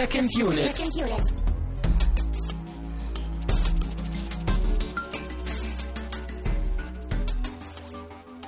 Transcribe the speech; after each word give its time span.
Second 0.00 0.34
Unit. 0.34 0.74
Second 0.74 0.96
Unit. 0.96 1.34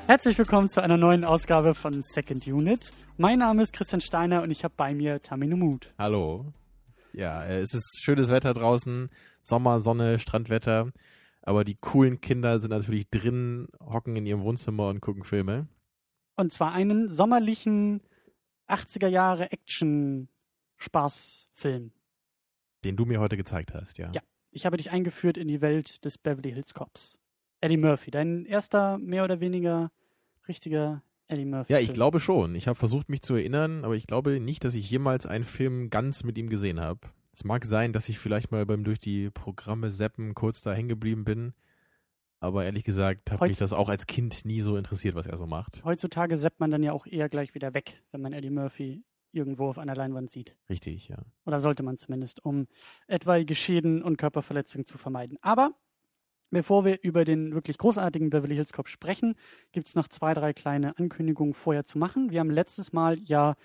Herzlich 0.07 0.39
willkommen 0.39 0.71
zu 0.71 0.83
einer 0.83 0.97
neuen 0.97 1.27
Ausgabe 1.27 1.75
von 1.75 2.01
Second 2.03 2.47
Unit. 2.47 2.91
Mein 3.19 3.41
Name 3.41 3.63
ist 3.65 3.75
Christian 3.75 4.01
Steiner 4.01 4.41
und 4.43 4.51
ich 4.51 4.65
habe 4.65 4.73
bei 4.79 4.95
mir 4.95 5.21
Tamino 5.21 5.59
Mut. 5.59 5.93
Hallo. 5.99 6.55
Ja, 7.13 7.45
äh, 7.45 7.59
es 7.59 7.75
ist 7.75 8.01
schönes 8.03 8.31
Wetter 8.31 8.55
draußen, 8.55 9.11
Sommer, 9.43 9.83
Sonne, 9.83 10.19
Strandwetter. 10.21 10.91
Aber 11.43 11.65
die 11.65 11.77
coolen 11.77 12.23
Kinder 12.23 12.61
sind 12.61 12.71
natürlich 12.71 13.11
drin, 13.11 13.69
hocken 13.79 14.17
in 14.17 14.25
ihrem 14.25 14.43
Wohnzimmer 14.43 14.89
und 14.89 15.03
gucken 15.03 15.25
Filme. 15.25 15.69
Und 16.35 16.51
zwar 16.51 16.73
einen 16.73 17.11
sommerlichen 17.11 18.01
80er 18.69 19.09
Jahre 19.09 19.53
Action-Spaßfilm. 20.83 21.93
Den 22.85 22.97
du 22.97 23.05
mir 23.05 23.21
heute 23.21 23.37
gezeigt 23.37 23.75
hast, 23.75 23.99
ja. 23.99 24.11
Ja. 24.15 24.21
Ich 24.51 24.67
habe 24.67 24.77
dich 24.77 24.91
eingeführt 24.91 25.39
in 25.39 25.49
die 25.49 25.61
Welt 25.63 26.05
des 26.05 26.19
Beverly 26.19 26.53
Hills 26.53 26.75
Cops. 26.75 27.17
Eddie 27.61 27.77
Murphy, 27.77 28.11
dein 28.11 28.45
erster 28.45 28.99
mehr 28.99 29.25
oder 29.25 29.41
weniger 29.41 29.91
richtiger 30.49 31.03
Eddie 31.29 31.45
Murphy. 31.47 31.73
Ja, 31.73 31.79
ich 31.79 31.87
Film. 31.87 31.95
glaube 31.95 32.21
schon. 32.21 32.55
Ich 32.55 32.67
habe 32.69 32.79
versucht, 32.79 33.09
mich 33.09 33.23
zu 33.23 33.35
erinnern, 33.35 33.85
aber 33.85 33.95
ich 33.95 34.07
glaube 34.07 34.41
nicht, 34.41 34.65
dass 34.65 34.75
ich 34.75 34.91
jemals 34.91 35.27
einen 35.27 35.45
Film 35.45 35.89
ganz 35.89 36.25
mit 36.25 36.37
ihm 36.37 36.51
gesehen 36.51 36.81
habe. 36.81 37.01
Es 37.33 37.45
mag 37.45 37.65
sein, 37.65 37.93
dass 37.95 38.09
ich 38.11 38.19
vielleicht 38.19 38.51
mal 38.51 38.67
beim 38.67 38.85
durch 38.85 39.01
die 39.01 39.31
Programme 39.31 39.91
seppen 39.91 40.35
kurz 40.35 40.61
da 40.63 40.75
hängen 40.75 40.89
geblieben 40.89 41.25
bin. 41.25 41.55
Aber 42.41 42.65
ehrlich 42.65 42.83
gesagt 42.85 43.31
hat 43.31 43.41
Heutz- 43.41 43.49
mich 43.51 43.59
das 43.59 43.73
auch 43.73 43.89
als 43.89 44.07
Kind 44.07 44.45
nie 44.45 44.61
so 44.61 44.77
interessiert, 44.77 45.15
was 45.15 45.27
er 45.27 45.39
so 45.39 45.47
macht. 45.47 45.83
Heutzutage 45.85 46.37
seppt 46.37 46.59
man 46.61 46.71
dann 46.73 46.83
ja 46.83 46.93
auch 46.93 47.07
eher 47.07 47.29
gleich 47.29 47.55
wieder 47.55 47.73
weg, 47.73 48.03
wenn 48.11 48.21
man 48.21 48.33
Eddie 48.33 48.51
Murphy 48.51 49.03
irgendwo 49.33 49.69
auf 49.69 49.79
einer 49.79 49.95
Leinwand 49.95 50.31
sieht. 50.31 50.57
Richtig, 50.69 51.09
ja. 51.09 51.19
Oder 51.45 51.61
sollte 51.61 51.83
man 51.83 51.97
zumindest, 51.97 52.45
um 52.45 52.67
etwaige 53.07 53.55
Schäden 53.55 54.03
und 54.03 54.17
Körperverletzungen 54.17 54.85
zu 54.85 54.99
vermeiden. 54.99 55.39
Aber 55.41 55.73
bevor 56.51 56.85
wir 56.85 57.03
über 57.03 57.25
den 57.25 57.55
wirklich 57.55 57.79
großartigen 57.79 58.31
Beverly 58.31 58.55
Hills 58.55 58.73
Cop 58.73 58.89
sprechen, 58.89 59.35
gibt 59.73 59.89
es 59.89 59.95
noch 59.95 60.09
zwei, 60.09 60.35
drei 60.35 60.53
kleine 60.53 60.99
Ankündigungen 60.99 61.55
vorher 61.55 61.85
zu 61.85 61.99
machen. 61.99 62.31
Wir 62.31 62.41
haben 62.41 62.51
letztes 62.51 62.93
Mal 62.93 63.19
ja 63.21 63.57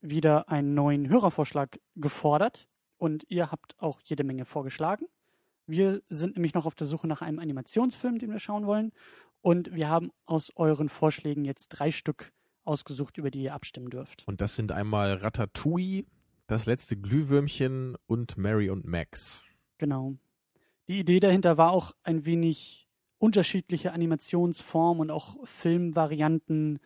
wieder 0.00 0.48
einen 0.48 0.74
neuen 0.74 1.08
Hörervorschlag 1.08 1.80
gefordert 1.94 2.68
und 2.98 3.24
ihr 3.28 3.50
habt 3.50 3.74
auch 3.78 4.00
jede 4.02 4.24
Menge 4.24 4.44
vorgeschlagen. 4.44 5.06
Wir 5.66 6.02
sind 6.10 6.36
nämlich 6.36 6.54
noch 6.54 6.66
auf 6.66 6.74
der 6.74 6.86
Suche 6.86 7.06
nach 7.06 7.22
einem 7.22 7.38
Animationsfilm, 7.38 8.18
den 8.18 8.30
wir 8.30 8.38
schauen 8.38 8.66
wollen. 8.66 8.92
Und 9.40 9.74
wir 9.74 9.88
haben 9.88 10.10
aus 10.26 10.52
euren 10.56 10.88
Vorschlägen 10.88 11.44
jetzt 11.44 11.68
drei 11.68 11.90
Stück 11.90 12.32
ausgesucht, 12.64 13.18
über 13.18 13.30
die 13.30 13.42
ihr 13.42 13.54
abstimmen 13.54 13.90
dürft. 13.90 14.26
Und 14.26 14.40
das 14.40 14.56
sind 14.56 14.72
einmal 14.72 15.14
Ratatouille, 15.14 16.04
das 16.46 16.66
letzte 16.66 16.96
Glühwürmchen 16.96 17.96
und 18.06 18.36
Mary 18.36 18.70
und 18.70 18.86
Max. 18.86 19.42
Genau. 19.78 20.14
Die 20.88 21.00
Idee 21.00 21.20
dahinter 21.20 21.56
war 21.56 21.70
auch 21.70 21.92
ein 22.02 22.26
wenig 22.26 22.88
unterschiedliche 23.18 23.92
Animationsformen 23.92 25.00
und 25.02 25.10
auch 25.10 25.36
Filmvarianten 25.46 26.78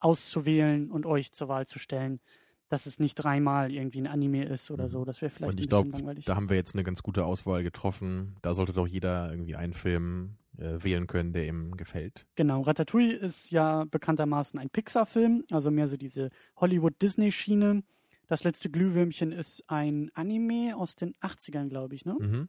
auszuwählen 0.00 0.90
und 0.90 1.06
euch 1.06 1.32
zur 1.32 1.48
Wahl 1.48 1.66
zu 1.66 1.78
stellen, 1.78 2.20
dass 2.68 2.86
es 2.86 2.98
nicht 2.98 3.14
dreimal 3.16 3.72
irgendwie 3.72 4.00
ein 4.00 4.06
Anime 4.06 4.44
ist 4.44 4.70
oder 4.70 4.88
so. 4.88 5.04
Das 5.04 5.20
wäre 5.20 5.30
vielleicht 5.30 5.52
und 5.52 5.58
ein 5.58 5.62
ich 5.62 5.68
bisschen 5.68 5.90
glaube, 5.92 6.20
da 6.22 6.36
haben 6.36 6.48
wir 6.48 6.56
jetzt 6.56 6.74
eine 6.74 6.84
ganz 6.84 7.02
gute 7.02 7.24
Auswahl 7.24 7.62
getroffen. 7.62 8.36
Da 8.42 8.54
sollte 8.54 8.72
doch 8.72 8.86
jeder 8.86 9.30
irgendwie 9.30 9.56
einen 9.56 9.74
Film 9.74 10.36
äh, 10.58 10.82
wählen 10.82 11.06
können, 11.06 11.32
der 11.32 11.46
ihm 11.46 11.76
gefällt. 11.76 12.26
Genau, 12.36 12.62
Ratatouille 12.62 13.14
ist 13.14 13.50
ja 13.50 13.84
bekanntermaßen 13.90 14.58
ein 14.58 14.70
Pixar-Film, 14.70 15.44
also 15.50 15.70
mehr 15.70 15.88
so 15.88 15.96
diese 15.96 16.30
Hollywood-Disney-Schiene. 16.56 17.82
Das 18.26 18.44
letzte 18.44 18.70
Glühwürmchen 18.70 19.32
ist 19.32 19.64
ein 19.68 20.10
Anime 20.14 20.76
aus 20.76 20.96
den 20.96 21.14
80ern, 21.16 21.68
glaube 21.68 21.94
ich, 21.94 22.04
ne? 22.06 22.16
Mhm. 22.18 22.48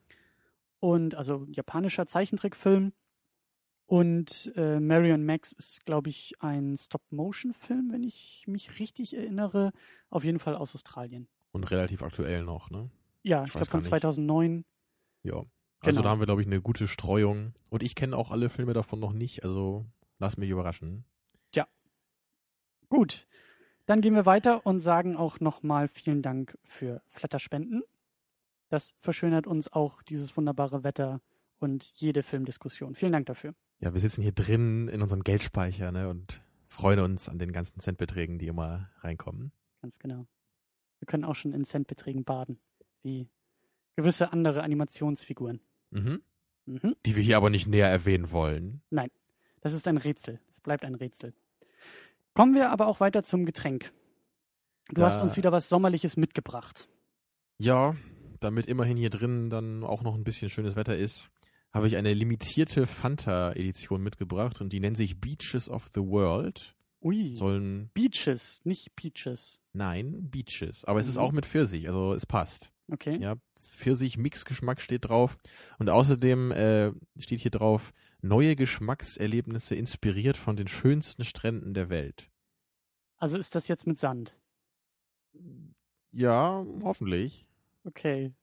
und 0.80 1.16
also 1.16 1.46
japanischer 1.50 2.06
Zeichentrickfilm. 2.06 2.94
Und 3.88 4.52
äh, 4.56 4.80
Marion 4.80 5.26
Max 5.26 5.52
ist, 5.52 5.86
glaube 5.86 6.10
ich, 6.10 6.34
ein 6.42 6.76
Stop-Motion-Film, 6.76 7.92
wenn 7.92 8.04
ich 8.04 8.44
mich 8.48 8.80
richtig 8.80 9.16
erinnere. 9.16 9.72
Auf 10.10 10.24
jeden 10.24 10.40
Fall 10.40 10.56
aus 10.56 10.74
Australien. 10.74 11.28
Und 11.52 11.70
relativ 11.72 12.02
aktuell 12.02 12.44
noch, 12.44 12.70
ne? 12.72 12.90
Ja, 13.24 13.42
Ich 13.44 13.48
ich, 13.48 13.52
glaube 13.54 13.66
von 13.68 13.80
gar 13.80 13.84
nicht. 13.84 13.90
2009. 13.90 14.66
Ja. 15.24 15.38
Also 15.82 15.98
Genau. 15.98 16.02
da 16.02 16.10
haben 16.10 16.20
wir, 16.20 16.26
glaube 16.26 16.42
ich, 16.42 16.48
eine 16.48 16.62
gute 16.62 16.88
Streuung. 16.88 17.54
Und 17.70 17.84
ich 17.84 17.94
kenne 17.96 18.18
auch 18.18 18.32
alle 18.32 18.50
Filme 18.50 18.74
davon 18.74 19.00
noch 19.00 19.14
nicht, 19.14 19.44
also 19.44 19.86
lass 20.18 20.38
mich 20.38 20.50
überraschen. 20.50 21.06
Gut, 22.88 23.28
dann 23.88 24.00
gehen 24.02 24.14
wir 24.14 24.28
weiter 24.28 24.66
und 24.66 24.80
sagen 24.80 25.18
auch 25.18 25.40
nochmal 25.40 25.88
vielen 25.88 26.22
Dank 26.22 26.56
für 26.64 27.02
Flatterspenden. 27.10 27.82
Das 28.70 28.94
verschönert 29.00 29.48
uns 29.48 29.74
auch 29.74 30.04
dieses 30.04 30.38
wunderbare 30.38 30.84
Wetter 30.84 31.20
und 31.58 31.92
jede 31.96 32.22
Filmdiskussion. 32.22 32.96
Vielen 32.96 33.12
Dank 33.12 33.26
dafür. 33.26 33.56
Ja, 33.80 33.94
wir 33.94 34.00
sitzen 34.00 34.22
hier 34.22 34.32
drin 34.32 34.88
in 34.88 35.02
unserem 35.02 35.24
Geldspeicher, 35.24 35.92
ne? 35.92 36.10
Und 36.10 36.42
freuen 36.68 37.00
uns 37.00 37.30
an 37.30 37.40
den 37.40 37.52
ganzen 37.52 37.80
Centbeträgen, 37.80 38.38
die 38.38 38.48
immer 38.48 38.90
reinkommen. 39.02 39.52
Ganz 39.82 40.00
genau. 40.00 40.28
Wir 41.00 41.06
können 41.08 41.26
auch 41.26 41.36
schon 41.36 41.54
in 41.54 41.66
Centbeträgen 41.66 42.24
baden, 42.24 42.60
wie 43.04 43.28
gewisse 43.96 44.32
andere 44.32 44.64
Animationsfiguren. 44.64 45.60
Mhm. 45.92 46.22
Mhm. 46.66 46.96
Die 47.06 47.16
wir 47.16 47.24
hier 47.24 47.38
aber 47.38 47.50
nicht 47.50 47.68
näher 47.68 47.90
erwähnen 47.90 48.32
wollen. 48.32 48.82
Das 49.62 49.74
ist 49.74 49.88
ein 49.88 49.98
Rätsel. 49.98 50.40
Es 50.56 50.62
bleibt 50.62 50.84
ein 50.84 50.96
Rätsel. 50.96 51.34
Kommen 52.34 52.56
wir 52.56 52.72
aber 52.72 52.88
auch 52.88 53.00
weiter 53.00 53.24
zum 53.24 53.46
Getränk. 53.46 53.92
Du 54.90 54.96
Da- 54.96 55.06
hast 55.06 55.22
uns 55.22 55.38
wieder 55.38 55.52
was 55.52 55.70
Sommerliches 55.70 56.18
mitgebracht. 56.18 56.88
Ja, 57.58 57.96
damit 58.40 58.66
immerhin 58.66 58.98
hier 58.98 59.10
drin 59.10 59.50
dann 59.50 59.84
auch 59.84 60.02
noch 60.04 60.16
ein 60.16 60.24
bisschen 60.24 60.50
schönes 60.50 60.76
Wetter 60.76 60.98
ist, 60.98 61.30
habe 61.76 61.88
ich 61.88 61.96
eine 61.98 62.14
limitierte 62.14 62.88
Fanta-Edition 62.88 64.02
mitgebracht 64.02 64.62
und 64.62 64.74
die 64.74 64.80
nennt 64.80 64.98
sich 64.98 65.20
Beaches 65.20 65.70
of 65.70 65.90
the 65.94 66.02
World. 66.02 66.76
Ui. 67.04 67.36
Sollen, 67.36 67.92
Beaches, 67.94 68.62
nicht 68.64 68.96
Peaches. 68.96 69.60
nein, 69.74 70.30
Beaches. 70.32 70.86
Aber 70.86 71.00
es 71.00 71.08
ist 71.08 71.16
Mhm. 71.16 71.22
auch 71.22 71.32
mit 71.34 71.46
Pfirsich, 71.46 71.88
also 71.88 72.14
es 72.14 72.26
passt. 72.26 72.72
Okay. 72.92 73.18
Ja, 73.22 73.36
Pfirsich-Mix-Geschmack 73.62 74.80
steht 74.82 75.06
drauf. 75.06 75.38
Und 75.80 75.90
außerdem 75.90 76.52
äh, 76.52 76.92
steht 77.18 77.42
hier 77.42 77.52
drauf, 77.52 77.94
neue 78.22 78.56
Geschmackserlebnisse 78.56 79.76
inspiriert 79.76 80.38
von 80.38 80.56
den 80.56 80.68
schönsten 80.68 81.24
Stränden 81.24 81.74
der 81.74 81.90
Welt. 81.90 82.32
Also 83.18 83.38
ist 83.38 83.54
das 83.56 83.68
jetzt 83.68 83.86
mit 83.88 83.98
Sand. 83.98 84.36
Ja, 86.12 86.66
hoffentlich. 86.84 87.46
Okay. 87.84 88.34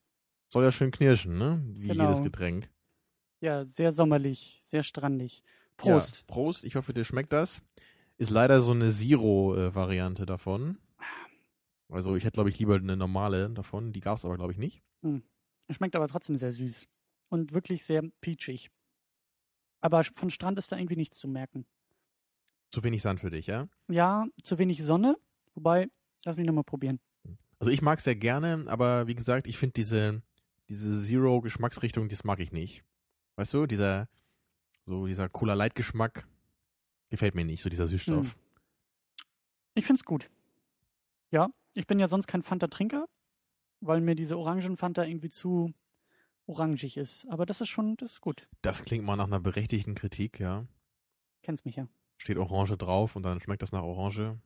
Soll 0.49 0.65
ja 0.65 0.73
schön 0.73 0.91
knirschen, 0.91 1.39
ne? 1.39 1.63
Wie 1.75 1.89
Genau. 1.89 2.05
jedes 2.09 2.23
Getränk. 2.23 2.69
Ja, 3.43 3.65
sehr 3.65 3.91
sommerlich, 3.91 4.63
sehr 4.65 4.85
strandig. 4.85 5.43
Prost. 5.77 6.19
Ja, 6.19 6.25
Prost, 6.29 6.65
ich 6.65 6.77
hoffe, 6.77 6.93
dir 6.93 7.05
schmeckt 7.05 7.33
das. 7.33 7.61
Ist 8.17 8.31
leider 8.31 8.61
so 8.61 8.71
eine 8.71 8.89
Zero-Variante 8.89 10.27
davon. 10.27 10.79
Also 11.89 12.15
ich 12.15 12.23
hätte, 12.23 12.35
glaube 12.35 12.51
ich, 12.51 12.59
lieber 12.61 12.77
eine 12.77 12.97
normale 12.97 13.51
davon. 13.51 13.93
Die 13.93 14.01
gab 14.01 14.17
es 14.17 14.25
aber, 14.25 14.37
glaube 14.37 14.53
ich, 14.53 14.59
nicht. 14.59 14.81
Schmeckt 15.71 15.97
aber 15.97 16.07
trotzdem 16.07 16.39
sehr 16.39 16.53
süß. 16.53 16.87
Und 17.31 17.53
wirklich 17.53 17.85
sehr 17.85 18.03
peachig. 18.21 18.71
Aber 19.81 20.05
von 20.05 20.31
Strand 20.31 20.57
ist 20.59 20.71
da 20.71 20.77
irgendwie 20.77 20.97
nichts 20.97 21.19
zu 21.19 21.27
merken. 21.27 21.67
Zu 22.71 22.85
wenig 22.85 23.03
Sand 23.03 23.19
für 23.19 23.31
dich, 23.31 23.49
ja? 23.49 23.69
Ja, 23.89 24.25
zu 24.45 24.59
wenig 24.59 24.85
Sonne. 24.85 25.17
Wobei, 25.55 25.91
lass 26.25 26.37
mich 26.37 26.47
nochmal 26.47 26.63
probieren. 26.63 27.01
Also 27.59 27.73
ich 27.73 27.83
mag 27.83 27.99
es 27.99 28.05
sehr 28.05 28.15
gerne, 28.15 28.65
aber 28.69 29.09
wie 29.09 29.17
gesagt, 29.17 29.49
ich 29.49 29.59
finde 29.59 29.73
diese, 29.73 30.23
diese 30.69 31.03
Zero-Geschmacksrichtung, 31.03 32.09
das 32.09 32.23
mag 32.23 32.39
ich 32.39 32.53
nicht. 32.53 32.85
Weißt 33.37 33.55
du, 33.55 33.67
dieser, 33.67 34.09
so 34.87 35.07
dieser 35.07 35.29
Cola-Light-Geschmack 35.29 36.27
gefällt 37.11 37.35
mir 37.35 37.45
nicht, 37.45 37.63
so 37.63 37.69
dieser 37.69 37.87
Süßstoff. 37.87 38.35
Hm. 38.35 38.41
Ich 39.75 39.87
find's 39.87 40.05
gut. 40.05 40.31
Ja, 41.31 41.49
ich 41.75 41.87
bin 41.87 41.99
ja 41.99 42.09
sonst 42.09 42.27
kein 42.27 42.43
Fanta-Trinker, 42.43 43.09
weil 43.81 44.01
mir 44.01 44.15
diese 44.15 44.37
Orangen-Fanta 44.37 45.05
irgendwie 45.05 45.31
zu 45.31 45.73
orangig 46.47 46.97
ist. 46.97 47.27
Aber 47.29 47.47
das 47.47 47.61
ist 47.61 47.69
schon, 47.69 47.97
das 47.97 48.13
ist 48.13 48.21
gut. 48.21 48.49
Das 48.63 48.85
klingt 48.85 49.05
mal 49.05 49.17
nach 49.17 49.27
einer 49.27 49.41
berechtigten 49.41 49.95
Kritik, 49.95 50.41
ja. 50.41 50.67
Kennst 51.43 51.65
mich 51.65 51.77
ja. 51.77 51.89
Steht 52.19 52.37
Orange 52.37 52.77
drauf 52.77 53.17
und 53.17 53.25
dann 53.25 53.41
schmeckt 53.41 53.63
das 53.63 53.73
nach 53.73 53.83
Orange. 53.83 54.39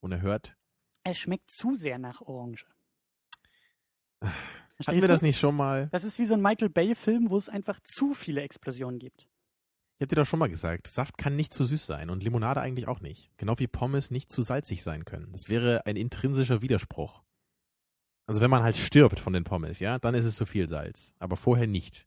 Unerhört. 0.00 0.56
Es 1.04 1.18
schmeckt 1.18 1.50
zu 1.50 1.74
sehr 1.74 1.98
nach 1.98 2.20
Orange. 2.22 2.66
Hatten 4.80 4.84
Verstehst 4.84 5.02
wir 5.04 5.08
das 5.08 5.22
nicht 5.22 5.38
schon 5.38 5.56
mal? 5.56 5.88
Das 5.92 6.04
ist 6.04 6.18
wie 6.18 6.24
so 6.24 6.32
ein 6.32 6.40
Michael 6.40 6.70
Bay-Film, 6.70 7.28
wo 7.28 7.36
es 7.36 7.50
einfach 7.50 7.80
zu 7.80 8.14
viele 8.14 8.40
Explosionen 8.40 8.98
gibt. 8.98 9.28
Ich 9.98 10.04
hab 10.04 10.08
dir 10.08 10.16
doch 10.16 10.26
schon 10.26 10.38
mal 10.38 10.48
gesagt, 10.48 10.86
Saft 10.86 11.18
kann 11.18 11.36
nicht 11.36 11.52
zu 11.52 11.66
süß 11.66 11.84
sein 11.84 12.08
und 12.08 12.24
Limonade 12.24 12.62
eigentlich 12.62 12.88
auch 12.88 13.00
nicht. 13.00 13.30
Genau 13.36 13.58
wie 13.58 13.66
Pommes 13.66 14.10
nicht 14.10 14.30
zu 14.30 14.40
salzig 14.42 14.82
sein 14.82 15.04
können. 15.04 15.28
Das 15.32 15.50
wäre 15.50 15.84
ein 15.84 15.96
intrinsischer 15.96 16.62
Widerspruch. 16.62 17.22
Also 18.26 18.40
wenn 18.40 18.48
man 18.48 18.62
halt 18.62 18.78
stirbt 18.78 19.20
von 19.20 19.34
den 19.34 19.44
Pommes, 19.44 19.80
ja, 19.80 19.98
dann 19.98 20.14
ist 20.14 20.24
es 20.24 20.36
zu 20.36 20.46
viel 20.46 20.66
Salz. 20.66 21.12
Aber 21.18 21.36
vorher 21.36 21.66
nicht. 21.66 22.06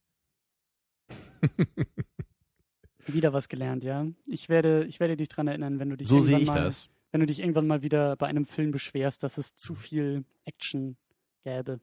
Wieder 3.06 3.34
was 3.34 3.50
gelernt, 3.50 3.84
ja. 3.84 4.08
Ich 4.26 4.50
werde, 4.50 4.86
ich 4.86 5.00
werde 5.00 5.16
dich 5.16 5.28
dran 5.28 5.48
erinnern, 5.48 5.78
wenn 5.78 5.92
du 5.92 5.98
dich 5.98 6.08
so 6.08 6.18
sehe 6.18 6.40
ich 6.40 6.48
mal, 6.48 6.64
das. 6.64 6.90
wenn 7.12 7.20
du 7.20 7.28
dich 7.28 7.40
irgendwann 7.40 7.68
mal 7.68 7.84
wieder 7.84 8.16
bei 8.16 8.26
einem 8.26 8.46
Film 8.46 8.72
beschwerst, 8.72 9.22
dass 9.22 9.38
es 9.38 9.54
zu 9.54 9.76
viel 9.76 10.26
Action 10.46 10.98
gäbe. 11.44 11.80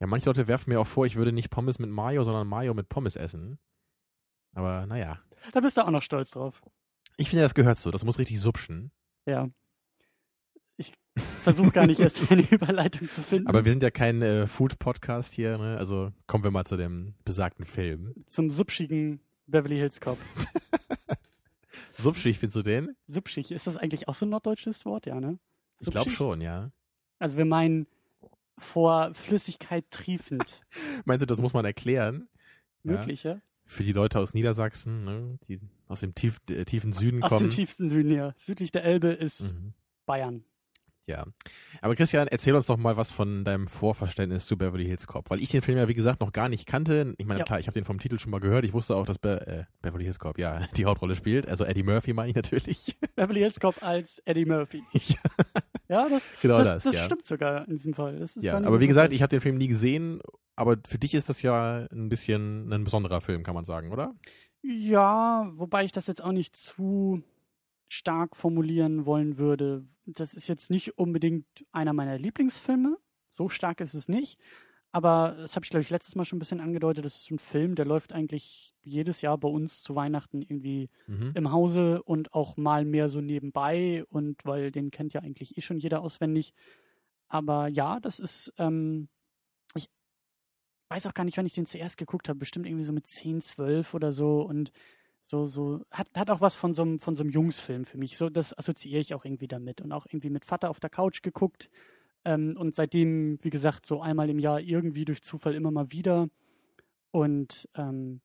Ja, 0.00 0.06
manche 0.06 0.26
Leute 0.26 0.46
werfen 0.46 0.70
mir 0.70 0.80
auch 0.80 0.86
vor, 0.86 1.06
ich 1.06 1.16
würde 1.16 1.32
nicht 1.32 1.50
Pommes 1.50 1.78
mit 1.78 1.90
Mayo, 1.90 2.22
sondern 2.24 2.46
Mayo 2.46 2.74
mit 2.74 2.88
Pommes 2.88 3.16
essen. 3.16 3.58
Aber 4.52 4.86
naja. 4.86 5.18
Da 5.52 5.60
bist 5.60 5.76
du 5.76 5.84
auch 5.86 5.90
noch 5.90 6.02
stolz 6.02 6.30
drauf. 6.30 6.62
Ich 7.16 7.30
finde, 7.30 7.42
das 7.42 7.54
gehört 7.54 7.78
so. 7.78 7.90
Das 7.90 8.04
muss 8.04 8.18
richtig 8.18 8.40
subschen. 8.40 8.90
Ja. 9.26 9.48
Ich 10.76 10.92
versuche 11.42 11.70
gar 11.70 11.86
nicht 11.86 12.00
erst 12.00 12.30
eine 12.30 12.42
Überleitung 12.50 13.08
zu 13.08 13.22
finden. 13.22 13.48
Aber 13.48 13.64
wir 13.64 13.72
sind 13.72 13.82
ja 13.82 13.90
kein 13.90 14.20
äh, 14.20 14.46
Food-Podcast 14.46 15.32
hier, 15.32 15.56
ne? 15.56 15.78
Also 15.78 16.12
kommen 16.26 16.44
wir 16.44 16.50
mal 16.50 16.64
zu 16.64 16.76
dem 16.76 17.14
besagten 17.24 17.64
Film. 17.64 18.12
Zum 18.26 18.50
subschigen 18.50 19.20
Beverly 19.46 19.76
Hills 19.76 20.00
Cop. 20.00 20.18
Subschig, 21.92 22.38
findest 22.38 22.56
du 22.56 22.62
den? 22.62 22.94
Subschig, 23.08 23.50
ist 23.50 23.66
das 23.66 23.78
eigentlich 23.78 24.08
auch 24.08 24.14
so 24.14 24.26
ein 24.26 24.30
norddeutsches 24.30 24.84
Wort? 24.84 25.06
Ja, 25.06 25.18
ne? 25.18 25.38
Ich 25.80 25.88
glaube 25.88 26.10
Subschig? 26.10 26.16
schon, 26.16 26.40
ja. 26.42 26.70
Also 27.18 27.38
wir 27.38 27.46
meinen 27.46 27.86
vor 28.58 29.12
Flüssigkeit 29.14 29.84
triefend. 29.90 30.62
Meinst 31.04 31.22
du, 31.22 31.26
das 31.26 31.40
muss 31.40 31.52
man 31.52 31.64
erklären? 31.64 32.28
Ja. 32.84 32.92
Möglich, 32.92 33.24
ja? 33.24 33.40
Für 33.64 33.82
die 33.82 33.92
Leute 33.92 34.20
aus 34.20 34.32
Niedersachsen, 34.32 35.04
ne? 35.04 35.38
die 35.48 35.58
aus 35.88 36.00
dem 36.00 36.14
tief, 36.14 36.38
äh, 36.48 36.64
tiefen 36.64 36.92
Süden 36.92 37.22
Aus 37.22 37.30
dem 37.30 37.38
kommen. 37.38 37.50
tiefsten 37.50 37.88
Süden 37.88 38.10
hier. 38.10 38.34
Südlich 38.38 38.70
der 38.70 38.84
Elbe 38.84 39.08
ist 39.08 39.54
Mhm. 39.54 39.72
Bayern. 40.06 40.44
Ja. 41.06 41.24
Aber 41.80 41.94
Christian, 41.94 42.26
erzähl 42.26 42.54
uns 42.56 42.66
doch 42.66 42.76
mal 42.76 42.96
was 42.96 43.12
von 43.12 43.44
deinem 43.44 43.68
Vorverständnis 43.68 44.46
zu 44.46 44.58
Beverly 44.58 44.86
Hills 44.86 45.06
Cop, 45.06 45.30
weil 45.30 45.40
ich 45.40 45.50
den 45.50 45.62
Film 45.62 45.78
ja 45.78 45.86
wie 45.86 45.94
gesagt 45.94 46.20
noch 46.20 46.32
gar 46.32 46.48
nicht 46.48 46.66
kannte. 46.66 47.14
Ich 47.18 47.26
meine, 47.26 47.40
Ja. 47.40 47.44
klar, 47.44 47.60
ich 47.60 47.68
habe 47.68 47.74
den 47.78 47.84
vom 47.84 48.00
Titel 48.00 48.18
schon 48.18 48.32
mal 48.32 48.40
gehört. 48.40 48.64
Ich 48.64 48.72
wusste 48.72 48.96
auch, 48.96 49.06
dass 49.06 49.18
Be 49.18 49.46
äh, 49.46 49.64
Beverly 49.82 50.04
Hills 50.04 50.18
Cop 50.18 50.36
ja 50.38 50.60
die 50.76 50.84
Hauptrolle 50.84 51.14
spielt. 51.14 51.48
Also 51.48 51.64
Eddie 51.64 51.84
Murphy 51.84 52.12
meine 52.12 52.30
ich 52.30 52.34
natürlich. 52.36 52.96
Beverly 53.14 53.40
Hills 53.40 53.60
Cop 53.60 53.82
als 53.82 54.20
Eddie 54.24 54.44
Murphy. 54.44 54.82
Ja. 54.92 55.16
Ja, 55.88 56.08
das, 56.08 56.28
Genau 56.42 56.58
das, 56.58 56.66
das, 56.66 56.82
das 56.82 56.94
ja. 56.96 57.04
stimmt 57.04 57.24
sogar 57.26 57.68
in 57.68 57.76
diesem 57.76 57.94
Fall. 57.94 58.26
Ja, 58.40 58.56
aber 58.56 58.80
wie 58.80 58.88
gesagt, 58.88 59.12
ich 59.12 59.22
habe 59.22 59.30
den 59.30 59.40
Film 59.40 59.56
nie 59.56 59.68
gesehen. 59.68 60.20
Aber 60.56 60.76
für 60.88 60.98
dich 60.98 61.14
ist 61.14 61.28
das 61.28 61.42
ja 61.42 61.86
ein 61.92 62.08
bisschen 62.08 62.72
ein 62.72 62.82
besonderer 62.82 63.20
Film, 63.20 63.44
kann 63.44 63.54
man 63.54 63.64
sagen, 63.64 63.92
oder? 63.92 64.12
Ja, 64.62 65.48
wobei 65.52 65.84
ich 65.84 65.92
das 65.92 66.08
jetzt 66.08 66.24
auch 66.24 66.32
nicht 66.32 66.56
zu 66.56 67.22
stark 67.88 68.36
formulieren 68.36 69.06
wollen 69.06 69.38
würde. 69.38 69.84
Das 70.06 70.34
ist 70.34 70.48
jetzt 70.48 70.70
nicht 70.70 70.98
unbedingt 70.98 71.46
einer 71.72 71.92
meiner 71.92 72.18
Lieblingsfilme. 72.18 72.96
So 73.32 73.48
stark 73.48 73.80
ist 73.80 73.94
es 73.94 74.08
nicht. 74.08 74.38
Aber 74.92 75.36
das 75.38 75.54
habe 75.56 75.64
ich, 75.64 75.70
glaube 75.70 75.82
ich, 75.82 75.90
letztes 75.90 76.14
Mal 76.16 76.24
schon 76.24 76.36
ein 76.36 76.40
bisschen 76.40 76.60
angedeutet. 76.60 77.04
Das 77.04 77.16
ist 77.16 77.30
ein 77.30 77.38
Film, 77.38 77.74
der 77.74 77.84
läuft 77.84 78.12
eigentlich 78.14 78.72
jedes 78.82 79.20
Jahr 79.20 79.36
bei 79.36 79.48
uns 79.48 79.82
zu 79.82 79.94
Weihnachten 79.94 80.40
irgendwie 80.40 80.88
Mhm. 81.06 81.32
im 81.34 81.52
Hause 81.52 82.02
und 82.02 82.32
auch 82.32 82.56
mal 82.56 82.84
mehr 82.86 83.08
so 83.08 83.20
nebenbei. 83.20 84.04
Und 84.08 84.44
weil 84.46 84.70
den 84.70 84.90
kennt 84.90 85.12
ja 85.12 85.20
eigentlich 85.20 85.58
eh 85.58 85.60
schon 85.60 85.78
jeder 85.78 86.00
auswendig. 86.00 86.54
Aber 87.28 87.68
ja, 87.68 88.00
das 88.00 88.18
ist, 88.20 88.54
ähm, 88.56 89.08
ich 89.74 89.88
weiß 90.88 91.06
auch 91.06 91.14
gar 91.14 91.24
nicht, 91.24 91.36
wann 91.36 91.46
ich 91.46 91.52
den 91.52 91.66
zuerst 91.66 91.98
geguckt 91.98 92.28
habe. 92.28 92.38
Bestimmt 92.38 92.64
irgendwie 92.66 92.84
so 92.84 92.92
mit 92.92 93.06
10, 93.06 93.42
12 93.42 93.92
oder 93.92 94.12
so. 94.12 94.40
Und 94.42 94.70
so, 95.26 95.46
so, 95.46 95.84
hat, 95.90 96.08
hat 96.14 96.30
auch 96.30 96.40
was 96.40 96.54
von 96.54 96.72
so 96.72 96.82
einem, 96.82 96.98
von 96.98 97.16
so 97.16 97.22
einem 97.22 97.30
Jungsfilm 97.30 97.84
für 97.84 97.98
mich. 97.98 98.16
So, 98.16 98.30
das 98.30 98.56
assoziiere 98.56 99.00
ich 99.00 99.14
auch 99.14 99.24
irgendwie 99.24 99.48
damit. 99.48 99.80
Und 99.80 99.92
auch 99.92 100.06
irgendwie 100.06 100.30
mit 100.30 100.44
Vater 100.44 100.70
auf 100.70 100.78
der 100.78 100.90
Couch 100.90 101.22
geguckt. 101.22 101.68
Ähm, 102.24 102.56
und 102.56 102.76
seitdem, 102.76 103.38
wie 103.42 103.50
gesagt, 103.50 103.86
so 103.86 104.00
einmal 104.00 104.30
im 104.30 104.38
Jahr 104.38 104.60
irgendwie 104.60 105.04
durch 105.04 105.22
Zufall 105.22 105.54
immer 105.54 105.72
mal 105.72 105.90
wieder. 105.90 106.28
Und 107.10 107.68
ähm, 107.74 108.20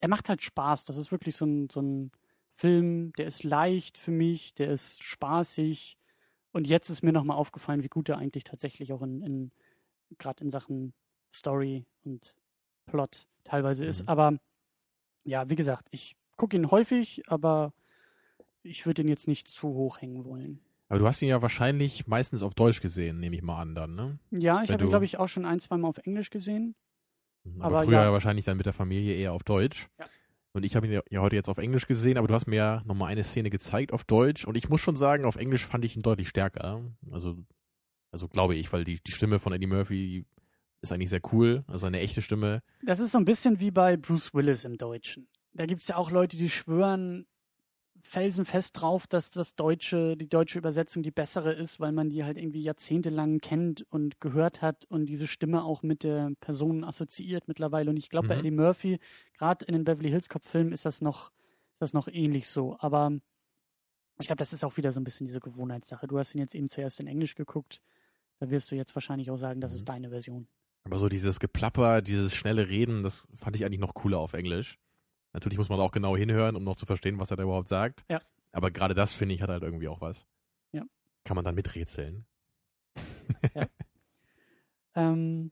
er 0.00 0.08
macht 0.08 0.28
halt 0.28 0.42
Spaß. 0.42 0.84
Das 0.84 0.96
ist 0.96 1.10
wirklich 1.10 1.34
so 1.34 1.44
ein, 1.44 1.68
so 1.70 1.80
ein 1.80 2.12
Film, 2.56 3.12
der 3.14 3.26
ist 3.26 3.42
leicht 3.42 3.98
für 3.98 4.12
mich, 4.12 4.54
der 4.54 4.70
ist 4.70 5.02
spaßig. 5.02 5.96
Und 6.52 6.68
jetzt 6.68 6.88
ist 6.88 7.02
mir 7.02 7.12
nochmal 7.12 7.36
aufgefallen, 7.36 7.82
wie 7.82 7.88
gut 7.88 8.08
er 8.08 8.18
eigentlich 8.18 8.44
tatsächlich 8.44 8.92
auch 8.92 9.02
in, 9.02 9.22
in 9.22 9.50
gerade 10.18 10.44
in 10.44 10.50
Sachen 10.50 10.94
Story 11.34 11.84
und 12.04 12.36
Plot 12.86 13.26
teilweise 13.42 13.84
ist. 13.84 14.02
Mhm. 14.02 14.08
Aber 14.08 14.38
ja, 15.24 15.48
wie 15.50 15.56
gesagt, 15.56 15.88
ich 15.90 16.16
gucke 16.36 16.56
ihn 16.56 16.70
häufig, 16.70 17.22
aber 17.28 17.72
ich 18.62 18.86
würde 18.86 19.02
ihn 19.02 19.08
jetzt 19.08 19.28
nicht 19.28 19.48
zu 19.48 19.68
hoch 19.68 20.00
hängen 20.00 20.24
wollen. 20.24 20.60
Aber 20.88 20.98
du 20.98 21.06
hast 21.06 21.22
ihn 21.22 21.28
ja 21.28 21.42
wahrscheinlich 21.42 22.06
meistens 22.06 22.42
auf 22.42 22.54
Deutsch 22.54 22.80
gesehen, 22.80 23.18
nehme 23.20 23.36
ich 23.36 23.42
mal 23.42 23.60
an 23.60 23.74
dann, 23.74 23.94
ne? 23.94 24.18
Ja, 24.30 24.62
ich 24.62 24.70
habe 24.70 24.84
ihn, 24.84 24.90
glaube 24.90 25.04
ich, 25.06 25.18
auch 25.18 25.28
schon 25.28 25.44
ein, 25.44 25.58
zwei 25.60 25.76
Mal 25.76 25.88
auf 25.88 25.98
Englisch 25.98 26.30
gesehen. 26.30 26.74
Aber, 27.56 27.64
Aber 27.78 27.82
früher 27.84 28.00
ja. 28.02 28.12
wahrscheinlich 28.12 28.44
dann 28.44 28.56
mit 28.56 28.66
der 28.66 28.72
Familie 28.72 29.14
eher 29.16 29.32
auf 29.32 29.42
Deutsch. 29.44 29.88
Ja. 29.98 30.06
Und 30.52 30.64
ich 30.64 30.76
habe 30.76 30.86
ihn 30.86 30.92
ja- 30.92 31.02
ja 31.10 31.20
heute 31.20 31.36
jetzt 31.36 31.48
auf 31.48 31.58
Englisch 31.58 31.86
gesehen, 31.86 32.16
aber 32.16 32.28
du 32.28 32.34
hast 32.34 32.46
mir 32.46 32.56
ja 32.56 32.82
nochmal 32.84 33.10
eine 33.10 33.24
Szene 33.24 33.50
gezeigt 33.50 33.92
auf 33.92 34.04
Deutsch. 34.04 34.44
Und 34.46 34.56
ich 34.56 34.68
muss 34.68 34.80
schon 34.80 34.94
sagen, 34.96 35.24
auf 35.24 35.36
Englisch 35.36 35.66
fand 35.66 35.84
ich 35.84 35.96
ihn 35.96 36.02
deutlich 36.02 36.28
stärker. 36.28 36.80
Also, 37.10 37.36
also 38.12 38.28
glaube 38.28 38.54
ich, 38.54 38.72
weil 38.72 38.84
die, 38.84 39.00
die 39.02 39.10
Stimme 39.12 39.40
von 39.40 39.52
Eddie 39.52 39.66
Murphy 39.66 40.24
ist 40.80 40.92
eigentlich 40.92 41.10
sehr 41.10 41.20
cool. 41.32 41.64
Also 41.66 41.86
eine 41.86 41.98
echte 42.00 42.22
Stimme. 42.22 42.62
Das 42.82 43.00
ist 43.00 43.12
so 43.12 43.18
ein 43.18 43.24
bisschen 43.24 43.58
wie 43.58 43.70
bei 43.72 43.96
Bruce 43.96 44.32
Willis 44.32 44.64
im 44.64 44.78
Deutschen. 44.78 45.26
Da 45.54 45.66
gibt 45.66 45.82
es 45.82 45.88
ja 45.88 45.96
auch 45.96 46.10
Leute, 46.10 46.36
die 46.36 46.50
schwören 46.50 47.26
felsenfest 48.02 48.78
drauf, 48.80 49.06
dass 49.06 49.30
das 49.30 49.56
deutsche, 49.56 50.16
die 50.16 50.28
deutsche 50.28 50.58
Übersetzung 50.58 51.02
die 51.02 51.10
bessere 51.10 51.52
ist, 51.54 51.80
weil 51.80 51.92
man 51.92 52.10
die 52.10 52.22
halt 52.24 52.36
irgendwie 52.36 52.60
jahrzehntelang 52.60 53.38
kennt 53.38 53.86
und 53.90 54.20
gehört 54.20 54.60
hat 54.60 54.84
und 54.86 55.06
diese 55.06 55.26
Stimme 55.26 55.64
auch 55.64 55.82
mit 55.82 56.02
der 56.02 56.32
Person 56.40 56.84
assoziiert 56.84 57.48
mittlerweile. 57.48 57.90
Und 57.90 57.96
ich 57.96 58.10
glaube, 58.10 58.28
bei 58.28 58.34
Mhm. 58.34 58.40
Eddie 58.40 58.50
Murphy, 58.50 58.98
gerade 59.38 59.64
in 59.64 59.72
den 59.72 59.84
Beverly 59.84 60.10
Hills 60.10 60.28
Cop 60.28 60.44
Filmen, 60.44 60.72
ist 60.72 60.84
das 60.84 61.00
noch, 61.00 61.30
ist 61.72 61.80
das 61.80 61.92
noch 61.94 62.08
ähnlich 62.08 62.48
so. 62.48 62.76
Aber 62.80 63.10
ich 64.18 64.26
glaube, 64.26 64.38
das 64.38 64.52
ist 64.52 64.64
auch 64.64 64.76
wieder 64.76 64.92
so 64.92 65.00
ein 65.00 65.04
bisschen 65.04 65.26
diese 65.26 65.40
Gewohnheitssache. 65.40 66.06
Du 66.06 66.18
hast 66.18 66.34
ihn 66.34 66.40
jetzt 66.40 66.54
eben 66.54 66.68
zuerst 66.68 67.00
in 67.00 67.06
Englisch 67.06 67.34
geguckt. 67.36 67.80
Da 68.38 68.50
wirst 68.50 68.70
du 68.70 68.74
jetzt 68.74 68.94
wahrscheinlich 68.94 69.30
auch 69.30 69.36
sagen, 69.38 69.60
das 69.60 69.70
Mhm. 69.72 69.76
ist 69.76 69.88
deine 69.88 70.10
Version. 70.10 70.46
Aber 70.84 70.98
so 70.98 71.08
dieses 71.08 71.40
Geplapper, 71.40 72.02
dieses 72.02 72.34
schnelle 72.34 72.68
Reden, 72.68 73.02
das 73.02 73.26
fand 73.34 73.56
ich 73.56 73.64
eigentlich 73.64 73.80
noch 73.80 73.94
cooler 73.94 74.18
auf 74.18 74.34
Englisch. 74.34 74.78
Natürlich 75.34 75.58
muss 75.58 75.68
man 75.68 75.80
auch 75.80 75.90
genau 75.92 76.16
hinhören, 76.16 76.56
um 76.56 76.64
noch 76.64 76.76
zu 76.76 76.86
verstehen, 76.86 77.18
was 77.18 77.30
er 77.30 77.36
da 77.36 77.42
überhaupt 77.42 77.68
sagt. 77.68 78.04
Ja. 78.08 78.22
Aber 78.52 78.70
gerade 78.70 78.94
das, 78.94 79.14
finde 79.14 79.34
ich, 79.34 79.42
hat 79.42 79.50
halt 79.50 79.62
irgendwie 79.62 79.88
auch 79.88 80.00
was. 80.00 80.26
Ja. 80.72 80.84
Kann 81.24 81.34
man 81.34 81.44
dann 81.44 81.54
miträtseln. 81.54 82.24
Ähm, 84.94 85.50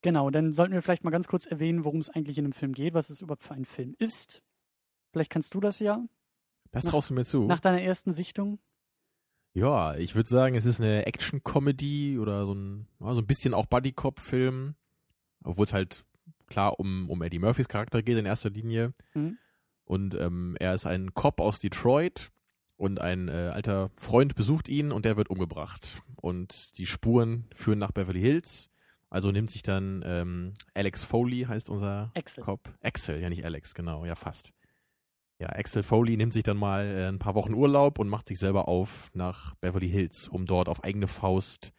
genau, 0.00 0.30
dann 0.30 0.52
sollten 0.52 0.72
wir 0.72 0.82
vielleicht 0.82 1.04
mal 1.04 1.10
ganz 1.10 1.28
kurz 1.28 1.46
erwähnen, 1.46 1.84
worum 1.84 2.00
es 2.00 2.10
eigentlich 2.10 2.38
in 2.38 2.44
dem 2.44 2.52
Film 2.52 2.72
geht, 2.72 2.94
was 2.94 3.10
es 3.10 3.20
überhaupt 3.20 3.42
für 3.42 3.54
ein 3.54 3.64
Film 3.64 3.94
ist. 3.98 4.42
Vielleicht 5.12 5.30
kannst 5.30 5.54
du 5.54 5.60
das 5.60 5.78
ja 5.78 6.02
Das 6.70 6.84
traust 6.84 7.10
du 7.10 7.14
mir 7.14 7.24
zu? 7.24 7.44
nach 7.44 7.60
deiner 7.60 7.82
ersten 7.82 8.12
Sichtung. 8.12 8.58
Ja, 9.54 9.96
ich 9.96 10.14
würde 10.14 10.30
sagen, 10.30 10.54
es 10.54 10.64
ist 10.64 10.80
eine 10.80 11.04
Action-Comedy 11.04 12.18
oder 12.18 12.46
so 12.46 12.54
ein, 12.54 12.88
ja, 13.00 13.12
so 13.12 13.20
ein 13.20 13.26
bisschen 13.26 13.52
auch 13.52 13.66
Buddy-Cop-Film. 13.66 14.74
Obwohl 15.44 15.66
es 15.66 15.74
halt 15.74 16.06
klar 16.52 16.78
um, 16.78 17.08
um 17.08 17.22
Eddie 17.22 17.38
Murphys 17.38 17.68
Charakter 17.68 18.02
geht 18.02 18.18
in 18.18 18.26
erster 18.26 18.50
Linie. 18.50 18.94
Mhm. 19.14 19.38
Und 19.84 20.14
ähm, 20.14 20.56
er 20.60 20.74
ist 20.74 20.86
ein 20.86 21.14
Cop 21.14 21.40
aus 21.40 21.58
Detroit 21.58 22.30
und 22.76 23.00
ein 23.00 23.28
äh, 23.28 23.50
alter 23.52 23.90
Freund 23.96 24.34
besucht 24.34 24.68
ihn 24.68 24.92
und 24.92 25.04
der 25.04 25.16
wird 25.16 25.30
umgebracht. 25.30 26.02
Und 26.20 26.78
die 26.78 26.86
Spuren 26.86 27.46
führen 27.52 27.78
nach 27.78 27.92
Beverly 27.92 28.20
Hills. 28.20 28.70
Also 29.10 29.30
nimmt 29.30 29.50
sich 29.50 29.62
dann 29.62 30.02
ähm, 30.06 30.54
Alex 30.74 31.04
Foley, 31.04 31.44
heißt 31.46 31.68
unser 31.68 32.12
Axel. 32.14 32.44
Cop. 32.44 32.72
Axel, 32.80 33.20
ja 33.20 33.28
nicht 33.28 33.44
Alex, 33.44 33.74
genau, 33.74 34.04
ja 34.06 34.14
fast. 34.14 34.52
Ja, 35.38 35.48
Axel 35.48 35.82
Foley 35.82 36.16
nimmt 36.16 36.32
sich 36.32 36.44
dann 36.44 36.56
mal 36.56 36.86
äh, 36.86 37.08
ein 37.08 37.18
paar 37.18 37.34
Wochen 37.34 37.52
Urlaub 37.52 37.98
und 37.98 38.08
macht 38.08 38.28
sich 38.28 38.38
selber 38.38 38.68
auf 38.68 39.10
nach 39.12 39.54
Beverly 39.56 39.88
Hills, 39.88 40.28
um 40.28 40.46
dort 40.46 40.68
auf 40.68 40.82
eigene 40.84 41.08
Faust 41.08 41.72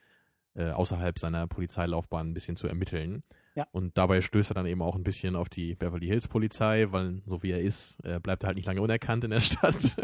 äh, 0.53 0.70
außerhalb 0.70 1.18
seiner 1.18 1.48
Polizeilaufbahn 1.48 2.30
ein 2.30 2.34
bisschen 2.34 2.56
zu 2.56 2.68
ermitteln. 2.68 3.24
Ja. 3.55 3.67
Und 3.72 3.98
dabei 3.98 4.22
stößt 4.22 4.51
er 4.51 4.55
dann 4.55 4.65
eben 4.65 4.81
auch 4.81 4.95
ein 4.95 5.03
bisschen 5.03 5.36
auf 5.36 5.48
die 5.48 5.75
Beverly 5.75 6.07
Hills 6.07 6.27
Polizei, 6.27 6.88
weil 6.91 7.22
so 7.25 7.43
wie 7.43 7.51
er 7.51 7.62
ist, 7.62 8.03
äh, 8.03 8.19
bleibt 8.19 8.43
er 8.43 8.48
halt 8.48 8.57
nicht 8.57 8.65
lange 8.65 8.81
unerkannt 8.81 9.24
in 9.24 9.29
der 9.29 9.39
Stadt. 9.41 9.95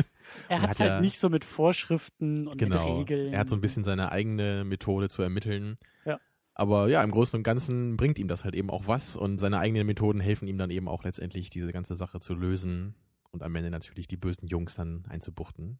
Er 0.48 0.62
hat 0.62 0.70
hat 0.70 0.80
halt 0.80 0.90
ja- 0.90 1.02
nicht 1.02 1.20
so 1.20 1.30
mit 1.30 1.44
Vorschriften 1.44 2.48
und 2.48 2.62
mit 2.62 2.70
genau. 2.70 3.00
Regeln. 3.00 3.34
Er 3.34 3.40
hat 3.40 3.50
so 3.50 3.56
ein 3.56 3.62
bisschen 3.62 3.84
seine 3.84 4.12
eigene 4.12 4.64
Methode 4.66 5.10
zu 5.10 5.24
ermitteln. 5.24 5.78
Ja. 6.06 6.20
Aber 6.54 6.90
ja, 6.90 7.04
im 7.04 7.12
Großen 7.12 7.38
und 7.38 7.44
Ganzen 7.44 7.98
bringt 7.98 8.20
ihm 8.20 8.28
das 8.28 8.44
halt 8.44 8.54
eben 8.54 8.70
auch 8.70 8.86
was 8.88 9.16
und 9.16 9.40
seine 9.40 9.60
eigenen 9.60 9.88
Methoden 9.88 10.20
helfen 10.20 10.48
ihm 10.48 10.58
dann 10.58 10.70
eben 10.70 10.88
auch 10.88 11.04
letztendlich 11.04 11.50
diese 11.50 11.72
ganze 11.72 11.96
Sache 11.96 12.20
zu 12.20 12.36
lösen 12.36 12.96
und 13.32 13.42
am 13.42 13.56
Ende 13.56 13.72
natürlich 13.72 14.08
die 14.08 14.18
bösen 14.18 14.48
Jungs 14.48 14.76
dann 14.76 15.06
einzubuchten. 15.10 15.80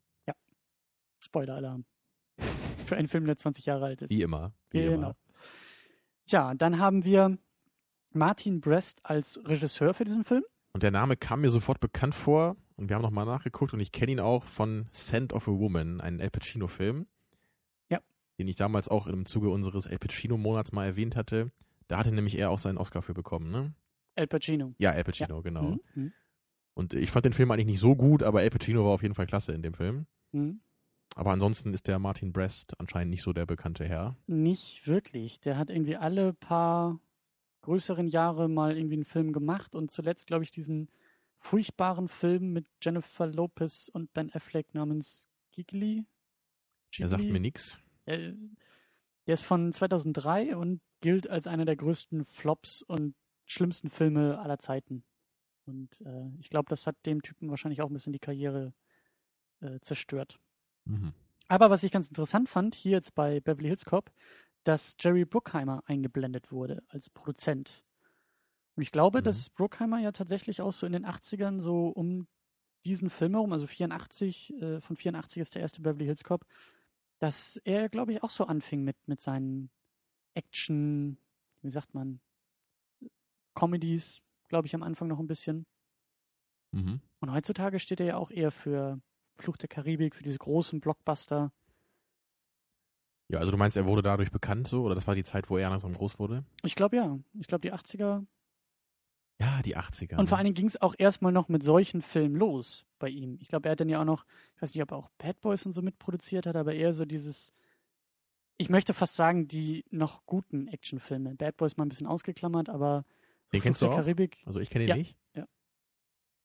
Spoiler-Alarm. 1.22 1.84
Für 2.86 2.96
einen 2.96 3.08
Film, 3.08 3.26
der 3.26 3.36
20 3.36 3.66
Jahre 3.66 3.86
alt 3.86 4.02
ist. 4.02 4.10
Wie 4.10 4.22
immer. 4.22 4.52
Wie 4.70 4.80
genau. 4.80 4.94
immer. 4.94 5.16
Ja, 6.26 6.54
dann 6.54 6.78
haben 6.78 7.04
wir 7.04 7.38
Martin 8.12 8.60
Brest 8.60 9.00
als 9.04 9.40
Regisseur 9.44 9.94
für 9.94 10.04
diesen 10.04 10.24
Film. 10.24 10.44
Und 10.72 10.82
der 10.82 10.90
Name 10.90 11.16
kam 11.16 11.40
mir 11.40 11.50
sofort 11.50 11.80
bekannt 11.80 12.14
vor 12.14 12.56
und 12.76 12.88
wir 12.88 12.96
haben 12.96 13.02
nochmal 13.02 13.26
nachgeguckt 13.26 13.72
und 13.74 13.80
ich 13.80 13.92
kenne 13.92 14.12
ihn 14.12 14.20
auch 14.20 14.44
von 14.44 14.88
Scent 14.92 15.32
of 15.32 15.48
a 15.48 15.52
Woman, 15.52 16.00
einen 16.00 16.20
El 16.20 16.30
Pacino-Film. 16.30 17.06
Ja. 17.88 18.00
Den 18.38 18.48
ich 18.48 18.56
damals 18.56 18.88
auch 18.88 19.06
im 19.06 19.26
Zuge 19.26 19.50
unseres 19.50 19.86
El 19.86 19.98
Pacino-Monats 19.98 20.72
mal 20.72 20.86
erwähnt 20.86 21.16
hatte. 21.16 21.50
Da 21.88 21.98
hatte 21.98 22.14
nämlich 22.14 22.38
er 22.38 22.50
auch 22.50 22.58
seinen 22.58 22.78
Oscar 22.78 23.02
für 23.02 23.14
bekommen, 23.14 23.50
ne? 23.50 23.74
El 24.14 24.26
Pacino. 24.26 24.74
Ja, 24.78 24.92
El 24.92 25.04
Pacino, 25.04 25.42
genau. 25.42 25.62
Mhm. 25.62 25.80
Mhm. 25.94 26.12
Und 26.74 26.94
ich 26.94 27.10
fand 27.10 27.24
den 27.24 27.32
Film 27.32 27.50
eigentlich 27.50 27.66
nicht 27.66 27.80
so 27.80 27.96
gut, 27.96 28.22
aber 28.22 28.42
El 28.42 28.50
Pacino 28.50 28.84
war 28.84 28.92
auf 28.92 29.02
jeden 29.02 29.14
Fall 29.14 29.26
klasse 29.26 29.52
in 29.52 29.62
dem 29.62 29.74
Film. 29.74 30.06
Mhm. 30.32 30.60
Aber 31.16 31.32
ansonsten 31.32 31.74
ist 31.74 31.88
der 31.88 31.98
Martin 31.98 32.32
Brest 32.32 32.78
anscheinend 32.78 33.10
nicht 33.10 33.22
so 33.22 33.32
der 33.32 33.44
bekannte 33.44 33.84
Herr. 33.84 34.16
Nicht 34.26 34.86
wirklich. 34.86 35.40
Der 35.40 35.58
hat 35.58 35.68
irgendwie 35.68 35.96
alle 35.96 36.32
paar 36.32 37.00
größeren 37.62 38.08
Jahre 38.08 38.48
mal 38.48 38.76
irgendwie 38.76 38.94
einen 38.94 39.04
Film 39.04 39.32
gemacht 39.32 39.74
und 39.74 39.90
zuletzt, 39.90 40.26
glaube 40.26 40.44
ich, 40.44 40.50
diesen 40.50 40.88
furchtbaren 41.38 42.08
Film 42.08 42.52
mit 42.52 42.66
Jennifer 42.82 43.26
Lopez 43.26 43.88
und 43.92 44.12
Ben 44.12 44.32
Affleck 44.32 44.74
namens 44.74 45.28
Giggly. 45.52 46.04
Er 46.98 47.08
sagt 47.08 47.24
mir 47.24 47.40
nichts. 47.40 47.80
Der, 48.06 48.34
der 49.26 49.34
ist 49.34 49.44
von 49.44 49.72
2003 49.72 50.56
und 50.56 50.80
gilt 51.00 51.28
als 51.28 51.46
einer 51.46 51.64
der 51.64 51.76
größten 51.76 52.24
Flops 52.24 52.82
und 52.82 53.14
schlimmsten 53.46 53.88
Filme 53.88 54.38
aller 54.38 54.58
Zeiten. 54.58 55.04
Und 55.66 56.00
äh, 56.00 56.28
ich 56.40 56.50
glaube, 56.50 56.68
das 56.68 56.86
hat 56.86 56.96
dem 57.06 57.22
Typen 57.22 57.50
wahrscheinlich 57.50 57.80
auch 57.80 57.88
ein 57.88 57.92
bisschen 57.92 58.12
die 58.12 58.18
Karriere 58.18 58.74
äh, 59.60 59.78
zerstört. 59.80 60.38
Mhm. 60.84 61.12
Aber 61.48 61.70
was 61.70 61.82
ich 61.82 61.92
ganz 61.92 62.08
interessant 62.08 62.48
fand, 62.48 62.74
hier 62.74 62.92
jetzt 62.92 63.14
bei 63.14 63.40
Beverly 63.40 63.68
Hills 63.68 63.84
Cop, 63.84 64.10
dass 64.64 64.96
Jerry 65.00 65.24
Bruckheimer 65.24 65.82
eingeblendet 65.86 66.52
wurde 66.52 66.82
als 66.88 67.10
Produzent. 67.10 67.84
Und 68.76 68.82
ich 68.82 68.92
glaube, 68.92 69.20
Mhm. 69.20 69.24
dass 69.24 69.50
Bruckheimer 69.50 69.98
ja 70.00 70.12
tatsächlich 70.12 70.60
auch 70.62 70.72
so 70.72 70.86
in 70.86 70.92
den 70.92 71.06
80ern 71.06 71.60
so 71.60 71.88
um 71.88 72.28
diesen 72.86 73.10
Film 73.10 73.34
herum, 73.34 73.52
also 73.52 73.66
84, 73.66 74.54
äh, 74.62 74.80
von 74.80 74.96
84 74.96 75.40
ist 75.42 75.54
der 75.54 75.62
erste 75.62 75.82
Beverly 75.82 76.06
Hills 76.06 76.24
Cop, 76.24 76.46
dass 77.20 77.56
er, 77.64 77.88
glaube 77.90 78.12
ich, 78.12 78.22
auch 78.22 78.30
so 78.30 78.46
anfing 78.46 78.84
mit, 78.84 78.96
mit 79.06 79.20
seinen 79.20 79.70
Action, 80.34 81.18
wie 81.62 81.70
sagt 81.70 81.94
man, 81.94 82.20
Comedies, 83.54 84.22
glaube 84.48 84.66
ich, 84.66 84.74
am 84.74 84.82
Anfang 84.82 85.08
noch 85.08 85.18
ein 85.20 85.26
bisschen. 85.26 85.66
Mhm. 86.72 87.00
Und 87.20 87.32
heutzutage 87.32 87.78
steht 87.78 88.00
er 88.00 88.06
ja 88.06 88.16
auch 88.16 88.30
eher 88.30 88.50
für 88.50 89.00
Fluch 89.38 89.56
der 89.56 89.68
Karibik, 89.68 90.14
für 90.14 90.22
diese 90.22 90.38
großen 90.38 90.80
Blockbuster. 90.80 91.52
Ja, 93.30 93.38
also 93.38 93.52
du 93.52 93.56
meinst, 93.58 93.76
er 93.76 93.86
wurde 93.86 94.02
dadurch 94.02 94.32
bekannt 94.32 94.66
so? 94.66 94.82
Oder 94.82 94.94
das 94.96 95.06
war 95.06 95.14
die 95.14 95.22
Zeit, 95.22 95.48
wo 95.50 95.56
er 95.56 95.70
langsam 95.70 95.92
groß 95.92 96.18
wurde? 96.18 96.44
Ich 96.64 96.74
glaube 96.74 96.96
ja. 96.96 97.18
Ich 97.38 97.46
glaube 97.46 97.62
die 97.62 97.72
80er. 97.72 98.26
Ja, 99.40 99.62
die 99.62 99.76
80er. 99.76 100.16
Und 100.18 100.28
vor 100.28 100.36
ne? 100.36 100.38
allen 100.38 100.44
Dingen 100.46 100.54
ging 100.54 100.66
es 100.66 100.80
auch 100.82 100.94
erstmal 100.98 101.32
noch 101.32 101.48
mit 101.48 101.62
solchen 101.62 102.02
Filmen 102.02 102.34
los 102.36 102.84
bei 102.98 103.08
ihm. 103.08 103.38
Ich 103.40 103.48
glaube, 103.48 103.68
er 103.68 103.72
hat 103.72 103.80
dann 103.80 103.88
ja 103.88 104.00
auch 104.00 104.04
noch, 104.04 104.26
ich 104.56 104.62
weiß 104.62 104.74
nicht, 104.74 104.82
ob 104.82 104.90
er 104.90 104.96
auch 104.98 105.08
Bad 105.16 105.40
Boys 105.40 105.64
und 105.64 105.72
so 105.72 105.80
mitproduziert 105.80 106.46
hat, 106.46 106.56
aber 106.56 106.74
eher 106.74 106.92
so 106.92 107.04
dieses, 107.04 107.52
ich 108.58 108.68
möchte 108.68 108.92
fast 108.92 109.14
sagen, 109.14 109.46
die 109.48 109.84
noch 109.90 110.26
guten 110.26 110.66
Actionfilme. 110.66 111.36
Bad 111.36 111.56
Boys 111.56 111.76
mal 111.76 111.86
ein 111.86 111.88
bisschen 111.88 112.06
ausgeklammert, 112.08 112.68
aber 112.68 113.04
Den 113.52 113.60
Fluch 113.60 113.62
kennst 113.62 113.82
du 113.82 113.86
auch? 113.88 113.96
Karibik. 113.96 114.42
Also 114.44 114.60
ich 114.60 114.68
kenne 114.70 114.84
ihn 114.84 114.88
Ja, 114.88 114.96
nicht. 114.96 115.16
ja. 115.34 115.46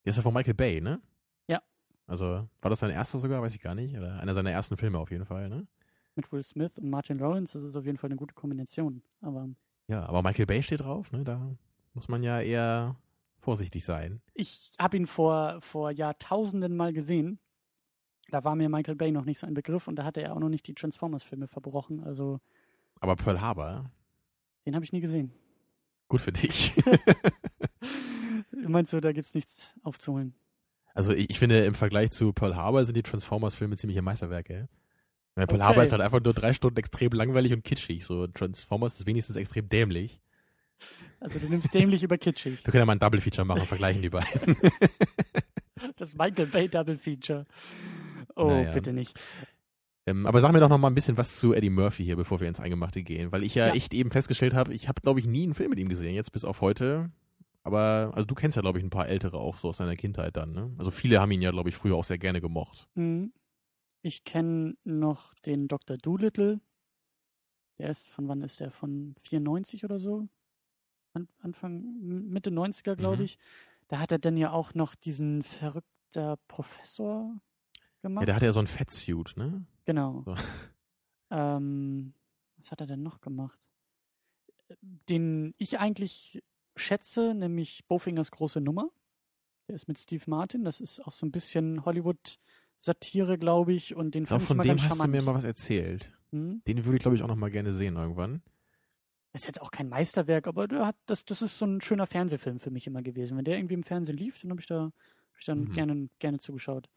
Der 0.06 0.12
ist 0.12 0.18
ja 0.18 0.22
von 0.22 0.34
Michael 0.34 0.54
Bay, 0.54 0.80
ne? 0.80 1.02
Ja. 1.48 1.62
Also 2.06 2.48
war 2.62 2.70
das 2.70 2.80
sein 2.80 2.92
erster 2.92 3.20
sogar? 3.20 3.42
Weiß 3.42 3.56
ich 3.56 3.62
gar 3.62 3.76
nicht. 3.76 3.98
Oder 3.98 4.20
einer 4.20 4.36
seiner 4.36 4.52
ersten 4.52 4.78
Filme 4.78 5.00
auf 5.00 5.10
jeden 5.12 5.26
Fall, 5.26 5.50
ne? 5.50 5.68
Mit 6.16 6.32
Will 6.32 6.44
Smith 6.44 6.72
und 6.80 6.90
Martin 6.90 7.18
Lawrence, 7.20 7.58
das 7.60 7.68
ist 7.68 7.76
auf 7.76 7.86
jeden 7.86 7.98
Fall 7.98 8.10
eine 8.10 8.18
gute 8.18 8.34
Kombination. 8.34 9.02
Aber 9.22 9.50
Ja, 9.88 10.06
aber 10.06 10.22
Michael 10.22 10.46
Bay 10.46 10.64
steht 10.64 10.82
drauf, 10.82 11.12
ne? 11.12 11.24
Da 11.24 11.56
muss 11.94 12.08
man 12.08 12.24
ja 12.24 12.40
eher 12.42 12.96
vorsichtig 13.40 13.84
sein. 13.86 14.22
ich 14.34 14.72
habe 14.80 14.98
ihn 14.98 15.06
vor, 15.08 15.62
vor 15.62 15.92
Jahrtausenden 15.92 16.76
mal 16.76 16.94
gesehen. 16.94 17.38
Da 18.30 18.44
war 18.44 18.56
mir 18.56 18.70
Michael 18.70 18.96
Bay 18.96 19.12
noch 19.12 19.26
nicht 19.26 19.38
so 19.40 19.46
ein 19.46 19.54
Begriff 19.54 19.88
und 19.88 19.98
da 19.98 20.04
hatte 20.04 20.22
er 20.22 20.34
auch 20.36 20.40
noch 20.40 20.50
nicht 20.50 20.66
die 20.68 20.74
Transformers-Filme 20.74 21.48
verbrochen. 21.48 22.04
Also 22.04 22.40
Aber 23.02 23.16
Pearl 23.16 23.40
Harbor, 23.42 23.92
den 24.66 24.74
habe 24.74 24.84
ich 24.84 24.92
nie 24.94 25.00
gesehen. 25.02 25.32
gut 26.08 26.22
für 26.22 26.32
dich. 26.32 26.74
Meinst 28.68 28.94
du, 28.94 29.00
da 29.00 29.12
gibt's 29.12 29.36
nichts 29.36 29.74
aufzuholen? 29.84 30.34
Also 30.96 31.12
ich, 31.12 31.30
ich 31.30 31.40
finde, 31.40 31.66
im 31.66 31.76
Vergleich 31.76 32.12
zu 32.12 32.34
Pearl 32.34 32.56
Harbor 32.56 32.84
sind 32.86 32.96
die 32.98 33.04
Transformers-Filme 33.04 33.76
ziemliche 33.78 34.02
Meisterwerke. 34.02 34.70
Weil 35.36 35.48
Pearl 35.48 35.62
Okay. 35.62 35.84
Ist 35.84 35.92
halt 35.92 36.02
einfach 36.02 36.22
nur 36.24 36.34
drei 36.34 36.54
Stunden 36.54 36.78
extrem 36.80 37.12
langweilig 37.12 37.54
und 37.54 37.64
kitschig. 37.64 38.06
So 38.06 38.26
Transformers 38.28 39.00
ist 39.00 39.06
wenigstens 39.06 39.36
extrem 39.36 39.68
dämlich. 39.70 40.20
Also 41.20 41.40
du 41.40 41.48
nimmst 41.48 41.74
dämlich 41.74 42.04
über 42.04 42.18
kitschig. 42.18 42.60
Wir 42.66 42.72
können 42.72 42.82
ja 42.82 42.86
mal 42.86 42.94
ein 42.94 43.00
Double-Feature 43.00 43.46
machen 43.46 43.62
und 43.62 43.68
vergleichen 43.68 44.02
die 44.02 44.10
beiden. 44.10 44.58
Das 45.98 46.16
Michael 46.16 46.48
Bay 46.48 46.68
Double 46.70 46.98
Feature. 46.98 47.46
Oh, 48.36 48.48
Naja. 48.48 48.72
bitte 48.74 48.94
nicht. 48.94 49.14
Ähm, 50.08 50.26
aber 50.26 50.40
sag 50.40 50.54
mir 50.54 50.60
doch 50.60 50.70
noch 50.70 50.78
mal 50.78 50.88
ein 50.88 50.96
bisschen 50.96 51.18
was 51.18 51.38
zu 51.38 51.54
Eddie 51.54 51.70
Murphy 51.70 52.04
hier, 52.06 52.16
bevor 52.16 52.40
wir 52.40 52.48
ins 52.48 52.60
Eingemachte 52.60 53.04
gehen. 53.04 53.32
Weil 53.32 53.44
ich 53.44 53.56
ja, 53.56 53.68
Ja. 53.68 53.74
echt 53.74 53.94
eben 53.94 54.10
festgestellt 54.12 54.54
habe, 54.54 54.74
ich 54.74 54.88
habe, 54.88 55.02
glaube 55.02 55.20
ich, 55.20 55.28
nie 55.28 55.44
einen 55.44 55.54
Film 55.54 55.70
mit 55.72 55.80
ihm 55.80 55.90
gesehen, 55.90 56.16
jetzt 56.16 56.32
bis 56.32 56.46
auf 56.46 56.62
heute. 56.62 57.12
Aber, 57.64 58.12
also 58.14 58.26
du 58.26 58.36
kennst 58.36 58.56
ja, 58.56 58.62
glaube 58.62 58.80
ich, 58.80 58.86
ein 58.86 58.90
paar 58.90 59.08
ältere 59.10 59.38
auch 59.38 59.58
so 59.58 59.70
aus 59.70 59.78
seiner 59.78 59.96
Kindheit 59.96 60.38
dann, 60.38 60.52
ne? 60.54 60.72
Also 60.78 60.92
viele 60.92 61.20
haben 61.20 61.32
ihn 61.32 61.42
ja, 61.42 61.52
glaube 61.52 61.70
ich, 61.70 61.76
früher 61.76 61.96
auch 61.96 62.04
sehr 62.06 62.18
gerne 62.18 62.40
gemocht. 62.42 62.88
Mhm. 62.96 63.32
Ich 64.06 64.24
kenne 64.24 64.78
noch 64.84 65.34
den 65.34 65.68
Dr. 65.68 65.98
Doolittle. 65.98 66.62
Der 67.80 67.90
ist, 67.90 68.08
von 68.08 68.28
wann 68.28 68.44
ist 68.44 68.60
der? 68.60 68.70
Von 68.70 69.16
94 69.18 69.84
oder 69.84 70.00
so? 70.00 70.30
An, 71.14 71.28
Anfang, 71.40 71.82
Mitte 72.30 72.52
90er, 72.52 72.96
glaube 72.96 73.18
Mhm. 73.18 73.26
ich. 73.26 73.40
Da 73.88 73.98
hat 73.98 74.12
er 74.12 74.20
dann 74.20 74.38
ja 74.38 74.52
auch 74.52 74.76
noch 74.76 74.94
diesen 74.94 75.42
verrückter 75.42 76.38
Professor 76.48 77.34
Ja, 77.34 77.82
gemacht. 78.04 78.28
der 78.28 78.36
hatte 78.36 78.46
ja 78.46 78.54
so 78.54 78.60
ein 78.60 78.68
Fettsuit, 78.68 79.34
ne? 79.38 79.66
Genau. 79.86 80.22
So. 80.24 80.36
Ähm, 81.32 82.14
was 82.58 82.72
hat 82.72 82.82
er 82.82 82.86
denn 82.88 83.02
noch 83.02 83.20
gemacht? 83.20 83.60
Den 85.10 85.56
ich 85.58 85.80
eigentlich 85.80 86.44
schätze, 86.76 87.34
nämlich 87.34 87.88
Bofingers 87.88 88.30
große 88.30 88.62
Nummer. 88.62 88.92
Der 89.68 89.74
ist 89.76 89.88
mit 89.88 89.98
Steve 89.98 90.24
Martin. 90.28 90.64
Das 90.64 90.80
ist 90.80 91.00
auch 91.00 91.12
so 91.12 91.26
ein 91.26 91.32
bisschen 91.32 91.84
Hollywood-Satire, 92.88 93.38
glaube 93.38 93.74
ich. 93.74 93.96
Und 93.96 94.16
den 94.16 94.24
Ich 94.24 94.30
fand 94.30 94.42
ich 94.44 94.48
von 94.48 94.58
mal 94.58 94.64
dem 94.64 94.70
ganz 94.70 94.84
hast 94.84 94.92
du 94.92 94.96
charmant. 95.04 95.12
mir 95.12 95.22
mal 95.22 95.36
was 95.38 95.44
erzählt. 95.44 96.12
Hm? 96.32 96.62
Den 96.68 96.86
würde 96.86 96.98
ich, 96.98 97.02
glaube 97.02 97.16
ich, 97.16 97.24
auch 97.24 97.28
noch 97.28 97.36
mal 97.36 97.52
gerne 97.52 97.74
sehen 97.74 97.96
irgendwann. 97.96 98.42
Das 99.34 99.42
ist 99.42 99.48
jetzt 99.48 99.62
auch 99.62 99.72
kein 99.72 99.90
Meisterwerk, 99.90 100.48
aber 100.48 100.68
der 100.68 100.86
hat, 100.86 100.96
das, 101.08 101.26
das 101.26 101.42
ist 101.42 101.58
so 101.58 101.66
ein 101.66 101.82
schöner 101.82 102.08
Fernsehfilm 102.08 102.58
für 102.58 102.72
mich 102.72 102.88
immer 102.88 103.02
gewesen. 103.02 103.38
Wenn 103.38 103.44
der 103.46 103.58
irgendwie 103.58 103.74
im 103.74 103.84
Fernsehen 103.84 104.18
lief, 104.18 104.40
dann 104.40 104.52
habe 104.52 104.62
ich 104.62 104.68
da, 104.68 104.84
hab 104.86 105.40
ich 105.40 105.46
dann 105.46 105.66
Mhm. 105.66 105.74
gerne, 105.74 106.10
gerne 106.20 106.40
zugeschaut. 106.40 106.88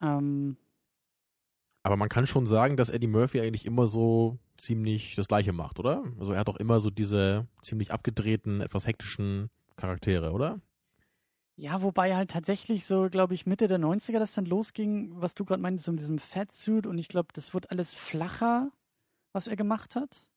Ähm, 0.00 0.56
Aber 1.82 1.96
man 1.96 2.08
kann 2.08 2.26
schon 2.26 2.46
sagen, 2.46 2.78
dass 2.78 2.88
Eddie 2.88 3.06
Murphy 3.06 3.40
eigentlich 3.40 3.66
immer 3.66 3.86
so 3.86 4.38
ziemlich 4.56 5.14
das 5.16 5.28
Gleiche 5.28 5.52
macht, 5.52 5.78
oder? 5.78 6.02
Also 6.18 6.32
er 6.32 6.40
hat 6.40 6.48
auch 6.48 6.56
immer 6.56 6.80
so 6.80 6.88
diese 6.88 7.46
ziemlich 7.60 7.92
abgedrehten, 7.92 8.62
etwas 8.62 8.86
hektischen 8.86 9.50
Charaktere, 9.76 10.32
oder? 10.32 10.60
Ja, 11.56 11.82
wobei 11.82 12.16
halt 12.16 12.32
tatsächlich 12.32 12.84
so, 12.84 13.08
glaube 13.08 13.34
ich, 13.34 13.46
Mitte 13.46 13.68
der 13.68 13.78
90er 13.78 14.18
das 14.18 14.34
dann 14.34 14.44
losging, 14.44 15.12
was 15.14 15.34
du 15.34 15.44
gerade 15.44 15.62
meintest, 15.62 15.88
mit 15.88 16.00
diesem 16.00 16.18
Fatsuit 16.18 16.86
und 16.86 16.98
ich 16.98 17.08
glaube, 17.08 17.28
das 17.32 17.54
wird 17.54 17.70
alles 17.70 17.94
flacher, 17.94 18.72
was 19.32 19.46
er 19.46 19.54
gemacht 19.56 19.94
hat. 19.94 20.28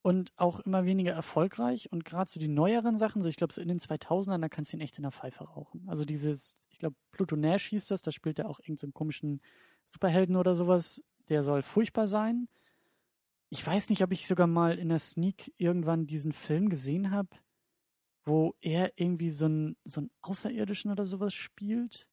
Und 0.00 0.32
auch 0.36 0.60
immer 0.60 0.86
weniger 0.86 1.12
erfolgreich 1.12 1.92
und 1.92 2.04
gerade 2.04 2.30
so 2.30 2.40
die 2.40 2.48
neueren 2.48 2.96
Sachen, 2.96 3.20
so 3.20 3.28
ich 3.28 3.36
glaube 3.36 3.52
so 3.52 3.60
in 3.60 3.68
den 3.68 3.80
2000ern, 3.80 4.40
da 4.40 4.48
kannst 4.48 4.72
du 4.72 4.78
ihn 4.78 4.80
echt 4.80 4.96
in 4.96 5.02
der 5.02 5.12
Pfeife 5.12 5.44
rauchen. 5.44 5.84
Also 5.88 6.06
dieses, 6.06 6.62
ich 6.70 6.78
glaube 6.78 6.96
Pluto 7.10 7.36
Nash 7.36 7.66
hieß 7.66 7.88
das, 7.88 8.00
da 8.00 8.10
spielt 8.10 8.38
er 8.38 8.48
auch 8.48 8.60
irgendeinen 8.60 8.92
so 8.92 8.92
komischen 8.92 9.42
Superhelden 9.90 10.36
oder 10.36 10.54
sowas, 10.54 11.02
der 11.28 11.44
soll 11.44 11.62
furchtbar 11.62 12.06
sein. 12.06 12.48
Ich 13.50 13.66
weiß 13.66 13.90
nicht, 13.90 14.02
ob 14.02 14.12
ich 14.12 14.26
sogar 14.26 14.46
mal 14.46 14.78
in 14.78 14.88
der 14.88 14.98
Sneak 14.98 15.52
irgendwann 15.58 16.06
diesen 16.06 16.32
Film 16.32 16.70
gesehen 16.70 17.10
habe, 17.10 17.28
wo 18.28 18.54
er 18.60 18.92
irgendwie 18.96 19.30
so 19.30 19.46
ein, 19.46 19.76
so 19.84 20.06
Außerirdischen 20.22 20.90
oder 20.90 21.06
sowas 21.06 21.34
spielt 21.34 22.06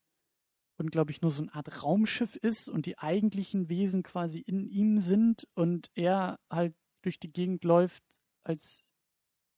und, 0.78 0.92
glaube 0.92 1.12
ich, 1.12 1.22
nur 1.22 1.32
so 1.32 1.44
eine 1.44 1.54
Art 1.54 1.84
Raumschiff 1.84 2.36
ist 2.36 2.70
und 2.70 2.86
die 2.86 2.98
eigentlichen 2.98 3.70
Wesen 3.70 4.04
quasi 4.04 4.40
in 4.40 4.66
ihm 4.66 5.00
sind 5.00 5.48
und 5.54 5.92
er 5.94 6.40
halt 6.50 6.74
durch 7.02 7.20
die 7.20 7.32
Gegend 7.32 7.64
läuft 7.64 8.04
als 8.44 8.84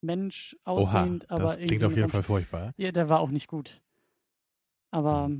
Mensch 0.01 0.55
Oha, 0.65 0.71
aussehend, 0.71 1.29
aber 1.29 1.43
das 1.43 1.57
klingt 1.57 1.83
auf 1.83 1.95
jeden 1.95 2.09
Fall 2.09 2.23
furchtbar. 2.23 2.73
Ja, 2.77 2.91
der 2.91 3.09
war 3.09 3.19
auch 3.19 3.31
nicht 3.31 3.47
gut. 3.47 3.81
Aber 4.91 5.31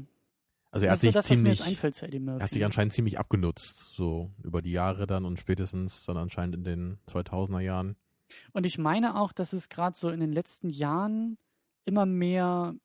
Also 0.71 0.85
er 0.85 0.93
hat 0.93 0.99
so 0.99 1.07
sich 1.07 1.13
das, 1.13 1.27
ziemlich, 1.27 1.61
er 1.61 2.39
hat 2.39 2.51
sich 2.51 2.65
anscheinend 2.65 2.93
ziemlich 2.93 3.19
abgenutzt, 3.19 3.93
so 3.93 4.31
über 4.43 4.61
die 4.61 4.71
Jahre 4.71 5.07
dann 5.07 5.25
und 5.25 5.39
spätestens 5.39 6.05
dann 6.05 6.17
anscheinend 6.17 6.55
in 6.55 6.63
den 6.63 6.99
2000er 7.07 7.59
Jahren. 7.59 7.95
Und 8.53 8.65
ich 8.65 8.77
meine 8.77 9.19
auch, 9.19 9.31
dass 9.31 9.53
es 9.53 9.69
gerade 9.69 9.95
so 9.95 10.09
in 10.09 10.19
den 10.19 10.31
letzten 10.31 10.69
Jahren 10.69 11.37
immer 11.85 12.05
mehr 12.05 12.75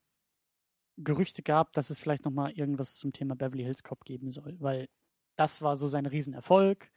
Gerüchte 0.98 1.42
gab, 1.42 1.72
dass 1.72 1.90
es 1.90 1.98
vielleicht 1.98 2.24
noch 2.24 2.32
mal 2.32 2.52
irgendwas 2.52 2.96
zum 2.96 3.12
Thema 3.12 3.34
Beverly 3.34 3.64
Hills 3.64 3.82
Cop 3.82 4.04
geben 4.04 4.30
soll, 4.30 4.56
weil 4.60 4.88
das 5.36 5.62
war 5.62 5.76
so 5.76 5.88
sein 5.88 6.06
Riesenerfolg 6.06 6.90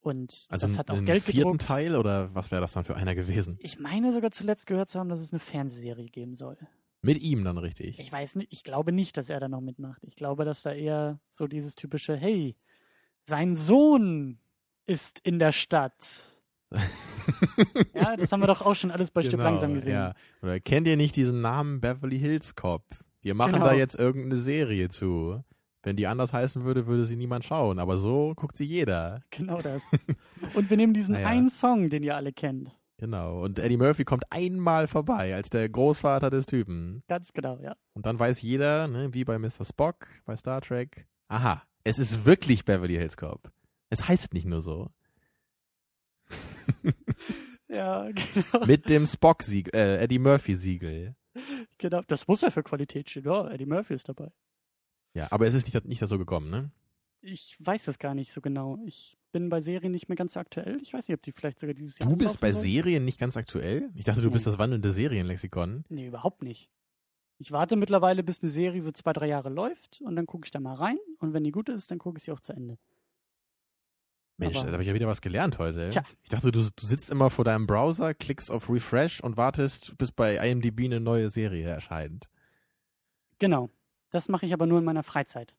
und 0.00 0.46
Also 0.48 0.66
das 0.66 0.78
hat 0.78 0.90
auch 0.90 1.04
Geld 1.04 1.22
vierten 1.22 1.38
gedruckt. 1.40 1.62
Teil 1.62 1.96
oder 1.96 2.34
was 2.34 2.50
wäre 2.50 2.60
das 2.60 2.72
dann 2.72 2.84
für 2.84 2.96
einer 2.96 3.14
gewesen? 3.14 3.56
Ich 3.60 3.78
meine 3.78 4.12
sogar 4.12 4.30
zuletzt 4.30 4.66
gehört 4.66 4.88
zu 4.88 4.98
haben, 4.98 5.08
dass 5.08 5.20
es 5.20 5.32
eine 5.32 5.40
Fernsehserie 5.40 6.08
geben 6.08 6.34
soll. 6.34 6.56
Mit 7.02 7.20
ihm 7.20 7.44
dann 7.44 7.58
richtig. 7.58 7.98
Ich 7.98 8.12
weiß 8.12 8.36
nicht, 8.36 8.52
ich 8.52 8.62
glaube 8.62 8.92
nicht, 8.92 9.16
dass 9.16 9.28
er 9.28 9.40
da 9.40 9.48
noch 9.48 9.60
mitmacht. 9.60 10.02
Ich 10.04 10.14
glaube, 10.14 10.44
dass 10.44 10.62
da 10.62 10.72
eher 10.72 11.20
so 11.30 11.48
dieses 11.48 11.74
typische, 11.74 12.16
hey, 12.16 12.56
sein 13.24 13.56
Sohn 13.56 14.38
ist 14.86 15.18
in 15.20 15.38
der 15.38 15.52
Stadt. 15.52 16.31
Ja, 17.94 18.16
das 18.16 18.32
haben 18.32 18.40
wir 18.40 18.46
doch 18.48 18.62
auch 18.62 18.74
schon 18.74 18.90
alles 18.90 19.10
bei 19.10 19.22
Stück 19.22 19.32
Genau, 19.32 19.44
langsam 19.44 19.74
gesehen. 19.74 19.92
Ja. 19.94 20.14
Oder 20.42 20.58
kennt 20.60 20.86
ihr 20.86 20.96
nicht 20.96 21.14
diesen 21.16 21.40
Namen 21.40 21.80
Beverly 21.80 22.18
Hills 22.18 22.54
Cop? 22.56 22.84
Wir 23.20 23.34
machen 23.34 23.52
Genau. 23.54 23.66
da 23.66 23.72
jetzt 23.74 23.94
irgendeine 23.98 24.36
Serie 24.36 24.88
zu. 24.88 25.42
Wenn 25.84 25.96
die 25.96 26.06
anders 26.06 26.32
heißen 26.32 26.64
würde, 26.64 26.86
würde 26.86 27.06
sie 27.06 27.16
niemand 27.16 27.44
schauen. 27.44 27.78
Aber 27.78 27.96
so 27.96 28.34
guckt 28.34 28.56
sie 28.56 28.64
jeder. 28.64 29.22
Genau 29.30 29.58
das. 29.60 29.82
Und 30.54 30.70
wir 30.70 30.76
nehmen 30.76 30.94
diesen 30.94 31.12
Naja. 31.14 31.28
einen 31.28 31.50
Song, 31.50 31.90
den 31.90 32.02
ihr 32.02 32.16
alle 32.16 32.32
kennt. 32.32 32.70
Genau. 32.98 33.42
Und 33.42 33.58
Eddie 33.58 33.76
Murphy 33.76 34.04
kommt 34.04 34.24
einmal 34.30 34.86
vorbei 34.86 35.34
als 35.34 35.50
der 35.50 35.68
Großvater 35.68 36.30
des 36.30 36.46
Typen. 36.46 37.02
Ganz 37.08 37.32
genau, 37.32 37.58
ja. 37.60 37.74
Und 37.94 38.06
dann 38.06 38.18
weiß 38.18 38.42
jeder, 38.42 38.86
ne, 38.86 39.12
wie 39.12 39.24
bei 39.24 39.38
Mr. 39.38 39.64
Spock, 39.64 40.06
bei 40.24 40.36
Star 40.36 40.60
Trek, 40.60 41.06
aha, 41.28 41.62
es 41.82 41.98
ist 41.98 42.26
wirklich 42.26 42.64
Beverly 42.64 42.94
Hills 42.94 43.16
Cop. 43.16 43.50
Es 43.90 44.06
heißt 44.08 44.34
nicht 44.34 44.46
nur 44.46 44.60
so. 44.60 44.88
Ja, 47.68 48.10
genau. 48.10 48.66
Mit 48.66 48.88
dem 48.90 49.06
Spock-Siegel, 49.06 49.74
äh, 49.74 49.96
Eddie 50.04 50.18
Murphy-Siegel. 50.18 51.14
genau. 51.78 52.02
Das 52.06 52.28
muss 52.28 52.42
ja 52.42 52.50
für 52.50 52.62
Qualität 52.62 53.08
stehen. 53.08 53.24
Ja, 53.24 53.48
Eddie 53.50 53.64
Murphy 53.64 53.94
ist 53.94 54.08
dabei. 54.10 54.30
Ja, 55.14 55.28
aber 55.30 55.46
es 55.46 55.54
ist 55.54 55.64
nicht, 55.72 55.84
nicht 55.86 56.06
so 56.06 56.18
gekommen, 56.18 56.50
ne? 56.50 56.70
Ich 57.22 57.56
weiß 57.60 57.84
das 57.84 57.98
gar 57.98 58.14
nicht 58.14 58.32
so 58.32 58.40
genau. 58.42 58.78
Ich 58.84 59.16
bin 59.30 59.48
bei 59.48 59.60
Serien 59.62 59.92
nicht 59.92 60.08
mehr 60.10 60.16
ganz 60.16 60.36
aktuell. 60.36 60.80
Ich 60.82 60.92
weiß 60.92 61.08
nicht, 61.08 61.16
ob 61.16 61.22
die 61.22 61.32
vielleicht 61.32 61.60
sogar 61.60 61.72
dieses 61.72 61.98
Jahr 61.98 62.10
Du 62.10 62.16
bist 62.16 62.40
bei 62.40 62.52
soll. 62.52 62.62
Serien 62.62 63.04
nicht 63.06 63.18
ganz 63.18 63.36
aktuell? 63.38 63.88
Ich 63.94 64.04
dachte, 64.04 64.20
du 64.20 64.30
bist 64.30 64.44
Nee. 64.44 64.50
das 64.52 64.58
wandelnde 64.58 64.90
Serienlexikon. 64.90 65.84
Nee, 65.88 66.08
überhaupt 66.08 66.42
nicht. 66.42 66.68
Ich 67.38 67.52
warte 67.52 67.76
mittlerweile, 67.76 68.22
bis 68.22 68.42
eine 68.42 68.50
Serie 68.50 68.82
so 68.82 68.92
zwei, 68.92 69.12
drei 69.14 69.28
Jahre 69.28 69.48
läuft 69.48 70.00
und 70.02 70.14
dann 70.16 70.26
gucke 70.26 70.44
ich 70.46 70.50
da 70.50 70.60
mal 70.60 70.74
rein 70.74 70.98
und 71.20 71.32
wenn 71.32 71.44
die 71.44 71.52
gut 71.52 71.68
ist, 71.70 71.90
dann 71.90 71.98
gucke 71.98 72.18
ich 72.18 72.24
sie 72.24 72.32
auch 72.32 72.40
zu 72.40 72.52
Ende. 72.52 72.76
Mensch, 74.46 74.56
Aber- 74.58 74.66
da 74.66 74.72
habe 74.72 74.82
ich 74.82 74.88
ja 74.88 74.94
wieder 74.94 75.06
was 75.08 75.20
gelernt 75.20 75.58
heute. 75.58 75.88
Tja. 75.90 76.02
Ich 76.22 76.30
dachte, 76.30 76.52
du, 76.52 76.60
du 76.62 76.86
sitzt 76.86 77.10
immer 77.10 77.30
vor 77.30 77.44
deinem 77.44 77.66
Browser, 77.66 78.14
klickst 78.14 78.50
auf 78.50 78.68
Refresh 78.70 79.20
und 79.20 79.36
wartest, 79.36 79.96
bis 79.98 80.12
bei 80.12 80.36
IMDb 80.36 80.84
eine 80.84 81.00
neue 81.00 81.28
Serie 81.30 81.68
erscheint. 81.68 82.28
Genau. 83.38 83.70
Das 84.10 84.28
mache 84.28 84.44
ich 84.46 84.52
aber 84.52 84.66
nur 84.66 84.78
in 84.78 84.84
meiner 84.84 85.02
Freizeit. 85.02 85.54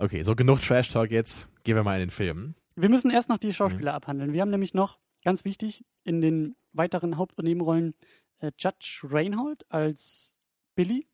Okay, 0.00 0.24
so 0.24 0.34
genug 0.34 0.60
Trash 0.60 0.88
Talk 0.90 1.12
jetzt. 1.12 1.48
Gehen 1.62 1.76
wir 1.76 1.84
mal 1.84 1.94
in 1.94 2.08
den 2.08 2.10
Film. 2.10 2.56
Wir 2.74 2.88
müssen 2.88 3.12
erst 3.12 3.28
noch 3.28 3.38
die 3.38 3.52
Schauspieler 3.52 3.92
Mhm. 3.92 3.96
abhandeln. 3.96 4.32
Wir 4.32 4.40
haben 4.40 4.50
nämlich 4.50 4.74
noch, 4.74 4.98
ganz 5.24 5.44
wichtig, 5.44 5.84
in 6.02 6.20
den 6.20 6.56
weiteren 6.72 7.16
Haupt- 7.16 7.38
und 7.38 7.44
Nebenrollen 7.44 7.94
äh, 8.40 8.50
Judge 8.58 9.02
Reinhold 9.04 9.64
als 9.70 10.34
Billy, 10.74 11.06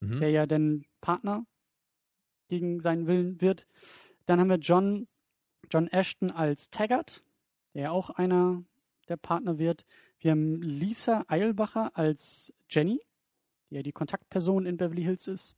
Mhm. 0.00 0.20
der 0.20 0.30
ja 0.30 0.46
dann 0.46 0.84
Partner 1.00 1.44
gegen 2.48 2.80
seinen 2.80 3.08
Willen 3.08 3.40
wird. 3.40 3.66
Dann 4.30 4.38
haben 4.38 4.48
wir 4.48 4.58
John, 4.58 5.08
John 5.72 5.88
Ashton 5.88 6.30
als 6.30 6.70
Taggart, 6.70 7.24
der 7.74 7.82
ja 7.82 7.90
auch 7.90 8.10
einer 8.10 8.62
der 9.08 9.16
Partner 9.16 9.58
wird. 9.58 9.84
Wir 10.20 10.30
haben 10.30 10.62
Lisa 10.62 11.24
Eilbacher 11.26 11.90
als 11.96 12.52
Jenny, 12.70 13.00
die 13.68 13.74
ja 13.74 13.82
die 13.82 13.90
Kontaktperson 13.90 14.66
in 14.66 14.76
Beverly 14.76 15.02
Hills 15.02 15.26
ist. 15.26 15.56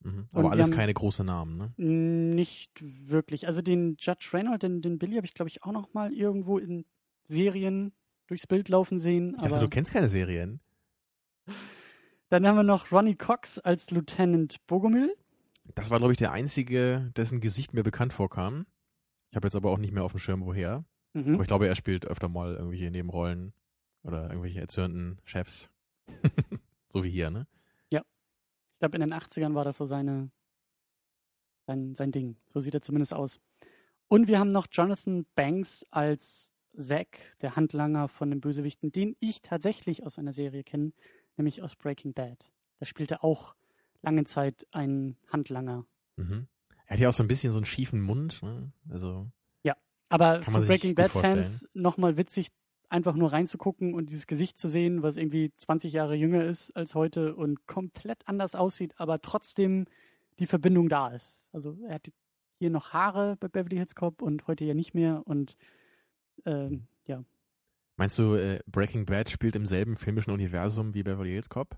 Mhm. 0.00 0.26
Aber 0.32 0.50
alles 0.50 0.72
keine 0.72 0.92
großen 0.92 1.24
Namen, 1.24 1.56
ne? 1.56 1.72
Nicht 1.76 2.72
wirklich. 2.82 3.46
Also 3.46 3.62
den 3.62 3.96
Judge 4.00 4.30
Reynolds, 4.32 4.62
den, 4.62 4.82
den 4.82 4.98
Billy 4.98 5.14
habe 5.14 5.26
ich, 5.28 5.34
glaube 5.34 5.50
ich, 5.50 5.62
auch 5.62 5.70
noch 5.70 5.94
mal 5.94 6.12
irgendwo 6.12 6.58
in 6.58 6.86
Serien 7.28 7.92
durchs 8.26 8.48
Bild 8.48 8.68
laufen 8.70 8.98
sehen. 8.98 9.36
Aber 9.38 9.60
du 9.60 9.68
kennst 9.68 9.92
keine 9.92 10.08
Serien. 10.08 10.58
dann 12.28 12.44
haben 12.44 12.56
wir 12.56 12.64
noch 12.64 12.90
Ronnie 12.90 13.14
Cox 13.14 13.60
als 13.60 13.92
Lieutenant 13.92 14.66
Bogomil. 14.66 15.14
Das 15.74 15.90
war, 15.90 15.98
glaube 15.98 16.12
ich, 16.12 16.18
der 16.18 16.32
einzige, 16.32 17.10
dessen 17.16 17.40
Gesicht 17.40 17.74
mir 17.74 17.82
bekannt 17.82 18.12
vorkam. 18.12 18.66
Ich 19.30 19.36
habe 19.36 19.46
jetzt 19.46 19.56
aber 19.56 19.70
auch 19.70 19.78
nicht 19.78 19.92
mehr 19.92 20.04
auf 20.04 20.12
dem 20.12 20.20
Schirm, 20.20 20.44
woher. 20.44 20.84
Mhm. 21.14 21.34
Aber 21.34 21.42
ich 21.42 21.48
glaube, 21.48 21.66
er 21.66 21.74
spielt 21.74 22.06
öfter 22.06 22.28
mal 22.28 22.54
irgendwelche 22.54 22.90
Nebenrollen 22.90 23.52
oder 24.02 24.28
irgendwelche 24.28 24.60
erzürnten 24.60 25.18
Chefs. 25.24 25.70
so 26.88 27.02
wie 27.02 27.10
hier, 27.10 27.30
ne? 27.30 27.46
Ich 28.74 28.80
glaube, 28.80 28.96
in 28.96 29.00
den 29.00 29.14
80ern 29.14 29.54
war 29.54 29.64
das 29.64 29.76
so 29.76 29.86
seine, 29.86 30.30
sein, 31.66 31.94
sein 31.94 32.10
Ding. 32.10 32.36
So 32.52 32.60
sieht 32.60 32.74
er 32.74 32.82
zumindest 32.82 33.14
aus. 33.14 33.40
Und 34.08 34.26
wir 34.28 34.38
haben 34.38 34.48
noch 34.48 34.66
Jonathan 34.70 35.26
Banks 35.36 35.86
als 35.90 36.52
Zack, 36.76 37.36
der 37.40 37.54
Handlanger 37.54 38.08
von 38.08 38.30
den 38.30 38.40
Bösewichten, 38.40 38.90
den 38.90 39.16
ich 39.20 39.42
tatsächlich 39.42 40.04
aus 40.04 40.18
einer 40.18 40.32
Serie 40.32 40.64
kenne, 40.64 40.92
nämlich 41.36 41.62
aus 41.62 41.76
Breaking 41.76 42.14
Bad. 42.14 42.50
Da 42.80 42.86
spielte 42.86 43.22
auch 43.22 43.54
lange 44.04 44.24
Zeit 44.24 44.66
ein 44.72 45.16
Handlanger. 45.30 45.84
Mhm. 46.16 46.46
Er 46.86 46.94
hat 46.94 47.00
ja 47.00 47.08
auch 47.08 47.14
so 47.14 47.22
ein 47.22 47.28
bisschen 47.28 47.52
so 47.52 47.58
einen 47.58 47.66
schiefen 47.66 48.00
Mund, 48.00 48.42
ne? 48.42 48.72
Also, 48.90 49.28
Aber 50.14 50.38
Kann 50.40 50.52
man 50.52 50.62
für 50.62 50.68
Breaking 50.68 50.94
gut 50.94 51.12
Bad-Fans 51.12 51.68
nochmal 51.74 52.16
witzig, 52.16 52.48
einfach 52.88 53.16
nur 53.16 53.32
reinzugucken 53.32 53.94
und 53.94 54.10
dieses 54.10 54.28
Gesicht 54.28 54.58
zu 54.58 54.68
sehen, 54.68 55.02
was 55.02 55.16
irgendwie 55.16 55.52
20 55.56 55.92
Jahre 55.92 56.14
jünger 56.14 56.44
ist 56.44 56.70
als 56.76 56.94
heute 56.94 57.34
und 57.34 57.66
komplett 57.66 58.20
anders 58.26 58.54
aussieht, 58.54 58.92
aber 58.96 59.20
trotzdem 59.20 59.86
die 60.38 60.46
Verbindung 60.46 60.88
da 60.88 61.08
ist. 61.08 61.46
Also 61.52 61.76
er 61.88 61.96
hat 61.96 62.12
hier 62.60 62.70
noch 62.70 62.92
Haare 62.92 63.36
bei 63.40 63.48
Beverly 63.48 63.76
Hills 63.76 63.96
Cop 63.96 64.22
und 64.22 64.46
heute 64.46 64.64
ja 64.64 64.74
nicht 64.74 64.94
mehr 64.94 65.22
und 65.26 65.56
ähm, 66.46 66.86
ja, 67.06 67.24
meinst 67.96 68.16
du, 68.18 68.36
äh, 68.36 68.60
Breaking 68.66 69.06
Bad 69.06 69.30
spielt 69.30 69.56
im 69.56 69.66
selben 69.66 69.96
filmischen 69.96 70.32
Universum 70.32 70.94
wie 70.94 71.02
Beverly 71.02 71.30
Hills 71.30 71.48
Cop? 71.48 71.76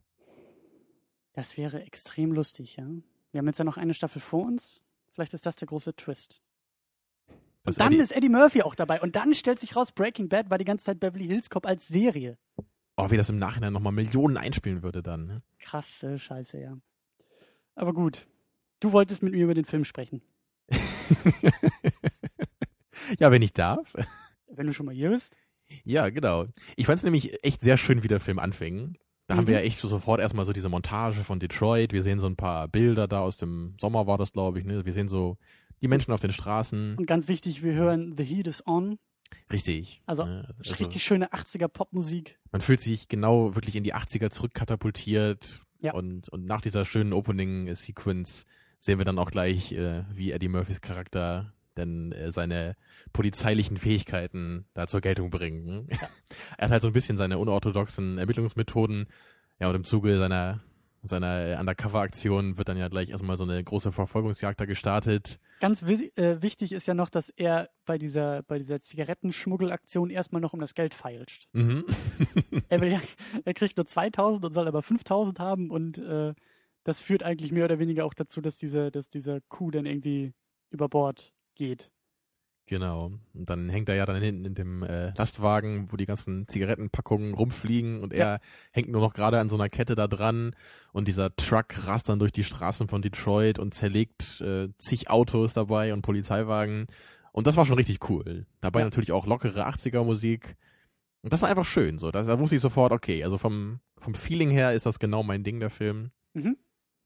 Das 1.37 1.57
wäre 1.57 1.83
extrem 1.83 2.33
lustig, 2.33 2.77
ja. 2.77 2.87
Wir 3.31 3.39
haben 3.39 3.47
jetzt 3.47 3.59
ja 3.59 3.65
noch 3.65 3.77
eine 3.77 3.95
Staffel 3.95 4.21
vor 4.21 4.45
uns. 4.47 4.83
Vielleicht 5.13 5.35
ist 5.35 5.47
das 5.47 5.55
der 5.57 5.69
große 5.69 5.95
Twist. 5.95 6.43
Und 7.65 7.79
dann 7.81 7.93
Eddie- 7.93 8.01
ist 8.03 8.13
Eddie 8.13 8.29
Murphy 8.29 8.63
auch 8.63 8.75
dabei. 8.75 9.01
Und 9.01 9.17
dann 9.17 9.35
stellt 9.35 9.59
sich 9.61 9.77
raus, 9.77 9.93
Breaking 9.93 10.29
Bad 10.29 10.51
war 10.51 10.59
die 10.59 10.65
ganze 10.65 10.87
Zeit 10.87 11.01
Beverly 11.01 11.27
Hills 11.27 11.51
Cop 11.51 11.67
als 11.67 11.87
Serie. 11.89 12.39
Oh, 12.97 13.11
wie 13.11 13.17
das 13.17 13.29
im 13.29 13.39
Nachhinein 13.39 13.73
nochmal 13.73 13.93
Millionen 13.93 14.37
einspielen 14.37 14.83
würde 14.83 15.03
dann, 15.03 15.27
ne? 15.27 15.43
Krasse 15.59 16.19
Scheiße, 16.19 16.59
ja. 16.59 16.79
Aber 17.75 17.93
gut. 17.93 18.27
Du 18.81 18.93
wolltest 18.93 19.23
mit 19.23 19.33
mir 19.35 19.45
über 19.45 19.55
den 19.55 19.65
Film 19.67 19.85
sprechen. 19.85 20.23
ja, 23.19 23.31
wenn 23.31 23.43
ich 23.43 23.53
darf. 23.53 23.93
Wenn 24.47 24.67
du 24.67 24.73
schon 24.73 24.87
mal 24.87 24.95
hier 24.95 25.11
bist. 25.11 25.37
Ja, 25.85 26.09
genau. 26.09 26.47
Ich 26.77 26.87
fand 26.87 26.99
es 26.99 27.05
nämlich 27.05 27.45
echt 27.45 27.63
sehr 27.63 27.77
schön, 27.77 28.03
wie 28.03 28.09
der 28.09 28.21
Film 28.21 28.39
anfing. 28.39 28.97
Da 29.27 29.37
haben 29.37 29.45
Mhm. 29.45 29.49
wir 29.49 29.55
ja 29.55 29.61
echt 29.61 29.81
so 29.81 29.89
sofort 29.89 30.21
erstmal 30.21 30.45
so 30.45 30.53
diese 30.53 30.69
Montage 30.69 31.25
von 31.25 31.41
Detroit. 31.41 31.93
Wir 31.93 32.03
sehen 32.03 32.19
so 32.21 32.27
ein 32.27 32.37
paar 32.37 32.69
Bilder 32.69 33.09
da 33.09 33.21
aus 33.21 33.37
dem 33.39 33.75
Sommer 33.81 34.07
war 34.07 34.19
das, 34.19 34.33
glaube 34.33 34.59
ich. 34.61 34.65
Ne? 34.65 34.85
Wir 34.85 34.93
sehen 34.93 35.09
so 35.09 35.37
die 35.83 35.89
Menschen 35.89 36.13
auf 36.13 36.21
den 36.21 36.33
Straßen. 36.33 36.97
Und 36.97 37.07
ganz 37.07 37.29
wichtig, 37.29 37.63
wir 37.63 37.75
hören 37.75 38.15
The 38.17 38.25
Heat 38.25 38.47
is 38.47 38.67
On. 38.67 38.99
Richtig. 39.53 40.01
Also, 40.07 40.25
ne? 40.25 40.55
Richtig 40.65 41.03
schöne 41.05 41.33
80er 41.33 41.67
Popmusik. 41.69 42.39
man 42.53 42.61
fühlt 42.61 42.81
sich 42.81 43.09
genau 43.09 43.57
wirklich 43.57 43.75
in 43.77 43.83
die 43.85 43.95
80er 43.95 44.31
zurückkatapultiert. 44.31 45.61
Ja. 45.81 45.93
Und, 45.95 46.29
und 46.31 46.47
nach 46.47 46.61
dieser 46.61 46.85
schönen 46.85 47.13
Opening-Sequence 47.13 48.47
sehen 48.79 48.99
wir 48.99 49.05
dann 49.05 49.19
auch 49.19 49.31
gleich, 49.31 49.73
äh, 49.73 50.05
wie 50.15 50.31
Eddie 50.33 50.49
Murphys 50.49 50.81
Charakter 50.81 51.53
denn 51.77 52.13
äh, 52.13 52.33
seine 52.33 52.77
polizeilichen 53.13 53.77
Fähigkeiten 53.77 54.67
da 54.75 54.87
zur 54.87 55.01
Geltung 55.01 55.31
bringt. 55.31 55.67
Ne? 55.67 55.87
er 56.59 56.67
hat 56.67 56.71
halt 56.71 56.83
so 56.83 56.89
ein 56.89 56.93
bisschen 56.93 57.17
seine 57.17 57.39
unorthodoxen 57.39 58.19
Ermittlungsmethoden. 58.19 59.07
Ja, 59.59 59.69
und 59.69 59.75
im 59.75 59.85
Zuge 59.85 60.19
seiner, 60.19 60.63
seiner 61.03 61.59
Undercover-Aktion 61.59 62.59
wird 62.59 62.69
dann 62.69 62.77
ja 62.77 62.89
gleich 62.89 63.11
erstmal 63.11 63.37
so 63.37 63.45
eine 63.45 63.63
große 63.63 63.93
Verfolgungsjagd 63.93 64.61
da 64.61 64.67
gestartet. 64.67 65.41
Ganz 65.61 65.83
äh, 65.83 66.43
wichtig 66.43 66.73
ist 66.73 66.87
ja 66.87 66.93
noch, 66.93 67.09
dass 67.09 67.31
er 67.31 67.71
bei 67.87 67.97
dieser, 67.97 68.43
bei 68.43 68.59
dieser 68.59 68.81
Zigarettenschmuggelaktion 68.81 70.11
erstmal 70.11 70.43
noch 70.43 70.53
um 70.53 70.61
das 70.61 70.75
Geld 70.75 70.93
feilscht. 70.93 71.49
Mhm. 71.53 71.85
Er, 72.69 72.81
will 72.81 72.91
ja, 72.91 73.01
er 73.45 73.55
kriegt 73.55 73.77
nur 73.77 73.87
2000 73.87 74.45
und 74.45 74.53
soll 74.53 74.67
aber 74.67 74.83
5000 74.83 75.39
haben 75.39 75.71
und 75.71 75.99
äh, 75.99 76.35
das 76.83 77.01
führt 77.01 77.23
eigentlich 77.23 77.53
mehr 77.53 77.65
oder 77.65 77.79
weniger 77.79 78.05
auch 78.05 78.15
dazu, 78.15 78.41
dass 78.41 78.57
diese, 78.57 78.91
dass 78.91 79.09
dieser 79.09 79.41
Coup 79.43 79.71
dann 79.73 79.87
irgendwie 79.87 80.35
über 80.71 80.89
Bord 80.89 81.33
geht. 81.57 81.91
Genau. 82.69 83.13
Und 83.33 83.49
dann 83.49 83.69
hängt 83.69 83.89
er 83.89 83.95
ja 83.95 84.07
dann 84.07 84.21
hinten 84.21 84.45
in 84.45 84.55
dem 84.55 84.83
äh, 84.83 85.11
Lastwagen, 85.17 85.87
wo 85.93 85.97
die 85.97 86.07
ganzen 86.07 86.49
Zigarettenpackungen 86.49 87.33
rumfliegen 87.35 88.03
und 88.03 88.13
er 88.13 88.19
Ja. 88.27 88.39
hängt 88.73 88.89
nur 88.89 89.01
noch 89.01 89.15
gerade 89.15 89.39
an 89.39 89.49
so 89.49 89.55
einer 89.55 89.69
Kette 89.69 89.95
da 89.95 90.09
dran 90.09 90.57
und 90.93 91.07
dieser 91.07 91.35
Truck 91.37 91.87
rast 91.87 92.09
dann 92.09 92.19
durch 92.19 92.33
die 92.33 92.43
Straßen 92.43 92.89
von 92.89 93.03
Detroit 93.03 93.61
und 93.61 93.73
zerlegt 93.73 94.41
äh, 94.41 94.69
zig 94.79 95.09
Autos 95.11 95.53
dabei 95.55 95.93
und 95.93 96.03
Polizeiwagen. 96.03 96.87
Und 97.31 97.47
das 97.47 97.57
war 97.57 97.67
schon 97.67 97.77
richtig 97.77 98.09
cool. 98.11 98.47
Dabei 98.61 98.81
Ja. 98.81 98.87
natürlich 98.87 99.13
auch 99.13 99.27
lockere 99.27 99.69
80er 99.69 100.03
Musik. 100.03 100.57
Und 101.23 101.33
das 101.33 101.43
war 101.43 101.49
einfach 101.49 101.65
schön 101.67 101.99
so. 101.99 102.11
Da, 102.11 102.23
da 102.25 102.39
wusste 102.41 102.57
ich 102.57 102.63
sofort, 102.63 102.91
okay, 102.93 103.23
also 103.23 103.39
vom, 103.39 103.79
vom 103.99 104.15
Feeling 104.15 104.51
her 104.51 104.73
ist 104.73 104.87
das 104.87 104.99
genau 104.99 105.23
mein 105.23 105.45
Ding, 105.45 105.61
der 105.61 105.71
Film. 105.71 106.11
Mhm. 106.35 106.57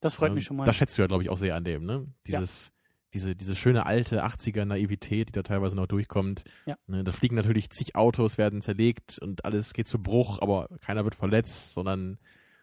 Das 0.01 0.15
freut 0.15 0.29
Ähm, 0.31 0.37
mich 0.37 0.45
schon 0.47 0.57
mal. 0.57 0.65
Das 0.65 0.77
schätzt 0.77 0.97
du 0.97 1.03
ja, 1.03 1.09
glaube 1.09 1.23
ich, 1.23 1.29
auch 1.29 1.37
sehr 1.39 1.55
an 1.55 1.65
dem, 1.65 1.85
ne? 1.85 2.07
Dieses, 2.27 2.73
diese, 3.15 3.35
diese 3.35 3.57
schöne 3.57 3.87
alte 3.87 4.25
80er 4.25 4.65
Naivität, 4.65 5.29
die 5.29 5.33
da 5.33 5.43
teilweise 5.43 5.77
noch 5.77 5.87
durchkommt. 5.87 6.45
Ja. 6.67 6.77
Ne, 6.87 7.05
da 7.05 7.13
fliegen 7.13 7.37
natürlich 7.37 7.71
zig 7.71 7.97
Autos, 7.97 8.39
werden 8.39 8.63
zerlegt 8.63 9.19
und 9.19 9.45
alles 9.45 9.73
geht 9.73 9.89
zu 9.89 10.03
Bruch, 10.03 10.41
aber 10.41 10.69
keiner 10.81 11.05
wird 11.05 11.15
verletzt, 11.15 11.75
sondern 11.75 12.19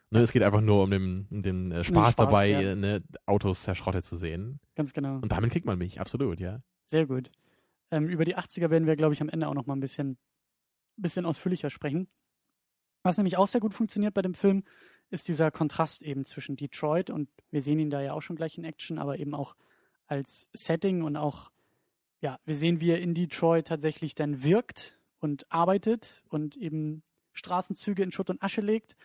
ne, 0.10 0.20
es 0.20 0.32
geht 0.32 0.44
einfach 0.44 0.62
nur 0.62 0.84
um 0.84 0.92
den, 0.92 1.28
um 1.30 1.42
den 1.42 1.72
äh, 1.72 1.84
Spaß, 1.84 2.14
Spaß, 2.14 2.16
dabei, 2.16 2.50
ja. 2.50 2.62
äh, 2.62 2.76
ne, 2.76 3.04
Autos 3.26 3.64
zerschrottet 3.64 4.06
zu 4.06 4.16
sehen. 4.16 4.60
Ganz 4.76 4.94
genau. 4.94 5.16
Und 5.16 5.32
damit 5.32 5.52
kriegt 5.52 5.66
man 5.66 5.78
mich, 5.78 6.00
absolut, 6.00 6.40
ja. 6.40 6.62
Sehr 6.86 7.06
gut. 7.06 7.30
Ähm, 7.92 8.08
über 8.08 8.26
die 8.26 8.38
80er 8.38 8.70
werden 8.70 8.88
wir, 8.88 8.96
glaube 8.96 9.14
ich, 9.14 9.22
am 9.22 9.30
Ende 9.30 9.48
auch 9.48 9.54
noch 9.54 9.66
mal 9.66 9.76
ein 9.76 9.82
bisschen, 9.82 10.18
bisschen 10.96 11.26
ausführlicher 11.26 11.70
sprechen. 11.70 12.08
Was 13.04 13.18
nämlich 13.18 13.38
auch 13.38 13.48
sehr 13.48 13.62
gut 13.62 13.74
funktioniert 13.74 14.14
bei 14.14 14.22
dem 14.22 14.34
Film, 14.34 14.64
ist 15.10 15.28
dieser 15.28 15.52
Kontrast 15.52 16.02
eben 16.02 16.26
zwischen 16.26 16.58
Detroit 16.58 17.10
und 17.10 17.30
wir 17.52 17.62
sehen 17.62 17.80
ihn 17.80 17.90
da 17.90 18.02
ja 18.02 18.14
auch 18.14 18.22
schon 18.22 18.36
gleich 18.36 18.58
in 18.58 18.66
Action, 18.66 19.00
aber 19.00 19.20
eben 19.20 19.34
auch 19.34 19.56
als 20.08 20.50
Setting 20.54 21.04
und 21.04 21.16
auch, 21.18 21.52
ja, 22.22 22.40
wir 22.46 22.56
sehen, 22.56 22.82
wie 22.82 22.92
er 22.92 23.02
in 23.02 23.14
Detroit 23.14 23.68
tatsächlich 23.68 24.16
dann 24.16 24.44
wirkt 24.44 24.98
und 25.20 25.46
arbeitet 25.52 26.24
und 26.30 26.56
eben 26.56 27.04
Straßenzüge 27.34 28.04
in 28.04 28.12
Schutt 28.12 28.30
und 28.30 28.42
Asche 28.42 28.62
legt. 28.62 28.96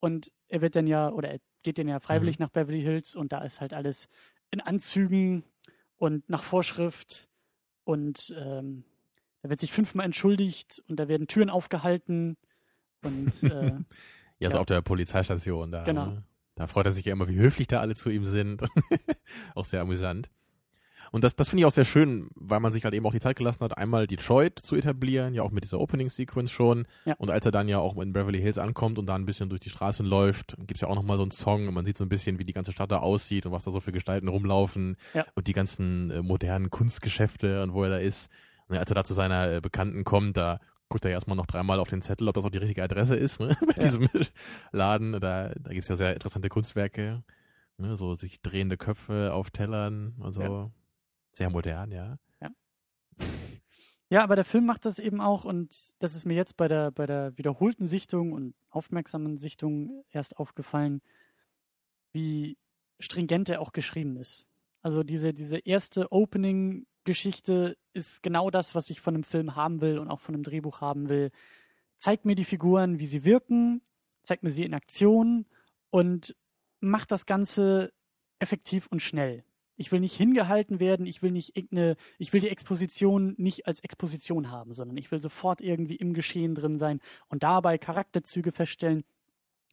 Und 0.00 0.30
er 0.48 0.60
wird 0.60 0.76
dann 0.76 0.86
ja, 0.86 1.10
oder 1.10 1.30
er 1.30 1.40
geht 1.62 1.78
dann 1.78 1.88
ja 1.88 2.00
freiwillig 2.00 2.38
mhm. 2.38 2.44
nach 2.44 2.50
Beverly 2.50 2.82
Hills 2.82 3.16
und 3.16 3.32
da 3.32 3.42
ist 3.42 3.60
halt 3.60 3.72
alles 3.72 4.08
in 4.50 4.60
Anzügen 4.60 5.44
und 5.96 6.28
nach 6.28 6.42
Vorschrift 6.42 7.28
und 7.84 8.34
ähm, 8.38 8.84
da 9.42 9.50
wird 9.50 9.60
sich 9.60 9.72
fünfmal 9.72 10.06
entschuldigt 10.06 10.82
und 10.88 10.98
da 10.98 11.08
werden 11.08 11.26
Türen 11.26 11.50
aufgehalten 11.50 12.36
und 13.02 13.32
äh, 13.42 13.72
ja, 14.38 14.50
so 14.50 14.56
ja. 14.56 14.60
auf 14.60 14.66
der 14.66 14.82
Polizeistation 14.82 15.72
da. 15.72 15.84
Genau. 15.84 16.06
Ne? 16.06 16.22
Da 16.54 16.66
freut 16.66 16.86
er 16.86 16.92
sich 16.92 17.04
ja 17.04 17.12
immer, 17.12 17.28
wie 17.28 17.36
höflich 17.36 17.66
da 17.66 17.80
alle 17.80 17.94
zu 17.94 18.10
ihm 18.10 18.24
sind. 18.24 18.62
auch 19.54 19.64
sehr 19.64 19.80
amüsant. 19.80 20.28
Und 21.12 21.24
das, 21.24 21.36
das 21.36 21.48
finde 21.48 21.60
ich 21.60 21.66
auch 21.66 21.72
sehr 21.72 21.84
schön, 21.84 22.28
weil 22.34 22.60
man 22.60 22.72
sich 22.72 22.84
halt 22.84 22.94
eben 22.94 23.06
auch 23.06 23.12
die 23.12 23.20
Zeit 23.20 23.36
gelassen 23.36 23.64
hat, 23.64 23.76
einmal 23.76 24.06
Detroit 24.06 24.58
zu 24.58 24.76
etablieren, 24.76 25.34
ja 25.34 25.42
auch 25.42 25.50
mit 25.50 25.64
dieser 25.64 25.80
Opening-Sequence 25.80 26.50
schon. 26.50 26.86
Ja. 27.04 27.14
Und 27.18 27.30
als 27.30 27.46
er 27.46 27.52
dann 27.52 27.68
ja 27.68 27.78
auch 27.78 27.96
in 27.96 28.12
Beverly 28.12 28.40
Hills 28.40 28.58
ankommt 28.58 28.98
und 28.98 29.06
da 29.06 29.14
ein 29.14 29.26
bisschen 29.26 29.48
durch 29.48 29.60
die 29.60 29.70
Straßen 29.70 30.06
läuft, 30.06 30.56
gibt's 30.66 30.80
ja 30.80 30.88
auch 30.88 30.94
nochmal 30.94 31.16
so 31.16 31.22
einen 31.22 31.30
Song 31.30 31.68
und 31.68 31.74
man 31.74 31.84
sieht 31.84 31.96
so 31.96 32.04
ein 32.04 32.08
bisschen, 32.08 32.38
wie 32.38 32.44
die 32.44 32.52
ganze 32.52 32.72
Stadt 32.72 32.90
da 32.90 32.98
aussieht 32.98 33.46
und 33.46 33.52
was 33.52 33.64
da 33.64 33.70
so 33.70 33.80
für 33.80 33.92
Gestalten 33.92 34.28
rumlaufen 34.28 34.96
ja. 35.14 35.24
und 35.34 35.46
die 35.46 35.52
ganzen 35.52 36.10
äh, 36.10 36.22
modernen 36.22 36.70
Kunstgeschäfte 36.70 37.62
und 37.62 37.72
wo 37.72 37.84
er 37.84 37.90
da 37.90 37.98
ist. 37.98 38.30
Und 38.68 38.76
als 38.76 38.90
er 38.90 38.94
da 38.94 39.04
zu 39.04 39.14
seiner 39.14 39.52
äh, 39.52 39.60
Bekannten 39.60 40.04
kommt, 40.04 40.36
da 40.36 40.60
guckt 40.88 41.04
er 41.04 41.10
erstmal 41.10 41.36
noch 41.36 41.46
dreimal 41.46 41.80
auf 41.80 41.88
den 41.88 42.02
Zettel, 42.02 42.28
ob 42.28 42.34
das 42.34 42.44
auch 42.44 42.50
die 42.50 42.58
richtige 42.58 42.82
Adresse 42.82 43.16
ist, 43.16 43.40
ne? 43.40 43.56
Bei 43.66 43.74
ja. 43.74 43.82
diesem 43.82 44.08
Laden. 44.72 45.12
Da, 45.12 45.52
da 45.58 45.70
gibt's 45.70 45.88
ja 45.88 45.96
sehr 45.96 46.14
interessante 46.14 46.48
Kunstwerke. 46.48 47.22
Ne? 47.78 47.96
So 47.96 48.14
sich 48.14 48.42
drehende 48.42 48.76
Köpfe 48.76 49.32
auf 49.32 49.50
Tellern 49.50 50.14
und 50.18 50.32
so. 50.32 50.72
Sehr 51.38 51.50
modern, 51.50 51.92
ja. 51.92 52.18
Ja. 52.40 52.50
Ja, 54.10 54.24
aber 54.24 54.34
der 54.34 54.44
Film 54.44 54.66
macht 54.66 54.84
das 54.84 54.98
eben 54.98 55.20
auch 55.20 55.44
und 55.44 55.72
das 56.00 56.16
ist 56.16 56.24
mir 56.24 56.34
jetzt 56.34 56.56
bei 56.56 56.66
der, 56.66 56.90
bei 56.90 57.06
der 57.06 57.38
wiederholten 57.38 57.86
Sichtung 57.86 58.32
und 58.32 58.56
aufmerksamen 58.70 59.36
Sichtung 59.36 60.04
erst 60.10 60.36
aufgefallen, 60.36 61.00
wie 62.12 62.58
stringent 62.98 63.48
er 63.50 63.60
auch 63.60 63.70
geschrieben 63.70 64.16
ist. 64.16 64.48
Also 64.82 65.04
diese, 65.04 65.32
diese 65.32 65.58
erste 65.58 66.10
Opening-Geschichte 66.10 67.76
ist 67.92 68.24
genau 68.24 68.50
das, 68.50 68.74
was 68.74 68.90
ich 68.90 69.00
von 69.00 69.14
einem 69.14 69.22
Film 69.22 69.54
haben 69.54 69.80
will 69.80 70.00
und 70.00 70.08
auch 70.08 70.18
von 70.18 70.34
einem 70.34 70.42
Drehbuch 70.42 70.80
haben 70.80 71.08
will. 71.08 71.30
Zeigt 71.98 72.24
mir 72.24 72.34
die 72.34 72.44
Figuren, 72.44 72.98
wie 72.98 73.06
sie 73.06 73.24
wirken, 73.24 73.80
zeigt 74.24 74.42
mir 74.42 74.50
sie 74.50 74.64
in 74.64 74.74
Aktion 74.74 75.46
und 75.90 76.34
macht 76.80 77.12
das 77.12 77.26
Ganze 77.26 77.92
effektiv 78.40 78.88
und 78.88 79.02
schnell. 79.02 79.44
Ich 79.78 79.90
will 79.92 80.00
nicht 80.00 80.14
hingehalten 80.14 80.80
werden, 80.80 81.06
ich 81.06 81.22
will 81.22 81.30
nicht 81.30 81.56
irgendeine, 81.56 81.96
ich 82.18 82.32
will 82.32 82.40
die 82.40 82.50
Exposition 82.50 83.34
nicht 83.38 83.66
als 83.66 83.80
Exposition 83.80 84.50
haben, 84.50 84.72
sondern 84.72 84.96
ich 84.96 85.10
will 85.10 85.20
sofort 85.20 85.60
irgendwie 85.60 85.96
im 85.96 86.12
Geschehen 86.12 86.54
drin 86.54 86.76
sein 86.76 87.00
und 87.28 87.42
dabei 87.42 87.78
Charakterzüge 87.78 88.52
feststellen. 88.52 89.04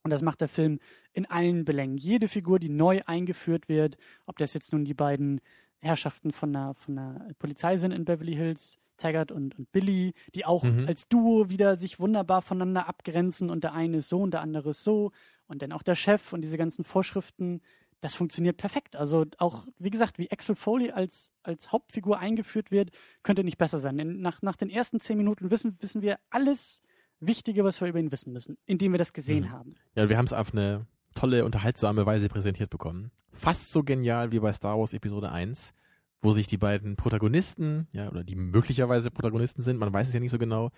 Und 0.04 0.12
das 0.12 0.22
macht 0.22 0.42
der 0.42 0.48
Film 0.48 0.80
in 1.14 1.26
allen 1.26 1.66
Belängen. 1.66 1.98
Jede 1.98 2.28
Figur, 2.28 2.60
die 2.60 2.70
neu 2.70 3.02
eingeführt 3.08 3.68
wird, 3.68 3.98
ob 4.28 4.38
das 4.38 4.54
jetzt 4.54 4.72
nun 4.72 4.86
die 4.86 4.94
beiden 4.94 5.42
Herrschaften 5.80 6.32
von 6.32 6.54
der, 6.54 6.76
von 6.76 6.96
der 6.96 7.28
Polizei 7.40 7.78
sind 7.78 7.92
in 7.92 8.06
Beverly 8.06 8.36
Hills, 8.36 8.78
Taggart 8.98 9.32
und, 9.32 9.58
und 9.58 9.72
Billy, 9.72 10.14
die 10.34 10.46
auch 10.46 10.64
mhm. 10.64 10.86
als 10.88 11.08
Duo 11.08 11.50
wieder 11.50 11.78
sich 11.78 12.00
wunderbar 12.00 12.42
voneinander 12.42 12.88
abgrenzen 12.88 13.50
und 13.50 13.64
der 13.64 13.74
eine 13.74 13.98
ist 13.98 14.10
so 14.10 14.22
und 14.22 14.32
der 14.32 14.42
andere 14.42 14.70
ist 14.70 14.84
so 14.84 15.12
und 15.48 15.62
dann 15.62 15.72
auch 15.72 15.84
der 15.84 15.96
Chef 15.96 16.34
und 16.34 16.42
diese 16.42 16.58
ganzen 16.58 16.84
Vorschriften, 16.84 17.62
das 18.06 18.14
funktioniert 18.14 18.58
perfekt. 18.58 18.96
Also 18.96 19.26
auch, 19.40 19.66
wie 19.80 19.90
gesagt, 19.90 20.20
wie 20.20 20.32
Axel 20.32 20.54
Foley 20.54 20.92
als, 20.92 21.32
als 21.42 21.72
Hauptfigur 21.72 22.20
eingeführt 22.20 22.70
wird, 22.70 22.92
könnte 23.24 23.44
nicht 23.44 23.58
besser 23.58 23.80
sein. 23.80 23.98
Denn 23.98 24.22
nach, 24.22 24.44
nach 24.44 24.56
den 24.56 24.70
ersten 24.70 25.00
zehn 25.00 25.18
Minuten 25.18 25.50
wissen, 25.50 25.76
wissen 25.82 26.04
wir 26.04 26.20
alles 26.30 26.84
Wichtige, 27.20 27.64
was 27.64 27.82
wir 27.82 27.88
über 27.88 27.98
ihn 27.98 28.12
wissen 28.12 28.32
müssen, 28.32 28.60
indem 28.68 28.92
wir 28.92 29.00
das 29.00 29.12
gesehen 29.12 29.46
mhm. 29.46 29.52
haben. 29.52 29.76
Ja, 29.96 30.08
wir 30.08 30.20
haben 30.20 30.26
es 30.26 30.34
auf 30.34 30.54
eine 30.54 30.86
tolle, 31.16 31.46
unterhaltsame 31.46 32.06
Weise 32.06 32.30
präsentiert 32.30 32.70
bekommen. 32.70 33.10
Fast 33.34 33.72
so 33.72 33.82
genial 33.82 34.32
wie 34.32 34.40
bei 34.40 34.54
Star 34.54 34.78
Wars 34.78 34.94
Episode 34.94 35.32
1, 35.32 35.74
wo 36.22 36.32
sich 36.32 36.46
die 36.46 36.58
beiden 36.58 36.98
Protagonisten, 36.98 37.88
ja, 37.92 38.08
oder 38.10 38.24
die 38.24 38.36
möglicherweise 38.36 39.10
Protagonisten 39.10 39.64
sind, 39.64 39.80
man 39.80 39.92
weiß 39.92 40.10
es 40.10 40.14
ja 40.14 40.20
nicht 40.20 40.30
so 40.30 40.38
genau, 40.38 40.70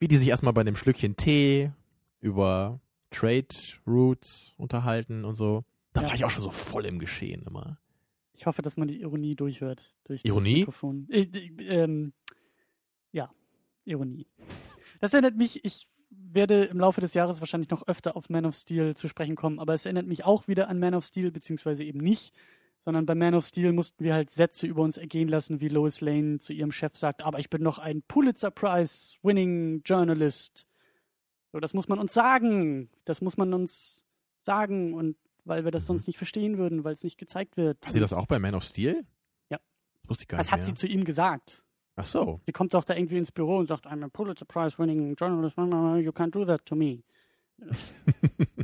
wie 0.00 0.08
die 0.08 0.16
sich 0.16 0.28
erstmal 0.28 0.54
bei 0.54 0.62
einem 0.62 0.74
Schlückchen 0.74 1.14
Tee 1.14 1.70
über 2.20 2.80
Trade 3.12 3.46
Routes 3.86 4.54
unterhalten 4.56 5.24
und 5.24 5.36
so. 5.36 5.64
Da 5.98 6.02
ja. 6.02 6.08
war 6.10 6.14
ich 6.14 6.24
auch 6.24 6.30
schon 6.30 6.44
so 6.44 6.50
voll 6.50 6.86
im 6.86 7.00
Geschehen 7.00 7.42
immer. 7.42 7.78
Ich 8.34 8.46
hoffe, 8.46 8.62
dass 8.62 8.76
man 8.76 8.86
die 8.86 9.00
Ironie 9.00 9.34
durchhört. 9.34 9.96
Durch 10.04 10.24
Ironie? 10.24 10.60
Mikrofon. 10.60 11.08
Äh, 11.10 11.22
ähm, 11.22 12.12
ja, 13.10 13.32
Ironie. 13.84 14.28
Das 15.00 15.12
erinnert 15.12 15.36
mich, 15.36 15.64
ich 15.64 15.88
werde 16.10 16.64
im 16.64 16.78
Laufe 16.78 17.00
des 17.00 17.14
Jahres 17.14 17.40
wahrscheinlich 17.40 17.70
noch 17.70 17.86
öfter 17.88 18.16
auf 18.16 18.30
Man 18.30 18.46
of 18.46 18.54
Steel 18.54 18.94
zu 18.94 19.08
sprechen 19.08 19.34
kommen, 19.34 19.58
aber 19.58 19.74
es 19.74 19.86
erinnert 19.86 20.06
mich 20.06 20.24
auch 20.24 20.46
wieder 20.46 20.68
an 20.68 20.78
Man 20.78 20.94
of 20.94 21.04
Steel, 21.04 21.32
beziehungsweise 21.32 21.82
eben 21.82 21.98
nicht, 21.98 22.32
sondern 22.84 23.06
bei 23.06 23.16
Man 23.16 23.34
of 23.34 23.44
Steel 23.44 23.72
mussten 23.72 24.04
wir 24.04 24.14
halt 24.14 24.30
Sätze 24.30 24.68
über 24.68 24.82
uns 24.82 24.98
ergehen 24.98 25.28
lassen, 25.28 25.60
wie 25.60 25.68
Lois 25.68 26.00
Lane 26.00 26.38
zu 26.38 26.52
ihrem 26.52 26.70
Chef 26.70 26.96
sagt, 26.96 27.24
aber 27.24 27.40
ich 27.40 27.50
bin 27.50 27.62
noch 27.62 27.80
ein 27.80 28.02
Pulitzer 28.02 28.52
Prize 28.52 29.16
winning 29.22 29.82
Journalist. 29.84 30.64
So, 31.50 31.58
das 31.58 31.74
muss 31.74 31.88
man 31.88 31.98
uns 31.98 32.14
sagen. 32.14 32.88
Das 33.04 33.20
muss 33.20 33.36
man 33.36 33.52
uns 33.52 34.06
sagen 34.44 34.94
und 34.94 35.16
weil 35.48 35.64
wir 35.64 35.70
das 35.70 35.86
sonst 35.86 36.06
nicht 36.06 36.16
verstehen 36.16 36.58
würden, 36.58 36.84
weil 36.84 36.94
es 36.94 37.02
nicht 37.02 37.18
gezeigt 37.18 37.56
wird. 37.56 37.84
Hat 37.84 37.92
sie 37.92 38.00
das 38.00 38.12
auch 38.12 38.26
bei 38.26 38.38
Man 38.38 38.54
of 38.54 38.64
Steel? 38.64 39.04
Ja. 39.50 39.58
Das 40.02 40.10
wusste 40.10 40.22
ich 40.22 40.28
gar 40.28 40.38
nicht. 40.38 40.46
Das 40.46 40.52
hat 40.52 40.64
sie 40.64 40.74
zu 40.74 40.86
ihm 40.86 41.04
gesagt. 41.04 41.64
Ach 41.96 42.04
so. 42.04 42.40
Sie 42.46 42.52
kommt 42.52 42.72
doch 42.74 42.84
da 42.84 42.94
irgendwie 42.94 43.18
ins 43.18 43.32
Büro 43.32 43.56
und 43.56 43.66
sagt, 43.66 43.86
I'm 43.86 44.04
a 44.04 44.08
Pulitzer 44.08 44.44
Prize 44.44 44.78
winning 44.78 45.16
journalist, 45.16 45.56
you 45.56 46.12
can't 46.12 46.30
do 46.30 46.44
that 46.44 46.64
to 46.66 46.76
me. 46.76 47.02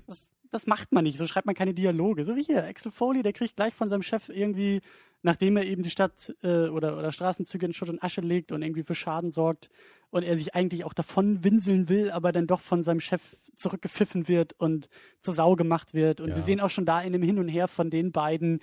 Das, 0.06 0.34
das, 0.50 0.66
macht 0.66 0.92
man 0.92 1.04
nicht, 1.04 1.16
so 1.16 1.26
schreibt 1.26 1.46
man 1.46 1.54
keine 1.54 1.72
Dialoge. 1.72 2.24
So 2.26 2.36
wie 2.36 2.44
hier, 2.44 2.62
Axel 2.64 2.92
Foley, 2.92 3.22
der 3.22 3.32
kriegt 3.32 3.56
gleich 3.56 3.74
von 3.74 3.88
seinem 3.88 4.02
Chef 4.02 4.28
irgendwie, 4.28 4.82
nachdem 5.22 5.56
er 5.56 5.64
eben 5.64 5.82
die 5.82 5.90
Stadt 5.90 6.32
äh, 6.42 6.68
oder, 6.68 6.98
oder 6.98 7.10
Straßenzüge 7.10 7.64
in 7.64 7.72
Schutt 7.72 7.88
und 7.88 8.02
Asche 8.02 8.20
legt 8.20 8.52
und 8.52 8.62
irgendwie 8.62 8.82
für 8.84 8.94
Schaden 8.94 9.30
sorgt 9.30 9.70
und 10.14 10.22
er 10.22 10.36
sich 10.36 10.54
eigentlich 10.54 10.84
auch 10.84 10.92
davon 10.92 11.42
winseln 11.42 11.88
will, 11.88 12.12
aber 12.12 12.30
dann 12.30 12.46
doch 12.46 12.60
von 12.60 12.84
seinem 12.84 13.00
Chef 13.00 13.36
zurückgepfiffen 13.56 14.28
wird 14.28 14.52
und 14.52 14.88
zur 15.22 15.34
Sau 15.34 15.56
gemacht 15.56 15.92
wird. 15.92 16.20
Und 16.20 16.28
ja. 16.28 16.36
wir 16.36 16.42
sehen 16.44 16.60
auch 16.60 16.70
schon 16.70 16.86
da 16.86 17.00
in 17.00 17.12
dem 17.12 17.22
Hin 17.24 17.40
und 17.40 17.48
Her 17.48 17.66
von 17.66 17.90
den 17.90 18.12
beiden 18.12 18.60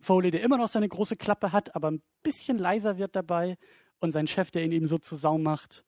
Foley, 0.00 0.30
der 0.30 0.40
immer 0.40 0.56
noch 0.56 0.68
seine 0.68 0.88
große 0.88 1.16
Klappe 1.16 1.52
hat, 1.52 1.76
aber 1.76 1.90
ein 1.90 2.00
bisschen 2.22 2.56
leiser 2.56 2.96
wird 2.96 3.14
dabei 3.14 3.58
und 4.00 4.12
sein 4.12 4.26
Chef, 4.26 4.50
der 4.50 4.64
ihn 4.64 4.72
eben 4.72 4.86
so 4.86 4.96
zur 4.96 5.18
Sau 5.18 5.36
macht, 5.36 5.84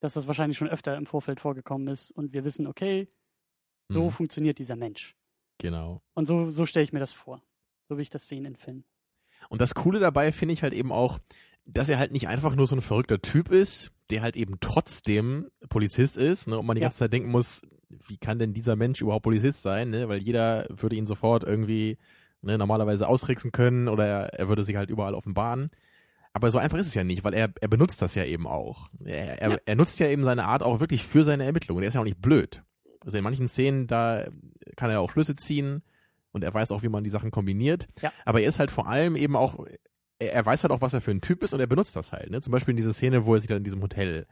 dass 0.00 0.14
das 0.14 0.26
wahrscheinlich 0.26 0.58
schon 0.58 0.68
öfter 0.68 0.96
im 0.96 1.06
Vorfeld 1.06 1.38
vorgekommen 1.38 1.86
ist 1.86 2.10
und 2.10 2.32
wir 2.32 2.42
wissen, 2.42 2.66
okay, 2.66 3.08
so 3.90 4.06
mhm. 4.06 4.10
funktioniert 4.10 4.58
dieser 4.58 4.74
Mensch. 4.74 5.14
Genau. 5.58 6.02
Und 6.14 6.26
so, 6.26 6.50
so 6.50 6.66
stelle 6.66 6.82
ich 6.82 6.92
mir 6.92 6.98
das 6.98 7.12
vor. 7.12 7.40
So 7.88 7.96
wie 7.96 8.02
ich 8.02 8.10
das 8.10 8.26
sehe 8.26 8.44
in 8.44 8.56
Filmen. 8.56 8.84
Und 9.50 9.60
das 9.60 9.76
Coole 9.76 10.00
dabei 10.00 10.32
finde 10.32 10.54
ich 10.54 10.64
halt 10.64 10.72
eben 10.72 10.90
auch, 10.90 11.20
dass 11.64 11.88
er 11.88 12.00
halt 12.00 12.10
nicht 12.10 12.26
einfach 12.26 12.56
nur 12.56 12.66
so 12.66 12.74
ein 12.74 12.82
verrückter 12.82 13.22
Typ 13.22 13.48
ist, 13.48 13.92
der 14.12 14.22
halt 14.22 14.36
eben 14.36 14.58
trotzdem 14.60 15.48
Polizist 15.68 16.16
ist, 16.16 16.46
ne, 16.46 16.58
und 16.58 16.66
man 16.66 16.76
die 16.76 16.82
ja. 16.82 16.86
ganze 16.86 16.98
Zeit 16.98 17.12
denken 17.12 17.30
muss, 17.30 17.62
wie 18.06 18.18
kann 18.18 18.38
denn 18.38 18.52
dieser 18.52 18.76
Mensch 18.76 19.00
überhaupt 19.00 19.24
Polizist 19.24 19.62
sein, 19.62 19.90
ne? 19.90 20.08
Weil 20.08 20.22
jeder 20.22 20.66
würde 20.68 20.96
ihn 20.96 21.06
sofort 21.06 21.44
irgendwie 21.44 21.98
ne, 22.42 22.58
normalerweise 22.58 23.08
austricksen 23.08 23.52
können 23.52 23.88
oder 23.88 24.06
er, 24.06 24.34
er 24.38 24.48
würde 24.48 24.64
sich 24.64 24.76
halt 24.76 24.90
überall 24.90 25.14
offenbaren. 25.14 25.70
Aber 26.34 26.50
so 26.50 26.58
einfach 26.58 26.78
ist 26.78 26.86
es 26.86 26.94
ja 26.94 27.04
nicht, 27.04 27.24
weil 27.24 27.34
er, 27.34 27.52
er 27.60 27.68
benutzt 27.68 28.00
das 28.00 28.14
ja 28.14 28.24
eben 28.24 28.46
auch. 28.46 28.88
Er, 29.04 29.40
er, 29.40 29.50
ja. 29.50 29.56
er 29.64 29.76
nutzt 29.76 29.98
ja 30.00 30.08
eben 30.08 30.24
seine 30.24 30.44
Art 30.44 30.62
auch 30.62 30.80
wirklich 30.80 31.04
für 31.04 31.24
seine 31.24 31.44
Ermittlungen. 31.44 31.82
Er 31.82 31.88
ist 31.88 31.94
ja 31.94 32.00
auch 32.00 32.06
nicht 32.06 32.22
blöd. 32.22 32.62
Also 33.00 33.18
in 33.18 33.24
manchen 33.24 33.48
Szenen, 33.48 33.86
da 33.86 34.26
kann 34.76 34.90
er 34.90 35.00
auch 35.00 35.10
Schlüsse 35.10 35.36
ziehen 35.36 35.82
und 36.32 36.44
er 36.44 36.54
weiß 36.54 36.70
auch, 36.72 36.82
wie 36.82 36.88
man 36.88 37.04
die 37.04 37.10
Sachen 37.10 37.30
kombiniert. 37.30 37.86
Ja. 38.00 38.12
Aber 38.24 38.40
er 38.40 38.48
ist 38.48 38.58
halt 38.58 38.70
vor 38.70 38.88
allem 38.88 39.16
eben 39.16 39.36
auch, 39.36 39.66
er, 40.26 40.46
weiß 40.46 40.62
halt 40.62 40.72
auch, 40.72 40.80
was 40.80 40.94
er 40.94 41.00
für 41.00 41.10
ein 41.10 41.20
Typ 41.20 41.42
ist 41.42 41.54
und 41.54 41.60
er 41.60 41.66
benutzt 41.66 41.96
das 41.96 42.12
halt. 42.12 42.30
Ne? 42.30 42.40
Zum 42.40 42.52
Beispiel 42.52 42.72
in 42.72 42.76
dieser 42.76 42.92
Szene, 42.92 43.24
wo 43.26 43.34
er 43.34 43.40
sich 43.40 43.48
dann 43.48 43.58
in 43.58 43.64
diesem 43.64 43.82
Hotel 43.82 44.26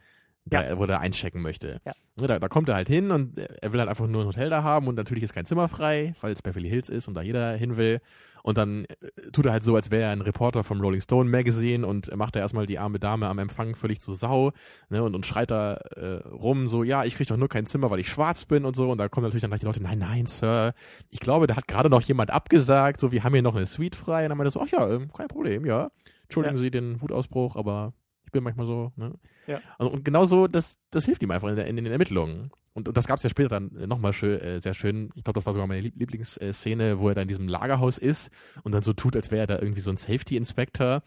da, 0.46 0.64
ja. 0.64 0.79
wo 0.79 0.85
er 0.85 1.00
einchecken 1.00 1.42
möchte. 1.42 1.81
Ja. 1.85 1.92
Ne, 2.16 2.26
da, 2.26 2.38
da, 2.38 2.48
kommt 2.48 2.68
er 2.68 2.74
halt 2.74 2.88
hin 2.88 3.11
und 3.11 3.38
er 3.38 3.72
will 3.72 3.81
halt 3.81 3.88
einfach 3.88 4.07
nur 4.07 4.22
ein 4.22 4.26
Hotel 4.26 4.50
da 4.50 4.62
haben 4.62 4.88
und 4.88 4.94
natürlich 4.94 5.24
ist 5.24 5.35
kein 5.35 5.46
Zimmer 5.46 5.68
frei, 5.68 6.14
weil 6.20 6.33
es 6.33 6.42
Beverly 6.42 6.68
Hills 6.68 6.88
ist 6.88 7.09
und 7.09 7.14
da 7.14 7.22
jeder 7.22 7.55
hin 7.57 7.76
will. 7.76 8.00
Und 8.42 8.59
dann 8.59 8.85
äh, 8.85 9.31
tut 9.33 9.46
er 9.46 9.53
halt 9.53 9.64
so, 9.64 9.74
als 9.74 9.90
wäre 9.90 10.03
er 10.03 10.11
ein 10.11 10.20
Reporter 10.20 10.64
vom 10.64 10.81
Rolling 10.81 11.00
Stone 11.00 11.29
Magazine 11.31 11.87
und 11.87 12.14
macht 12.16 12.37
da 12.37 12.40
erstmal 12.40 12.66
die 12.66 12.79
arme 12.79 12.98
Dame 12.98 13.29
am 13.29 13.38
Empfang 13.38 13.74
völlig 13.74 14.00
zur 14.00 14.14
Sau 14.14 14.53
ne, 14.88 15.03
und, 15.03 15.14
und 15.14 15.26
schreit 15.26 15.50
da 15.50 15.74
äh, 15.96 16.26
rum 16.29 16.68
so, 16.68 16.83
ja, 16.83 17.05
ich 17.05 17.14
krieg 17.14 17.29
doch 17.29 17.37
nur 17.37 17.48
kein 17.48 17.66
Zimmer, 17.66 17.90
weil 17.90 18.00
ich 18.00 18.09
schwarz 18.09 18.44
bin 18.44 18.64
und 18.64 18.76
so. 18.76 18.90
Und 18.90 18.98
da 18.98 19.09
kommen 19.09 19.24
natürlich 19.24 19.42
dann 19.42 19.50
gleich 19.50 19.61
die 19.61 19.66
Leute, 19.66 19.83
nein, 19.83 19.98
nein, 19.98 20.26
Sir, 20.26 20.72
ich 21.11 21.20
glaube, 21.20 21.46
da 21.46 21.57
hat 21.57 21.68
gerade 21.68 21.90
noch 21.90 22.03
jemand 22.03 22.31
abgesagt, 22.31 23.00
so, 23.00 23.12
wir 23.12 23.24
haben 23.24 23.33
hier 23.33 23.42
noch 23.42 23.57
eine 23.57 23.66
Suite 23.66 23.96
frei. 23.96 24.24
Und 24.24 24.31
dann 24.31 24.38
meinte 24.38 24.48
er 24.48 24.53
so, 24.53 24.61
ach 24.61 24.68
ja, 24.68 24.88
äh, 24.88 25.07
kein 25.14 25.29
Problem, 25.29 25.64
ja. 25.64 25.90
Entschuldigen 26.24 26.57
ja. 26.57 26.62
Sie 26.62 26.70
den 26.70 27.00
Wutausbruch, 27.00 27.57
aber 27.57 27.92
Ich 28.30 28.32
bin 28.32 28.44
manchmal 28.44 28.64
so, 28.66 28.92
ne? 28.94 29.12
Ja. 29.48 29.60
Also, 29.76 29.90
und 29.92 30.04
genau 30.04 30.24
so, 30.24 30.46
das, 30.46 30.78
das 30.92 31.04
hilft 31.04 31.20
ihm 31.24 31.32
einfach 31.32 31.48
in, 31.48 31.56
der, 31.56 31.66
in 31.66 31.74
den 31.74 31.86
Ermittlungen. 31.86 32.52
Und, 32.74 32.86
und 32.86 32.96
das 32.96 33.08
gab 33.08 33.16
es 33.16 33.24
ja 33.24 33.28
später 33.28 33.48
dann 33.48 33.72
nochmal 33.88 34.12
schön, 34.12 34.38
äh, 34.40 34.60
sehr 34.60 34.72
schön. 34.74 35.10
Ich 35.16 35.24
glaube, 35.24 35.34
das 35.38 35.46
war 35.46 35.52
sogar 35.52 35.66
meine 35.66 35.80
Lieb- 35.80 35.96
Lieblingsszene, 35.96 37.00
wo 37.00 37.08
er 37.08 37.16
da 37.16 37.22
in 37.22 37.26
diesem 37.26 37.48
Lagerhaus 37.48 37.98
ist 37.98 38.30
und 38.62 38.70
dann 38.70 38.82
so 38.82 38.92
tut, 38.92 39.16
als 39.16 39.32
wäre 39.32 39.40
er 39.40 39.46
da 39.48 39.58
irgendwie 39.58 39.80
so 39.80 39.90
ein 39.90 39.96
Safety-Inspector. 39.96 41.02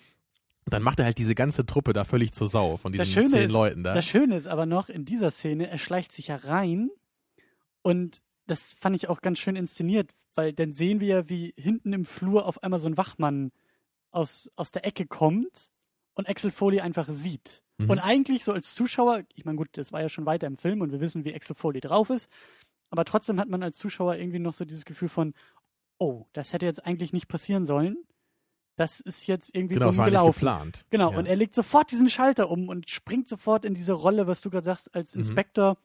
Und 0.66 0.74
dann 0.74 0.84
macht 0.84 1.00
er 1.00 1.06
halt 1.06 1.18
diese 1.18 1.34
ganze 1.34 1.66
Truppe 1.66 1.94
da 1.94 2.04
völlig 2.04 2.34
zur 2.34 2.48
Sau 2.48 2.76
von 2.76 2.92
diesen 2.92 3.28
zehn 3.28 3.44
ist- 3.46 3.52
Leuten 3.54 3.86
da. 3.86 3.94
Das 3.94 4.06
Schöne 4.06 4.36
ist 4.36 4.48
aber 4.48 4.66
noch 4.66 4.90
in 4.90 5.06
dieser 5.06 5.32
Szene, 5.32 5.70
er 5.70 5.78
schleicht 5.78 6.12
sich 6.12 6.28
ja 6.28 6.36
rein 6.36 6.90
und 7.82 8.22
das 8.48 8.74
fand 8.80 8.98
ich 8.98 9.08
auch 9.08 9.22
ganz 9.22 9.40
schön 9.40 9.56
inszeniert, 9.56 10.12
weil 10.36 10.52
dann 10.52 10.74
sehen 10.74 11.00
wir 11.00 11.08
ja, 11.08 11.30
wie 11.30 11.54
hinten 11.58 11.94
im 11.94 12.04
Flur 12.04 12.46
auf 12.46 12.62
einmal 12.64 12.80
so 12.80 12.90
ein 12.90 12.98
Wachmann 12.98 13.52
aus, 14.12 14.52
aus 14.58 14.72
der 14.72 14.86
Ecke 14.86 15.06
kommt 15.06 15.70
und 16.16 16.30
Axel 16.30 16.52
Foley 16.52 16.82
einfach 16.82 17.08
sieht. 17.10 17.62
Mhm. 17.78 17.90
Und 17.90 18.00
eigentlich 18.00 18.44
so 18.44 18.52
als 18.54 18.76
Zuschauer, 18.76 19.24
ich 19.34 19.46
meine 19.46 19.58
gut, 19.58 19.70
das 19.74 19.92
war 19.92 20.02
ja 20.02 20.10
schon 20.10 20.26
weiter 20.26 20.48
im 20.48 20.58
Film 20.58 20.82
und 20.82 20.92
wir 20.92 21.00
wissen, 21.00 21.26
wie 21.26 21.34
Axel 21.34 21.56
Foley 21.56 21.80
drauf 21.82 22.10
ist, 22.10 22.30
aber 22.92 23.06
trotzdem 23.06 23.40
hat 23.40 23.50
man 23.50 23.64
als 23.64 23.78
Zuschauer 23.78 24.16
irgendwie 24.16 24.40
noch 24.40 24.54
so 24.54 24.66
dieses 24.66 24.86
Gefühl 24.86 25.10
von, 25.10 25.34
oh, 25.98 26.26
das 26.34 26.54
hätte 26.54 26.66
jetzt 26.66 26.86
eigentlich 26.86 27.14
nicht 27.14 27.28
passieren 27.28 27.66
sollen. 27.66 27.98
Das 28.76 29.00
ist 29.00 29.28
jetzt 29.28 29.56
irgendwie 29.56 29.76
genau, 29.76 29.88
dumm 29.90 29.98
war 29.98 30.06
nicht 30.06 30.14
gelaufen. 30.14 30.40
geplant. 30.40 30.86
Genau, 30.90 31.12
ja. 31.12 31.18
und 31.18 31.26
er 31.28 31.36
legt 31.36 31.54
sofort 31.56 31.92
diesen 31.92 32.10
Schalter 32.10 32.50
um 32.50 32.70
und 32.70 32.90
springt 32.90 33.28
sofort 33.28 33.66
in 33.66 33.76
diese 33.76 33.94
Rolle, 33.94 34.26
was 34.28 34.42
du 34.42 34.50
gerade 34.50 34.66
sagst, 34.66 34.94
als 34.96 35.14
Mhm. 35.14 35.22
Inspektor. 35.22 35.70
Und 35.70 35.78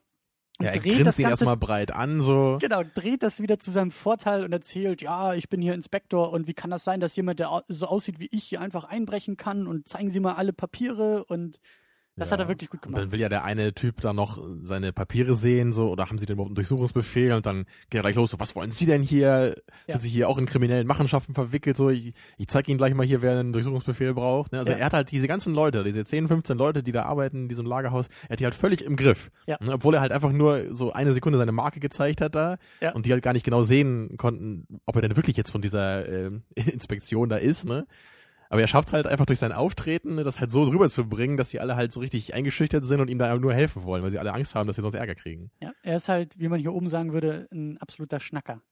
ja, 0.60 0.70
er 0.70 0.80
dreht 0.80 0.92
das 0.92 1.02
grinst 1.02 1.18
ihn 1.20 1.28
erstmal 1.28 1.56
breit 1.56 1.92
an, 1.92 2.20
so. 2.20 2.58
genau, 2.60 2.82
dreht 2.82 3.22
das 3.22 3.40
wieder 3.40 3.60
zu 3.60 3.70
seinem 3.70 3.90
Vorteil 3.90 4.44
und 4.44 4.52
erzählt, 4.52 5.02
ja, 5.02 5.34
ich 5.34 5.48
bin 5.48 5.62
hier 5.62 5.74
Inspektor 5.74 6.32
und 6.32 6.46
wie 6.46 6.54
kann 6.54 6.70
das 6.70 6.84
sein, 6.84 7.00
dass 7.00 7.14
jemand, 7.14 7.38
der 7.38 7.62
so 7.68 7.86
aussieht 7.86 8.18
wie 8.18 8.28
ich, 8.32 8.44
hier 8.44 8.60
einfach 8.60 8.84
einbrechen 8.84 9.36
kann 9.36 9.66
und 9.66 9.88
zeigen 9.88 10.10
Sie 10.10 10.20
mal 10.20 10.34
alle 10.34 10.52
Papiere 10.52 11.24
und 11.24 11.60
das 12.18 12.28
Ja. 12.28 12.32
hat 12.34 12.40
er 12.40 12.48
wirklich 12.48 12.70
gut 12.70 12.80
Und 12.80 12.92
gemacht. 12.92 13.02
dann 13.04 13.12
will 13.12 13.20
ja 13.20 13.28
der 13.28 13.44
eine 13.44 13.72
Typ 13.72 14.00
da 14.00 14.12
noch 14.12 14.38
seine 14.62 14.92
Papiere 14.92 15.34
sehen, 15.34 15.72
so, 15.72 15.88
oder 15.90 16.06
haben 16.08 16.18
sie 16.18 16.26
denn 16.26 16.34
überhaupt 16.34 16.50
einen 16.50 16.54
Durchsuchungsbefehl? 16.56 17.32
Und 17.32 17.46
dann 17.46 17.64
geht 17.90 17.98
er 17.98 18.02
gleich 18.02 18.16
los, 18.16 18.30
so, 18.30 18.40
was 18.40 18.54
wollen 18.56 18.72
Sie 18.72 18.86
denn 18.86 19.02
hier? 19.02 19.54
Ja. 19.86 19.92
Sind 19.92 20.02
Sie 20.02 20.08
hier 20.08 20.28
auch 20.28 20.38
in 20.38 20.46
kriminellen 20.46 20.86
Machenschaften 20.86 21.34
verwickelt? 21.34 21.76
So, 21.76 21.90
ich, 21.90 22.12
ich 22.36 22.48
zeig 22.48 22.68
Ihnen 22.68 22.78
gleich 22.78 22.94
mal 22.94 23.06
hier, 23.06 23.22
wer 23.22 23.38
einen 23.38 23.52
Durchsuchungsbefehl 23.52 24.14
braucht. 24.14 24.52
Ne? 24.52 24.58
Also 24.58 24.72
Ja. 24.72 24.78
er 24.78 24.86
hat 24.86 24.92
halt 24.92 25.10
diese 25.10 25.28
ganzen 25.28 25.54
Leute, 25.54 25.84
diese 25.84 26.04
10, 26.04 26.28
15 26.28 26.56
Leute, 26.58 26.82
die 26.82 26.92
da 26.92 27.04
arbeiten 27.04 27.42
in 27.44 27.48
diesem 27.48 27.66
Lagerhaus, 27.66 28.08
er 28.28 28.30
hat 28.34 28.40
die 28.40 28.44
halt 28.44 28.54
völlig 28.54 28.82
im 28.84 28.96
Griff. 28.96 29.30
Ja. 29.46 29.56
Ne? 29.60 29.72
Obwohl 29.74 29.94
er 29.94 30.00
halt 30.00 30.12
einfach 30.12 30.32
nur 30.32 30.74
so 30.74 30.92
eine 30.92 31.12
Sekunde 31.12 31.38
seine 31.38 31.52
Marke 31.52 31.80
gezeigt 31.80 32.20
hat 32.20 32.34
da 32.34 32.56
Ja. 32.80 32.92
und 32.92 33.06
die 33.06 33.12
halt 33.12 33.22
gar 33.22 33.32
nicht 33.32 33.44
genau 33.44 33.62
sehen 33.62 34.16
konnten, 34.16 34.66
ob 34.86 34.96
er 34.96 35.02
denn 35.02 35.16
wirklich 35.16 35.36
jetzt 35.36 35.50
von 35.50 35.62
dieser 35.62 36.08
ähm, 36.08 36.42
Inspektion 36.54 37.28
da 37.28 37.36
ist, 37.36 37.64
ne? 37.66 37.86
Aber 38.50 38.60
er 38.60 38.66
schafft 38.66 38.88
es 38.88 38.94
halt 38.94 39.06
einfach 39.06 39.26
durch 39.26 39.38
sein 39.38 39.52
Auftreten, 39.52 40.14
ne, 40.14 40.24
das 40.24 40.40
halt 40.40 40.50
so 40.50 40.62
rüberzubringen, 40.62 41.36
dass 41.36 41.50
die 41.50 41.60
alle 41.60 41.76
halt 41.76 41.92
so 41.92 42.00
richtig 42.00 42.34
eingeschüchtert 42.34 42.84
sind 42.84 43.00
und 43.00 43.08
ihm 43.10 43.18
da 43.18 43.36
nur 43.36 43.52
helfen 43.52 43.84
wollen, 43.84 44.02
weil 44.02 44.10
sie 44.10 44.18
alle 44.18 44.32
Angst 44.32 44.54
haben, 44.54 44.66
dass 44.66 44.76
sie 44.76 44.82
sonst 44.82 44.94
Ärger 44.94 45.14
kriegen. 45.14 45.50
Ja, 45.60 45.72
er 45.82 45.96
ist 45.96 46.08
halt, 46.08 46.38
wie 46.38 46.48
man 46.48 46.60
hier 46.60 46.72
oben 46.72 46.88
sagen 46.88 47.12
würde, 47.12 47.48
ein 47.52 47.78
absoluter 47.78 48.20
Schnacker. 48.20 48.62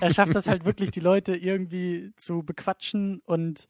er 0.00 0.12
schafft 0.14 0.34
das 0.34 0.46
halt 0.46 0.64
wirklich, 0.64 0.90
die 0.90 1.00
Leute 1.00 1.36
irgendwie 1.36 2.12
zu 2.16 2.42
bequatschen 2.42 3.20
und 3.24 3.68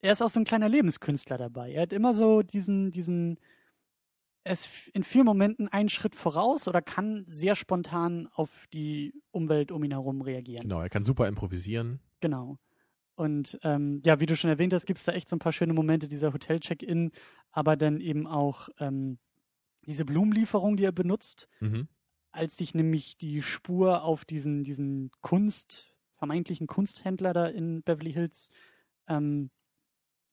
er 0.00 0.12
ist 0.12 0.22
auch 0.22 0.30
so 0.30 0.40
ein 0.40 0.44
kleiner 0.44 0.68
Lebenskünstler 0.68 1.38
dabei. 1.38 1.72
Er 1.72 1.82
hat 1.82 1.92
immer 1.92 2.14
so 2.14 2.42
diesen, 2.42 2.90
diesen, 2.90 3.38
er 4.42 4.54
ist 4.54 4.88
in 4.94 5.04
vielen 5.04 5.26
Momenten 5.26 5.68
einen 5.68 5.88
Schritt 5.88 6.14
voraus 6.14 6.66
oder 6.66 6.82
kann 6.82 7.24
sehr 7.28 7.56
spontan 7.56 8.28
auf 8.32 8.66
die 8.72 9.14
Umwelt 9.30 9.70
um 9.70 9.84
ihn 9.84 9.92
herum 9.92 10.22
reagieren. 10.22 10.62
Genau, 10.62 10.80
er 10.80 10.90
kann 10.90 11.04
super 11.04 11.28
improvisieren. 11.28 12.00
Genau. 12.20 12.58
Und 13.14 13.58
ähm, 13.62 14.00
ja, 14.04 14.20
wie 14.20 14.26
du 14.26 14.36
schon 14.36 14.50
erwähnt 14.50 14.72
hast, 14.72 14.86
gibt 14.86 14.98
es 14.98 15.04
da 15.04 15.12
echt 15.12 15.28
so 15.28 15.36
ein 15.36 15.40
paar 15.40 15.52
schöne 15.52 15.74
Momente, 15.74 16.08
dieser 16.08 16.32
Hotel-Check-In, 16.32 17.12
aber 17.50 17.76
dann 17.76 18.00
eben 18.00 18.26
auch 18.26 18.68
ähm, 18.78 19.18
diese 19.86 20.04
Blumenlieferung, 20.04 20.76
die 20.76 20.84
er 20.84 20.92
benutzt, 20.92 21.48
Mhm. 21.60 21.88
als 22.30 22.56
sich 22.56 22.74
nämlich 22.74 23.16
die 23.18 23.42
Spur 23.42 24.02
auf 24.04 24.24
diesen, 24.24 24.64
diesen 24.64 25.10
Kunst, 25.20 25.94
vermeintlichen 26.16 26.66
Kunsthändler 26.66 27.32
da 27.32 27.46
in 27.46 27.82
Beverly 27.82 28.12
Hills 28.12 28.48
ähm, 29.08 29.50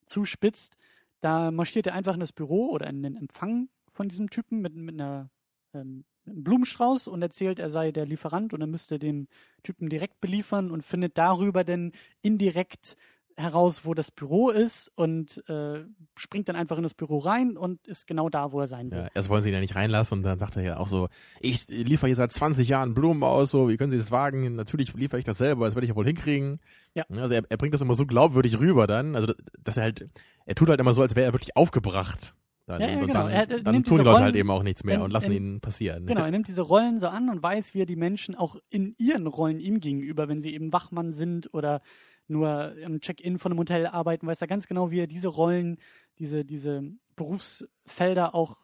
zuspitzt, 0.05 0.77
da 1.21 1.51
marschiert 1.51 1.87
er 1.87 1.93
einfach 1.95 2.13
in 2.13 2.19
das 2.21 2.31
Büro 2.31 2.69
oder 2.69 2.87
in 2.87 3.03
den 3.03 3.15
Empfang 3.15 3.69
von 3.91 4.07
diesem 4.07 4.29
Typen 4.29 4.61
mit, 4.61 4.73
mit 4.75 4.95
einer 4.95 5.29
ähm, 5.73 6.05
mit 6.29 6.35
einem 6.35 6.43
Blumenstrauß 6.43 7.07
und 7.07 7.21
erzählt, 7.21 7.59
er 7.59 7.69
sei 7.69 7.91
der 7.91 8.05
Lieferant 8.05 8.53
und 8.53 8.61
er 8.61 8.67
müsste 8.67 8.99
dem 8.99 9.27
Typen 9.63 9.89
direkt 9.89 10.21
beliefern 10.21 10.71
und 10.71 10.83
findet 10.83 11.17
darüber 11.17 11.63
dann 11.63 11.91
indirekt 12.21 12.95
heraus, 13.35 13.85
wo 13.85 13.93
das 13.93 14.11
Büro 14.11 14.49
ist 14.49 14.91
und 14.95 15.43
äh, 15.49 15.85
springt 16.17 16.49
dann 16.49 16.57
einfach 16.57 16.75
in 16.75 16.83
das 16.83 16.93
Büro 16.93 17.19
rein 17.19 17.55
und 17.57 17.87
ist 17.87 18.05
genau 18.05 18.29
da, 18.29 18.51
wo 18.51 18.59
er 18.59 18.67
sein 18.67 18.91
will. 18.91 18.99
Ja, 18.99 19.07
erst 19.13 19.29
wollen 19.29 19.41
sie 19.41 19.49
ihn 19.49 19.55
ja 19.55 19.61
nicht 19.61 19.75
reinlassen 19.75 20.17
und 20.19 20.23
dann 20.23 20.39
sagt 20.39 20.57
er 20.57 20.63
ja 20.63 20.77
auch 20.77 20.87
so, 20.87 21.07
ich 21.39 21.67
liefere 21.69 22.07
hier 22.07 22.17
seit 22.17 22.33
20 22.33 22.67
Jahren 22.67 22.93
Blumen 22.93 23.23
aus, 23.23 23.51
so, 23.51 23.69
wie 23.69 23.77
können 23.77 23.91
Sie 23.91 23.97
das 23.97 24.11
wagen? 24.11 24.55
Natürlich 24.55 24.93
liefere 24.93 25.19
ich 25.19 25.25
das 25.25 25.37
selber, 25.37 25.65
das 25.65 25.75
werde 25.75 25.85
ich 25.85 25.89
ja 25.89 25.95
wohl 25.95 26.05
hinkriegen. 26.05 26.59
Ja. 26.95 27.05
Also 27.09 27.33
er, 27.33 27.43
er 27.47 27.57
bringt 27.57 27.73
das 27.73 27.81
immer 27.81 27.93
so 27.93 28.05
glaubwürdig 28.05 28.59
rüber 28.59 28.87
dann, 28.87 29.15
also 29.15 29.33
dass 29.63 29.77
er 29.77 29.83
halt, 29.83 30.05
er 30.45 30.55
tut 30.55 30.67
halt 30.67 30.81
immer 30.81 30.93
so, 30.93 31.01
als 31.01 31.15
wäre 31.15 31.27
er 31.27 31.33
wirklich 31.33 31.55
aufgebracht. 31.55 32.35
Dann, 32.69 32.81
Ja, 32.81 32.87
ja, 32.87 32.99
und 32.99 33.07
genau. 33.07 33.27
dann, 33.27 33.63
dann 33.63 33.73
nimmt 33.73 33.87
tun 33.87 33.97
die 33.97 34.03
Leute 34.03 34.09
Rollen 34.11 34.23
halt 34.25 34.35
eben 34.35 34.51
auch 34.51 34.61
nichts 34.61 34.83
mehr 34.83 34.95
in- 34.95 35.01
und 35.01 35.09
lassen 35.09 35.31
in- 35.31 35.55
ihn 35.55 35.59
passieren. 35.59 36.05
Genau, 36.05 36.23
er 36.23 36.29
nimmt 36.29 36.47
diese 36.47 36.61
Rollen 36.61 36.99
so 36.99 37.07
an 37.07 37.27
und 37.29 37.41
weiß, 37.41 37.73
wie 37.73 37.81
er 37.81 37.87
die 37.87 37.95
Menschen 37.95 38.35
auch 38.35 38.57
in 38.69 38.93
ihren 38.99 39.25
Rollen 39.25 39.59
ihm 39.59 39.79
gegenüber, 39.79 40.27
wenn 40.27 40.39
sie 40.39 40.53
eben 40.53 40.71
Wachmann 40.71 41.11
sind 41.11 41.51
oder 41.51 41.81
nur 42.27 42.75
im 42.77 43.01
Check-in 43.01 43.39
von 43.39 43.51
einem 43.51 43.59
Hotel 43.59 43.87
arbeiten, 43.87 44.27
weiß 44.27 44.39
er 44.41 44.47
ganz 44.47 44.67
genau, 44.67 44.91
wie 44.91 44.99
er 44.99 45.07
diese 45.07 45.29
Rollen, 45.29 45.77
diese, 46.19 46.45
diese 46.45 46.83
Berufsfelder 47.15 48.35
auch 48.35 48.57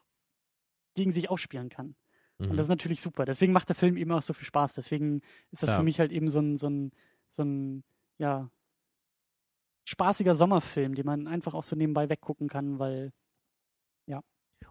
gegen 0.93 1.11
sich 1.11 1.31
ausspielen 1.31 1.69
kann. 1.69 1.95
Und 2.37 2.51
Mhm. 2.51 2.57
das 2.57 2.67
ist 2.67 2.69
natürlich 2.69 3.01
super. 3.01 3.25
Deswegen 3.25 3.53
macht 3.53 3.69
der 3.69 3.75
Film 3.75 3.97
eben 3.97 4.11
auch 4.11 4.21
so 4.21 4.33
viel 4.33 4.45
Spaß. 4.45 4.75
Deswegen 4.75 5.21
ist 5.51 5.63
das 5.63 5.69
Ja. 5.71 5.77
für 5.77 5.83
mich 5.83 5.99
halt 5.99 6.11
eben 6.11 6.29
so 6.29 6.39
ein, 6.41 6.57
so 6.57 6.67
ein, 6.69 6.91
so 7.35 7.41
ein, 7.43 7.83
ja, 8.19 8.51
spaßiger 9.85 10.35
Sommerfilm, 10.35 10.93
den 10.95 11.05
man 11.05 11.27
einfach 11.27 11.53
auch 11.55 11.63
so 11.63 11.75
nebenbei 11.75 12.07
weggucken 12.09 12.47
kann, 12.49 12.77
weil 12.79 13.11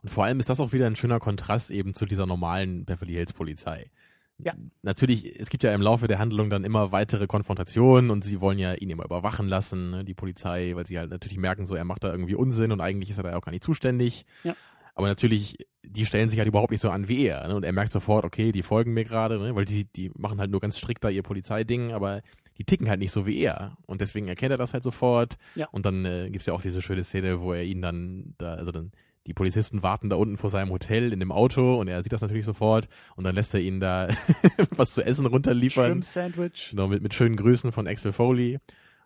Und 0.05 0.11
vor 0.11 0.25
allem 0.25 0.39
ist 0.39 0.51
das 0.51 0.61
auch 0.61 0.75
wieder 0.75 0.87
ein 0.87 0.97
schöner 0.97 1.19
Kontrast 1.19 1.71
eben 1.71 1.95
zu 1.95 2.05
dieser 2.05 2.27
normalen 2.27 2.85
Beverly 2.85 3.15
Hills 3.15 3.33
Polizei. 3.33 3.91
Ja. 4.37 4.53
Natürlich, 4.83 5.41
es 5.41 5.49
gibt 5.49 5.65
ja 5.65 5.75
im 5.75 5.81
Laufe 5.81 6.09
der 6.09 6.19
Handlung 6.19 6.51
dann 6.51 6.63
immer 6.63 6.93
weitere 6.93 7.27
Konfrontationen 7.27 8.11
und 8.11 8.23
sie 8.23 8.43
wollen 8.43 8.59
ja 8.59 8.75
ihn 8.75 8.91
immer 8.91 9.07
überwachen 9.07 9.49
lassen, 9.49 9.93
ne, 9.93 10.05
die 10.05 10.13
Polizei, 10.13 10.73
weil 10.75 10.87
sie 10.87 10.99
halt 10.99 11.09
natürlich 11.09 11.39
merken, 11.39 11.65
so 11.65 11.75
er 11.75 11.85
macht 11.85 12.05
da 12.05 12.13
irgendwie 12.13 12.35
Unsinn 12.35 12.71
und 12.71 12.83
eigentlich 12.83 13.09
ist 13.09 13.17
er 13.17 13.23
da 13.23 13.35
auch 13.35 13.41
gar 13.41 13.53
nicht 13.53 13.65
zuständig. 13.65 14.27
Ja. 14.43 14.55
Aber 14.95 15.07
natürlich, 15.07 15.57
die 15.83 16.05
stellen 16.05 16.29
sich 16.29 16.39
halt 16.39 16.49
überhaupt 16.49 16.71
nicht 16.71 16.83
so 16.83 16.91
an 16.91 17.09
wie 17.09 17.27
er. 17.27 17.49
Ne? 17.49 17.57
Und 17.57 17.65
er 17.65 17.73
merkt 17.73 17.91
sofort, 17.91 18.27
okay, 18.27 18.53
die 18.53 18.63
folgen 18.63 18.93
mir 18.93 19.05
gerade, 19.05 19.39
ne? 19.39 19.55
weil 19.55 19.65
die, 19.65 19.87
die 19.87 20.11
machen 20.19 20.39
halt 20.39 20.51
nur 20.51 20.61
ganz 20.61 20.77
strikt 20.77 21.03
da 21.03 21.09
ihr 21.09 21.23
Polizeiding, 21.23 21.93
aber 21.93 22.21
die 22.59 22.65
ticken 22.65 22.91
halt 22.91 23.01
nicht 23.01 23.11
so 23.11 23.25
wie 23.25 23.39
er. 23.39 23.79
Und 23.87 24.03
deswegen 24.03 24.29
erkennt 24.29 24.51
er 24.51 24.59
das 24.59 24.75
halt 24.75 24.83
sofort. 24.83 25.37
Ja. 25.55 25.67
Und 25.73 25.87
dann 25.87 26.05
äh, 26.05 26.29
gibt's 26.31 26.47
ja 26.47 26.53
auch 26.53 26.61
diese 26.61 26.83
schöne 26.83 27.05
Szene, 27.05 27.41
wo 27.41 27.55
er 27.55 27.65
ihn 27.65 27.81
dann 27.81 28.35
da, 28.37 28.55
also 28.55 28.71
dann 28.71 28.93
die 29.27 29.35
Polizisten 29.35 29.83
warten 29.83 30.11
da 30.11 30.17
unten 30.17 30.37
vor 30.37 30.51
seinem 30.51 30.71
Hotel 30.71 31.13
in 31.13 31.21
dem 31.21 31.33
Auto 31.33 31.81
und 31.81 31.89
er 31.89 32.03
sieht 32.03 32.13
das 32.13 32.21
natürlich 32.21 32.45
sofort 32.45 32.89
und 33.17 33.25
dann 33.25 33.35
lässt 33.35 33.55
er 33.55 33.61
ihnen 33.61 33.81
da 33.81 34.09
was 34.77 34.93
zu 34.93 35.05
essen 35.05 35.27
runterliefern. 35.27 36.03
Shrimp 36.03 36.05
Sandwich. 36.05 36.71
Genau, 36.71 36.89
mit, 36.89 37.03
mit 37.03 37.15
schönen 37.15 37.37
Grüßen 37.37 37.73
von 37.73 37.87
Axel 37.87 38.13
Foley. 38.13 38.59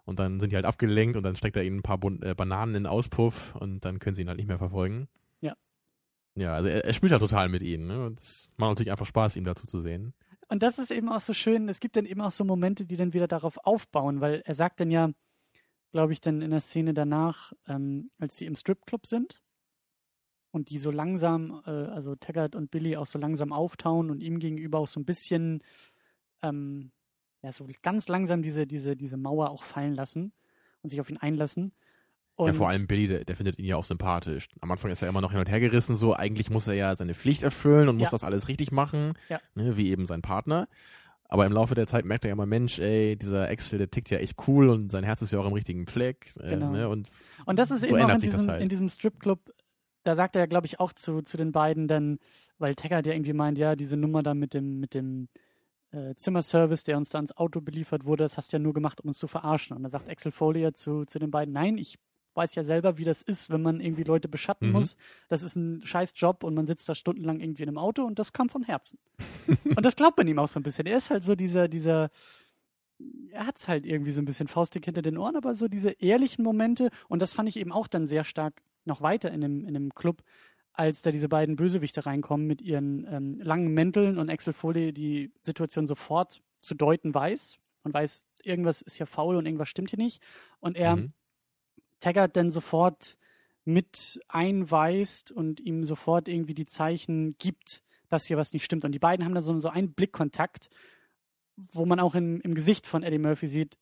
Und 0.05 0.19
dann 0.19 0.41
sind 0.41 0.53
die 0.53 0.57
halt 0.57 0.65
abgelenkt 0.65 1.17
und 1.17 1.23
dann 1.23 1.37
steckt 1.37 1.57
er 1.57 1.65
ihnen 1.65 1.81
ein 1.81 1.83
paar 1.83 1.99
Bun 1.99 2.23
äh, 2.23 2.35
Bananen 2.35 2.75
in 2.75 2.85
den 2.85 2.91
Auspuff 2.91 3.55
und 3.57 3.85
dann 3.85 3.99
können 3.99 4.17
sie 4.17 4.23
ihn 4.23 4.29
halt 4.29 4.39
nicht 4.39 4.49
mehr 4.49 4.59
verfolgen. 4.59 5.07
Ja. 5.43 5.55
Ja, 6.35 6.55
also 6.55 6.69
er, 6.69 6.85
er 6.85 6.95
spielt 6.95 7.13
ja 7.13 7.19
total 7.19 7.51
mit 7.51 7.63
ihnen. 7.63 7.87
Ne? 7.87 8.07
Und 8.07 8.19
es 8.19 8.51
macht 8.57 8.71
natürlich 8.71 8.91
einfach 8.91 9.07
Spaß, 9.07 9.37
ihm 9.37 9.45
dazu 9.45 9.67
zu 9.67 9.81
sehen. 9.81 10.15
Und 10.49 10.63
das 10.63 10.79
ist 10.79 10.91
eben 10.91 11.11
auch 11.11 11.21
so 11.21 11.35
schön. 11.35 11.69
Es 11.69 11.79
gibt 11.79 11.95
dann 11.95 12.07
eben 12.07 12.23
auch 12.23 12.31
so 12.31 12.43
Momente, 12.43 12.87
die 12.87 12.97
dann 12.97 13.13
wieder 13.13 13.29
darauf 13.29 13.59
aufbauen, 13.65 14.23
weil 14.23 14.41
er 14.47 14.55
sagt 14.55 14.81
dann 14.81 14.91
ja, 14.91 15.11
glaube 15.93 16.15
ich, 16.15 16.23
dann 16.23 16.41
in 16.41 16.51
der 16.53 16.61
Szene 16.61 16.95
danach, 16.95 17.53
ähm, 17.67 18.11
als 18.19 18.37
sie 18.37 18.47
im 18.47 18.57
Stripclub 18.57 19.07
sind 19.07 19.43
und 20.51 20.71
die 20.71 20.79
so 20.79 20.91
langsam, 20.91 21.63
äh, 21.67 21.71
also 21.71 22.15
Taggart 22.17 22.55
und 22.55 22.71
Billy 22.71 22.97
auch 22.97 23.07
so 23.07 23.19
langsam 23.19 23.53
auftauen 23.53 24.11
und 24.11 24.21
ihm 24.23 24.39
gegenüber 24.39 24.79
auch 24.79 24.87
so 24.89 24.99
ein 25.01 25.05
bisschen, 25.05 25.63
ähm, 26.43 26.91
ja, 27.43 27.53
so 27.53 27.67
ganz 27.83 28.09
langsam 28.09 28.43
diese, 28.43 28.67
diese, 28.67 28.97
diese 28.97 29.17
Mauer 29.17 29.51
auch 29.51 29.63
fallen 29.63 29.95
lassen 29.95 30.33
und 30.83 30.91
sich 30.91 31.01
auf 31.01 31.11
ihn 31.11 31.19
einlassen. 31.19 31.73
Und 32.37 32.47
ja, 32.49 32.53
vor 32.53 32.69
allem 32.69 32.87
Billy, 32.87 33.09
der, 33.09 33.25
der 33.25 33.35
findet 33.37 33.59
ihn 33.59 33.65
ja 33.65 33.77
auch 33.77 33.85
sympathisch. 33.85 34.49
Am 34.61 34.71
Anfang 34.71 34.91
ist 34.93 35.03
er 35.03 35.09
immer 35.09 35.21
noch 35.21 35.33
hin 35.33 35.41
und 35.41 35.49
her 35.49 35.59
gerissen, 35.61 35.97
so 35.97 36.15
eigentlich 36.15 36.51
muss 36.51 36.69
er 36.69 36.75
ja 36.75 36.95
seine 36.95 37.15
Pflicht 37.15 37.43
erfüllen 37.43 37.89
und 37.89 37.97
muss 37.97 38.07
Ja. 38.07 38.11
das 38.13 38.23
alles 38.25 38.47
richtig 38.49 38.71
machen, 38.71 39.15
Ja. 39.29 39.41
ne, 39.55 39.77
wie 39.77 39.91
eben 39.91 40.07
sein 40.07 40.23
Partner. 40.23 40.69
Aber 41.31 41.45
im 41.45 41.53
Laufe 41.53 41.75
der 41.75 41.87
Zeit 41.87 42.05
merkt 42.07 42.25
er 42.25 42.29
ja 42.29 42.33
immer, 42.33 42.47
Mensch, 42.47 42.79
ey, 42.79 43.17
dieser 43.17 43.49
Axel, 43.51 43.79
der 43.79 43.91
tickt 43.91 44.09
ja 44.09 44.19
echt 44.19 44.37
cool 44.47 44.71
und 44.71 44.91
sein 44.91 45.05
Herz 45.05 45.21
ist 45.21 45.31
ja 45.33 45.39
auch 45.41 45.47
im 45.47 45.53
richtigen 45.53 45.87
Fleck. 45.87 46.33
Äh, 46.41 46.51
Genau. 46.51 46.71
ne, 46.71 46.89
und 46.89 47.11
Und 47.45 47.59
das 47.59 47.71
ist 47.73 47.81
so 47.81 47.87
eben 47.89 48.01
auch 48.03 48.09
in 48.15 48.21
diesem, 48.21 48.47
halt. 48.49 48.63
in 48.63 48.69
diesem 48.69 48.89
Stripclub, 48.89 49.53
da 50.05 50.17
sagt 50.17 50.37
er, 50.37 50.47
glaube 50.47 50.67
ich, 50.67 50.81
auch 50.81 50.93
zu, 50.93 51.23
zu 51.23 51.37
den 51.37 51.53
beiden 51.53 51.89
dann, 51.89 52.19
weil 52.59 52.75
Taggart 52.75 53.07
ja 53.07 53.13
irgendwie 53.13 53.33
meint, 53.33 53.59
ja, 53.59 53.77
diese 53.77 53.97
Nummer 53.97 54.23
da 54.23 54.35
mit 54.35 54.55
dem, 54.55 54.81
mit 54.81 54.95
dem 54.95 55.29
äh, 55.91 56.15
Zimmerservice, 56.15 56.85
der 56.85 56.97
uns 56.97 57.11
da 57.11 57.19
ans 57.19 57.37
Auto 57.37 57.61
beliefert 57.61 58.05
wurde, 58.05 58.25
das 58.25 58.37
hast 58.37 58.53
du 58.53 58.57
ja 58.57 58.63
nur 58.63 58.75
gemacht, 58.75 59.01
um 59.01 59.09
uns 59.09 59.19
zu 59.19 59.27
verarschen. 59.29 59.77
Und 59.77 59.83
da 59.83 59.89
sagt 59.89 60.09
Axel 60.09 60.33
Foley 60.33 60.63
ja 60.63 60.73
zu, 60.73 61.05
zu 61.05 61.19
den 61.19 61.31
beiden, 61.31 61.53
nein, 61.53 61.79
ich 61.79 61.99
weiß 62.35 62.55
ja 62.55 62.63
selber, 62.63 62.99
wie 62.99 63.05
das 63.05 63.21
ist, 63.23 63.51
wenn 63.51 63.63
man 63.63 63.81
irgendwie 63.81 64.05
Leute 64.05 64.29
beschatten 64.29 64.69
Mhm. 64.69 64.75
muss. 64.75 64.97
Das 65.29 65.43
ist 65.43 65.57
ein 65.57 65.85
scheiß 65.85 66.13
Job 66.15 66.45
und 66.45 66.55
man 66.55 66.67
sitzt 66.67 66.89
da 66.89 66.95
stundenlang 66.95 67.41
irgendwie 67.41 67.65
in 67.65 67.69
einem 67.69 67.79
Auto 67.79 68.05
und 68.05 68.19
das 68.19 68.33
kam 68.33 68.49
von 68.49 68.63
Herzen. 68.63 68.99
und 69.77 69.85
das 69.85 69.97
glaubt 69.97 70.19
man 70.19 70.29
ihm 70.29 70.39
auch 70.39 70.47
so 70.47 70.61
ein 70.61 70.63
bisschen. 70.63 70.87
Er 70.87 70.99
ist 70.99 71.11
halt 71.11 71.25
so 71.25 71.35
dieser, 71.35 71.67
dieser, 71.69 72.11
er 73.31 73.47
hat's 73.47 73.69
halt 73.69 73.87
irgendwie 73.87 74.13
so 74.13 74.21
ein 74.21 74.25
bisschen 74.25 74.49
faustdick 74.49 74.85
hinter 74.85 75.03
den 75.03 75.19
Ohren, 75.19 75.37
aber 75.37 75.55
so 75.55 75.69
diese 75.69 75.91
ehrlichen 75.91 76.45
Momente 76.45 76.91
und 77.09 77.23
das 77.23 77.33
fand 77.33 77.49
ich 77.49 77.57
eben 77.57 77.73
auch 77.73 77.87
dann 77.87 78.07
sehr 78.07 78.25
stark 78.25 78.63
noch 78.85 79.01
weiter 79.01 79.31
in 79.31 79.41
dem, 79.41 79.65
in 79.65 79.75
dem 79.75 79.95
Club, 79.95 80.23
als 80.73 81.03
da 81.03 81.11
diese 81.11 81.29
beiden 81.29 81.57
Bösewichte 81.57 82.07
reinkommen 82.07 82.47
mit 82.47 82.63
ihren 82.63 83.07
ähm, 83.13 83.41
langen 83.41 83.73
Mänteln 83.75 84.19
und 84.19 84.31
Axel 84.31 84.53
Foley 84.53 84.93
die 84.93 85.33
Situation 85.41 85.87
sofort 85.87 86.41
zu 86.61 86.75
deuten 86.75 87.15
weiß 87.15 87.59
und 87.83 87.95
weiß, 87.95 88.25
irgendwas 88.43 88.83
ist 88.83 88.97
hier 88.97 89.07
faul 89.07 89.37
und 89.37 89.47
irgendwas 89.47 89.69
stimmt 89.69 89.91
hier 89.91 89.99
nicht. 89.99 90.23
Und 90.61 90.77
er 90.77 90.97
Mhm. 90.97 91.13
Taggart 92.01 92.37
dann 92.37 92.51
sofort 92.51 93.17
mit 93.65 94.21
einweist 94.29 95.31
und 95.31 95.61
ihm 95.61 95.85
sofort 95.85 96.29
irgendwie 96.29 96.55
die 96.55 96.67
Zeichen 96.67 97.37
gibt, 97.39 97.83
dass 98.09 98.27
hier 98.27 98.37
was 98.37 98.53
nicht 98.53 98.65
stimmt. 98.65 98.85
Und 98.85 98.93
die 98.93 98.99
beiden 98.99 99.25
haben 99.25 99.35
dann 99.35 99.43
so, 99.43 99.59
so 99.59 99.69
einen 99.69 99.93
Blickkontakt, 99.93 100.71
wo 101.73 101.85
man 101.87 102.01
auch 102.01 102.15
im, 102.15 102.41
im 102.41 102.55
Gesicht 102.55 102.87
von 102.87 103.03
Eddie 103.03 103.19
Murphy 103.19 103.49
sieht, 103.49 103.79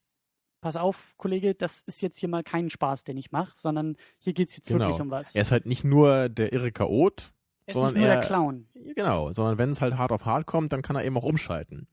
pass 0.60 0.76
auf, 0.76 1.14
Kollege, 1.16 1.54
das 1.54 1.82
ist 1.82 2.00
jetzt 2.02 2.18
hier 2.18 2.28
mal 2.28 2.42
kein 2.42 2.70
Spaß, 2.70 3.04
den 3.04 3.16
ich 3.16 3.30
mache, 3.30 3.52
sondern 3.54 3.96
hier 4.18 4.32
geht 4.32 4.48
es 4.48 4.56
jetzt 4.56 4.68
Genau. 4.68 4.86
wirklich 4.86 5.00
um 5.00 5.10
was. 5.10 5.34
Er 5.34 5.42
ist 5.42 5.52
halt 5.52 5.66
nicht 5.66 5.84
nur 5.84 6.28
der 6.28 6.52
irre 6.52 6.72
Chaot, 6.72 7.32
er 7.66 7.70
ist 7.70 7.74
sondern 7.74 7.92
nicht 7.94 8.00
nur 8.02 8.08
der 8.10 8.20
er- 8.22 8.26
Clown. 8.26 8.66
Genau, 8.96 9.30
sondern 9.32 9.58
wenn 9.58 9.70
es 9.70 9.80
halt 9.80 9.96
hart 9.98 10.12
auf 10.12 10.24
hart 10.24 10.46
kommt, 10.46 10.72
dann 10.72 10.82
kann 10.82 10.96
er 10.96 11.04
eben 11.04 11.16
auch 11.18 11.24
umschalten. 11.24 11.86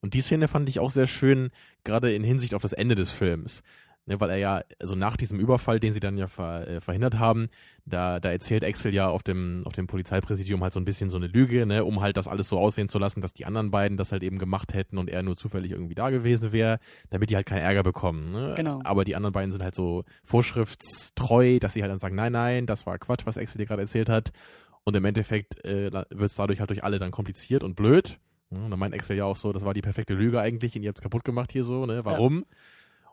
Und 0.00 0.14
die 0.14 0.20
Szene 0.20 0.48
fand 0.48 0.68
ich 0.68 0.80
auch 0.80 0.90
sehr 0.90 1.06
schön, 1.06 1.50
gerade 1.82 2.12
in 2.14 2.22
Hinsicht 2.22 2.54
auf 2.54 2.62
das 2.62 2.74
Ende 2.74 2.94
des 2.94 3.10
Films. 3.10 3.62
Ne, 4.06 4.20
weil 4.20 4.28
er 4.28 4.36
ja, 4.36 4.62
also 4.78 4.94
nach 4.94 5.16
diesem 5.16 5.40
Überfall, 5.40 5.80
den 5.80 5.94
sie 5.94 6.00
dann 6.00 6.18
ja 6.18 6.28
ver, 6.28 6.68
äh, 6.68 6.80
verhindert 6.82 7.18
haben, 7.18 7.48
da, 7.86 8.20
da 8.20 8.30
erzählt 8.30 8.62
Axel 8.62 8.92
ja 8.92 9.08
auf 9.08 9.22
dem, 9.22 9.62
auf 9.64 9.72
dem 9.72 9.86
Polizeipräsidium 9.86 10.62
halt 10.62 10.74
so 10.74 10.80
ein 10.80 10.84
bisschen 10.84 11.08
so 11.08 11.16
eine 11.16 11.26
Lüge, 11.26 11.64
ne, 11.64 11.86
um 11.86 12.02
halt 12.02 12.18
das 12.18 12.28
alles 12.28 12.50
so 12.50 12.58
aussehen 12.58 12.88
zu 12.88 12.98
lassen, 12.98 13.22
dass 13.22 13.32
die 13.32 13.46
anderen 13.46 13.70
beiden 13.70 13.96
das 13.96 14.12
halt 14.12 14.22
eben 14.22 14.38
gemacht 14.38 14.74
hätten 14.74 14.98
und 14.98 15.08
er 15.08 15.22
nur 15.22 15.36
zufällig 15.36 15.70
irgendwie 15.72 15.94
da 15.94 16.10
gewesen 16.10 16.52
wäre, 16.52 16.80
damit 17.08 17.30
die 17.30 17.36
halt 17.36 17.46
keinen 17.46 17.62
Ärger 17.62 17.82
bekommen. 17.82 18.30
Ne? 18.30 18.52
Genau. 18.58 18.82
Aber 18.84 19.04
die 19.04 19.16
anderen 19.16 19.32
beiden 19.32 19.52
sind 19.52 19.62
halt 19.62 19.74
so 19.74 20.04
vorschriftstreu, 20.22 21.58
dass 21.58 21.72
sie 21.72 21.80
halt 21.80 21.90
dann 21.90 21.98
sagen, 21.98 22.14
nein, 22.14 22.32
nein, 22.32 22.66
das 22.66 22.84
war 22.84 22.98
Quatsch, 22.98 23.24
was 23.24 23.38
Axel 23.38 23.56
dir 23.56 23.66
gerade 23.66 23.82
erzählt 23.82 24.10
hat. 24.10 24.32
Und 24.84 24.94
im 24.96 25.04
Endeffekt 25.06 25.64
äh, 25.64 25.90
wird 25.90 26.30
es 26.30 26.34
dadurch 26.36 26.60
halt 26.60 26.68
durch 26.68 26.84
alle 26.84 26.98
dann 26.98 27.10
kompliziert 27.10 27.64
und 27.64 27.74
blöd. 27.74 28.18
Ja, 28.50 28.58
Und 28.58 28.70
dann 28.70 28.78
meint 28.78 28.94
Excel 28.94 29.16
ja 29.16 29.24
auch 29.24 29.36
so, 29.36 29.52
das 29.52 29.64
war 29.64 29.72
die 29.72 29.80
perfekte 29.80 30.12
Lüge 30.14 30.40
eigentlich 30.40 30.76
und 30.76 30.82
ihr 30.82 30.88
habt 30.88 30.98
es 30.98 31.02
kaputt 31.02 31.24
gemacht 31.24 31.52
hier 31.52 31.64
so, 31.64 31.86
ne? 31.86 32.04
Warum? 32.04 32.44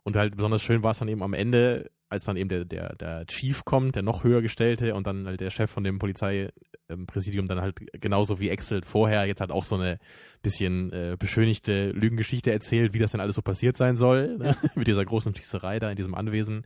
Und 0.03 0.15
halt 0.15 0.35
besonders 0.35 0.63
schön 0.63 0.83
war 0.83 0.91
es 0.91 0.99
dann 0.99 1.07
eben 1.07 1.23
am 1.23 1.33
Ende, 1.33 1.91
als 2.09 2.25
dann 2.25 2.37
eben 2.37 2.49
der, 2.49 2.65
der, 2.65 2.95
der 2.95 3.25
Chief 3.27 3.63
kommt, 3.63 3.95
der 3.95 4.03
noch 4.03 4.23
höher 4.23 4.41
gestellte 4.41 4.95
und 4.95 5.07
dann 5.07 5.27
halt 5.27 5.39
der 5.39 5.49
Chef 5.49 5.69
von 5.69 5.83
dem 5.83 5.99
Polizeipräsidium 5.99 7.47
dann 7.47 7.61
halt 7.61 7.79
genauso 8.01 8.39
wie 8.39 8.49
Excel 8.49 8.81
vorher 8.83 9.25
jetzt 9.25 9.41
halt 9.41 9.51
auch 9.51 9.63
so 9.63 9.75
eine 9.75 9.97
bisschen 10.41 10.91
äh, 10.91 11.15
beschönigte 11.17 11.91
Lügengeschichte 11.91 12.51
erzählt, 12.51 12.93
wie 12.93 12.99
das 12.99 13.11
denn 13.11 13.21
alles 13.21 13.35
so 13.35 13.41
passiert 13.41 13.77
sein 13.77 13.95
soll, 13.95 14.37
ne? 14.37 14.57
mit 14.75 14.87
dieser 14.87 15.05
großen 15.05 15.35
Schießerei 15.35 15.79
da 15.79 15.89
in 15.89 15.95
diesem 15.95 16.15
Anwesen. 16.15 16.65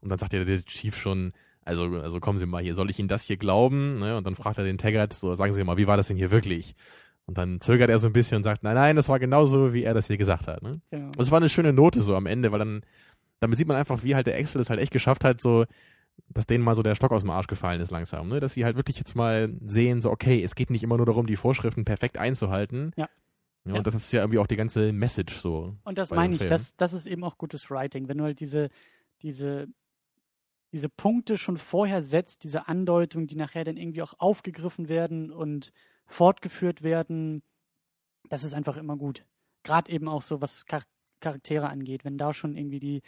Und 0.00 0.08
dann 0.08 0.18
sagt 0.18 0.32
ja 0.32 0.44
der 0.44 0.64
Chief 0.64 0.96
schon, 0.96 1.32
also, 1.64 1.84
also 1.84 2.18
kommen 2.18 2.38
Sie 2.38 2.46
mal 2.46 2.62
hier, 2.62 2.74
soll 2.74 2.90
ich 2.90 2.98
Ihnen 2.98 3.08
das 3.08 3.22
hier 3.22 3.36
glauben? 3.36 4.00
Ne? 4.00 4.16
Und 4.16 4.26
dann 4.26 4.34
fragt 4.34 4.58
er 4.58 4.64
den 4.64 4.78
Taggart, 4.78 5.12
so 5.12 5.34
sagen 5.34 5.52
Sie 5.52 5.62
mal, 5.62 5.76
wie 5.76 5.86
war 5.86 5.96
das 5.96 6.08
denn 6.08 6.16
hier 6.16 6.32
wirklich? 6.32 6.74
Und 7.26 7.38
dann 7.38 7.60
zögert 7.60 7.88
er 7.88 7.98
so 7.98 8.08
ein 8.08 8.12
bisschen 8.12 8.38
und 8.38 8.42
sagt, 8.42 8.62
nein, 8.64 8.74
nein, 8.74 8.96
das 8.96 9.08
war 9.08 9.18
genauso, 9.18 9.72
wie 9.72 9.84
er 9.84 9.94
das 9.94 10.08
hier 10.08 10.18
gesagt 10.18 10.48
hat. 10.48 10.62
Ne? 10.62 10.72
Genau. 10.90 11.06
Und 11.06 11.20
es 11.20 11.30
war 11.30 11.38
eine 11.38 11.48
schöne 11.48 11.72
Note 11.72 12.00
so 12.00 12.16
am 12.16 12.26
Ende, 12.26 12.50
weil 12.52 12.58
dann, 12.58 12.82
damit 13.40 13.58
sieht 13.58 13.68
man 13.68 13.76
einfach, 13.76 14.02
wie 14.02 14.14
halt 14.14 14.26
der 14.26 14.36
Excel 14.38 14.60
es 14.60 14.70
halt 14.70 14.80
echt 14.80 14.92
geschafft 14.92 15.24
hat, 15.24 15.40
so, 15.40 15.64
dass 16.28 16.46
denen 16.46 16.64
mal 16.64 16.74
so 16.74 16.82
der 16.82 16.94
Stock 16.94 17.12
aus 17.12 17.22
dem 17.22 17.30
Arsch 17.30 17.46
gefallen 17.46 17.80
ist 17.80 17.90
langsam, 17.90 18.28
ne? 18.28 18.40
Dass 18.40 18.54
sie 18.54 18.64
halt 18.64 18.76
wirklich 18.76 18.98
jetzt 18.98 19.14
mal 19.14 19.54
sehen, 19.64 20.02
so, 20.02 20.10
okay, 20.10 20.42
es 20.42 20.54
geht 20.54 20.70
nicht 20.70 20.82
immer 20.82 20.96
nur 20.96 21.06
darum, 21.06 21.26
die 21.26 21.36
Vorschriften 21.36 21.84
perfekt 21.84 22.18
einzuhalten. 22.18 22.92
Ja. 22.96 23.08
Ja, 23.64 23.72
Ja. 23.72 23.78
und 23.78 23.86
das 23.86 23.94
ist 23.94 24.12
ja 24.12 24.20
irgendwie 24.22 24.38
auch 24.40 24.46
die 24.48 24.56
ganze 24.56 24.92
Message 24.92 25.34
so. 25.34 25.76
Und 25.84 25.98
das 25.98 26.10
meine 26.10 26.34
ich, 26.34 26.44
das, 26.44 26.76
das 26.76 26.92
ist 26.92 27.06
eben 27.06 27.22
auch 27.22 27.38
gutes 27.38 27.70
Writing, 27.70 28.08
wenn 28.08 28.18
du 28.18 28.24
halt 28.24 28.40
diese, 28.40 28.68
diese, 29.22 29.68
diese 30.72 30.88
Punkte 30.88 31.38
schon 31.38 31.56
vorher 31.58 32.02
setzt, 32.02 32.42
diese 32.44 32.66
Andeutungen, 32.66 33.26
die 33.28 33.36
nachher 33.36 33.62
dann 33.64 33.76
irgendwie 33.76 34.02
auch 34.02 34.14
aufgegriffen 34.18 34.88
werden 34.88 35.30
und 35.30 35.72
fortgeführt 36.06 36.82
werden, 36.82 37.42
das 38.28 38.44
ist 38.44 38.54
einfach 38.54 38.76
immer 38.76 38.96
gut. 38.96 39.24
Gerade 39.62 39.90
eben 39.92 40.08
auch 40.08 40.22
so, 40.22 40.40
was 40.40 40.64
Char 40.68 40.82
Charaktere 41.20 41.68
angeht, 41.68 42.04
wenn 42.04 42.18
da 42.18 42.34
schon 42.34 42.56
irgendwie 42.56 42.80
die 42.80 43.00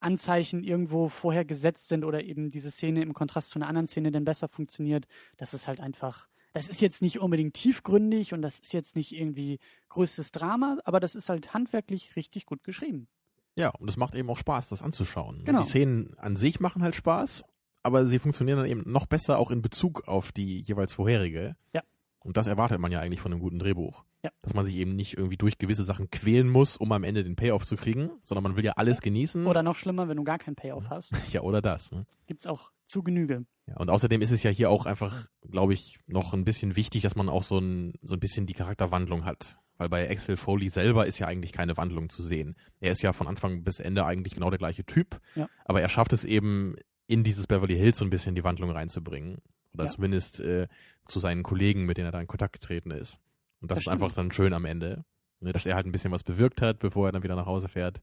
Anzeichen 0.00 0.64
irgendwo 0.64 1.08
vorher 1.08 1.44
gesetzt 1.44 1.88
sind 1.88 2.04
oder 2.04 2.22
eben 2.22 2.50
diese 2.50 2.70
Szene 2.70 3.02
im 3.02 3.14
Kontrast 3.14 3.50
zu 3.50 3.58
einer 3.58 3.68
anderen 3.68 3.86
Szene 3.86 4.10
dann 4.10 4.24
besser 4.24 4.48
funktioniert, 4.48 5.06
das 5.38 5.54
ist 5.54 5.66
halt 5.66 5.80
einfach, 5.80 6.28
das 6.52 6.68
ist 6.68 6.80
jetzt 6.80 7.02
nicht 7.02 7.20
unbedingt 7.20 7.54
tiefgründig 7.54 8.34
und 8.34 8.42
das 8.42 8.58
ist 8.58 8.72
jetzt 8.72 8.96
nicht 8.96 9.12
irgendwie 9.12 9.58
größtes 9.88 10.32
Drama, 10.32 10.78
aber 10.84 11.00
das 11.00 11.14
ist 11.14 11.28
halt 11.28 11.54
handwerklich 11.54 12.16
richtig 12.16 12.46
gut 12.46 12.64
geschrieben. 12.64 13.08
Ja, 13.56 13.70
und 13.70 13.88
es 13.88 13.96
macht 13.96 14.14
eben 14.14 14.30
auch 14.30 14.38
Spaß, 14.38 14.68
das 14.68 14.82
anzuschauen. 14.82 15.44
Genau. 15.44 15.60
Die 15.60 15.66
Szenen 15.66 16.14
an 16.18 16.36
sich 16.36 16.60
machen 16.60 16.82
halt 16.82 16.96
Spaß, 16.96 17.44
aber 17.82 18.06
sie 18.06 18.18
funktionieren 18.18 18.58
dann 18.58 18.66
eben 18.66 18.90
noch 18.90 19.06
besser 19.06 19.38
auch 19.38 19.50
in 19.50 19.62
Bezug 19.62 20.08
auf 20.08 20.32
die 20.32 20.62
jeweils 20.62 20.92
vorherige. 20.92 21.56
Ja. 21.72 21.82
Und 22.24 22.36
das 22.36 22.46
erwartet 22.46 22.80
man 22.80 22.92
ja 22.92 23.00
eigentlich 23.00 23.20
von 23.20 23.32
einem 23.32 23.40
guten 23.40 23.58
Drehbuch. 23.58 24.04
Ja. 24.22 24.30
Dass 24.42 24.54
man 24.54 24.64
sich 24.64 24.76
eben 24.76 24.94
nicht 24.94 25.16
irgendwie 25.16 25.36
durch 25.36 25.58
gewisse 25.58 25.84
Sachen 25.84 26.10
quälen 26.10 26.48
muss, 26.48 26.76
um 26.76 26.92
am 26.92 27.04
Ende 27.04 27.24
den 27.24 27.36
Payoff 27.36 27.66
zu 27.66 27.76
kriegen, 27.76 28.10
sondern 28.24 28.44
man 28.44 28.56
will 28.56 28.64
ja 28.64 28.72
alles 28.76 29.00
genießen. 29.00 29.46
Oder 29.46 29.62
noch 29.62 29.76
schlimmer, 29.76 30.08
wenn 30.08 30.16
du 30.16 30.24
gar 30.24 30.38
keinen 30.38 30.54
Payoff 30.54 30.88
hast, 30.90 31.12
ja, 31.32 31.42
oder 31.42 31.60
das. 31.60 31.92
Ne? 31.92 32.06
gibt's 32.26 32.46
auch 32.46 32.70
zu 32.86 33.02
Genüge. 33.02 33.44
Ja, 33.66 33.76
und 33.76 33.90
außerdem 33.90 34.22
ist 34.22 34.30
es 34.30 34.42
ja 34.42 34.50
hier 34.50 34.70
auch 34.70 34.86
einfach, 34.86 35.26
glaube 35.48 35.74
ich, 35.74 35.98
noch 36.06 36.32
ein 36.32 36.44
bisschen 36.44 36.76
wichtig, 36.76 37.02
dass 37.02 37.16
man 37.16 37.28
auch 37.28 37.42
so 37.42 37.58
ein, 37.58 37.94
so 38.02 38.14
ein 38.14 38.20
bisschen 38.20 38.46
die 38.46 38.54
Charakterwandlung 38.54 39.24
hat. 39.24 39.56
Weil 39.78 39.88
bei 39.88 40.10
Axel 40.10 40.36
Foley 40.36 40.68
selber 40.68 41.06
ist 41.06 41.18
ja 41.18 41.26
eigentlich 41.26 41.52
keine 41.52 41.76
Wandlung 41.76 42.08
zu 42.08 42.22
sehen. 42.22 42.56
Er 42.80 42.92
ist 42.92 43.02
ja 43.02 43.12
von 43.12 43.26
Anfang 43.26 43.64
bis 43.64 43.80
Ende 43.80 44.04
eigentlich 44.04 44.34
genau 44.34 44.50
der 44.50 44.58
gleiche 44.58 44.84
Typ. 44.84 45.20
Ja. 45.34 45.48
Aber 45.64 45.80
er 45.80 45.88
schafft 45.88 46.12
es 46.12 46.24
eben, 46.24 46.76
in 47.06 47.24
dieses 47.24 47.46
Beverly 47.46 47.76
Hills 47.76 47.98
so 47.98 48.04
ein 48.04 48.10
bisschen 48.10 48.34
die 48.34 48.44
Wandlung 48.44 48.70
reinzubringen. 48.70 49.38
Oder 49.74 49.84
Ja. 49.84 49.90
zumindest 49.90 50.40
äh, 50.40 50.68
zu 51.06 51.18
seinen 51.20 51.42
Kollegen, 51.42 51.84
mit 51.86 51.96
denen 51.96 52.06
er 52.08 52.12
da 52.12 52.20
in 52.20 52.26
Kontakt 52.26 52.52
getreten 52.52 52.90
ist. 52.90 53.18
Und 53.60 53.70
das, 53.70 53.76
Das 53.76 53.78
ist 53.78 53.82
stimmt. 53.84 54.02
einfach 54.02 54.14
dann 54.14 54.30
schön 54.32 54.52
am 54.52 54.64
Ende. 54.64 55.04
Ne, 55.40 55.52
dass 55.52 55.66
er 55.66 55.74
halt 55.74 55.86
ein 55.86 55.92
bisschen 55.92 56.12
was 56.12 56.22
bewirkt 56.22 56.62
hat, 56.62 56.78
bevor 56.78 57.08
er 57.08 57.12
dann 57.12 57.24
wieder 57.24 57.34
nach 57.34 57.46
Hause 57.46 57.68
fährt. 57.68 58.00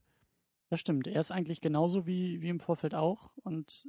Das 0.68 0.78
stimmt. 0.80 1.06
Er 1.06 1.20
ist 1.20 1.30
eigentlich 1.30 1.60
genauso 1.62 2.06
wie, 2.06 2.42
wie 2.42 2.48
im 2.50 2.60
Vorfeld 2.60 2.94
auch. 2.94 3.30
Und 3.36 3.88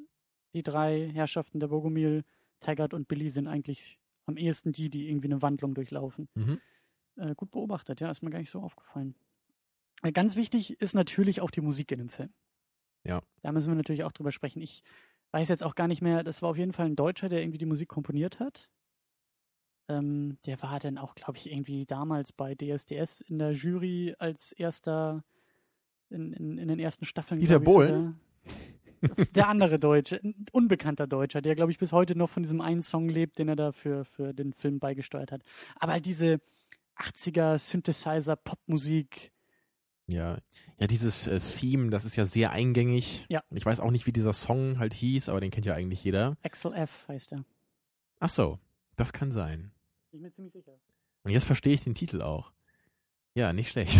die 0.53 0.63
drei 0.63 1.09
Herrschaften 1.13 1.59
der 1.59 1.67
Bogomil, 1.67 2.23
Taggart 2.61 2.93
und 2.93 3.07
Billy 3.09 3.29
sind 3.29 3.47
eigentlich 3.47 3.99
am 4.25 4.37
ehesten 4.37 4.71
die, 4.71 4.89
die 4.89 5.09
irgendwie 5.09 5.27
eine 5.27 5.41
Wandlung 5.41 5.73
durchlaufen. 5.73 6.29
Mhm. 6.35 6.61
Äh, 7.17 7.35
gut 7.35 7.51
beobachtet, 7.51 7.99
ja, 7.99 8.09
ist 8.09 8.23
mir 8.23 8.29
gar 8.29 8.39
nicht 8.39 8.51
so 8.51 8.61
aufgefallen. 8.61 9.15
Äh, 10.01 10.11
ganz 10.13 10.35
wichtig 10.37 10.79
ist 10.79 10.95
natürlich 10.95 11.41
auch 11.41 11.51
die 11.51 11.61
Musik 11.61 11.91
in 11.91 11.99
dem 11.99 12.09
Film. 12.09 12.29
Ja. 13.03 13.21
Da 13.41 13.51
müssen 13.51 13.69
wir 13.69 13.75
natürlich 13.75 14.03
auch 14.05 14.11
drüber 14.13 14.31
sprechen. 14.31 14.61
Ich 14.61 14.81
weiß 15.31 15.49
jetzt 15.49 15.63
auch 15.63 15.75
gar 15.75 15.87
nicht 15.87 16.01
mehr, 16.01 16.23
das 16.23 16.41
war 16.41 16.49
auf 16.49 16.57
jeden 16.57 16.73
Fall 16.73 16.87
ein 16.87 16.95
Deutscher, 16.95 17.29
der 17.29 17.41
irgendwie 17.41 17.57
die 17.57 17.65
Musik 17.65 17.89
komponiert 17.89 18.39
hat. 18.39 18.69
Ähm, 19.89 20.37
der 20.45 20.61
war 20.61 20.79
dann 20.79 20.97
auch, 20.97 21.15
glaube 21.15 21.37
ich, 21.37 21.51
irgendwie 21.51 21.85
damals 21.85 22.31
bei 22.31 22.55
DSDS 22.55 23.21
in 23.21 23.39
der 23.39 23.51
Jury 23.51 24.15
als 24.19 24.51
erster 24.51 25.23
in, 26.09 26.33
in, 26.33 26.57
in 26.57 26.67
den 26.67 26.79
ersten 26.79 27.05
Staffeln. 27.05 27.39
Dieter 27.39 27.59
Bohlen? 27.59 28.19
Der 29.35 29.47
andere 29.47 29.79
Deutsche, 29.79 30.21
ein 30.23 30.45
unbekannter 30.51 31.07
Deutscher, 31.07 31.41
der, 31.41 31.55
glaube 31.55 31.71
ich, 31.71 31.79
bis 31.79 31.91
heute 31.91 32.15
noch 32.15 32.29
von 32.29 32.43
diesem 32.43 32.61
einen 32.61 32.83
Song 32.83 33.09
lebt, 33.09 33.39
den 33.39 33.47
er 33.47 33.55
da 33.55 33.71
für, 33.71 34.05
für 34.05 34.31
den 34.31 34.53
Film 34.53 34.79
beigesteuert 34.79 35.31
hat. 35.31 35.41
Aber 35.79 35.93
halt 35.93 36.05
diese 36.05 36.39
80er 36.97 37.57
Synthesizer, 37.57 38.35
Popmusik, 38.35 39.31
Ja, 40.07 40.37
ja, 40.79 40.87
dieses 40.87 41.27
äh, 41.27 41.39
Theme, 41.39 41.89
das 41.89 42.05
ist 42.05 42.15
ja 42.17 42.25
sehr 42.25 42.51
eingängig. 42.51 43.25
Ja. 43.29 43.43
Ich 43.51 43.65
weiß 43.65 43.79
auch 43.79 43.91
nicht, 43.91 44.05
wie 44.07 44.11
dieser 44.11 44.34
Song 44.34 44.78
halt 44.80 44.93
hieß, 44.93 45.30
aber 45.30 45.39
den 45.39 45.51
kennt 45.51 45.65
ja 45.65 45.73
eigentlich 45.73 46.03
jeder. 46.03 46.38
Axel 46.43 46.73
F 46.73 47.05
heißt 47.07 47.32
er. 47.34 47.45
Ach 48.19 48.30
so, 48.30 48.59
das 48.97 49.13
kann 49.13 49.32
sein. 49.32 49.71
Bin 50.11 50.19
ich 50.19 50.21
mir 50.23 50.32
ziemlich 50.34 50.53
sicher. 50.53 50.73
Und 51.23 51.32
jetzt 51.32 51.45
verstehe 51.45 51.73
ich 51.73 51.82
den 51.82 51.95
Titel 51.95 52.21
auch. 52.21 52.51
Ja, 53.36 53.53
nicht 53.53 53.69
schlecht. 53.71 53.97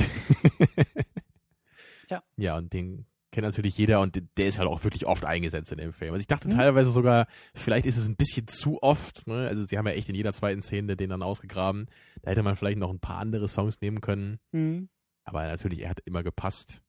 Tja. 2.08 2.24
Ja, 2.36 2.58
und 2.58 2.74
den 2.74 3.06
kennt 3.32 3.46
natürlich 3.46 3.78
jeder 3.78 4.02
und 4.02 4.22
der 4.36 4.48
ist 4.48 4.60
halt 4.60 4.68
auch 4.68 4.84
wirklich 4.84 5.06
oft 5.06 5.24
eingesetzt 5.24 5.72
in 5.72 5.78
dem 5.78 5.94
Film. 5.94 6.12
Also 6.12 6.20
ich 6.22 6.28
dachte 6.28 6.50
Mhm. 6.50 6.54
teilweise 6.56 6.92
sogar, 6.92 7.28
vielleicht 7.56 7.86
ist 7.86 7.96
es 7.96 8.06
ein 8.06 8.18
bisschen 8.18 8.48
zu 8.50 8.84
oft. 8.84 9.26
Ne? 9.28 9.48
Also 9.48 9.64
sie 9.64 9.78
haben 9.78 9.88
ja 9.88 9.94
echt 9.94 10.10
in 10.10 10.16
jeder 10.16 10.34
zweiten 10.34 10.62
Szene 10.62 10.98
den 10.98 11.10
dann 11.12 11.24
ausgegraben. 11.24 11.86
Da 12.22 12.32
hätte 12.32 12.44
man 12.44 12.58
vielleicht 12.58 12.78
noch 12.80 12.90
ein 12.90 13.00
paar 13.00 13.20
andere 13.20 13.48
Songs 13.48 13.80
nehmen 13.80 14.02
können. 14.02 14.40
Mhm. 14.52 14.90
Aber 15.24 15.46
natürlich, 15.48 15.82
er 15.82 15.90
hat 15.90 16.00
immer 16.06 16.24
gepasst. 16.24 16.82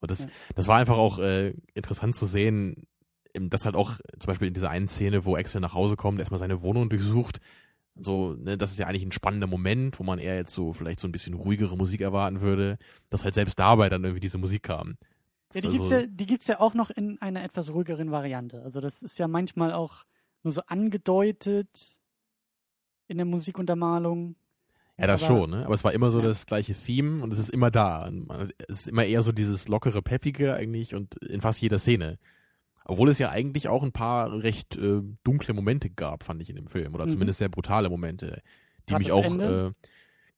Und 0.00 0.10
das, 0.10 0.24
Ja. 0.24 0.30
das 0.54 0.66
war 0.68 0.76
einfach 0.76 0.98
auch 0.98 1.18
äh, 1.18 1.54
interessant 1.74 2.14
zu 2.14 2.26
sehen, 2.26 2.86
dass 3.32 3.64
halt 3.64 3.74
auch 3.74 3.98
zum 4.18 4.26
Beispiel 4.28 4.48
in 4.48 4.54
dieser 4.54 4.70
einen 4.70 4.88
Szene, 4.88 5.24
wo 5.24 5.36
Axel 5.36 5.60
nach 5.60 5.74
Hause 5.74 5.96
kommt, 5.96 6.18
erstmal 6.18 6.38
seine 6.40 6.62
Wohnung 6.62 6.88
durchsucht. 6.88 7.40
So, 7.96 8.34
ne, 8.34 8.56
das 8.58 8.72
ist 8.72 8.78
ja 8.78 8.86
eigentlich 8.86 9.04
ein 9.04 9.12
spannender 9.12 9.46
Moment, 9.46 9.98
wo 9.98 10.04
man 10.04 10.18
eher 10.18 10.36
jetzt 10.36 10.52
so 10.52 10.72
vielleicht 10.72 10.98
so 11.00 11.06
ein 11.08 11.12
bisschen 11.12 11.34
ruhigere 11.34 11.76
Musik 11.76 12.00
erwarten 12.00 12.40
würde, 12.40 12.76
dass 13.10 13.24
halt 13.24 13.34
selbst 13.34 13.58
dabei 13.58 13.88
dann 13.88 14.02
irgendwie 14.02 14.20
diese 14.20 14.38
Musik 14.38 14.64
kam. 14.64 14.96
Ja, 15.52 15.60
die 15.60 15.66
ist 15.68 15.72
gibt's 15.72 15.80
also- 15.92 15.94
ja, 15.94 16.06
die 16.06 16.26
gibt's 16.26 16.46
ja 16.48 16.58
auch 16.60 16.74
noch 16.74 16.90
in 16.90 17.20
einer 17.22 17.44
etwas 17.44 17.72
ruhigeren 17.72 18.10
Variante. 18.10 18.62
Also 18.62 18.80
das 18.80 19.02
ist 19.02 19.16
ja 19.18 19.28
manchmal 19.28 19.72
auch 19.72 20.04
nur 20.42 20.52
so 20.52 20.62
angedeutet 20.66 21.98
in 23.06 23.16
der 23.18 23.26
Musikuntermalung. 23.26 24.34
Ja, 24.98 25.06
das 25.08 25.24
Aber- 25.24 25.34
schon, 25.40 25.50
ne? 25.50 25.64
Aber 25.64 25.74
es 25.74 25.82
war 25.82 25.92
immer 25.92 26.10
so 26.10 26.20
Ja. 26.20 26.26
das 26.26 26.46
gleiche 26.46 26.72
Theme 26.74 27.22
und 27.22 27.32
es 27.32 27.38
ist 27.38 27.48
immer 27.50 27.70
da. 27.70 28.10
Es 28.68 28.80
ist 28.80 28.88
immer 28.88 29.04
eher 29.04 29.22
so 29.22 29.32
dieses 29.32 29.66
lockere, 29.68 30.02
peppige 30.02 30.54
eigentlich 30.54 30.94
und 30.94 31.14
in 31.24 31.40
fast 31.40 31.60
jeder 31.60 31.78
Szene. 31.78 32.18
Obwohl 32.84 33.08
es 33.08 33.18
ja 33.18 33.30
eigentlich 33.30 33.68
auch 33.68 33.82
ein 33.82 33.92
paar 33.92 34.42
recht 34.42 34.76
äh, 34.76 35.00
dunkle 35.24 35.54
Momente 35.54 35.90
gab, 35.90 36.22
fand 36.22 36.42
ich 36.42 36.50
in 36.50 36.56
dem 36.56 36.68
Film. 36.68 36.94
Oder 36.94 37.06
Mhm. 37.06 37.10
zumindest 37.10 37.38
sehr 37.38 37.48
brutale 37.48 37.88
Momente, 37.88 38.42
die 38.88 38.92
Grad 38.92 38.98
mich 39.00 39.10
auch, 39.10 39.24
äh, 39.24 39.70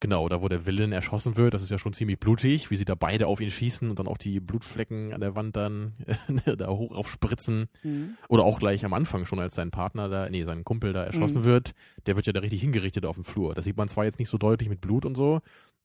genau, 0.00 0.28
da 0.28 0.42
wo 0.42 0.48
der 0.48 0.66
Villain 0.66 0.92
erschossen 0.92 1.36
wird, 1.36 1.54
das 1.54 1.62
ist 1.62 1.70
ja 1.70 1.78
schon 1.78 1.92
ziemlich 1.92 2.18
blutig, 2.18 2.70
wie 2.70 2.76
sie 2.76 2.84
da 2.84 2.94
beide 2.94 3.26
auf 3.26 3.40
ihn 3.40 3.50
schießen 3.50 3.88
und 3.90 3.98
dann 3.98 4.06
auch 4.08 4.18
die 4.18 4.40
Blutflecken 4.40 5.12
an 5.14 5.20
der 5.20 5.34
Wand 5.34 5.56
dann 5.56 5.94
da 6.58 6.68
hoch 6.68 6.92
aufspritzen. 6.92 7.66
Mhm. 7.82 8.16
Oder 8.28 8.44
auch 8.44 8.58
gleich 8.58 8.84
am 8.84 8.92
Anfang 8.92 9.24
schon, 9.26 9.40
als 9.40 9.54
sein 9.54 9.70
Partner 9.70 10.08
da, 10.08 10.28
nee, 10.28 10.44
sein 10.44 10.64
Kumpel 10.64 10.92
da 10.92 11.04
erschossen 11.04 11.40
Mhm. 11.40 11.44
wird, 11.44 11.72
der 12.06 12.16
wird 12.16 12.26
ja 12.26 12.32
da 12.32 12.40
richtig 12.40 12.60
hingerichtet 12.60 13.06
auf 13.06 13.16
dem 13.16 13.24
Flur. 13.24 13.54
Das 13.54 13.64
sieht 13.64 13.76
man 13.76 13.88
zwar 13.88 14.04
jetzt 14.04 14.18
nicht 14.18 14.28
so 14.28 14.38
deutlich 14.38 14.68
mit 14.68 14.80
Blut 14.80 15.04
und 15.06 15.16
so, 15.16 15.40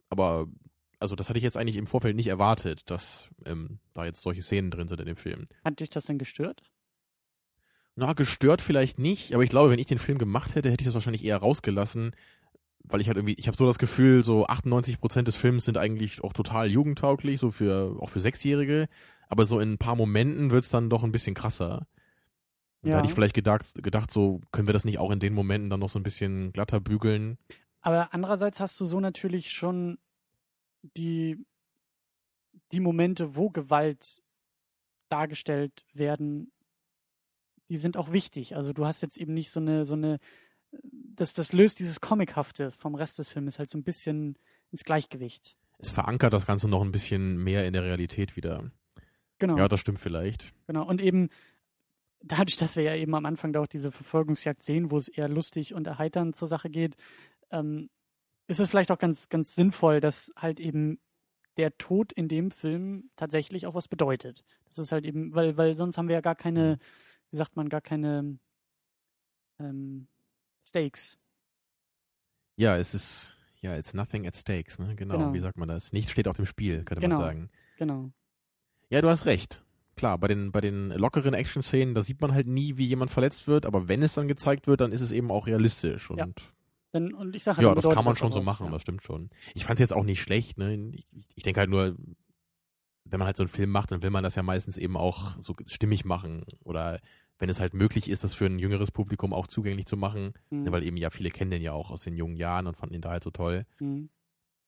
aber 0.10 0.48
also 1.00 1.16
das 1.16 1.30
hatte 1.30 1.40
ich 1.40 1.44
jetzt 1.44 1.58
eigentlich 1.58 1.78
im 1.78 1.88
Vorfeld 1.88 2.16
nicht 2.16 2.28
erwartet, 2.28 2.90
dass 2.92 3.28
ähm, 3.46 3.80
da 3.94 4.06
jetzt 4.06 4.22
solche 4.22 4.44
Szenen 4.44 4.70
drin 4.70 4.88
sind 4.88 5.00
in 5.00 5.08
dem 5.08 5.16
Film. 5.16 5.48
Hat 5.66 5.80
dich 5.80 5.90
das 5.90 6.06
denn 6.06 6.20
gestört? 6.20 6.62
Na, 7.96 8.14
gestört 8.14 8.62
vielleicht 8.62 9.00
nicht, 9.00 9.34
aber 9.34 9.44
ich 9.44 9.50
glaube, 9.50 9.70
wenn 9.72 9.80
ich 9.80 9.86
den 9.88 10.00
Film 10.00 10.18
gemacht 10.18 10.56
hätte, 10.56 10.72
hätte 10.72 10.82
ich 10.82 10.86
das 10.88 10.94
wahrscheinlich 10.94 11.26
eher 11.26 11.38
rausgelassen, 11.38 12.12
weil 12.84 13.02
ich 13.02 13.08
halt 13.08 13.18
irgendwie, 13.18 13.36
ich 13.38 13.48
habe 13.48 13.58
so 13.58 13.66
das 13.66 13.80
Gefühl, 13.80 14.24
so 14.24 14.46
98 14.46 15.00
Prozent 15.00 15.28
des 15.28 15.36
Films 15.36 15.66
sind 15.66 15.78
eigentlich 15.78 16.24
auch 16.24 16.34
total 16.34 16.70
jugendtauglich, 16.70 17.40
so 17.40 17.52
für, 17.52 17.98
auch 18.00 18.10
für 18.10 18.22
Sechsjährige, 18.22 18.88
aber 19.28 19.46
so 19.46 19.60
in 19.60 19.74
ein 19.74 19.78
paar 19.78 19.96
Momenten 19.96 20.52
wird's 20.52 20.70
dann 20.70 20.90
doch 20.90 21.04
ein 21.04 21.12
bisschen 21.12 21.36
krasser. 21.36 21.88
Ja. 22.84 22.92
Da 22.92 22.98
hätte 22.98 23.08
ich 23.08 23.14
vielleicht 23.14 23.36
gedacht, 23.36 23.84
gedacht, 23.84 24.12
so 24.12 24.42
können 24.52 24.68
wir 24.68 24.74
das 24.74 24.86
nicht 24.86 24.98
auch 24.98 25.12
in 25.12 25.20
den 25.20 25.34
Momenten 25.34 25.70
dann 25.70 25.80
noch 25.80 25.90
so 25.90 26.00
ein 26.00 26.04
bisschen 26.04 26.52
glatter 26.52 26.80
bügeln. 26.80 27.38
Aber 27.82 28.14
andererseits 28.14 28.60
hast 28.60 28.80
du 28.80 28.86
so 28.86 29.00
natürlich 29.00 29.52
schon 29.52 29.98
die, 30.98 31.46
die 32.72 32.80
Momente, 32.80 33.36
wo 33.36 33.50
Gewalt 33.50 34.22
dargestellt 35.10 35.86
werden, 35.94 36.52
die 37.70 37.78
sind 37.78 37.98
auch 37.98 38.12
wichtig. 38.12 38.56
Also 38.56 38.74
du 38.74 38.86
hast 38.86 39.02
jetzt 39.02 39.18
eben 39.18 39.34
nicht 39.34 39.52
so 39.52 39.60
eine, 39.60 39.86
so 39.86 39.94
eine, 39.94 40.20
das, 41.16 41.34
das 41.34 41.54
löst 41.54 41.80
dieses 41.80 42.02
Comichafte 42.02 42.72
vom 42.72 42.96
Rest 42.96 43.20
des 43.20 43.30
Films 43.30 43.60
halt 43.60 43.70
so 43.70 43.78
ein 43.78 43.84
bisschen 43.84 44.38
ins 44.72 44.84
Gleichgewicht. 44.84 45.58
Es 45.80 45.90
verankert 45.90 46.34
das 46.34 46.46
Ganze 46.46 46.68
noch 46.68 46.82
ein 46.82 46.92
bisschen 46.92 47.44
mehr 47.44 47.66
in 47.66 47.74
der 47.74 47.84
Realität 47.84 48.36
wieder. 48.36 48.72
Genau. 49.40 49.58
Ja, 49.58 49.68
das 49.68 49.80
stimmt 49.80 50.00
vielleicht. 50.00 50.54
Genau. 50.68 50.88
Und 50.88 51.02
eben 51.02 51.30
dadurch, 52.22 52.58
dass 52.58 52.76
wir 52.76 52.84
ja 52.84 52.96
eben 52.96 53.16
am 53.16 53.26
Anfang 53.26 53.54
da 53.54 53.62
auch 53.62 53.68
diese 53.68 53.92
Verfolgungsjagd 53.92 54.62
sehen, 54.62 54.92
wo 54.92 54.98
es 54.98 55.08
eher 55.08 55.28
lustig 55.28 55.74
und 55.74 55.88
erheiternd 55.88 56.36
zur 56.36 56.48
Sache 56.48 56.70
geht, 56.70 56.96
ähm, 57.50 57.90
ist 58.48 58.60
es 58.60 58.70
vielleicht 58.70 58.92
auch 58.92 59.00
ganz, 59.00 59.30
ganz 59.30 59.56
sinnvoll, 59.56 60.00
dass 60.00 60.32
halt 60.36 60.60
eben 60.60 61.00
der 61.58 61.78
Tod 61.78 62.12
in 62.12 62.28
dem 62.28 62.52
Film 62.52 63.10
tatsächlich 63.16 63.68
auch 63.68 63.76
was 63.76 63.88
bedeutet. 63.88 64.44
Das 64.70 64.78
ist 64.78 64.92
halt 64.92 65.06
eben, 65.06 65.34
weil, 65.34 65.58
weil 65.58 65.76
sonst 65.76 65.98
haben 65.98 66.08
wir 66.08 66.16
ja 66.16 66.22
gar 66.22 66.36
keine, 66.36 66.78
wie 67.32 67.38
sagt 67.38 67.56
man, 67.56 67.70
gar 67.70 67.82
keine 67.82 68.38
ähm, 69.60 70.08
Stakes. 70.66 71.18
Ja, 72.58 72.78
es 72.78 72.94
ist, 72.94 73.34
ja, 73.62 73.76
it's 73.76 73.94
nothing 73.94 74.28
at 74.28 74.36
stakes, 74.36 74.78
ne? 74.80 74.96
Genau, 74.96 75.18
Genau. 75.18 75.34
wie 75.34 75.40
sagt 75.40 75.58
man 75.58 75.68
das? 75.68 75.92
Nichts 75.92 76.12
steht 76.12 76.28
auf 76.28 76.36
dem 76.36 76.46
Spiel, 76.46 76.84
könnte 76.84 77.02
Genau. 77.02 77.16
man 77.18 77.26
sagen. 77.26 77.50
Genau. 77.78 78.12
Ja, 78.90 79.02
du 79.02 79.10
hast 79.10 79.26
recht. 79.26 79.64
Klar, 79.96 80.18
bei 80.18 80.28
den, 80.28 80.52
bei 80.52 80.62
den 80.62 80.90
lockeren 80.90 81.34
Action-Szenen, 81.34 81.94
da 81.96 82.02
sieht 82.02 82.22
man 82.22 82.34
halt 82.34 82.48
nie, 82.48 82.78
wie 82.78 82.86
jemand 82.86 83.12
verletzt 83.12 83.48
wird, 83.48 83.66
aber 83.66 83.88
wenn 83.88 84.04
es 84.04 84.14
dann 84.14 84.28
gezeigt 84.28 84.68
wird, 84.68 84.82
dann 84.82 84.92
ist 84.92 85.02
es 85.02 85.12
eben 85.12 85.32
auch 85.32 85.48
realistisch. 85.48 86.10
Und 86.10 86.18
Ja. 86.18 86.28
Dann, 86.94 87.14
und 87.14 87.36
ich 87.38 87.44
sage 87.46 87.62
ja, 87.62 87.74
dann 87.74 87.82
das 87.82 87.94
kann 87.94 88.04
man 88.04 88.16
schon 88.16 88.34
so 88.34 88.42
machen, 88.42 88.66
ja. 88.66 88.72
das 88.74 88.82
stimmt 88.82 89.02
schon. 89.02 89.30
Ich 89.54 89.64
fand 89.64 89.76
es 89.76 89.80
jetzt 89.80 89.94
auch 89.94 90.04
nicht 90.04 90.22
schlecht, 90.22 90.58
ne? 90.58 90.92
Ich, 90.94 91.06
ich 91.36 91.44
denke 91.44 91.62
halt 91.62 91.70
nur, 91.70 91.96
wenn 93.06 93.18
man 93.20 93.26
halt 93.28 93.38
so 93.38 93.44
einen 93.44 93.50
Film 93.50 93.70
macht, 93.70 93.92
dann 93.92 94.04
will 94.04 94.10
man 94.10 94.24
das 94.26 94.36
ja 94.36 94.44
meistens 94.44 94.78
eben 94.78 94.98
auch 94.98 95.38
so 95.42 95.56
stimmig 95.68 96.04
machen. 96.04 96.44
Oder 96.64 97.00
wenn 97.42 97.50
es 97.50 97.60
halt 97.60 97.74
möglich 97.74 98.08
ist, 98.10 98.24
das 98.24 98.34
für 98.36 98.46
ein 98.46 98.60
jüngeres 98.60 98.92
Publikum 98.92 99.34
auch 99.34 99.48
zugänglich 99.48 99.88
zu 99.88 99.98
machen, 99.98 100.32
Mhm. 100.52 100.64
ne, 100.64 100.72
weil 100.72 100.84
eben 100.84 100.96
ja 100.98 101.10
viele 101.10 101.32
kennen 101.32 101.50
den 101.52 101.62
ja 101.64 101.74
auch 101.74 101.90
aus 101.92 102.04
den 102.04 102.16
jungen 102.16 102.38
Jahren 102.38 102.68
und 102.68 102.78
fanden 102.78 102.94
ihn 102.96 103.02
da 103.02 103.10
halt 103.10 103.24
so 103.24 103.32
toll. 103.32 103.66
Mhm. 103.80 104.10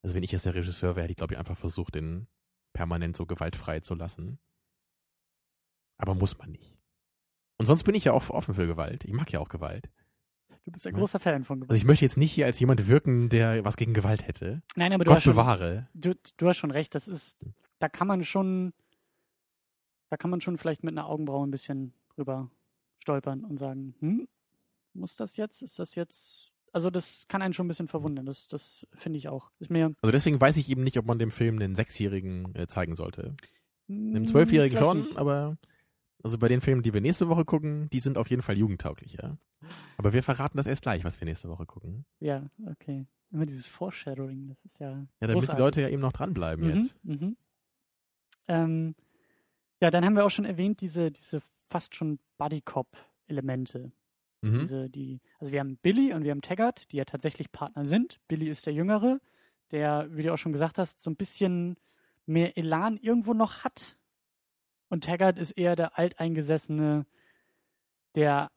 Also 0.01 0.15
wenn 0.15 0.23
ich 0.23 0.31
jetzt 0.31 0.45
der 0.45 0.55
Regisseur 0.55 0.95
wäre, 0.95 1.03
hätte 1.03 1.11
ich 1.11 1.17
glaube 1.17 1.33
ich 1.35 1.39
einfach 1.39 1.55
versucht, 1.55 1.95
den 1.95 2.27
permanent 2.73 3.15
so 3.15 3.25
gewaltfrei 3.27 3.79
zu 3.81 3.93
lassen. 3.95 4.39
Aber 5.97 6.15
muss 6.15 6.37
man 6.37 6.51
nicht. 6.51 6.75
Und 7.59 7.67
sonst 7.67 7.83
bin 7.83 7.95
ich 7.95 8.05
ja 8.05 8.13
auch 8.13 8.29
offen 8.31 8.55
für 8.55 8.67
Gewalt. 8.67 9.05
Ich 9.05 9.13
mag 9.13 9.31
ja 9.31 9.39
auch 9.39 9.49
Gewalt. 9.49 9.89
Du 10.65 10.71
bist 10.71 10.87
ein 10.87 10.93
Ja. 10.93 10.99
großer 10.99 11.19
Fan 11.19 11.43
von 11.43 11.59
Gewalt. 11.59 11.69
Also 11.71 11.77
ich 11.77 11.85
möchte 11.85 12.03
jetzt 12.05 12.17
nicht 12.17 12.31
hier 12.31 12.45
als 12.47 12.59
jemand 12.59 12.87
wirken, 12.87 13.29
der 13.29 13.63
was 13.63 13.77
gegen 13.77 13.93
Gewalt 13.93 14.25
hätte. 14.27 14.63
Nein, 14.75 14.91
aber 14.93 15.03
du 15.03 15.09
Gott 15.09 15.17
hast, 15.17 15.23
schon, 15.23 15.33
bewahre. 15.33 15.87
du, 15.93 16.15
du 16.37 16.47
hast 16.47 16.57
schon 16.57 16.71
recht. 16.71 16.95
Das 16.95 17.07
ist, 17.07 17.45
da 17.79 17.87
kann 17.89 18.07
man 18.07 18.23
schon, 18.23 18.73
da 20.09 20.17
kann 20.17 20.31
man 20.31 20.41
schon 20.41 20.57
vielleicht 20.57 20.83
mit 20.83 20.93
einer 20.93 21.07
Augenbraue 21.07 21.45
ein 21.45 21.51
bisschen 21.51 21.93
drüber 22.15 22.49
stolpern 23.03 23.43
und 23.43 23.57
sagen, 23.57 23.93
hm, 23.99 24.27
muss 24.93 25.15
das 25.15 25.37
jetzt? 25.37 25.61
Ist 25.61 25.77
das 25.79 25.93
jetzt? 25.95 26.51
Also 26.71 26.89
das 26.89 27.27
kann 27.27 27.41
einen 27.43 27.53
schon 27.53 27.65
ein 27.65 27.69
bisschen 27.69 27.87
verwundern. 27.87 28.25
Das, 28.25 28.47
das 28.47 28.87
finde 28.93 29.17
ich 29.19 29.27
auch. 29.29 29.51
Ist 29.59 29.69
mir 29.69 29.93
Also 30.01 30.11
deswegen 30.11 30.41
weiß 30.41 30.57
ich 30.57 30.69
eben 30.69 30.83
nicht, 30.83 30.97
ob 30.97 31.05
man 31.05 31.19
dem 31.19 31.29
Film 31.29 31.59
einen 31.59 31.75
Sechsjährigen 31.75 32.55
äh, 32.55 32.65
zeigen 32.65 32.95
sollte. 32.95 33.35
hm, 33.87 34.09
Einem 34.15 34.25
Zwölfjährigen 34.25 34.77
schon, 34.79 34.97
nicht. 34.99 35.17
aber 35.17 35.57
also 36.23 36.37
bei 36.39 36.47
den 36.47 36.61
Filmen, 36.61 36.81
die 36.81 36.93
wir 36.93 37.01
nächste 37.01 37.27
Woche 37.29 37.45
gucken, 37.45 37.89
die 37.91 37.99
sind 37.99 38.17
auf 38.17 38.29
jeden 38.29 38.41
Fall 38.41 38.57
jugendtauglich, 38.57 39.13
ja. 39.21 39.37
Aber 39.97 40.13
wir 40.13 40.23
verraten 40.23 40.57
das 40.57 40.65
erst 40.65 40.81
gleich, 40.83 41.03
was 41.03 41.19
wir 41.21 41.25
nächste 41.25 41.47
Woche 41.49 41.65
gucken. 41.65 42.05
Ja, 42.19 42.49
okay. 42.65 43.05
Immer 43.31 43.45
dieses 43.45 43.67
Foreshadowing, 43.67 44.47
das 44.49 44.57
ist 44.65 44.79
ja. 44.79 44.91
Ja, 44.91 45.05
damit 45.19 45.33
großartig. 45.35 45.55
die 45.55 45.61
Leute 45.61 45.81
ja 45.81 45.89
eben 45.89 46.01
noch 46.01 46.11
dranbleiben 46.13 46.65
Mhm, 46.67 46.73
jetzt. 46.75 46.95
Mhm. 47.03 47.37
Ähm, 48.47 48.95
ja, 49.81 49.91
dann 49.91 50.05
haben 50.05 50.15
wir 50.15 50.25
auch 50.25 50.29
schon 50.31 50.45
erwähnt, 50.45 50.81
diese, 50.81 51.11
diese 51.11 51.41
fast 51.73 51.95
schon 51.95 52.19
Buddy-Cop-Elemente. 52.37 53.91
Mhm. 54.41 54.59
Diese, 54.59 54.89
die, 54.91 55.21
also 55.39 55.51
wir 55.51 55.59
haben 55.59 55.77
Billy 55.77 56.13
und 56.13 56.23
wir 56.23 56.29
haben 56.29 56.43
Taggart, 56.43 56.91
die 56.91 56.97
ja 56.97 57.05
tatsächlich 57.05 57.51
Partner 57.51 57.83
sind. 57.83 58.19
Billy 58.27 58.47
ist 58.47 58.67
der 58.67 58.73
Jüngere, 58.73 59.19
der, 59.71 60.07
wie 60.11 60.21
du 60.21 60.31
auch 60.31 60.37
schon 60.37 60.51
gesagt 60.51 60.77
hast, 60.77 61.01
so 61.01 61.09
ein 61.09 61.15
bisschen 61.15 61.77
mehr 62.27 62.57
Elan 62.59 62.97
irgendwo 62.97 63.33
noch 63.33 63.63
hat. 63.63 63.97
Und 64.89 65.03
Taggart 65.03 65.39
ist 65.39 65.49
eher 65.51 65.75
der 65.75 65.97
Alteingesessene, 65.97 67.07
der, 68.13 68.51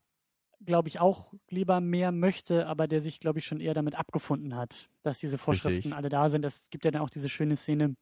glaube 0.60 0.88
ich, 0.88 1.00
auch 1.00 1.32
lieber 1.48 1.80
mehr 1.80 2.12
möchte, 2.12 2.66
aber 2.66 2.86
der 2.86 3.00
sich, 3.00 3.18
glaube 3.18 3.38
ich, 3.38 3.46
schon 3.46 3.60
eher 3.60 3.72
damit 3.72 3.94
abgefunden 3.94 4.54
hat, 4.56 4.90
dass 5.02 5.20
diese 5.20 5.38
Vorschriften 5.38 5.76
Richtig. 5.76 5.94
alle 5.94 6.10
da 6.10 6.28
sind. 6.28 6.44
Es 6.44 6.68
gibt 6.68 6.84
ja 6.84 6.90
dann 6.90 7.00
auch 7.00 7.08
diese 7.08 7.30
schöne 7.30 7.56
Szene, 7.56 7.96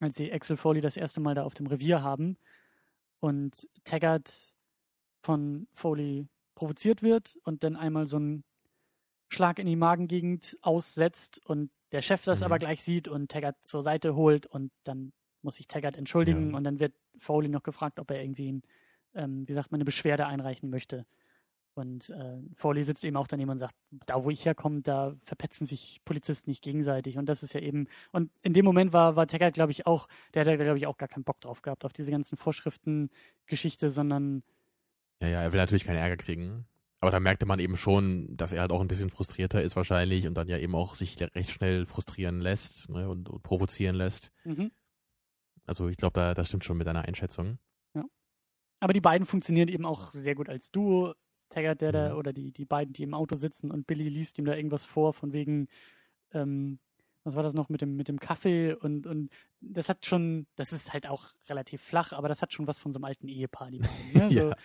als 0.00 0.16
sie 0.16 0.30
Axel 0.30 0.58
Foley 0.58 0.82
das 0.82 0.98
erste 0.98 1.22
Mal 1.22 1.34
da 1.34 1.44
auf 1.44 1.54
dem 1.54 1.66
Revier 1.66 2.02
haben 2.02 2.36
und 3.24 3.66
Taggart 3.84 4.52
von 5.22 5.66
Foley 5.72 6.28
provoziert 6.54 7.02
wird 7.02 7.36
und 7.44 7.64
dann 7.64 7.74
einmal 7.74 8.06
so 8.06 8.18
einen 8.18 8.44
Schlag 9.32 9.58
in 9.58 9.66
die 9.66 9.76
Magengegend 9.76 10.58
aussetzt 10.60 11.40
und 11.46 11.70
der 11.92 12.02
Chef 12.02 12.22
das 12.24 12.40
Mhm. 12.40 12.44
aber 12.44 12.58
gleich 12.58 12.82
sieht 12.82 13.08
und 13.08 13.30
Taggart 13.30 13.56
zur 13.64 13.82
Seite 13.82 14.14
holt 14.14 14.46
und 14.46 14.70
dann 14.84 15.12
muss 15.42 15.56
sich 15.56 15.66
Taggart 15.68 15.96
entschuldigen 15.96 16.50
Ja. 16.50 16.56
und 16.56 16.64
dann 16.64 16.78
wird 16.80 16.94
Foley 17.16 17.48
noch 17.48 17.62
gefragt, 17.62 17.98
ob 17.98 18.10
er 18.10 18.22
irgendwie, 18.22 18.52
ein, 18.52 18.62
ähm, 19.14 19.48
wie 19.48 19.54
sagt 19.54 19.70
man, 19.72 19.78
eine 19.78 19.84
Beschwerde 19.86 20.26
einreichen 20.26 20.68
möchte. 20.70 21.06
Und 21.76 22.10
äh, 22.10 22.38
Foley 22.54 22.82
sitzt 22.82 23.04
eben 23.04 23.16
auch 23.16 23.26
daneben 23.26 23.50
und 23.50 23.58
sagt, 23.58 23.74
da 24.06 24.22
wo 24.24 24.30
ich 24.30 24.44
herkomme, 24.44 24.82
da 24.82 25.14
verpetzen 25.22 25.66
sich 25.66 26.00
Polizisten 26.04 26.50
nicht 26.50 26.62
gegenseitig. 26.62 27.18
Und 27.18 27.26
das 27.26 27.42
ist 27.42 27.54
ja 27.54 27.60
eben, 27.60 27.88
und 28.12 28.30
in 28.42 28.52
dem 28.52 28.64
Moment 28.64 28.92
war, 28.92 29.16
war 29.16 29.26
Taggart, 29.26 29.54
glaube 29.54 29.72
ich, 29.72 29.86
auch, 29.86 30.06
der 30.32 30.44
hat, 30.44 30.58
glaube 30.58 30.78
ich, 30.78 30.86
auch 30.86 30.96
gar 30.96 31.08
keinen 31.08 31.24
Bock 31.24 31.40
drauf 31.40 31.62
gehabt, 31.62 31.84
auf 31.84 31.92
diese 31.92 32.10
ganzen 32.10 32.36
Vorschriften-Geschichte, 32.36 33.90
sondern 33.90 34.42
Ja, 35.20 35.28
ja, 35.28 35.42
er 35.42 35.52
will 35.52 35.60
natürlich 35.60 35.84
keinen 35.84 35.98
Ärger 35.98 36.16
kriegen. 36.16 36.66
Aber 37.00 37.10
da 37.10 37.20
merkte 37.20 37.44
man 37.44 37.58
eben 37.58 37.76
schon, 37.76 38.34
dass 38.36 38.52
er 38.52 38.62
halt 38.62 38.70
auch 38.70 38.80
ein 38.80 38.88
bisschen 38.88 39.10
frustrierter 39.10 39.60
ist 39.60 39.76
wahrscheinlich 39.76 40.26
und 40.26 40.34
dann 40.34 40.48
ja 40.48 40.58
eben 40.58 40.74
auch 40.74 40.94
sich 40.94 41.20
recht 41.20 41.50
schnell 41.50 41.86
frustrieren 41.86 42.40
lässt 42.40 42.88
ne, 42.88 43.08
und, 43.08 43.28
und 43.28 43.42
provozieren 43.42 43.96
lässt. 43.96 44.32
mhm. 44.44 44.70
Also 45.66 45.88
ich 45.88 45.96
glaube, 45.96 46.12
da, 46.14 46.34
das 46.34 46.48
stimmt 46.48 46.64
schon 46.64 46.76
mit 46.76 46.86
deiner 46.86 47.06
Einschätzung. 47.06 47.58
Aber 48.84 48.92
die 48.92 49.00
beiden 49.00 49.26
funktionieren 49.26 49.68
eben 49.68 49.86
auch 49.86 50.10
sehr 50.10 50.34
gut 50.34 50.50
als 50.50 50.70
Duo. 50.70 51.14
Taggart, 51.54 51.80
der 51.80 51.92
da, 51.92 52.14
oder 52.16 52.32
die, 52.32 52.52
die 52.52 52.64
beiden, 52.64 52.92
die 52.92 53.02
im 53.02 53.14
Auto 53.14 53.36
sitzen 53.36 53.70
und 53.70 53.86
Billy 53.86 54.08
liest 54.08 54.38
ihm 54.38 54.44
da 54.44 54.54
irgendwas 54.54 54.84
vor, 54.84 55.12
von 55.12 55.32
wegen, 55.32 55.68
ähm, 56.32 56.78
was 57.22 57.36
war 57.36 57.42
das 57.42 57.54
noch 57.54 57.68
mit 57.68 57.80
dem, 57.80 57.96
mit 57.96 58.08
dem 58.08 58.20
Kaffee 58.20 58.74
und, 58.74 59.06
und 59.06 59.30
das 59.60 59.88
hat 59.88 60.04
schon, 60.04 60.46
das 60.56 60.72
ist 60.72 60.92
halt 60.92 61.06
auch 61.08 61.28
relativ 61.48 61.82
flach, 61.82 62.12
aber 62.12 62.28
das 62.28 62.42
hat 62.42 62.52
schon 62.52 62.66
was 62.66 62.78
von 62.78 62.92
so 62.92 62.98
einem 62.98 63.04
alten 63.04 63.28
Ehepaar, 63.28 63.70
die 63.70 63.78
beiden. 63.78 64.12
Ne? 64.14 64.28
So, 64.30 64.48
Ja. 64.50 64.56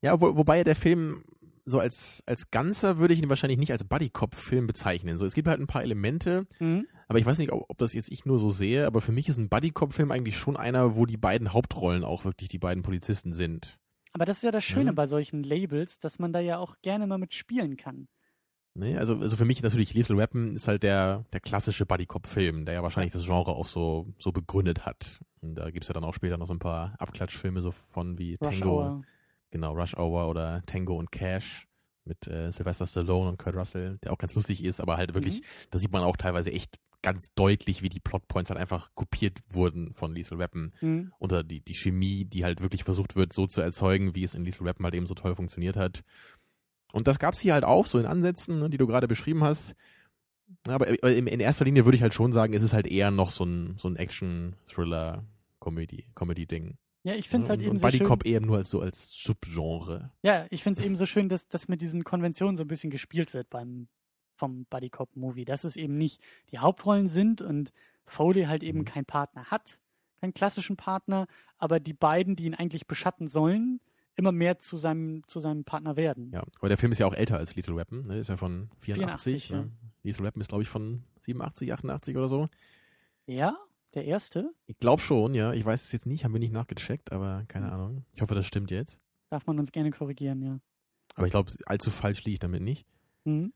Ja, 0.00 0.20
wo, 0.20 0.36
wobei 0.36 0.62
der 0.62 0.76
Film 0.76 1.24
so 1.64 1.80
als, 1.80 2.22
als 2.24 2.52
Ganzer 2.52 2.98
würde 2.98 3.14
ich 3.14 3.22
ihn 3.22 3.28
wahrscheinlich 3.28 3.58
nicht 3.58 3.72
als 3.72 3.82
Buddy-Cop-Film 3.82 4.68
bezeichnen. 4.68 5.18
So, 5.18 5.26
es 5.26 5.34
gibt 5.34 5.48
halt 5.48 5.60
ein 5.60 5.66
paar 5.66 5.82
Elemente, 5.82 6.46
Mhm. 6.60 6.86
Aber 7.08 7.18
ich 7.18 7.26
weiß 7.26 7.38
nicht, 7.38 7.50
ob, 7.52 7.64
ob 7.68 7.78
das 7.78 7.94
jetzt 7.94 8.12
ich 8.12 8.26
nur 8.26 8.38
so 8.38 8.50
sehe, 8.50 8.86
aber 8.86 9.00
für 9.00 9.12
mich 9.12 9.28
ist 9.28 9.38
ein 9.38 9.48
Buddy-Cop-Film 9.48 10.12
eigentlich 10.12 10.36
schon 10.36 10.56
einer, 10.56 10.94
wo 10.94 11.06
die 11.06 11.16
beiden 11.16 11.52
Hauptrollen 11.54 12.04
auch 12.04 12.24
wirklich 12.24 12.48
die 12.50 12.58
beiden 12.58 12.82
Polizisten 12.82 13.32
sind. 13.32 13.78
Aber 14.12 14.24
das 14.24 14.38
ist 14.38 14.42
ja 14.44 14.50
das 14.50 14.64
Schöne 14.64 14.92
Mhm. 14.92 14.96
bei 14.96 15.06
solchen 15.06 15.42
Labels, 15.42 15.98
dass 15.98 16.18
man 16.18 16.32
da 16.32 16.40
ja 16.40 16.58
auch 16.58 16.76
gerne 16.82 17.06
mal 17.06 17.18
mit 17.18 17.34
spielen 17.34 17.76
kann. 17.76 18.08
Ne? 18.74 18.96
Also, 18.98 19.16
also 19.18 19.36
für 19.36 19.44
mich 19.44 19.62
natürlich 19.62 19.94
Lethal 19.94 20.16
Weapon 20.16 20.54
ist 20.54 20.68
halt 20.68 20.82
der, 20.82 21.24
der 21.32 21.40
klassische 21.40 21.84
Buddy-Cop-Film, 21.86 22.64
der 22.64 22.74
ja 22.74 22.82
wahrscheinlich 22.82 23.12
das 23.12 23.24
Genre 23.24 23.52
auch 23.52 23.66
so, 23.66 24.12
so 24.18 24.30
begründet 24.32 24.86
hat. 24.86 25.18
Und 25.40 25.56
da 25.56 25.70
gibt's 25.70 25.88
ja 25.88 25.94
dann 25.94 26.04
auch 26.04 26.14
später 26.14 26.36
noch 26.38 26.46
so 26.46 26.52
ein 26.54 26.58
paar 26.58 26.94
Abklatschfilme 26.98 27.60
so 27.60 27.70
von 27.72 28.18
wie 28.18 28.34
Rush 28.36 28.60
Tango, 28.60 28.78
Hour. 28.82 29.02
genau, 29.50 29.72
Rush 29.72 29.94
Hour 29.96 30.28
oder 30.28 30.62
Tango 30.66 30.96
und 30.96 31.10
Cash 31.10 31.66
mit 32.04 32.26
äh, 32.28 32.50
Sylvester 32.52 32.86
Stallone 32.86 33.28
und 33.30 33.38
Kurt 33.38 33.54
Russell, 33.56 33.98
der 34.02 34.12
auch 34.12 34.18
ganz 34.18 34.34
lustig 34.34 34.64
ist, 34.64 34.80
aber 34.80 34.96
halt 34.96 35.12
wirklich, 35.14 35.42
da 35.70 35.78
sieht 35.78 35.92
man 35.92 36.02
auch 36.04 36.16
teilweise 36.16 36.50
echt 36.52 36.78
ganz 37.08 37.32
deutlich, 37.32 37.80
wie 37.80 37.88
die 37.88 38.00
Plotpoints 38.00 38.50
halt 38.50 38.60
einfach 38.60 38.90
kopiert 38.94 39.38
wurden 39.48 39.94
von 39.94 40.14
Lethal 40.14 40.38
Weapon. 40.38 40.74
Mhm. 40.82 41.10
Oder 41.18 41.42
die, 41.42 41.62
die 41.62 41.72
Chemie, 41.72 42.26
die 42.26 42.44
halt 42.44 42.60
wirklich 42.60 42.84
versucht 42.84 43.16
wird, 43.16 43.32
so 43.32 43.46
zu 43.46 43.62
erzeugen, 43.62 44.14
wie 44.14 44.24
es 44.24 44.34
in 44.34 44.44
Lethal 44.44 44.66
Weapon 44.66 44.84
halt 44.84 44.94
eben 44.94 45.06
so 45.06 45.14
toll 45.14 45.34
funktioniert 45.34 45.78
hat. 45.78 46.04
Und 46.92 47.08
das 47.08 47.18
gab's 47.18 47.40
hier 47.40 47.54
halt 47.54 47.64
auch, 47.64 47.86
so 47.86 47.98
in 47.98 48.04
Ansätzen, 48.04 48.58
ne, 48.58 48.68
die 48.68 48.76
du 48.76 48.86
gerade 48.86 49.08
beschrieben 49.08 49.42
hast. 49.42 49.74
Aber 50.66 50.86
in 50.86 51.26
in 51.26 51.40
erster 51.40 51.64
Linie 51.64 51.86
würde 51.86 51.96
ich 51.96 52.02
halt 52.02 52.12
schon 52.12 52.32
sagen, 52.32 52.52
es 52.52 52.62
ist 52.62 52.74
halt 52.74 52.86
eher 52.86 53.10
noch 53.10 53.30
so 53.30 53.44
ein, 53.44 53.76
so 53.78 53.88
ein 53.88 53.96
Action-Thriller-Comedy, 53.96 56.08
Comedy-Ding. 56.14 56.76
Ja, 57.04 57.14
ich 57.14 57.30
finde 57.30 57.44
es 57.44 57.50
halt 57.50 57.60
und, 57.60 57.64
eben 57.64 57.72
und 57.72 57.78
so 57.78 57.86
Buddy 57.86 57.98
schön. 57.98 58.06
Cop 58.06 58.26
eben 58.26 58.46
nur 58.46 58.58
als 58.58 58.68
so 58.68 58.82
als 58.82 59.12
Subgenre. 59.12 60.12
Ja, 60.22 60.44
ich 60.50 60.62
finde 60.62 60.80
es 60.80 60.86
eben 60.86 60.96
so 60.96 61.06
schön, 61.06 61.30
dass, 61.30 61.48
dass 61.48 61.68
mit 61.68 61.80
diesen 61.80 62.04
Konventionen 62.04 62.58
so 62.58 62.64
ein 62.64 62.68
bisschen 62.68 62.90
gespielt 62.90 63.32
wird 63.32 63.48
beim 63.48 63.88
vom 64.38 64.64
Buddy 64.70 64.88
Cop 64.90 65.14
Movie, 65.16 65.44
dass 65.44 65.64
es 65.64 65.76
eben 65.76 65.98
nicht 65.98 66.20
die 66.50 66.58
Hauptrollen 66.58 67.06
sind 67.08 67.42
und 67.42 67.72
Foley 68.06 68.44
halt 68.44 68.62
eben 68.62 68.80
Mhm. 68.80 68.84
keinen 68.86 69.04
Partner 69.04 69.44
hat, 69.46 69.80
keinen 70.20 70.32
klassischen 70.34 70.76
Partner, 70.76 71.26
aber 71.58 71.80
die 71.80 71.92
beiden, 71.92 72.36
die 72.36 72.44
ihn 72.46 72.54
eigentlich 72.54 72.86
beschatten 72.86 73.28
sollen, 73.28 73.80
immer 74.16 74.32
mehr 74.32 74.58
zu 74.58 74.76
seinem 74.76 75.22
zu 75.26 75.38
seinem 75.40 75.64
Partner 75.64 75.96
werden. 75.96 76.30
Ja, 76.32 76.42
aber 76.58 76.68
der 76.68 76.78
Film 76.78 76.90
ist 76.92 76.98
ja 76.98 77.06
auch 77.06 77.14
älter 77.14 77.36
als 77.36 77.54
Lethal 77.54 77.76
Weapon, 77.76 78.06
ne? 78.06 78.18
Ist 78.18 78.28
ja 78.28 78.36
von 78.36 78.70
84. 78.80 79.46
84, 79.46 79.48
ja. 79.50 79.56
ne? 79.62 79.70
Lethal 80.02 80.24
Weapon 80.24 80.40
ist, 80.40 80.48
glaube 80.48 80.62
ich, 80.62 80.68
von 80.68 81.04
87, 81.24 81.72
88 81.72 82.16
oder 82.16 82.28
so. 82.28 82.48
Ja, 83.26 83.56
der 83.94 84.04
erste 84.06 84.52
Ich 84.66 84.78
glaube 84.78 85.02
schon, 85.02 85.34
ja. 85.34 85.52
Ich 85.52 85.64
weiß 85.64 85.82
es 85.84 85.92
jetzt 85.92 86.06
nicht, 86.06 86.24
haben 86.24 86.32
wir 86.32 86.40
nicht 86.40 86.52
nachgecheckt, 86.52 87.12
aber 87.12 87.44
keine 87.48 87.66
Mhm. 87.66 87.72
Ahnung. 87.72 88.04
Ich 88.14 88.22
hoffe, 88.22 88.34
das 88.34 88.46
stimmt 88.46 88.70
jetzt. 88.70 89.00
darf 89.30 89.46
man 89.46 89.58
uns 89.58 89.70
gerne 89.72 89.90
korrigieren, 89.90 90.40
ja. 90.42 90.58
Aber 91.14 91.26
ich 91.26 91.32
glaube, 91.32 91.52
allzu 91.66 91.90
falsch 91.90 92.24
liege 92.24 92.34
ich 92.34 92.38
damit 92.38 92.62
nicht. 92.62 92.86
Mhm. 93.24 93.52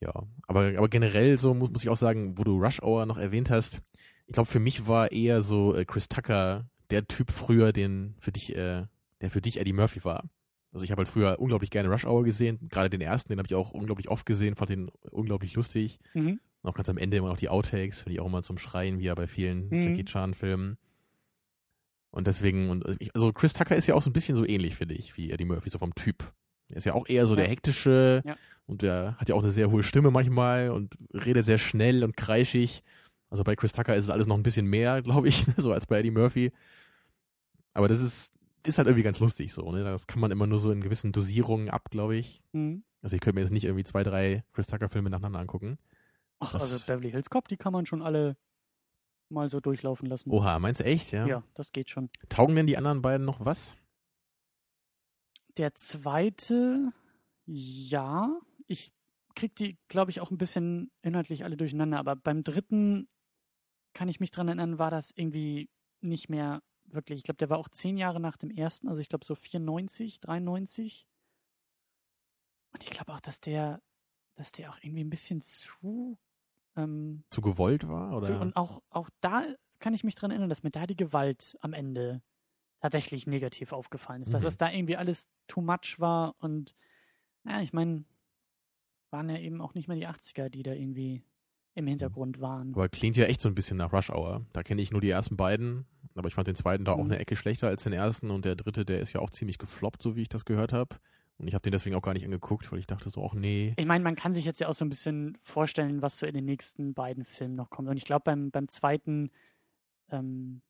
Ja, 0.00 0.12
aber, 0.46 0.72
aber 0.76 0.88
generell 0.88 1.38
so 1.38 1.54
muss, 1.54 1.70
muss 1.70 1.82
ich 1.82 1.88
auch 1.90 1.96
sagen, 1.96 2.38
wo 2.38 2.44
du 2.44 2.62
Rush 2.62 2.80
Hour 2.82 3.04
noch 3.06 3.18
erwähnt 3.18 3.50
hast, 3.50 3.82
ich 4.26 4.32
glaube, 4.32 4.48
für 4.48 4.60
mich 4.60 4.86
war 4.86 5.10
eher 5.10 5.42
so 5.42 5.74
äh, 5.74 5.84
Chris 5.84 6.08
Tucker 6.08 6.68
der 6.90 7.06
Typ 7.08 7.30
früher, 7.32 7.72
den 7.72 8.14
für 8.18 8.30
dich, 8.32 8.54
äh, 8.54 8.86
der 9.20 9.30
für 9.30 9.40
dich 9.40 9.58
Eddie 9.58 9.72
Murphy 9.72 10.04
war. 10.04 10.28
Also 10.70 10.84
ich 10.84 10.90
habe 10.90 11.00
halt 11.00 11.08
früher 11.08 11.38
unglaublich 11.40 11.70
gerne 11.70 11.90
Rush 11.90 12.04
Hour 12.04 12.24
gesehen, 12.24 12.68
gerade 12.68 12.90
den 12.90 13.00
ersten, 13.00 13.30
den 13.32 13.38
habe 13.38 13.46
ich 13.48 13.54
auch 13.54 13.70
unglaublich 13.70 14.08
oft 14.08 14.26
gesehen, 14.26 14.54
fand 14.54 14.70
den 14.70 14.90
unglaublich 15.10 15.54
lustig. 15.54 15.98
Mhm. 16.14 16.38
Und 16.62 16.70
auch 16.70 16.74
ganz 16.74 16.88
am 16.88 16.98
Ende 16.98 17.16
immer 17.16 17.28
noch 17.28 17.36
die 17.36 17.48
Outtakes, 17.48 18.02
finde 18.02 18.14
ich 18.14 18.20
auch 18.20 18.26
immer 18.26 18.42
zum 18.42 18.58
Schreien, 18.58 18.98
wie 18.98 19.04
ja 19.04 19.14
bei 19.14 19.26
vielen 19.26 19.68
Mhm. 19.70 19.82
Jackie 19.82 20.04
Chan-Filmen. 20.04 20.76
Und 22.10 22.26
deswegen, 22.26 22.70
und 22.70 22.84
ich, 23.00 23.14
also 23.14 23.32
Chris 23.32 23.52
Tucker 23.52 23.76
ist 23.76 23.86
ja 23.86 23.94
auch 23.94 24.02
so 24.02 24.10
ein 24.10 24.14
bisschen 24.14 24.36
so 24.36 24.44
ähnlich, 24.46 24.76
finde 24.76 24.94
ich, 24.94 25.16
wie 25.16 25.30
Eddie 25.30 25.44
Murphy, 25.44 25.70
so 25.70 25.78
vom 25.78 25.94
Typ. 25.94 26.32
Er 26.68 26.76
ist 26.76 26.84
ja 26.84 26.94
auch 26.94 27.08
eher 27.08 27.26
so 27.26 27.34
der 27.34 27.44
Ja. 27.44 27.50
hektische 27.50 28.22
Ja. 28.24 28.36
Und 28.68 28.82
der 28.82 29.16
hat 29.18 29.28
ja 29.28 29.34
auch 29.34 29.42
eine 29.42 29.50
sehr 29.50 29.70
hohe 29.70 29.82
Stimme 29.82 30.10
manchmal 30.12 30.70
und 30.70 30.96
redet 31.12 31.44
sehr 31.44 31.58
schnell 31.58 32.04
und 32.04 32.16
kreischig. 32.16 32.84
Also 33.30 33.42
bei 33.42 33.56
Chris 33.56 33.72
Tucker 33.72 33.96
ist 33.96 34.04
es 34.04 34.10
alles 34.10 34.26
noch 34.26 34.36
ein 34.36 34.42
bisschen 34.44 34.66
mehr, 34.66 35.02
glaube 35.02 35.28
ich, 35.28 35.44
so 35.56 35.72
als 35.72 35.86
bei 35.86 35.98
Eddie 35.98 36.10
Murphy. 36.12 36.52
Aber 37.74 37.88
das 37.88 38.00
ist, 38.00 38.32
ist 38.66 38.78
halt 38.78 38.86
irgendwie 38.88 39.02
ganz 39.02 39.18
lustig 39.20 39.52
so, 39.52 39.70
ne? 39.72 39.82
Das 39.84 40.06
kann 40.06 40.20
man 40.20 40.30
immer 40.30 40.46
nur 40.46 40.58
so 40.60 40.70
in 40.70 40.80
gewissen 40.80 41.12
Dosierungen 41.12 41.68
ab, 41.70 41.90
glaube 41.90 42.16
ich. 42.16 42.40
Mhm. 42.52 42.84
Also 43.02 43.14
ich 43.16 43.20
könnte 43.20 43.36
mir 43.36 43.42
jetzt 43.42 43.52
nicht 43.52 43.64
irgendwie 43.64 43.84
zwei, 43.84 44.02
drei 44.02 44.44
Chris 44.52 44.66
Tucker-Filme 44.66 45.10
nacheinander 45.10 45.38
angucken. 45.40 45.78
Ach, 46.40 46.52
Das- 46.52 46.62
also 46.62 46.78
Beverly 46.86 47.10
Hills 47.10 47.30
Cop, 47.30 47.48
die 47.48 47.56
kann 47.56 47.72
man 47.72 47.86
schon 47.86 48.02
alle 48.02 48.36
mal 49.30 49.48
so 49.48 49.60
durchlaufen 49.60 50.08
lassen. 50.08 50.30
Oha, 50.30 50.58
meinst 50.58 50.80
du 50.80 50.84
echt, 50.84 51.12
ja? 51.12 51.26
ja, 51.26 51.42
das 51.54 51.72
geht 51.72 51.90
schon. 51.90 52.10
Taugen 52.28 52.56
denn 52.56 52.66
die 52.66 52.76
anderen 52.76 53.02
beiden 53.02 53.24
noch 53.26 53.44
was? 53.44 53.76
Der 55.56 55.74
zweite, 55.74 56.92
ja. 57.46 58.38
Ich 58.68 58.92
krieg 59.34 59.54
die, 59.56 59.76
glaube 59.88 60.10
ich, 60.10 60.20
auch 60.20 60.30
ein 60.30 60.38
bisschen 60.38 60.90
inhaltlich 61.02 61.44
alle 61.44 61.56
durcheinander, 61.56 61.98
aber 61.98 62.14
beim 62.16 62.44
dritten 62.44 63.08
kann 63.94 64.08
ich 64.08 64.20
mich 64.20 64.30
dran 64.30 64.48
erinnern, 64.48 64.78
war 64.78 64.90
das 64.90 65.10
irgendwie 65.14 65.68
nicht 66.00 66.28
mehr 66.28 66.62
wirklich. 66.84 67.18
Ich 67.18 67.24
glaube, 67.24 67.38
der 67.38 67.50
war 67.50 67.58
auch 67.58 67.68
zehn 67.68 67.96
Jahre 67.96 68.20
nach 68.20 68.36
dem 68.36 68.50
ersten, 68.50 68.88
also 68.88 69.00
ich 69.00 69.08
glaube 69.08 69.24
so 69.24 69.34
94, 69.34 70.20
93. 70.20 71.06
Und 72.72 72.84
ich 72.84 72.90
glaube 72.90 73.12
auch, 73.12 73.20
dass 73.20 73.40
der, 73.40 73.82
dass 74.36 74.52
der 74.52 74.70
auch 74.70 74.78
irgendwie 74.82 75.04
ein 75.04 75.10
bisschen 75.10 75.40
zu, 75.40 76.18
ähm, 76.76 77.24
Zu 77.30 77.40
gewollt 77.40 77.88
war? 77.88 78.16
Oder? 78.16 78.26
zu 78.26 78.38
und 78.40 78.56
auch, 78.56 78.82
auch 78.90 79.10
da 79.20 79.44
kann 79.78 79.94
ich 79.94 80.04
mich 80.04 80.14
dran 80.14 80.30
erinnern, 80.30 80.48
dass 80.48 80.62
mir 80.62 80.70
da 80.70 80.86
die 80.86 80.96
Gewalt 80.96 81.56
am 81.60 81.72
Ende 81.72 82.22
tatsächlich 82.80 83.26
negativ 83.26 83.72
aufgefallen 83.72 84.22
ist. 84.22 84.34
Dass 84.34 84.42
Mhm. 84.42 84.46
das 84.46 84.56
da 84.56 84.70
irgendwie 84.70 84.96
alles 84.96 85.28
too 85.46 85.60
much 85.60 85.96
war 85.98 86.34
und 86.38 86.74
ja, 87.44 87.60
ich 87.60 87.72
meine, 87.72 88.04
waren 89.10 89.28
ja 89.28 89.38
eben 89.38 89.60
auch 89.60 89.74
nicht 89.74 89.88
mehr 89.88 89.96
die 89.96 90.06
80er, 90.08 90.48
die 90.48 90.62
da 90.62 90.72
irgendwie 90.72 91.22
im 91.74 91.86
Hintergrund 91.86 92.40
waren. 92.40 92.72
Aber 92.74 92.88
klingt 92.88 93.16
ja 93.16 93.26
echt 93.26 93.40
so 93.40 93.48
ein 93.48 93.54
bisschen 93.54 93.76
nach 93.76 93.92
Rush 93.92 94.10
Hour. 94.10 94.44
Da 94.52 94.62
kenne 94.62 94.82
ich 94.82 94.90
nur 94.90 95.00
die 95.00 95.10
ersten 95.10 95.36
beiden, 95.36 95.86
aber 96.16 96.26
ich 96.28 96.34
fand 96.34 96.48
den 96.48 96.56
zweiten 96.56 96.84
da 96.84 96.92
auch 96.92 96.98
Mhm. 96.98 97.12
eine 97.12 97.18
Ecke 97.20 97.36
schlechter 97.36 97.68
als 97.68 97.84
den 97.84 97.92
ersten 97.92 98.30
und 98.30 98.44
der 98.44 98.56
dritte, 98.56 98.84
der 98.84 99.00
ist 99.00 99.12
ja 99.12 99.20
auch 99.20 99.30
ziemlich 99.30 99.58
gefloppt, 99.58 100.02
so 100.02 100.16
wie 100.16 100.22
ich 100.22 100.28
das 100.28 100.44
gehört 100.44 100.72
habe. 100.72 100.96
Und 101.38 101.46
ich 101.46 101.54
habe 101.54 101.62
den 101.62 101.70
deswegen 101.70 101.94
auch 101.94 102.02
gar 102.02 102.14
nicht 102.14 102.24
angeguckt, 102.24 102.70
weil 102.72 102.80
ich 102.80 102.88
dachte 102.88 103.10
so, 103.10 103.24
ach 103.24 103.32
nee. 103.34 103.74
Ich 103.76 103.86
meine, 103.86 104.02
man 104.02 104.16
kann 104.16 104.34
sich 104.34 104.44
jetzt 104.44 104.58
ja 104.58 104.66
auch 104.68 104.74
so 104.74 104.84
ein 104.84 104.88
bisschen 104.88 105.36
vorstellen, 105.40 106.02
was 106.02 106.18
so 106.18 106.26
in 106.26 106.34
den 106.34 106.44
nächsten 106.46 106.94
beiden 106.94 107.24
Filmen 107.24 107.54
noch 107.54 107.70
kommt. 107.70 107.88
Und 107.88 107.96
ich 107.96 108.04
glaube, 108.04 108.22
beim, 108.24 108.50
beim 108.50 108.66
zweiten, 108.66 109.30
ähm, 110.10 110.62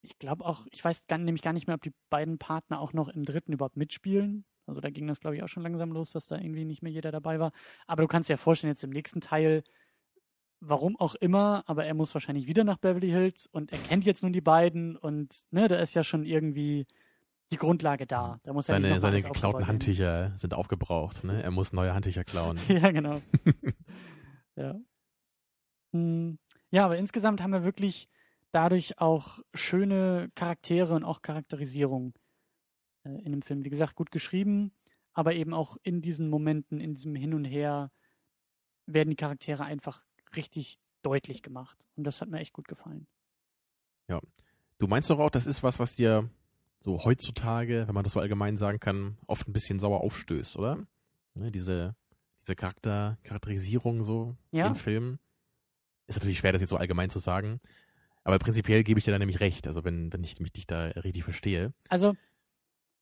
ich 0.00 0.18
glaube 0.18 0.46
auch, 0.46 0.66
ich 0.70 0.82
weiß 0.82 1.06
gar, 1.06 1.18
nämlich 1.18 1.42
gar 1.42 1.52
nicht 1.52 1.66
mehr, 1.66 1.74
ob 1.74 1.82
die 1.82 1.92
beiden 2.08 2.38
Partner 2.38 2.80
auch 2.80 2.94
noch 2.94 3.08
im 3.08 3.24
dritten 3.24 3.52
überhaupt 3.52 3.76
mitspielen. 3.76 4.46
Also 4.66 4.80
da 4.80 4.90
ging 4.90 5.06
das, 5.06 5.20
glaube 5.20 5.36
ich, 5.36 5.42
auch 5.42 5.48
schon 5.48 5.62
langsam 5.62 5.92
los, 5.92 6.10
dass 6.12 6.26
da 6.26 6.38
irgendwie 6.38 6.64
nicht 6.64 6.82
mehr 6.82 6.92
jeder 6.92 7.12
dabei 7.12 7.38
war. 7.38 7.52
Aber 7.86 8.02
du 8.02 8.08
kannst 8.08 8.28
dir 8.28 8.34
ja 8.34 8.38
vorstellen, 8.38 8.72
jetzt 8.72 8.84
im 8.84 8.90
nächsten 8.90 9.20
Teil, 9.20 9.62
warum 10.60 10.96
auch 10.98 11.14
immer, 11.16 11.62
aber 11.66 11.84
er 11.84 11.94
muss 11.94 12.14
wahrscheinlich 12.14 12.46
wieder 12.46 12.64
nach 12.64 12.78
Beverly 12.78 13.10
Hills 13.10 13.46
und 13.46 13.72
er 13.72 13.78
kennt 13.78 14.04
jetzt 14.04 14.22
nun 14.22 14.32
die 14.32 14.40
beiden 14.40 14.96
und 14.96 15.34
ne, 15.50 15.68
da 15.68 15.76
ist 15.76 15.94
ja 15.94 16.02
schon 16.02 16.24
irgendwie 16.24 16.86
die 17.52 17.58
Grundlage 17.58 18.06
da. 18.06 18.40
Da 18.42 18.52
muss 18.52 18.68
er 18.68 18.78
nicht 18.78 18.84
Seine, 18.88 18.94
mal 18.94 19.00
seine 19.00 19.22
geklauten. 19.22 19.66
Handtücher 19.68 20.32
sind 20.36 20.52
aufgebraucht, 20.54 21.22
ne? 21.22 21.42
Er 21.42 21.50
muss 21.52 21.72
neue 21.72 21.94
Handtücher 21.94 22.24
klauen. 22.24 22.58
Ja, 22.68 22.90
genau. 22.90 23.20
ja. 24.56 24.74
Hm, 25.92 26.38
Ja, 26.70 26.84
aber 26.84 26.96
insgesamt 26.98 27.40
haben 27.42 27.52
wir 27.52 27.62
wirklich 27.62 28.08
dadurch 28.52 28.98
auch 28.98 29.38
schöne 29.54 30.28
Charaktere 30.34 30.94
und 30.94 31.04
auch 31.04 31.22
Charakterisierung 31.22 32.14
äh, 32.14 32.25
in 33.24 33.32
dem 33.32 33.42
Film. 33.42 33.64
Wie 33.64 33.70
gesagt, 33.70 33.94
gut 33.94 34.10
geschrieben, 34.10 34.72
aber 35.12 35.34
eben 35.34 35.54
auch 35.54 35.76
in 35.82 36.02
diesen 36.02 36.28
Momenten, 36.28 36.80
in 36.80 36.94
diesem 36.94 37.14
Hin 37.14 37.34
und 37.34 37.44
Her 37.44 37.90
werden 38.86 39.10
die 39.10 39.16
Charaktere 39.16 39.64
einfach 39.64 40.04
richtig 40.36 40.78
deutlich 41.02 41.42
gemacht. 41.42 41.78
Und 41.96 42.04
das 42.04 42.20
hat 42.20 42.28
mir 42.28 42.40
echt 42.40 42.52
gut 42.52 42.68
gefallen. 42.68 43.06
Du 44.78 44.86
meinst 44.88 45.08
doch 45.08 45.18
auch, 45.18 45.30
das 45.30 45.46
ist 45.46 45.62
was, 45.62 45.78
was 45.78 45.94
dir 45.94 46.28
so 46.80 47.02
heutzutage, 47.04 47.84
wenn 47.86 47.94
man 47.94 48.04
das 48.04 48.12
so 48.12 48.20
allgemein 48.20 48.58
sagen 48.58 48.78
kann, 48.78 49.16
oft 49.26 49.48
ein 49.48 49.52
bisschen 49.52 49.80
sauer 49.80 50.02
aufstößt, 50.02 50.56
oder? 50.58 50.86
Ne, 51.34 51.50
diese, 51.50 51.96
diese 52.42 52.54
Charakter, 52.54 53.18
Charakterisierung 53.22 54.04
so 54.04 54.36
Ja. 54.52 54.66
in 54.66 54.74
Filmen. 54.74 55.18
Ist 56.06 56.16
natürlich 56.16 56.38
schwer, 56.38 56.52
das 56.52 56.60
jetzt 56.60 56.70
so 56.70 56.76
allgemein 56.76 57.10
zu 57.10 57.18
sagen. 57.18 57.58
Aber 58.22 58.38
prinzipiell 58.38 58.82
gebe 58.84 58.98
ich 58.98 59.04
dir 59.04 59.12
da 59.12 59.18
nämlich 59.18 59.40
recht, 59.40 59.66
also 59.66 59.82
wenn, 59.84 60.12
wenn 60.12 60.22
ich 60.22 60.38
mich 60.40 60.52
dich 60.52 60.66
da 60.66 60.88
richtig 60.88 61.24
verstehe. 61.24 61.72
Also, 61.88 62.14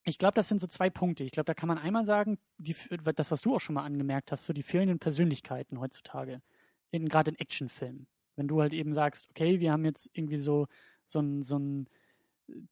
ich 0.05 0.19
glaube, 0.19 0.35
das 0.35 0.49
sind 0.49 0.61
so 0.61 0.67
zwei 0.67 0.91
Punkte. 0.91 1.25
Ich 1.25 1.33
glaube, 1.33 1.47
da 1.47 1.55
kann 1.55 1.69
man 1.69 1.79
einmal 1.79 2.05
sagen, 2.05 2.39
die, 2.59 2.77
das, 3.17 3.31
was 3.31 3.41
du 3.41 3.55
auch 3.55 3.61
schon 3.61 3.75
mal 3.75 3.85
angemerkt 3.85 4.33
hast, 4.33 4.45
so 4.47 4.53
die 4.53 4.63
fehlenden 4.63 4.99
Persönlichkeiten 4.99 5.81
heutzutage, 5.81 6.43
in, 6.91 7.09
gerade 7.09 7.31
in 7.31 7.39
Actionfilmen. 7.39 8.07
Wenn 8.37 8.49
du 8.49 8.61
halt 8.61 8.73
eben 8.73 8.93
sagst, 8.93 9.29
okay, 9.31 9.61
wir 9.61 9.73
haben 9.73 9.85
jetzt 9.85 10.11
irgendwie 10.13 10.39
so, 10.39 10.67
so 11.05 11.19
einen 11.21 11.43
so 11.43 11.57
einen 11.57 11.89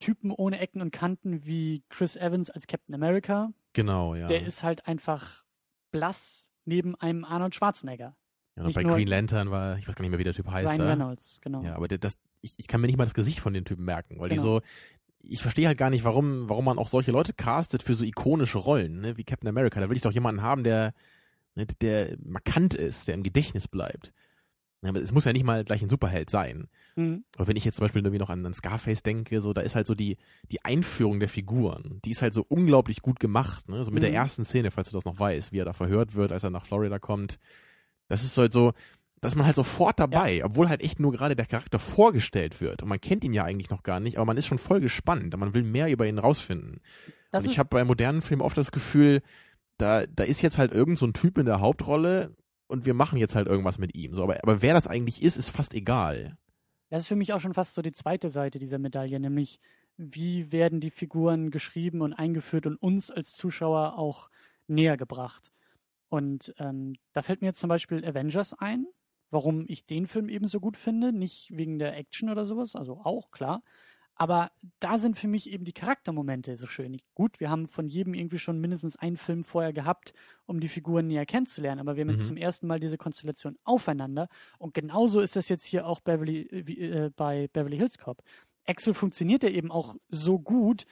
Typen 0.00 0.30
ohne 0.30 0.58
Ecken 0.60 0.82
und 0.82 0.90
Kanten 0.90 1.46
wie 1.46 1.82
Chris 1.88 2.16
Evans 2.16 2.50
als 2.50 2.66
Captain 2.66 2.94
America, 2.94 3.52
Genau, 3.72 4.14
ja. 4.14 4.26
der 4.26 4.44
ist 4.46 4.62
halt 4.62 4.86
einfach 4.86 5.44
blass 5.90 6.50
neben 6.66 6.94
einem 6.96 7.24
Arnold 7.24 7.54
Schwarzenegger. 7.54 8.14
ja 8.56 8.64
und 8.64 8.74
bei 8.74 8.82
Green 8.82 9.08
Lantern 9.08 9.50
war, 9.50 9.78
ich 9.78 9.88
weiß 9.88 9.94
gar 9.94 10.02
nicht 10.02 10.10
mehr, 10.10 10.18
wie 10.18 10.24
der 10.24 10.34
Typ 10.34 10.50
heißt 10.50 10.68
Ryan 10.68 10.78
da. 10.78 10.88
Reynolds, 10.90 11.40
genau. 11.40 11.62
Ja, 11.62 11.74
aber 11.76 11.88
das, 11.88 12.18
ich, 12.42 12.54
ich 12.58 12.68
kann 12.68 12.82
mir 12.82 12.86
nicht 12.88 12.98
mal 12.98 13.04
das 13.04 13.14
Gesicht 13.14 13.40
von 13.40 13.54
den 13.54 13.64
Typen 13.64 13.84
merken, 13.86 14.18
weil 14.20 14.28
die 14.28 14.34
Genau. 14.36 14.56
so, 14.56 14.60
ich 15.22 15.42
verstehe 15.42 15.66
halt 15.68 15.78
gar 15.78 15.90
nicht, 15.90 16.04
warum, 16.04 16.48
warum 16.48 16.64
man 16.64 16.78
auch 16.78 16.88
solche 16.88 17.12
Leute 17.12 17.32
castet 17.32 17.82
für 17.82 17.94
so 17.94 18.04
ikonische 18.04 18.58
Rollen, 18.58 19.00
ne, 19.00 19.16
wie 19.16 19.24
Captain 19.24 19.48
America. 19.48 19.80
Da 19.80 19.88
will 19.88 19.96
ich 19.96 20.02
doch 20.02 20.12
jemanden 20.12 20.42
haben, 20.42 20.64
der, 20.64 20.92
ne, 21.54 21.66
der 21.80 22.16
markant 22.24 22.74
ist, 22.74 23.08
der 23.08 23.14
im 23.14 23.22
Gedächtnis 23.22 23.68
bleibt. 23.68 24.12
Aber 24.84 25.00
es 25.00 25.12
muss 25.12 25.24
ja 25.24 25.32
nicht 25.32 25.44
mal 25.44 25.64
gleich 25.64 25.80
ein 25.80 25.88
Superheld 25.88 26.28
sein. 26.28 26.66
Mhm. 26.96 27.22
Aber 27.36 27.46
wenn 27.46 27.56
ich 27.56 27.64
jetzt 27.64 27.76
zum 27.76 27.84
Beispiel 27.84 28.00
irgendwie 28.02 28.18
noch 28.18 28.30
an, 28.30 28.44
an 28.44 28.52
Scarface 28.52 29.04
denke, 29.04 29.40
so, 29.40 29.52
da 29.52 29.60
ist 29.60 29.76
halt 29.76 29.86
so 29.86 29.94
die, 29.94 30.16
die 30.50 30.64
Einführung 30.64 31.20
der 31.20 31.28
Figuren, 31.28 32.00
die 32.04 32.10
ist 32.10 32.20
halt 32.20 32.34
so 32.34 32.44
unglaublich 32.48 33.00
gut 33.00 33.20
gemacht, 33.20 33.68
ne? 33.68 33.84
So 33.84 33.92
mit 33.92 34.02
der 34.02 34.10
Mhm. 34.10 34.16
ersten 34.16 34.44
Szene, 34.44 34.72
falls 34.72 34.90
du 34.90 34.96
das 34.96 35.04
noch 35.04 35.20
weißt, 35.20 35.52
wie 35.52 35.58
er 35.60 35.64
da 35.64 35.72
verhört 35.72 36.16
wird, 36.16 36.32
als 36.32 36.42
er 36.42 36.50
nach 36.50 36.66
Florida 36.66 36.98
kommt. 36.98 37.38
Das 38.08 38.24
ist 38.24 38.36
halt 38.36 38.52
so, 38.52 38.72
dass 39.22 39.36
man 39.36 39.46
halt 39.46 39.54
sofort 39.54 40.00
dabei, 40.00 40.44
obwohl 40.44 40.68
halt 40.68 40.82
echt 40.82 40.98
nur 40.98 41.12
gerade 41.12 41.36
der 41.36 41.46
Charakter 41.46 41.78
vorgestellt 41.78 42.60
wird. 42.60 42.82
Und 42.82 42.88
man 42.88 43.00
kennt 43.00 43.22
ihn 43.22 43.32
ja 43.32 43.44
eigentlich 43.44 43.70
noch 43.70 43.84
gar 43.84 44.00
nicht, 44.00 44.18
aber 44.18 44.26
man 44.26 44.36
ist 44.36 44.46
schon 44.46 44.58
voll 44.58 44.80
gespannt 44.80 45.32
und 45.32 45.40
man 45.40 45.54
will 45.54 45.62
mehr 45.62 45.90
über 45.90 46.06
ihn 46.06 46.18
rausfinden. 46.18 46.80
Das 47.30 47.44
und 47.44 47.50
ich 47.50 47.60
habe 47.60 47.68
bei 47.70 47.84
modernen 47.84 48.20
Filmen 48.20 48.42
oft 48.42 48.58
das 48.58 48.72
Gefühl, 48.72 49.22
da, 49.78 50.04
da 50.06 50.24
ist 50.24 50.42
jetzt 50.42 50.58
halt 50.58 50.72
irgend 50.72 50.98
so 50.98 51.06
ein 51.06 51.14
Typ 51.14 51.38
in 51.38 51.46
der 51.46 51.60
Hauptrolle 51.60 52.36
und 52.66 52.84
wir 52.84 52.94
machen 52.94 53.16
jetzt 53.16 53.36
halt 53.36 53.46
irgendwas 53.46 53.78
mit 53.78 53.94
ihm. 53.94 54.12
So, 54.12 54.24
aber, 54.24 54.42
aber 54.42 54.60
wer 54.60 54.74
das 54.74 54.88
eigentlich 54.88 55.22
ist, 55.22 55.36
ist 55.36 55.50
fast 55.50 55.72
egal. 55.72 56.36
das 56.90 57.02
ist 57.02 57.08
für 57.08 57.16
mich 57.16 57.32
auch 57.32 57.40
schon 57.40 57.54
fast 57.54 57.74
so 57.74 57.82
die 57.82 57.92
zweite 57.92 58.28
Seite 58.28 58.58
dieser 58.58 58.78
Medaille, 58.78 59.20
nämlich 59.20 59.60
wie 59.96 60.50
werden 60.50 60.80
die 60.80 60.90
Figuren 60.90 61.52
geschrieben 61.52 62.00
und 62.00 62.12
eingeführt 62.12 62.66
und 62.66 62.76
uns 62.76 63.10
als 63.10 63.34
Zuschauer 63.34 63.96
auch 63.96 64.30
näher 64.66 64.96
gebracht. 64.96 65.52
Und 66.08 66.52
ähm, 66.58 66.94
da 67.12 67.22
fällt 67.22 67.40
mir 67.40 67.48
jetzt 67.48 67.60
zum 67.60 67.68
Beispiel 67.68 68.04
Avengers 68.04 68.52
ein, 68.54 68.86
warum 69.32 69.64
ich 69.66 69.84
den 69.86 70.06
Film 70.06 70.28
eben 70.28 70.46
so 70.46 70.60
gut 70.60 70.76
finde, 70.76 71.12
nicht 71.12 71.48
wegen 71.50 71.80
der 71.80 71.96
Action 71.96 72.28
oder 72.30 72.46
sowas, 72.46 72.76
also 72.76 73.00
auch 73.02 73.32
klar. 73.32 73.62
Aber 74.14 74.52
da 74.78 74.98
sind 74.98 75.18
für 75.18 75.26
mich 75.26 75.50
eben 75.50 75.64
die 75.64 75.72
Charaktermomente 75.72 76.54
so 76.58 76.66
schön. 76.66 76.98
Gut, 77.14 77.40
wir 77.40 77.48
haben 77.48 77.66
von 77.66 77.88
jedem 77.88 78.12
irgendwie 78.12 78.38
schon 78.38 78.60
mindestens 78.60 78.94
einen 78.96 79.16
Film 79.16 79.42
vorher 79.42 79.72
gehabt, 79.72 80.12
um 80.44 80.60
die 80.60 80.68
Figuren 80.68 81.06
näher 81.06 81.24
kennenzulernen. 81.24 81.80
Aber 81.80 81.96
wir 81.96 82.02
haben 82.02 82.10
jetzt 82.10 82.24
Mhm. 82.24 82.26
zum 82.28 82.36
ersten 82.36 82.66
Mal 82.66 82.78
diese 82.78 82.98
Konstellation 82.98 83.56
aufeinander. 83.64 84.28
Und 84.58 84.74
genauso 84.74 85.20
ist 85.20 85.34
das 85.34 85.48
jetzt 85.48 85.64
hier 85.64 85.86
auch 85.86 86.00
Beverly, 86.00 86.42
äh, 86.42 87.06
äh, 87.06 87.10
bei 87.16 87.48
Beverly 87.54 87.78
Hills 87.78 87.96
Cop. 87.96 88.22
Axel 88.66 88.92
funktioniert 88.92 89.42
ja 89.44 89.48
eben 89.48 89.72
auch 89.72 89.96
so 90.10 90.38
gut 90.38 90.84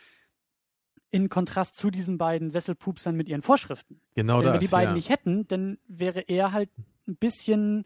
in 1.10 1.28
Kontrast 1.28 1.76
zu 1.76 1.90
diesen 1.90 2.16
beiden 2.18 2.50
Sesselpupsern 2.50 3.14
mit 3.14 3.28
ihren 3.28 3.42
Vorschriften. 3.42 4.00
Genau 4.14 4.38
Wenn 4.38 4.44
das. 4.44 4.52
wir 4.54 4.60
die 4.60 4.68
beiden 4.68 4.90
ja. 4.92 4.94
nicht 4.96 5.10
hätten, 5.10 5.46
dann 5.46 5.78
wäre 5.86 6.20
er 6.20 6.52
halt 6.52 6.70
ein 7.06 7.16
bisschen 7.16 7.84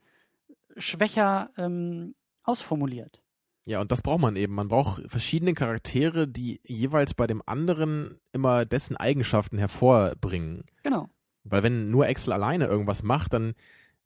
schwächer 0.77 1.51
ähm, 1.57 2.15
ausformuliert. 2.43 3.23
Ja, 3.67 3.81
und 3.81 3.91
das 3.91 4.03
braucht 4.03 4.21
man 4.21 4.37
eben. 4.37 4.55
Man 4.55 4.69
braucht 4.69 5.03
verschiedene 5.11 5.55
Charaktere, 5.55 6.29
die 6.29 6.61
jeweils 6.65 7.15
bei 7.15 7.27
dem 7.27 7.43
anderen 7.47 8.19
immer 8.33 8.67
dessen 8.67 8.97
Eigenschaften 8.97 9.57
hervorbringen. 9.59 10.65
Genau. 10.83 11.09
Weil 11.45 11.63
wenn 11.63 11.91
nur 11.91 12.07
Axel 12.07 12.33
alleine 12.33 12.67
irgendwas 12.67 13.03
macht, 13.03 13.33
dann, 13.33 13.55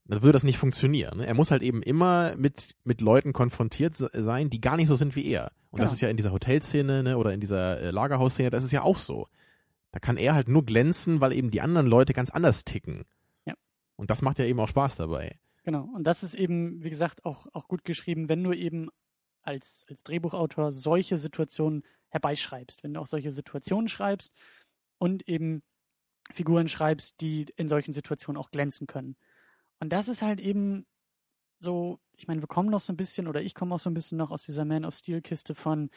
dann 0.05 0.23
würde 0.23 0.35
das 0.35 0.45
nicht 0.45 0.59
funktionieren. 0.59 1.19
ne? 1.19 1.27
Er 1.27 1.35
muss 1.35 1.51
halt 1.51 1.63
eben 1.63 1.83
immer 1.83 2.37
mit, 2.37 2.77
mit 2.85 3.01
Leuten 3.01 3.33
konfrontiert 3.33 3.97
se- 3.97 4.11
sein, 4.13 4.49
die 4.49 4.61
gar 4.61 4.77
nicht 4.77 4.89
so 4.89 4.95
sind 4.95 5.17
wie 5.17 5.27
er. 5.27 5.51
Und 5.71 5.81
das 5.81 5.91
Genau. 5.91 5.95
ist 5.95 6.01
ja 6.03 6.09
in 6.09 6.17
dieser 6.17 6.33
Hotelszene 6.33 7.03
ne, 7.03 7.19
oder 7.19 7.33
in 7.35 7.41
dieser 7.41 7.81
äh, 7.81 7.91
Lagerhausszene, 7.91 8.51
das 8.51 8.65
ist 8.65 8.73
ja 8.73 8.83
auch 8.83 8.99
so. 8.99 9.27
Da 9.91 9.99
kann 9.99 10.17
er 10.17 10.35
halt 10.35 10.49
nur 10.49 10.65
glänzen, 10.65 11.21
weil 11.21 11.33
eben 11.33 11.51
die 11.51 11.61
anderen 11.61 11.87
Leute 11.89 12.13
ganz 12.13 12.31
anders 12.31 12.65
ticken. 12.65 13.05
Ja. 13.45 13.55
Und 13.97 14.09
das 14.11 14.23
macht 14.23 14.39
ja 14.39 14.45
eben 14.45 14.61
auch 14.61 14.69
Spaß 14.69 14.97
dabei. 14.97 15.37
Genau. 15.69 15.87
Und 15.95 16.05
das 16.05 16.23
ist 16.23 16.33
eben, 16.33 16.83
wie 16.83 16.89
gesagt, 16.89 17.27
auch, 17.27 17.47
auch 17.53 17.69
gut 17.69 17.85
geschrieben, 17.85 18.31
wenn 18.31 18.43
du 18.43 18.55
eben 18.55 18.89
als, 19.43 19.85
als 19.91 20.03
Drehbuchautor 20.03 20.73
solche 20.73 21.19
Situationen 21.19 21.83
herbeischreibst, 22.09 22.83
wenn 22.83 22.95
du 22.95 23.01
auch 23.01 23.07
solche 23.07 23.33
Situationen 23.33 23.87
schreibst 23.87 24.33
und 24.97 25.29
eben 25.29 25.63
Figuren 26.33 26.69
schreibst, 26.69 27.21
die 27.21 27.45
in 27.57 27.69
solchen 27.69 27.93
Situationen 27.93 28.41
auch 28.41 28.51
glänzen 28.51 28.87
können. 28.87 29.19
Und 29.79 29.93
das 29.93 30.09
ist 30.09 30.23
halt 30.23 30.41
eben 30.41 30.87
so, 31.61 32.01
ich 32.17 32.27
meine, 32.29 32.41
wir 32.41 32.49
kommen 32.49 32.71
noch 32.71 32.81
so 32.81 32.91
ein 32.91 32.97
bisschen, 32.97 33.29
oder 33.29 33.43
ich 33.43 33.55
komme 33.55 33.75
auch 33.75 33.79
so 33.79 33.91
ein 33.91 33.95
bisschen 33.95 34.17
noch 34.17 34.31
aus 34.31 34.45
dieser 34.45 34.65
Man 34.65 34.87
of 34.87 34.95
Steel 34.95 35.21
Kiste 35.21 35.55
von, 35.55 35.91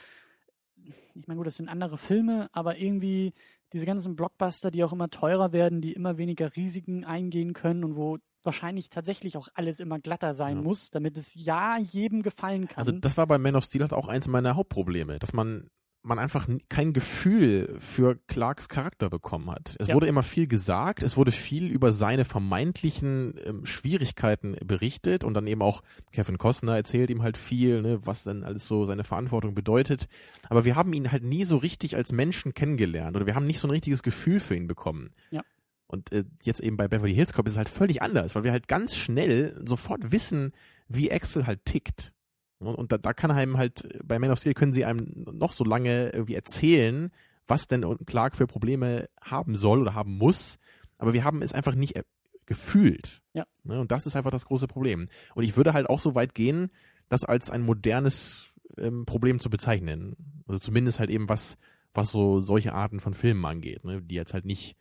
ich 1.15 1.27
meine, 1.27 1.37
gut, 1.37 1.47
das 1.47 1.55
sind 1.55 1.69
andere 1.69 1.97
Filme, 1.97 2.49
aber 2.51 2.77
irgendwie 2.77 3.31
diese 3.71 3.85
ganzen 3.85 4.17
Blockbuster, 4.17 4.69
die 4.69 4.83
auch 4.83 4.91
immer 4.91 5.09
teurer 5.09 5.53
werden, 5.53 5.79
die 5.79 5.93
immer 5.93 6.17
weniger 6.17 6.57
Risiken 6.57 7.05
eingehen 7.05 7.53
können 7.53 7.85
und 7.85 7.95
wo 7.95 8.17
wahrscheinlich 8.43 8.89
tatsächlich 8.89 9.37
auch 9.37 9.47
alles 9.53 9.79
immer 9.79 9.99
glatter 9.99 10.33
sein 10.33 10.57
Ja. 10.57 10.61
muss, 10.63 10.89
damit 10.91 11.17
es 11.17 11.33
ja 11.35 11.77
jedem 11.77 12.23
gefallen 12.23 12.67
kann. 12.67 12.77
Also 12.77 12.91
das 12.91 13.17
war 13.17 13.27
bei 13.27 13.37
Man 13.37 13.55
of 13.55 13.63
Steel 13.63 13.81
halt 13.81 13.93
auch 13.93 14.07
eins 14.07 14.27
meiner 14.27 14.55
Hauptprobleme, 14.55 15.19
dass 15.19 15.33
man 15.33 15.69
man 16.03 16.17
einfach 16.17 16.47
kein 16.67 16.93
Gefühl 16.93 17.77
für 17.79 18.15
Clarks 18.25 18.67
Charakter 18.69 19.11
bekommen 19.11 19.51
hat. 19.51 19.75
Es 19.77 19.85
Ja. 19.85 19.93
wurde 19.93 20.07
immer 20.07 20.23
viel 20.23 20.47
gesagt, 20.47 21.03
es 21.03 21.15
wurde 21.15 21.31
viel 21.31 21.67
über 21.69 21.91
seine 21.91 22.25
vermeintlichen 22.25 23.35
ähm, 23.45 23.65
Schwierigkeiten 23.67 24.55
berichtet 24.65 25.23
und 25.23 25.35
dann 25.35 25.45
eben 25.45 25.61
auch 25.61 25.81
Kevin 26.11 26.39
Costner 26.39 26.75
erzählt 26.75 27.11
ihm 27.11 27.21
halt 27.21 27.37
viel, 27.37 27.83
ne, 27.83 27.99
was 28.03 28.23
dann 28.23 28.43
alles 28.43 28.67
so 28.67 28.85
seine 28.85 29.03
Verantwortung 29.03 29.53
bedeutet. 29.53 30.07
Aber 30.49 30.65
wir 30.65 30.75
haben 30.75 30.91
ihn 30.93 31.11
halt 31.11 31.23
nie 31.23 31.43
so 31.43 31.57
richtig 31.57 31.95
als 31.95 32.11
Menschen 32.11 32.55
kennengelernt 32.55 33.15
oder 33.15 33.27
wir 33.27 33.35
haben 33.35 33.45
nicht 33.45 33.59
so 33.59 33.67
ein 33.67 33.71
richtiges 33.71 34.01
Gefühl 34.01 34.39
für 34.39 34.55
ihn 34.55 34.65
bekommen. 34.67 35.11
Ja. 35.29 35.43
Und 35.91 36.13
äh, 36.13 36.23
jetzt 36.43 36.61
eben 36.61 36.77
bei 36.77 36.87
Beverly 36.87 37.13
Hills 37.13 37.33
Cop 37.33 37.45
ist 37.45 37.53
es 37.53 37.57
halt 37.57 37.67
völlig 37.67 38.01
anders, 38.01 38.33
weil 38.33 38.45
wir 38.45 38.53
halt 38.53 38.69
ganz 38.69 38.95
schnell 38.95 39.61
sofort 39.67 40.11
wissen, 40.13 40.53
wie 40.87 41.11
Axel 41.11 41.45
halt 41.45 41.65
tickt. 41.65 42.13
Und, 42.59 42.91
da, 42.91 42.97
da 42.97 43.11
kann 43.13 43.31
einem 43.31 43.57
halt, 43.57 43.99
bei 44.03 44.17
Man 44.17 44.31
of 44.31 44.39
Steel 44.39 44.53
können 44.53 44.71
sie 44.71 44.85
einem 44.85 45.25
noch 45.33 45.51
so 45.51 45.65
lange 45.65 46.11
irgendwie 46.11 46.35
erzählen, 46.35 47.11
was 47.47 47.67
denn 47.67 47.83
Clark 48.05 48.37
für 48.37 48.47
Probleme 48.47 49.09
haben 49.19 49.55
soll 49.55 49.81
oder 49.81 49.93
haben 49.93 50.17
muss. 50.17 50.59
Aber 50.97 51.11
wir 51.11 51.25
haben 51.25 51.41
es 51.41 51.51
einfach 51.51 51.75
nicht 51.75 51.97
äh, 51.97 52.03
gefühlt. 52.45 53.21
Ja. 53.33 53.45
Ne? 53.63 53.81
Und 53.81 53.91
das 53.91 54.05
ist 54.05 54.15
einfach 54.15 54.31
das 54.31 54.45
große 54.45 54.67
Problem. 54.67 55.09
Und 55.35 55.43
ich 55.43 55.57
würde 55.57 55.73
halt 55.73 55.89
auch 55.89 55.99
so 55.99 56.15
weit 56.15 56.33
gehen, 56.35 56.71
das 57.09 57.25
als 57.25 57.49
ein 57.49 57.63
modernes 57.63 58.53
ähm, 58.77 59.05
Problem 59.05 59.41
zu 59.41 59.49
bezeichnen. 59.49 60.15
Also 60.47 60.59
zumindest 60.59 60.99
halt 60.99 61.09
eben 61.09 61.27
was, 61.27 61.57
was 61.93 62.11
so 62.11 62.39
solche 62.39 62.73
Arten 62.73 63.01
von 63.01 63.13
Filmen 63.13 63.43
angeht, 63.43 63.83
ne? 63.83 64.01
die 64.01 64.15
jetzt 64.15 64.33
halt 64.33 64.45
nicht 64.45 64.77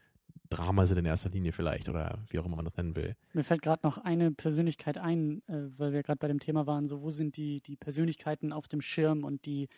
Drama 0.51 0.85
sind 0.85 0.99
in 0.99 1.07
erster 1.07 1.31
Linie 1.31 1.53
vielleicht 1.53 1.89
oder 1.89 2.19
wie 2.29 2.39
auch 2.39 2.45
immer 2.45 2.57
man 2.57 2.65
das 2.65 2.77
nennen 2.77 2.97
will. 2.97 3.17
Mir 3.33 3.45
fällt 3.45 3.63
gerade 3.63 3.87
noch 3.87 3.99
eine 3.99 4.33
Persönlichkeit 4.33 4.99
ein, 4.99 5.43
äh, 5.49 5.69
weil 5.79 5.93
wir 5.93 6.03
gerade 6.03 6.19
bei 6.19 6.29
dem 6.29 6.41
Thema 6.41 6.67
waren, 6.67 6.89
so 6.89 7.01
wo 7.03 7.11
sind 7.11 7.37
die, 7.37 7.61
die 7.63 7.77
Persönlichkeiten 7.77 8.53
auf 8.53 8.69
dem 8.69 8.81
Schirm 8.81 9.25
und 9.25 9.47
die, 9.47 9.69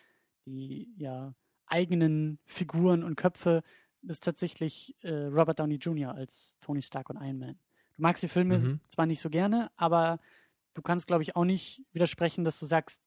die 0.45 0.93
ja 0.97 1.33
eigenen 1.67 2.39
Figuren 2.45 3.03
und 3.03 3.15
Köpfe, 3.15 3.63
ist 4.01 4.23
tatsächlich 4.23 4.95
äh, 5.01 5.13
Robert 5.27 5.59
Downey 5.59 5.75
Jr. 5.75 6.13
als 6.13 6.57
Tony 6.59 6.81
Stark 6.81 7.09
und 7.09 7.17
Iron 7.17 7.39
Man. 7.39 7.59
Du 7.95 8.01
magst 8.01 8.21
die 8.23 8.27
Filme 8.27 8.59
Mhm. 8.59 8.79
zwar 8.89 9.05
nicht 9.05 9.21
so 9.21 9.29
gerne, 9.29 9.71
aber 9.77 10.19
du 10.73 10.81
kannst, 10.81 11.07
glaube 11.07 11.23
ich, 11.23 11.35
auch 11.35 11.45
nicht 11.45 11.83
widersprechen, 11.93 12.43
dass 12.43 12.59
du 12.59 12.65
sagst, 12.65 13.01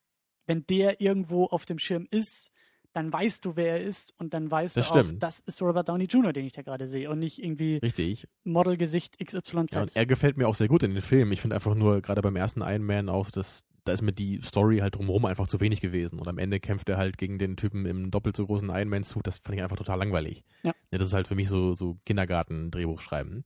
wenn 0.46 0.64
der 0.66 1.00
irgendwo 1.00 1.46
auf 1.46 1.66
dem 1.66 1.78
Schirm 1.78 2.06
ist, 2.10 2.50
dann 2.96 3.12
weißt 3.12 3.44
du, 3.44 3.56
wer 3.56 3.72
er 3.78 3.80
ist 3.82 4.14
und 4.16 4.32
dann 4.32 4.50
weißt 4.50 4.74
Das 4.74 4.88
du 4.88 4.94
auch, 4.94 5.04
stimmt. 5.04 5.22
das 5.22 5.40
ist 5.40 5.60
Robert 5.60 5.86
Downey 5.86 6.04
Jr., 6.06 6.32
den 6.32 6.46
ich 6.46 6.54
da 6.54 6.62
gerade 6.62 6.88
sehe 6.88 7.10
und 7.10 7.18
nicht 7.18 7.42
irgendwie 7.42 7.76
Richtig. 7.76 8.26
Modelgesicht 8.44 9.18
XYZ. 9.22 9.74
Ja, 9.74 9.82
und 9.82 9.94
er 9.94 10.06
gefällt 10.06 10.38
mir 10.38 10.48
auch 10.48 10.54
sehr 10.54 10.68
gut 10.68 10.82
in 10.82 10.92
den 10.94 11.02
Filmen. 11.02 11.30
Ich 11.32 11.42
finde 11.42 11.56
einfach 11.56 11.74
nur, 11.74 12.00
gerade 12.00 12.22
beim 12.22 12.36
ersten 12.36 12.62
Iron 12.62 12.84
Man 12.84 13.10
auch, 13.10 13.30
dass 13.30 13.66
da 13.84 13.92
ist 13.92 14.00
mir 14.00 14.12
die 14.12 14.40
Story 14.42 14.78
halt 14.78 14.94
drumherum 14.94 15.26
einfach 15.26 15.46
zu 15.46 15.60
wenig 15.60 15.82
gewesen. 15.82 16.18
Und 16.18 16.26
am 16.26 16.38
Ende 16.38 16.58
kämpft 16.58 16.88
er 16.88 16.96
halt 16.96 17.18
gegen 17.18 17.38
den 17.38 17.58
Typen 17.58 17.84
im 17.84 18.10
doppelt 18.10 18.34
so 18.34 18.46
großen 18.46 18.70
Iron 18.70 18.88
Man-Suit. 18.88 19.26
Das 19.26 19.38
fand 19.38 19.56
ich 19.56 19.62
einfach 19.62 19.76
total 19.76 19.98
langweilig. 19.98 20.42
Ja. 20.62 20.72
das 20.90 21.02
ist 21.08 21.12
halt 21.12 21.28
für 21.28 21.34
mich 21.34 21.48
so, 21.48 21.74
so 21.74 21.98
Kindergarten-Drehbuch 22.06 23.02
schreiben. 23.02 23.44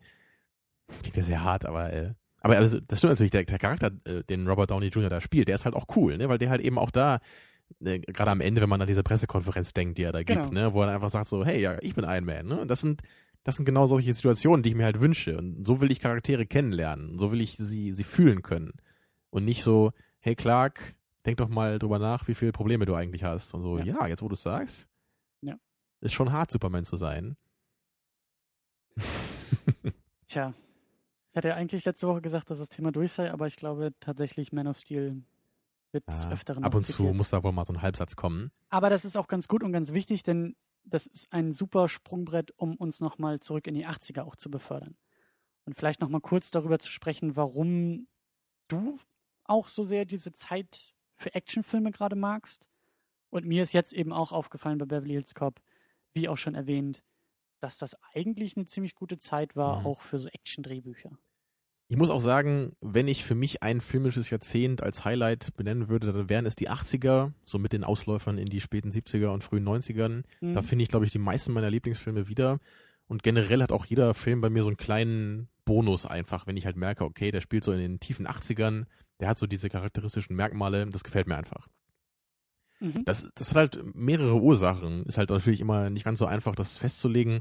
Klingt 1.02 1.16
ja 1.16 1.22
sehr 1.22 1.42
hart, 1.44 1.66
aber, 1.66 1.92
äh, 1.92 2.14
aber 2.40 2.56
also, 2.56 2.78
das 2.78 2.98
stimmt 2.98 3.14
natürlich, 3.14 3.32
der, 3.32 3.44
der 3.44 3.58
Charakter, 3.58 3.90
äh, 4.04 4.22
den 4.24 4.46
Robert 4.46 4.70
Downey 4.70 4.86
Jr. 4.88 5.10
da 5.10 5.20
spielt, 5.20 5.48
der 5.48 5.56
ist 5.56 5.64
halt 5.64 5.74
auch 5.74 5.86
cool, 5.96 6.16
ne, 6.16 6.28
weil 6.28 6.38
der 6.38 6.50
halt 6.50 6.62
eben 6.62 6.78
auch 6.78 6.90
da, 6.90 7.20
äh, 7.84 7.98
gerade 8.00 8.30
am 8.30 8.40
Ende, 8.40 8.60
wenn 8.60 8.68
man 8.68 8.80
an 8.80 8.86
diese 8.88 9.02
Pressekonferenz 9.02 9.72
denkt, 9.72 9.98
die 9.98 10.02
er 10.04 10.12
da 10.12 10.22
gibt, 10.22 10.38
Genau. 10.40 10.50
ne, 10.52 10.74
wo 10.74 10.82
er 10.82 10.88
einfach 10.88 11.10
sagt 11.10 11.28
so, 11.28 11.44
hey, 11.44 11.60
ja, 11.60 11.78
ich 11.82 11.94
bin 11.94 12.04
Iron 12.04 12.24
Man, 12.24 12.46
ne, 12.46 12.60
und 12.60 12.68
das 12.68 12.80
sind, 12.80 13.02
das 13.44 13.56
sind 13.56 13.64
genau 13.64 13.86
solche 13.86 14.12
Situationen, 14.14 14.62
die 14.62 14.70
ich 14.70 14.74
mir 14.76 14.84
halt 14.84 15.00
wünsche. 15.00 15.36
Und 15.38 15.66
so 15.66 15.80
will 15.80 15.90
ich 15.90 16.00
Charaktere 16.00 16.46
kennenlernen. 16.46 17.18
So 17.18 17.32
will 17.32 17.40
ich 17.40 17.56
sie, 17.56 17.92
sie 17.92 18.04
fühlen 18.04 18.42
können. 18.42 18.72
Und 19.30 19.44
nicht 19.46 19.62
so, 19.62 19.92
hey 20.18 20.34
Clark, 20.34 20.94
denk 21.24 21.38
doch 21.38 21.48
mal 21.48 21.78
drüber 21.78 21.98
nach, 21.98 22.28
wie 22.28 22.34
viele 22.34 22.52
Probleme 22.52 22.84
du 22.84 22.94
eigentlich 22.94 23.24
hast. 23.24 23.54
Und 23.54 23.62
so, 23.62 23.78
Ja. 23.78 23.84
ja, 23.84 24.06
jetzt 24.08 24.20
wo 24.22 24.28
du 24.28 24.34
es 24.34 24.42
sagst. 24.42 24.86
Ja. 25.40 25.56
Ist 26.00 26.12
schon 26.12 26.32
hart, 26.32 26.50
Superman 26.50 26.84
zu 26.84 26.96
sein. 26.96 27.36
Tja, 30.28 30.54
ich 31.30 31.36
hatte 31.36 31.48
ja 31.48 31.54
eigentlich 31.54 31.84
letzte 31.84 32.06
Woche 32.08 32.20
gesagt, 32.20 32.50
dass 32.50 32.58
das 32.58 32.68
Thema 32.68 32.92
durch 32.92 33.12
sei, 33.12 33.30
aber 33.32 33.46
ich 33.46 33.56
glaube 33.56 33.92
tatsächlich 34.00 34.52
Man 34.52 34.66
of 34.66 34.76
Steel 34.78 35.22
wird 35.92 36.04
Ja, 36.08 36.30
Öfteren 36.30 36.64
ab 36.64 36.74
und 36.74 36.84
zu 36.86 36.92
zitiert. 36.92 37.14
muss 37.16 37.30
da 37.30 37.42
wohl 37.42 37.52
mal 37.52 37.64
so 37.64 37.72
ein 37.72 37.82
Halbsatz 37.82 38.16
kommen. 38.16 38.50
Aber 38.68 38.90
das 38.90 39.04
ist 39.04 39.16
auch 39.16 39.28
ganz 39.28 39.48
gut 39.48 39.62
und 39.62 39.72
ganz 39.72 39.92
wichtig, 39.92 40.22
denn 40.22 40.56
das 40.84 41.06
ist 41.06 41.32
ein 41.32 41.52
super 41.52 41.88
Sprungbrett, 41.88 42.52
um 42.56 42.76
uns 42.76 43.00
nochmal 43.00 43.40
zurück 43.40 43.66
in 43.66 43.74
die 43.74 43.86
80er 43.86 44.22
auch 44.24 44.36
zu 44.36 44.50
befördern. 44.50 44.96
Und 45.66 45.76
vielleicht 45.76 46.00
nochmal 46.00 46.20
kurz 46.22 46.50
darüber 46.50 46.78
zu 46.78 46.90
sprechen, 46.90 47.36
warum 47.36 48.08
du 48.68 48.98
auch 49.44 49.68
so 49.68 49.82
sehr 49.84 50.04
diese 50.04 50.32
Zeit 50.32 50.94
für 51.16 51.34
Actionfilme 51.34 51.90
gerade 51.90 52.16
magst. 52.16 52.66
Und 53.30 53.44
mir 53.46 53.62
ist 53.62 53.72
jetzt 53.74 53.92
eben 53.92 54.12
auch 54.12 54.32
aufgefallen 54.32 54.78
bei 54.78 54.86
Beverly 54.86 55.10
Hills 55.14 55.34
Cop, 55.34 55.60
wie 56.14 56.28
auch 56.28 56.38
schon 56.38 56.54
erwähnt, 56.54 57.02
dass 57.60 57.78
das 57.78 57.94
eigentlich 58.14 58.56
eine 58.56 58.64
ziemlich 58.66 58.94
gute 58.94 59.18
Zeit 59.18 59.54
war, 59.54 59.80
Mhm. 59.80 59.86
auch 59.86 60.00
für 60.02 60.18
so 60.18 60.28
Action-Drehbücher. 60.28 61.10
Ich 61.90 61.96
muss 61.96 62.08
auch 62.08 62.20
sagen, 62.20 62.76
wenn 62.80 63.08
ich 63.08 63.24
für 63.24 63.34
mich 63.34 63.64
ein 63.64 63.80
filmisches 63.80 64.30
Jahrzehnt 64.30 64.80
als 64.80 65.04
Highlight 65.04 65.56
benennen 65.56 65.88
würde, 65.88 66.12
dann 66.12 66.28
wären 66.28 66.46
es 66.46 66.54
die 66.54 66.70
80er, 66.70 67.32
so 67.44 67.58
mit 67.58 67.72
den 67.72 67.82
Ausläufern 67.82 68.38
in 68.38 68.48
die 68.48 68.60
späten 68.60 68.90
70er 68.90 69.30
und 69.30 69.42
frühen 69.42 69.68
90ern. 69.68 70.22
Mhm. 70.40 70.54
Da 70.54 70.62
finde 70.62 70.84
ich, 70.84 70.88
glaube 70.88 71.04
ich, 71.04 71.10
die 71.10 71.18
meisten 71.18 71.52
meiner 71.52 71.68
Lieblingsfilme 71.68 72.28
wieder. 72.28 72.60
Und 73.08 73.24
generell 73.24 73.60
hat 73.60 73.72
auch 73.72 73.86
jeder 73.86 74.14
Film 74.14 74.40
bei 74.40 74.50
mir 74.50 74.62
so 74.62 74.68
einen 74.68 74.76
kleinen 74.76 75.48
Bonus 75.64 76.06
einfach, 76.06 76.46
wenn 76.46 76.56
ich 76.56 76.64
halt 76.64 76.76
merke, 76.76 77.04
okay, 77.04 77.32
der 77.32 77.40
spielt 77.40 77.64
so 77.64 77.72
in 77.72 77.80
den 77.80 77.98
tiefen 77.98 78.28
80ern, 78.28 78.84
der 79.18 79.28
hat 79.28 79.38
so 79.38 79.48
diese 79.48 79.68
charakteristischen 79.68 80.36
Merkmale, 80.36 80.86
das 80.86 81.02
gefällt 81.02 81.26
mir 81.26 81.36
einfach. 81.36 81.66
Mhm. 82.78 83.04
Das, 83.04 83.28
das 83.34 83.50
hat 83.50 83.56
halt 83.56 83.96
mehrere 83.96 84.40
Ursachen. 84.40 85.02
Ist 85.06 85.18
halt 85.18 85.30
natürlich 85.30 85.60
immer 85.60 85.90
nicht 85.90 86.04
ganz 86.04 86.20
so 86.20 86.26
einfach, 86.26 86.54
das 86.54 86.78
festzulegen. 86.78 87.40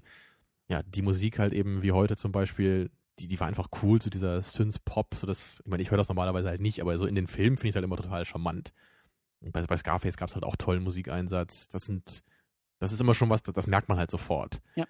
Ja, 0.69 0.81
die 0.81 1.03
Musik 1.03 1.37
halt 1.37 1.53
eben 1.53 1.83
wie 1.83 1.91
heute 1.91 2.15
zum 2.15 2.31
Beispiel, 2.31 2.89
die, 3.19 3.27
die 3.27 3.39
war 3.39 3.47
einfach 3.47 3.67
cool, 3.81 4.01
so 4.01 4.09
dieser 4.09 4.41
Synth-Pop, 4.41 5.15
so 5.15 5.27
das, 5.27 5.61
ich 5.63 5.69
meine, 5.69 5.83
ich 5.83 5.91
höre 5.91 5.97
das 5.97 6.09
normalerweise 6.09 6.49
halt 6.49 6.61
nicht, 6.61 6.81
aber 6.81 6.97
so 6.97 7.05
in 7.05 7.15
den 7.15 7.27
Filmen 7.27 7.57
finde 7.57 7.69
ich 7.69 7.71
es 7.73 7.75
halt 7.75 7.85
immer 7.85 7.97
total 7.97 8.25
charmant. 8.25 8.71
Und 9.41 9.51
bei, 9.51 9.61
bei 9.63 9.77
Scarface 9.77 10.17
gab 10.17 10.29
es 10.29 10.35
halt 10.35 10.45
auch 10.45 10.55
tollen 10.55 10.83
Musikeinsatz. 10.83 11.67
Das 11.67 11.85
sind, 11.85 12.23
das 12.79 12.91
ist 12.91 13.01
immer 13.01 13.13
schon 13.13 13.29
was, 13.29 13.43
das, 13.43 13.53
das 13.53 13.67
merkt 13.67 13.89
man 13.89 13.97
halt 13.97 14.11
sofort. 14.11 14.61
Ja. 14.75 14.85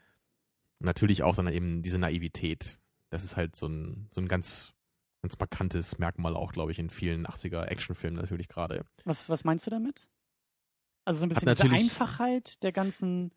Natürlich 0.80 1.24
auch 1.24 1.36
dann 1.36 1.48
eben 1.48 1.82
diese 1.82 1.98
Naivität. 1.98 2.78
Das 3.10 3.24
ist 3.24 3.36
halt 3.36 3.56
so 3.56 3.68
ein, 3.68 4.08
so 4.12 4.22
ein 4.22 4.28
ganz, 4.28 4.74
ganz 5.22 5.38
markantes 5.38 5.98
Merkmal 5.98 6.36
auch, 6.36 6.54
glaube 6.54 6.72
ich, 6.72 6.80
in 6.80 6.90
vielen 6.90 7.28
80er 7.28 7.66
Actionfilmen 7.66 8.20
natürlich 8.20 8.48
gerade. 8.48 8.86
Was, 9.04 9.30
was 9.30 9.44
meinst 9.44 9.66
du 9.68 9.72
damit? 9.72 10.08
Also 11.06 11.22
so 11.22 11.26
ein 11.26 11.30
bisschen 11.30 11.50
diese 11.50 11.64
Einfachheit 11.64 12.62
der 12.64 12.72
ganzen. 12.72 13.32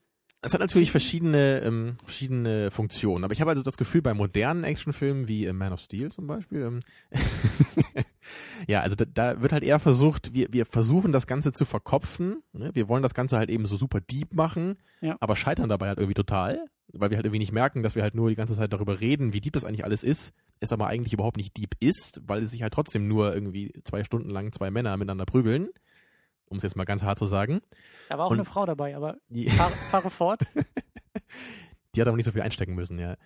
Es 0.44 0.52
hat 0.52 0.60
natürlich 0.60 0.90
verschiedene, 0.90 1.60
ähm, 1.60 1.96
verschiedene 2.02 2.72
Funktionen, 2.72 3.22
aber 3.24 3.32
ich 3.32 3.40
habe 3.40 3.50
also 3.52 3.62
das 3.62 3.76
Gefühl, 3.76 4.02
bei 4.02 4.12
modernen 4.12 4.64
Actionfilmen 4.64 5.28
wie 5.28 5.46
äh, 5.46 5.52
Man 5.52 5.72
of 5.72 5.80
Steel 5.80 6.10
zum 6.10 6.26
Beispiel, 6.26 6.62
ähm, 6.62 6.80
ja, 8.66 8.80
also 8.80 8.96
da, 8.96 9.04
da 9.04 9.40
wird 9.42 9.52
halt 9.52 9.62
eher 9.62 9.78
versucht, 9.78 10.34
wir, 10.34 10.48
wir 10.50 10.66
versuchen 10.66 11.12
das 11.12 11.26
Ganze 11.26 11.52
zu 11.52 11.64
verkopfen, 11.64 12.42
ne? 12.52 12.70
wir 12.74 12.88
wollen 12.88 13.02
das 13.02 13.14
Ganze 13.14 13.36
halt 13.38 13.50
eben 13.50 13.66
so 13.66 13.76
super 13.76 14.00
deep 14.00 14.34
machen, 14.34 14.76
Ja. 15.00 15.16
aber 15.20 15.36
scheitern 15.36 15.68
dabei 15.68 15.88
halt 15.88 15.98
irgendwie 15.98 16.14
total, 16.14 16.64
weil 16.92 17.10
wir 17.10 17.16
halt 17.16 17.26
irgendwie 17.26 17.38
nicht 17.40 17.52
merken, 17.52 17.82
dass 17.82 17.94
wir 17.94 18.02
halt 18.02 18.14
nur 18.14 18.28
die 18.28 18.36
ganze 18.36 18.54
Zeit 18.56 18.72
darüber 18.72 19.00
reden, 19.00 19.32
wie 19.32 19.40
deep 19.40 19.52
das 19.52 19.64
eigentlich 19.64 19.84
alles 19.84 20.02
ist, 20.02 20.32
es 20.60 20.72
aber 20.72 20.86
eigentlich 20.88 21.12
überhaupt 21.12 21.36
nicht 21.36 21.56
deep 21.56 21.74
ist, 21.80 22.20
weil 22.26 22.42
es 22.42 22.50
sich 22.50 22.62
halt 22.62 22.72
trotzdem 22.72 23.08
nur 23.08 23.34
irgendwie 23.34 23.72
zwei 23.84 24.04
Stunden 24.04 24.30
lang 24.30 24.52
zwei 24.52 24.70
Männer 24.70 24.96
miteinander 24.96 25.24
prügeln, 25.24 25.68
um 26.52 26.58
es 26.58 26.62
jetzt 26.62 26.76
mal 26.76 26.84
ganz 26.84 27.02
hart 27.02 27.18
zu 27.18 27.26
sagen. 27.26 27.60
Da 28.08 28.18
war 28.18 28.26
auch 28.26 28.30
Und- 28.30 28.36
eine 28.38 28.44
Frau 28.44 28.64
dabei, 28.66 28.94
aber 28.96 29.16
Die- 29.28 29.50
fahre, 29.50 30.10
fort. 30.10 30.42
Die 31.94 32.00
hat 32.00 32.08
aber 32.08 32.16
nicht 32.16 32.26
so 32.26 32.32
viel 32.32 32.42
einstecken 32.42 32.74
müssen, 32.74 32.98
ja. 32.98 33.16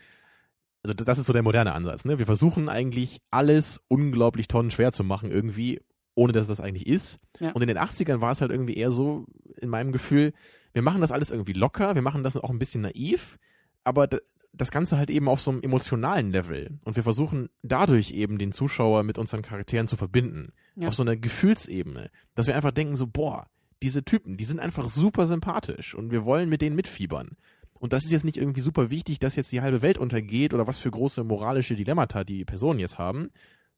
Also 0.83 0.95
das 0.95 1.19
ist 1.19 1.27
so 1.27 1.33
der 1.33 1.43
moderne 1.43 1.73
Ansatz, 1.73 2.05
ne? 2.05 2.19
Wir 2.19 2.27
versuchen 2.27 2.69
eigentlich 2.69 3.21
alles 3.31 3.81
unglaublich 3.89 4.47
tonnenschwer 4.49 4.93
zu 4.93 5.03
machen 5.05 5.31
irgendwie, 5.31 5.81
ohne 6.15 6.33
dass 6.33 6.43
es 6.43 6.49
das 6.57 6.61
eigentlich 6.61 6.87
ist. 6.87 7.19
Ja. 7.41 7.51
Und 7.53 7.63
in 7.63 7.69
den 7.69 7.79
80ern 7.79 8.21
war 8.21 8.33
es 8.33 8.41
halt 8.41 8.51
irgendwie 8.53 8.77
eher 8.77 8.91
so, 8.93 9.27
in 9.61 9.69
meinem 9.69 9.93
Gefühl, 9.93 10.33
wir 10.73 10.83
machen 10.83 11.01
das 11.01 11.11
alles 11.13 11.31
irgendwie 11.31 11.55
locker, 11.55 11.95
wir 11.95 12.03
machen 12.03 12.23
das 12.23 12.37
auch 12.37 12.51
ein 12.51 12.59
bisschen 12.59 12.83
naiv, 12.83 13.39
aber 13.87 14.09
das 14.53 14.71
Ganze 14.71 14.97
halt 14.97 15.11
eben 15.11 15.29
auf 15.29 15.41
so 15.41 15.51
einem 15.51 15.61
emotionalen 15.61 16.33
Level. 16.33 16.79
Und 16.85 16.97
wir 16.97 17.03
versuchen 17.03 17.49
dadurch 17.63 18.13
eben 18.13 18.39
den 18.39 18.53
Zuschauer 18.53 19.03
mit 19.03 19.19
unseren 19.19 19.43
Charakteren 19.43 19.87
zu 19.87 19.97
verbinden. 19.97 20.53
Ja. 20.77 20.89
Auf 20.89 20.95
so 20.95 21.03
einer 21.03 21.17
Gefühlsebene. 21.17 22.11
Dass 22.35 22.47
wir 22.47 22.57
einfach 22.57 22.71
denken 22.71 22.97
so, 22.97 23.07
boah, 23.07 23.49
diese 23.83 24.05
Typen, 24.05 24.37
die 24.37 24.45
sind 24.45 24.61
einfach 24.61 24.89
super 24.89 25.27
sympathisch 25.27 25.95
und 25.95 26.11
wir 26.11 26.25
wollen 26.25 26.49
mit 26.49 26.63
denen 26.63 26.77
mitfiebern. 26.77 27.37
Und 27.75 27.93
das 27.93 28.05
ist 28.05 28.11
jetzt 28.11 28.25
nicht 28.25 28.39
irgendwie 28.39 28.61
super 28.61 28.91
wichtig, 28.91 29.19
dass 29.19 29.37
jetzt 29.37 29.53
die 29.53 29.61
halbe 29.61 29.83
Welt 29.83 29.99
untergeht 29.99 30.55
oder 30.55 30.67
was 30.67 30.79
für 30.79 30.91
große 30.91 31.25
moralische 31.25 31.77
Dilemmata 31.77 32.25
die 32.25 32.47
Personen 32.47 32.81
jetzt 32.81 32.97
haben, 32.97 33.29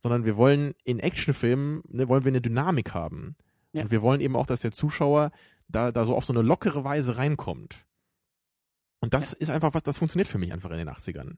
sondern 0.01 0.25
wir 0.25 0.37
wollen 0.37 0.75
in 0.85 1.01
Actionfilmen, 1.01 1.83
ne, 1.89 2.09
wollen 2.09 2.25
wir 2.25 2.31
eine 2.31 2.41
Dynamik 2.41 2.95
haben. 2.95 3.37
Ja. 3.73 3.83
Und 3.83 3.91
wir 3.91 4.01
wollen 4.01 4.21
eben 4.21 4.37
auch, 4.37 4.47
dass 4.47 4.61
der 4.61 4.71
Zuschauer 4.71 5.33
da, 5.69 5.91
da 5.91 6.05
so 6.05 6.15
auf 6.15 6.25
so 6.25 6.33
eine 6.33 6.43
lockere 6.43 6.85
Weise 6.85 7.17
reinkommt. 7.17 7.85
Und 9.01 9.15
das 9.15 9.33
ist 9.33 9.51
einfach 9.51 9.75
was, 9.75 9.83
das 9.83 9.99
funktioniert 9.99 10.29
für 10.29 10.39
mich 10.39 10.53
einfach 10.53 10.71
in 10.71 10.79
den 10.79 10.89
80ern. 10.89 11.37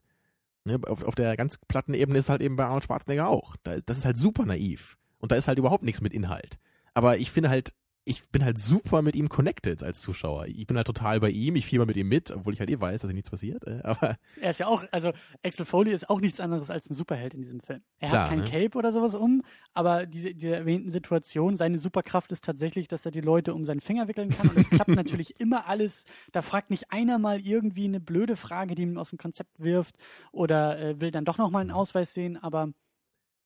Ne, 0.65 0.79
auf, 0.87 1.03
auf 1.03 1.15
der 1.15 1.37
ganz 1.37 1.59
platten 1.69 1.95
Ebene 1.95 2.19
ist 2.19 2.29
halt 2.29 2.43
eben 2.43 2.57
bei 2.57 2.65
Arnold 2.65 2.85
Schwarzenegger 2.85 3.29
auch. 3.29 3.57
Da, 3.63 3.81
das 3.81 3.99
ist 3.99 4.05
halt 4.05 4.19
super 4.19 4.45
naiv. 4.45 4.97
Und 5.19 5.33
da 5.33 5.37
ist 5.37 5.49
halt 5.49 5.59
überhaupt 5.59 5.85
nichts 5.85 6.01
mit 6.01 6.13
Inhalt. 6.13 6.59
Aber 6.95 7.19
ich 7.19 7.31
finde 7.31 7.51
halt, 7.51 7.73
ich 8.05 8.29
bin 8.31 8.45
halt 8.45 8.59
super 8.59 9.03
mit 9.03 9.15
ihm 9.15 9.29
connected 9.29 9.83
als 9.83 10.01
Zuschauer. 10.01 10.47
Ich 10.47 10.67
bin 10.67 10.77
halt 10.77 10.87
total 10.87 11.21
bei 11.21 11.31
ihm, 11.31 11.55
ich 11.55 11.67
fieber 11.67 11.87
mit 11.87 11.97
ihm 11.97 12.09
mit, 12.09 12.31
obwohl 12.31 12.55
ich 12.55 12.61
halt 12.61 12.71
eh 12.71 12.81
weiß, 12.81 13.03
dass 13.03 13.11
ihm 13.11 13.15
nichts 13.15 13.31
passiert. 13.31 13.67
äh, 13.67 13.81
Aber 13.83 14.17
Er 14.41 14.51
ist 14.51 14.59
ja 14.59 14.67
auch, 14.67 14.85
also 14.91 15.13
Axel 15.45 15.67
Foley 15.67 15.93
ist 15.93 16.09
auch 16.09 16.21
nichts 16.21 16.41
anderes 16.41 16.71
als 16.71 16.89
ein 16.91 16.95
Superheld 16.95 17.35
in 17.35 17.43
diesem 17.43 17.61
Film. 17.61 17.83
Er 17.99 18.09
Klar, 18.09 18.23
hat 18.23 18.29
kein 18.31 18.39
ne? 18.41 18.45
Cape 18.45 18.79
oder 18.79 18.93
sowas 18.93 19.15
um, 19.15 19.43
aber 19.75 20.07
diese, 20.07 20.35
diese 20.35 20.55
erwähnten 20.57 20.91
Situationen, 20.91 21.57
seine 21.57 21.79
Superkraft 21.79 22.33
ist 22.33 22.45
tatsächlich, 22.45 22.89
dass 22.89 23.05
er 23.05 23.13
die 23.13 23.21
Leute 23.21 23.55
um 23.55 23.65
seinen 23.65 23.81
Finger 23.81 24.09
wickeln 24.09 24.31
kann 24.31 24.49
und 24.49 24.57
es 24.57 24.71
klappt 24.71 24.89
natürlich 24.97 25.39
immer 25.39 25.69
alles. 25.69 26.05
Da 26.33 26.43
fragt 26.43 26.71
nicht 26.71 26.91
einer 26.91 27.19
mal 27.19 27.41
irgendwie 27.41 27.85
eine 27.85 28.01
blöde 28.01 28.37
Frage, 28.37 28.75
die 28.75 28.83
ihn 28.83 28.99
aus 28.99 29.11
dem 29.11 29.19
Konzept 29.19 29.61
wirft 29.61 29.97
oder 30.33 30.79
äh, 30.81 31.01
will 31.01 31.11
dann 31.11 31.25
doch 31.27 31.39
nochmal 31.39 31.61
einen 31.61 31.71
Ausweis 31.71 32.15
sehen, 32.15 32.39
aber 32.39 32.73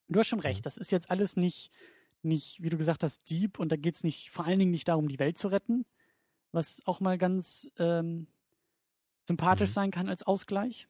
du 0.09 0.21
hast 0.21 0.29
schon 0.29 0.41
recht, 0.41 0.65
das 0.65 0.77
ist 0.77 0.93
jetzt 0.93 1.11
alles 1.11 1.37
nicht, 1.37 1.71
nicht, 2.25 2.63
wie 2.63 2.71
du 2.71 2.77
gesagt 2.77 3.03
hast, 3.03 3.29
deep 3.31 3.59
und 3.59 3.71
da 3.71 3.77
geht 3.77 3.95
es 3.97 4.05
nicht, 4.05 4.31
vor 4.31 4.45
allen 4.47 4.59
Dingen 4.59 4.71
nicht 4.71 4.89
darum, 4.89 5.09
die 5.09 5.19
Welt 5.19 5.39
zu 5.39 5.49
retten, 5.49 5.85
was 6.53 6.81
auch 6.85 7.01
mal 7.01 7.19
ganz 7.19 7.71
ähm, 7.79 8.27
sympathisch 9.27 9.71
Mhm. 9.71 9.75
sein 9.75 9.91
kann 9.91 10.09
als 10.09 10.23
Ausgleich. 10.23 10.89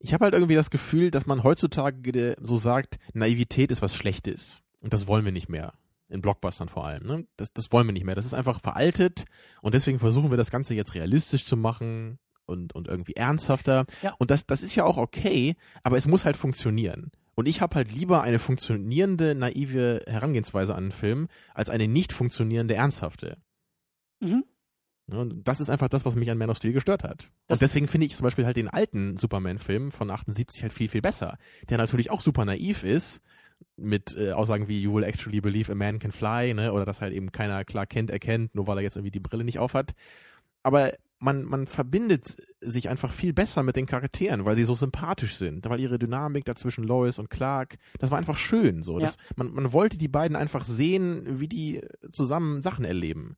ich 0.00 0.12
habe 0.12 0.24
halt 0.24 0.34
irgendwie 0.34 0.54
das 0.56 0.70
Gefühl, 0.70 1.10
dass 1.10 1.26
man 1.26 1.42
heutzutage 1.44 2.36
so 2.42 2.56
sagt, 2.56 2.98
Naivität 3.14 3.70
ist 3.70 3.80
was 3.82 3.94
Schlechtes. 3.94 4.60
Und 4.80 4.92
das 4.92 5.06
wollen 5.06 5.24
wir 5.24 5.32
nicht 5.32 5.48
mehr. 5.48 5.72
In 6.10 6.20
Blockbustern 6.20 6.68
vor 6.68 6.84
allem. 6.84 7.06
Ne? 7.06 7.26
Das, 7.36 7.52
das 7.54 7.72
wollen 7.72 7.86
wir 7.88 7.92
nicht 7.94 8.04
mehr. 8.04 8.14
Das 8.14 8.26
ist 8.26 8.34
einfach 8.34 8.60
veraltet 8.60 9.24
und 9.62 9.74
deswegen 9.74 9.98
versuchen 9.98 10.30
wir 10.30 10.36
das 10.36 10.50
Ganze 10.50 10.74
jetzt 10.74 10.94
realistisch 10.94 11.46
zu 11.46 11.56
machen 11.56 12.18
und, 12.44 12.74
und 12.74 12.88
irgendwie 12.88 13.14
ernsthafter. 13.14 13.86
Ja. 14.02 14.14
Und 14.18 14.30
das, 14.30 14.44
das 14.44 14.62
ist 14.62 14.74
ja 14.74 14.84
auch 14.84 14.98
okay, 14.98 15.56
aber 15.82 15.96
es 15.96 16.06
muss 16.06 16.26
halt 16.26 16.36
funktionieren. 16.36 17.10
Und 17.34 17.46
ich 17.46 17.60
habe 17.60 17.74
halt 17.76 17.92
lieber 17.92 18.22
eine 18.22 18.38
funktionierende, 18.38 19.34
naive 19.34 20.02
Herangehensweise 20.06 20.74
an 20.74 20.84
einen 20.84 20.92
Film, 20.92 21.28
als 21.52 21.70
eine 21.70 21.88
nicht 21.88 22.12
funktionierende, 22.12 22.74
ernsthafte. 22.74 23.38
Mhm. 24.20 24.44
Und 25.06 25.46
das 25.46 25.60
ist 25.60 25.68
einfach 25.68 25.88
das, 25.88 26.06
was 26.06 26.16
mich 26.16 26.30
an 26.30 26.38
Man 26.38 26.48
of 26.48 26.56
Steel 26.56 26.72
gestört 26.72 27.04
hat. 27.04 27.30
Das- 27.46 27.56
und 27.56 27.62
deswegen 27.62 27.88
finde 27.88 28.06
ich 28.06 28.16
zum 28.16 28.24
Beispiel 28.24 28.46
halt 28.46 28.56
den 28.56 28.68
alten 28.68 29.16
Superman-Film 29.16 29.90
von 29.92 30.10
78 30.10 30.62
halt 30.62 30.72
viel, 30.72 30.88
viel 30.88 31.02
besser. 31.02 31.36
Der 31.68 31.76
natürlich 31.76 32.10
auch 32.10 32.22
super 32.22 32.44
naiv 32.44 32.84
ist, 32.84 33.20
mit 33.76 34.16
äh, 34.16 34.32
Aussagen 34.32 34.68
wie 34.68 34.80
You 34.80 34.94
will 34.94 35.04
actually 35.04 35.40
believe 35.40 35.70
a 35.70 35.74
man 35.74 35.98
can 35.98 36.12
fly, 36.12 36.54
ne? 36.54 36.72
Oder 36.72 36.84
dass 36.84 37.00
halt 37.00 37.12
eben 37.12 37.32
keiner 37.32 37.64
klar 37.64 37.86
kennt, 37.86 38.10
erkennt, 38.10 38.54
nur 38.54 38.66
weil 38.66 38.78
er 38.78 38.82
jetzt 38.82 38.96
irgendwie 38.96 39.10
die 39.10 39.20
Brille 39.20 39.44
nicht 39.44 39.58
aufhat. 39.58 39.94
Aber 40.62 40.92
man, 41.18 41.44
man 41.44 41.66
verbindet 41.66 42.36
sich 42.60 42.88
einfach 42.88 43.12
viel 43.12 43.32
besser 43.32 43.62
mit 43.62 43.76
den 43.76 43.86
Charakteren, 43.86 44.44
weil 44.44 44.56
sie 44.56 44.64
so 44.64 44.74
sympathisch 44.74 45.36
sind, 45.36 45.68
weil 45.68 45.80
ihre 45.80 45.98
Dynamik 45.98 46.44
dazwischen 46.44 46.84
Lois 46.84 47.18
und 47.18 47.30
Clark, 47.30 47.76
das 47.98 48.10
war 48.10 48.18
einfach 48.18 48.36
schön 48.36 48.82
so. 48.82 48.98
Ja. 48.98 49.06
Das, 49.06 49.16
man, 49.36 49.52
man 49.52 49.72
wollte 49.72 49.96
die 49.96 50.08
beiden 50.08 50.36
einfach 50.36 50.64
sehen, 50.64 51.40
wie 51.40 51.48
die 51.48 51.80
zusammen 52.10 52.62
Sachen 52.62 52.84
erleben. 52.84 53.36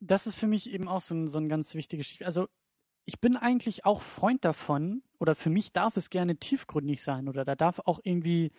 Das 0.00 0.26
ist 0.26 0.36
für 0.36 0.46
mich 0.46 0.70
eben 0.72 0.88
auch 0.88 1.00
so 1.00 1.14
ein, 1.14 1.28
so 1.28 1.38
ein 1.38 1.48
ganz 1.48 1.74
wichtiges 1.74 2.08
Spiel. 2.08 2.26
Also 2.26 2.48
ich 3.04 3.20
bin 3.20 3.36
eigentlich 3.36 3.84
auch 3.84 4.00
Freund 4.00 4.44
davon, 4.44 5.02
oder 5.18 5.34
für 5.34 5.50
mich 5.50 5.72
darf 5.72 5.96
es 5.96 6.08
gerne 6.08 6.36
tiefgründig 6.36 7.02
sein, 7.02 7.28
oder 7.28 7.44
da 7.44 7.54
darf 7.54 7.80
auch 7.80 8.00
irgendwie 8.02 8.50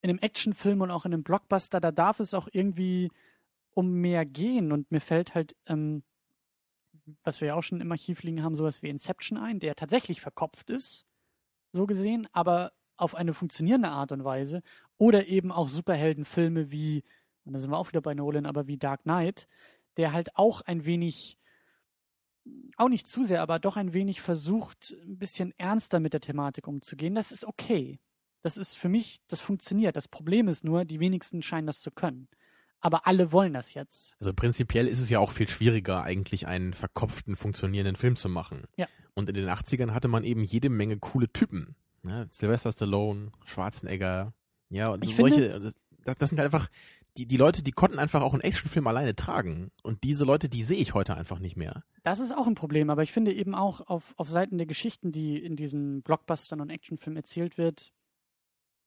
in 0.00 0.10
einem 0.10 0.18
Actionfilm 0.18 0.80
und 0.80 0.90
auch 0.90 1.04
in 1.04 1.12
einem 1.12 1.22
Blockbuster, 1.22 1.80
da 1.80 1.92
darf 1.92 2.18
es 2.18 2.32
auch 2.34 2.48
irgendwie 2.50 3.10
um 3.74 3.92
mehr 3.92 4.24
gehen. 4.24 4.72
Und 4.72 4.90
mir 4.90 5.00
fällt 5.00 5.34
halt, 5.34 5.54
ähm, 5.66 6.02
was 7.24 7.40
wir 7.40 7.48
ja 7.48 7.54
auch 7.54 7.62
schon 7.62 7.80
im 7.80 7.92
Archiv 7.92 8.22
liegen 8.22 8.42
haben, 8.42 8.56
sowas 8.56 8.82
wie 8.82 8.88
Inception 8.88 9.38
ein, 9.38 9.60
der 9.60 9.74
tatsächlich 9.74 10.20
verkopft 10.20 10.70
ist, 10.70 11.04
so 11.72 11.86
gesehen, 11.86 12.28
aber 12.32 12.72
auf 12.96 13.14
eine 13.14 13.34
funktionierende 13.34 13.88
Art 13.88 14.12
und 14.12 14.24
Weise. 14.24 14.62
Oder 14.98 15.26
eben 15.26 15.50
auch 15.50 15.68
Superheldenfilme 15.68 16.70
wie, 16.70 17.02
und 17.44 17.52
da 17.52 17.58
sind 17.58 17.70
wir 17.70 17.78
auch 17.78 17.88
wieder 17.88 18.00
bei 18.00 18.14
Nolan, 18.14 18.46
aber 18.46 18.66
wie 18.66 18.78
Dark 18.78 19.02
Knight, 19.02 19.48
der 19.96 20.12
halt 20.12 20.36
auch 20.36 20.60
ein 20.62 20.84
wenig, 20.84 21.38
auch 22.76 22.88
nicht 22.88 23.08
zu 23.08 23.24
sehr, 23.24 23.42
aber 23.42 23.58
doch 23.58 23.76
ein 23.76 23.92
wenig 23.92 24.20
versucht, 24.20 24.96
ein 25.02 25.18
bisschen 25.18 25.52
ernster 25.58 26.00
mit 26.00 26.12
der 26.12 26.20
Thematik 26.20 26.68
umzugehen. 26.68 27.14
Das 27.14 27.32
ist 27.32 27.44
okay. 27.44 27.98
Das 28.42 28.56
ist 28.56 28.74
für 28.76 28.88
mich, 28.88 29.20
das 29.28 29.40
funktioniert. 29.40 29.96
Das 29.96 30.08
Problem 30.08 30.48
ist 30.48 30.64
nur, 30.64 30.84
die 30.84 31.00
wenigsten 31.00 31.42
scheinen 31.42 31.66
das 31.66 31.80
zu 31.80 31.90
können. 31.90 32.28
Aber 32.82 33.06
alle 33.06 33.32
wollen 33.32 33.54
das 33.54 33.74
jetzt. 33.74 34.16
Also 34.20 34.34
prinzipiell 34.34 34.86
ist 34.86 35.00
es 35.00 35.08
ja 35.08 35.18
auch 35.18 35.30
viel 35.30 35.48
schwieriger, 35.48 36.02
eigentlich 36.02 36.46
einen 36.46 36.74
verkopften, 36.74 37.36
funktionierenden 37.36 37.96
Film 37.96 38.16
zu 38.16 38.28
machen. 38.28 38.64
Ja. 38.76 38.86
Und 39.14 39.28
in 39.28 39.36
den 39.36 39.48
80ern 39.48 39.92
hatte 39.92 40.08
man 40.08 40.24
eben 40.24 40.42
jede 40.42 40.68
Menge 40.68 40.98
coole 40.98 41.32
Typen. 41.32 41.76
Ne? 42.02 42.26
Sylvester 42.30 42.72
Stallone, 42.72 43.30
Schwarzenegger, 43.44 44.34
ja, 44.68 44.88
und 44.88 45.04
Ich 45.04 45.16
solche, 45.16 45.60
das, 45.60 45.74
das 46.18 46.30
sind 46.30 46.38
halt 46.38 46.52
einfach, 46.52 46.68
die, 47.18 47.26
die 47.26 47.36
Leute, 47.36 47.62
die 47.62 47.72
konnten 47.72 47.98
einfach 47.98 48.22
auch 48.22 48.32
einen 48.32 48.42
Actionfilm 48.42 48.86
alleine 48.86 49.14
tragen. 49.14 49.70
Und 49.82 50.02
diese 50.02 50.24
Leute, 50.24 50.48
die 50.48 50.62
sehe 50.62 50.78
ich 50.78 50.94
heute 50.94 51.14
einfach 51.14 51.38
nicht 51.38 51.56
mehr. 51.56 51.84
Das 52.02 52.20
ist 52.20 52.36
auch 52.36 52.46
ein 52.46 52.54
Problem, 52.54 52.88
aber 52.90 53.02
ich 53.02 53.12
finde 53.12 53.32
eben 53.32 53.54
auch 53.54 53.82
auf, 53.82 54.14
auf 54.16 54.28
Seiten 54.28 54.56
der 54.56 54.66
Geschichten, 54.66 55.12
die 55.12 55.36
in 55.36 55.56
diesen 55.56 56.02
Blockbustern 56.02 56.60
und 56.60 56.70
Actionfilmen 56.70 57.18
erzählt 57.18 57.58
wird, 57.58 57.92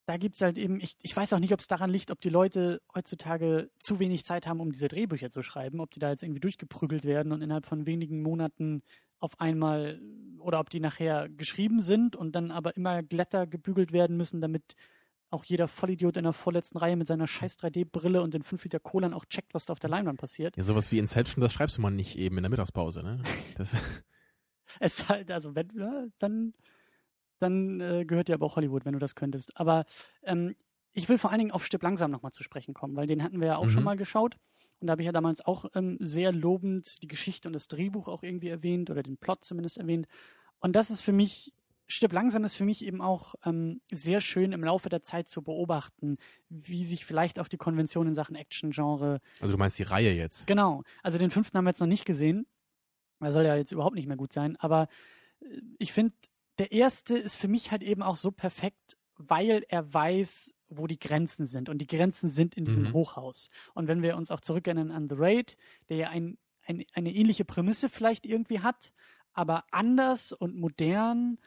da 0.05 0.17
gibt's 0.17 0.41
halt 0.41 0.57
eben, 0.57 0.79
ich, 0.79 0.95
ich 1.01 1.15
weiß 1.15 1.33
auch 1.33 1.39
nicht, 1.39 1.53
ob 1.53 1.59
es 1.59 1.67
daran 1.67 1.89
liegt, 1.89 2.11
ob 2.11 2.21
die 2.21 2.29
Leute 2.29 2.81
heutzutage 2.93 3.69
zu 3.79 3.99
wenig 3.99 4.23
Zeit 4.23 4.45
haben, 4.45 4.59
um 4.59 4.71
diese 4.71 4.87
Drehbücher 4.87 5.31
zu 5.31 5.41
schreiben, 5.41 5.79
ob 5.79 5.91
die 5.91 5.99
da 5.99 6.11
jetzt 6.11 6.23
irgendwie 6.23 6.41
durchgeprügelt 6.41 7.05
werden 7.05 7.31
und 7.31 7.41
innerhalb 7.41 7.65
von 7.65 7.85
wenigen 7.85 8.21
Monaten 8.21 8.83
auf 9.19 9.39
einmal 9.39 9.99
oder 10.39 10.59
ob 10.59 10.69
die 10.69 10.79
nachher 10.79 11.29
geschrieben 11.29 11.81
sind 11.81 12.15
und 12.15 12.35
dann 12.35 12.51
aber 12.51 12.75
immer 12.75 13.01
glatter 13.01 13.47
gebügelt 13.47 13.91
werden 13.91 14.15
müssen, 14.17 14.41
damit 14.41 14.75
auch 15.31 15.43
jeder 15.43 15.67
Vollidiot 15.67 16.17
in 16.17 16.23
der 16.23 16.33
vorletzten 16.33 16.77
Reihe 16.77 16.95
mit 16.95 17.07
seiner 17.07 17.27
scheiß 17.27 17.57
3D-Brille 17.57 18.21
und 18.21 18.33
den 18.33 18.43
5 18.43 18.63
Liter 18.63 18.79
Cola 18.79 19.11
auch 19.13 19.25
checkt, 19.25 19.53
was 19.53 19.65
da 19.65 19.73
auf 19.73 19.79
der 19.79 19.89
Leinwand 19.89 20.19
passiert. 20.19 20.55
Ja, 20.55 20.63
sowas 20.63 20.91
wie 20.91 20.99
Inception, 20.99 21.41
das 21.41 21.53
schreibst 21.53 21.77
du 21.77 21.81
mal 21.81 21.89
nicht 21.89 22.17
eben 22.17 22.37
in 22.37 22.43
der 22.43 22.49
Mittagspause, 22.49 23.01
ne? 23.03 23.21
Das 23.57 23.73
es 24.79 25.07
halt, 25.07 25.31
also 25.31 25.55
wenn, 25.55 25.69
ja, 25.75 26.05
dann, 26.19 26.53
dann 27.39 27.79
äh, 27.81 28.05
gehört 28.05 28.27
dir 28.27 28.33
aber 28.35 28.45
auch 28.45 28.55
Hollywood, 28.55 28.85
wenn 28.85 28.93
du 28.93 28.99
das 28.99 29.15
könntest. 29.15 29.55
Aber 29.57 29.85
ähm, 30.23 30.55
ich 30.93 31.09
will 31.09 31.17
vor 31.17 31.31
allen 31.31 31.39
Dingen 31.39 31.51
auf 31.51 31.65
Stipp 31.65 31.83
langsam 31.83 32.11
nochmal 32.11 32.31
zu 32.31 32.43
sprechen 32.43 32.73
kommen, 32.73 32.95
weil 32.95 33.07
den 33.07 33.21
hatten 33.23 33.39
wir 33.41 33.47
ja 33.47 33.57
auch 33.57 33.65
Mhm. 33.65 33.69
schon 33.71 33.83
mal 33.83 33.97
geschaut. 33.97 34.37
Und 34.79 34.87
da 34.87 34.91
habe 34.91 35.01
ich 35.01 35.05
ja 35.05 35.11
damals 35.11 35.41
auch 35.45 35.65
ähm, 35.73 35.97
sehr 35.99 36.31
lobend 36.31 37.01
die 37.01 37.07
Geschichte 37.07 37.47
und 37.49 37.53
das 37.53 37.67
Drehbuch 37.67 38.07
auch 38.07 38.23
irgendwie 38.23 38.49
erwähnt 38.49 38.89
oder 38.89 39.03
den 39.03 39.17
Plot 39.17 39.43
zumindest 39.43 39.77
erwähnt. 39.77 40.07
Und 40.59 40.73
das 40.75 40.89
ist 40.89 41.01
für 41.01 41.11
mich, 41.13 41.53
Stipp 41.87 42.11
langsam 42.13 42.43
ist 42.43 42.55
für 42.55 42.65
mich 42.65 42.83
eben 42.83 42.99
auch 43.01 43.35
ähm, 43.45 43.79
sehr 43.91 44.19
schön 44.19 44.51
im 44.53 44.63
Laufe 44.63 44.89
der 44.89 45.03
Zeit 45.03 45.29
zu 45.29 45.41
beobachten, 45.43 46.17
wie 46.49 46.83
sich 46.85 47.05
vielleicht 47.05 47.39
auch 47.39 47.47
die 47.47 47.57
Konvention 47.57 48.07
in 48.07 48.15
Sachen 48.15 48.35
Action-Genre 48.35 49.19
also 49.39 49.51
du 49.53 49.57
meinst 49.59 49.77
die 49.79 49.83
Reihe 49.83 50.11
jetzt. 50.11 50.47
Genau. 50.47 50.83
Also 51.03 51.17
den 51.19 51.29
fünften 51.29 51.57
haben 51.57 51.65
wir 51.65 51.69
jetzt 51.71 51.79
noch 51.81 51.87
nicht 51.87 52.05
gesehen. 52.05 52.47
Er 53.19 53.31
soll 53.31 53.45
ja 53.45 53.55
jetzt 53.55 53.71
überhaupt 53.71 53.95
nicht 53.95 54.07
mehr 54.07 54.17
gut 54.17 54.33
sein. 54.33 54.55
Aber 54.57 54.87
äh, 55.41 55.61
ich 55.77 55.93
finde, 55.93 56.13
der 56.57 56.71
erste 56.71 57.17
ist 57.17 57.35
für 57.35 57.47
mich 57.47 57.71
halt 57.71 57.83
eben 57.83 58.01
auch 58.01 58.17
so 58.17 58.31
perfekt, 58.31 58.97
weil 59.17 59.63
er 59.69 59.93
weiß, 59.93 60.53
wo 60.69 60.87
die 60.87 60.99
Grenzen 60.99 61.45
sind. 61.45 61.69
Und 61.69 61.79
die 61.79 61.87
Grenzen 61.87 62.29
sind 62.29 62.55
in 62.55 62.65
diesem 62.65 62.85
Mhm. 62.85 62.93
Hochhaus. 62.93 63.49
Und 63.73 63.87
wenn 63.87 64.01
wir 64.01 64.17
uns 64.17 64.31
auch 64.31 64.41
zurückerinnern 64.41 64.91
an 64.91 65.09
The 65.09 65.15
Raid, 65.17 65.57
der 65.89 65.97
ja 65.97 66.09
ein, 66.09 66.37
ein, 66.65 66.83
eine 66.93 67.13
ähnliche 67.13 67.45
Prämisse 67.45 67.89
vielleicht 67.89 68.25
irgendwie 68.25 68.59
hat, 68.61 68.91
aber 69.33 69.65
anders 69.71 70.31
und 70.31 70.55
modern 70.55 71.37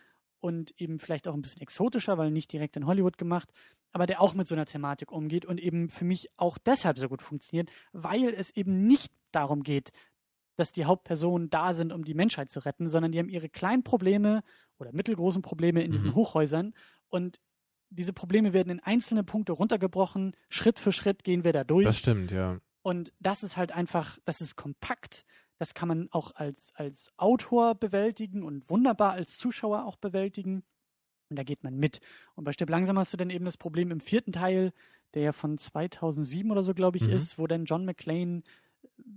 und 0.40 0.72
eben 0.80 0.98
vielleicht 0.98 1.26
auch 1.26 1.34
ein 1.34 1.42
bisschen 1.42 1.62
exotischer, 1.62 2.16
weil 2.18 2.30
nicht 2.30 2.52
direkt 2.52 2.76
in 2.76 2.86
Hollywood 2.86 3.18
gemacht, 3.18 3.52
aber 3.92 4.06
der 4.06 4.20
auch 4.20 4.34
mit 4.34 4.46
so 4.46 4.54
einer 4.54 4.66
Thematik 4.66 5.10
umgeht 5.10 5.46
und 5.46 5.58
eben 5.58 5.88
für 5.88 6.04
mich 6.04 6.28
auch 6.36 6.58
deshalb 6.58 6.98
so 6.98 7.08
gut 7.08 7.22
funktioniert, 7.22 7.70
weil 7.92 8.34
es 8.34 8.50
eben 8.50 8.84
nicht 8.84 9.12
darum 9.32 9.62
geht, 9.62 9.90
dass 10.56 10.72
die 10.72 10.84
Hauptpersonen 10.84 11.50
da 11.50 11.72
sind, 11.72 11.92
um 11.92 12.04
die 12.04 12.14
Menschheit 12.14 12.50
zu 12.50 12.60
retten, 12.64 12.88
sondern 12.88 13.12
die 13.12 13.18
haben 13.18 13.28
ihre 13.28 13.48
kleinen 13.48 13.82
Probleme 13.84 14.42
oder 14.78 14.92
mittelgroßen 14.92 15.42
Probleme 15.42 15.82
in 15.82 15.92
diesen 15.92 16.10
Mhm. 16.10 16.14
Hochhäusern 16.14 16.74
und 17.08 17.40
diese 17.90 18.12
Probleme 18.12 18.52
werden 18.52 18.68
in 18.70 18.80
einzelne 18.80 19.24
Punkte 19.24 19.52
runtergebrochen. 19.52 20.36
Schritt 20.50 20.78
für 20.78 20.92
Schritt 20.92 21.24
gehen 21.24 21.42
wir 21.44 21.52
da 21.54 21.64
durch. 21.64 21.86
Das 21.86 21.98
stimmt, 21.98 22.30
ja. 22.32 22.60
Und 22.82 23.12
das 23.18 23.42
ist 23.42 23.56
halt 23.56 23.72
einfach, 23.72 24.18
das 24.26 24.40
ist 24.42 24.56
kompakt. 24.56 25.24
Das 25.58 25.72
kann 25.74 25.88
man 25.88 26.08
auch 26.12 26.34
als, 26.34 26.72
als 26.76 27.10
Autor 27.16 27.74
bewältigen 27.74 28.42
und 28.42 28.68
wunderbar 28.70 29.12
als 29.12 29.38
Zuschauer 29.38 29.86
auch 29.86 29.96
bewältigen. 29.96 30.62
Und 31.30 31.38
da 31.38 31.42
geht 31.42 31.64
man 31.64 31.76
mit. 31.76 32.00
Und 32.34 32.44
bei 32.44 32.52
Stipp 32.52 32.68
langsam 32.70 32.98
hast 32.98 33.12
du 33.12 33.16
dann 33.16 33.30
eben 33.30 33.44
das 33.46 33.56
Problem 33.56 33.90
im 33.90 34.00
vierten 34.00 34.32
Teil, 34.32 34.72
der 35.14 35.22
ja 35.22 35.32
von 35.32 35.56
2007 35.58 36.50
oder 36.50 36.62
so, 36.62 36.74
glaube 36.74 36.98
ich, 36.98 37.04
Mhm. 37.04 37.12
ist, 37.14 37.38
wo 37.38 37.46
dann 37.46 37.64
John 37.64 37.86
McClane 37.86 38.42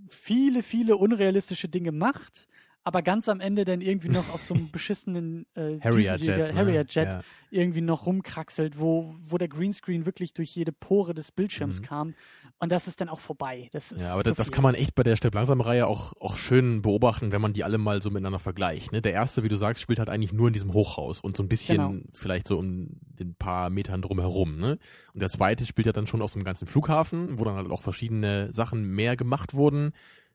viele, 0.09 0.63
viele 0.63 0.97
unrealistische 0.97 1.69
Dinge 1.69 1.91
macht, 1.91 2.47
aber 2.83 3.01
ganz 3.01 3.29
am 3.29 3.39
Ende 3.39 3.63
dann 3.65 3.81
irgendwie 3.81 4.09
noch 4.09 4.33
auf 4.33 4.41
so 4.41 4.53
einem 4.55 4.69
beschissenen 4.71 5.45
äh, 5.55 5.79
Harrier 5.81 6.15
Jet. 6.15 6.37
Ne? 6.37 6.55
Harrier 6.55 6.85
Jet 6.87 7.09
Ja. 7.13 7.21
irgendwie 7.51 7.81
noch 7.81 8.05
rumkraxelt, 8.05 8.79
wo, 8.79 9.13
wo 9.23 9.37
der 9.37 9.47
Greenscreen 9.47 10.05
wirklich 10.05 10.33
durch 10.33 10.49
jede 10.55 10.71
Pore 10.71 11.13
des 11.13 11.31
Bildschirms 11.31 11.81
Mhm. 11.81 11.85
kam. 11.85 12.15
Und 12.59 12.71
das 12.71 12.87
ist 12.87 13.01
dann 13.01 13.09
auch 13.09 13.19
vorbei. 13.19 13.69
Das 13.71 13.91
ist 13.91 14.01
Ja, 14.01 14.13
aber 14.13 14.23
das, 14.23 14.35
das 14.35 14.51
kann 14.51 14.63
man 14.63 14.75
echt 14.75 14.95
bei 14.95 15.03
der 15.03 15.15
Step 15.15 15.33
langsam 15.35 15.61
Reihe 15.61 15.85
auch, 15.87 16.13
auch 16.19 16.37
schön 16.37 16.81
beobachten, 16.81 17.31
wenn 17.31 17.41
man 17.41 17.53
die 17.53 17.63
alle 17.63 17.77
mal 17.77 18.01
so 18.01 18.09
miteinander 18.09 18.39
vergleicht. 18.39 18.91
Ne? 18.91 19.01
Der 19.01 19.13
erste, 19.13 19.43
wie 19.43 19.49
du 19.49 19.55
sagst, 19.55 19.81
spielt 19.81 19.99
halt 19.99 20.09
eigentlich 20.09 20.33
nur 20.33 20.47
in 20.47 20.53
diesem 20.53 20.73
Hochhaus 20.73 21.19
und 21.21 21.37
so 21.37 21.43
ein 21.43 21.49
bisschen 21.49 21.77
Genau. 21.77 22.03
vielleicht 22.13 22.47
so 22.47 22.57
um 22.57 22.87
den 23.19 23.35
paar 23.35 23.69
Metern 23.69 24.01
drumherum. 24.01 24.57
Ne? 24.57 24.77
Und 25.13 25.21
der 25.21 25.29
zweite 25.29 25.65
spielt 25.65 25.85
ja 25.87 25.93
dann 25.93 26.07
schon 26.07 26.21
auf 26.21 26.31
so 26.31 26.37
einem 26.37 26.45
ganzen 26.45 26.67
Flughafen, 26.67 27.37
wo 27.39 27.43
dann 27.43 27.55
halt 27.55 27.69
auch 27.71 27.81
verschiedene 27.83 28.51
Sachen 28.51 28.83
mehr 28.95 29.15
gemacht 29.15 29.53
wurden, 29.53 29.91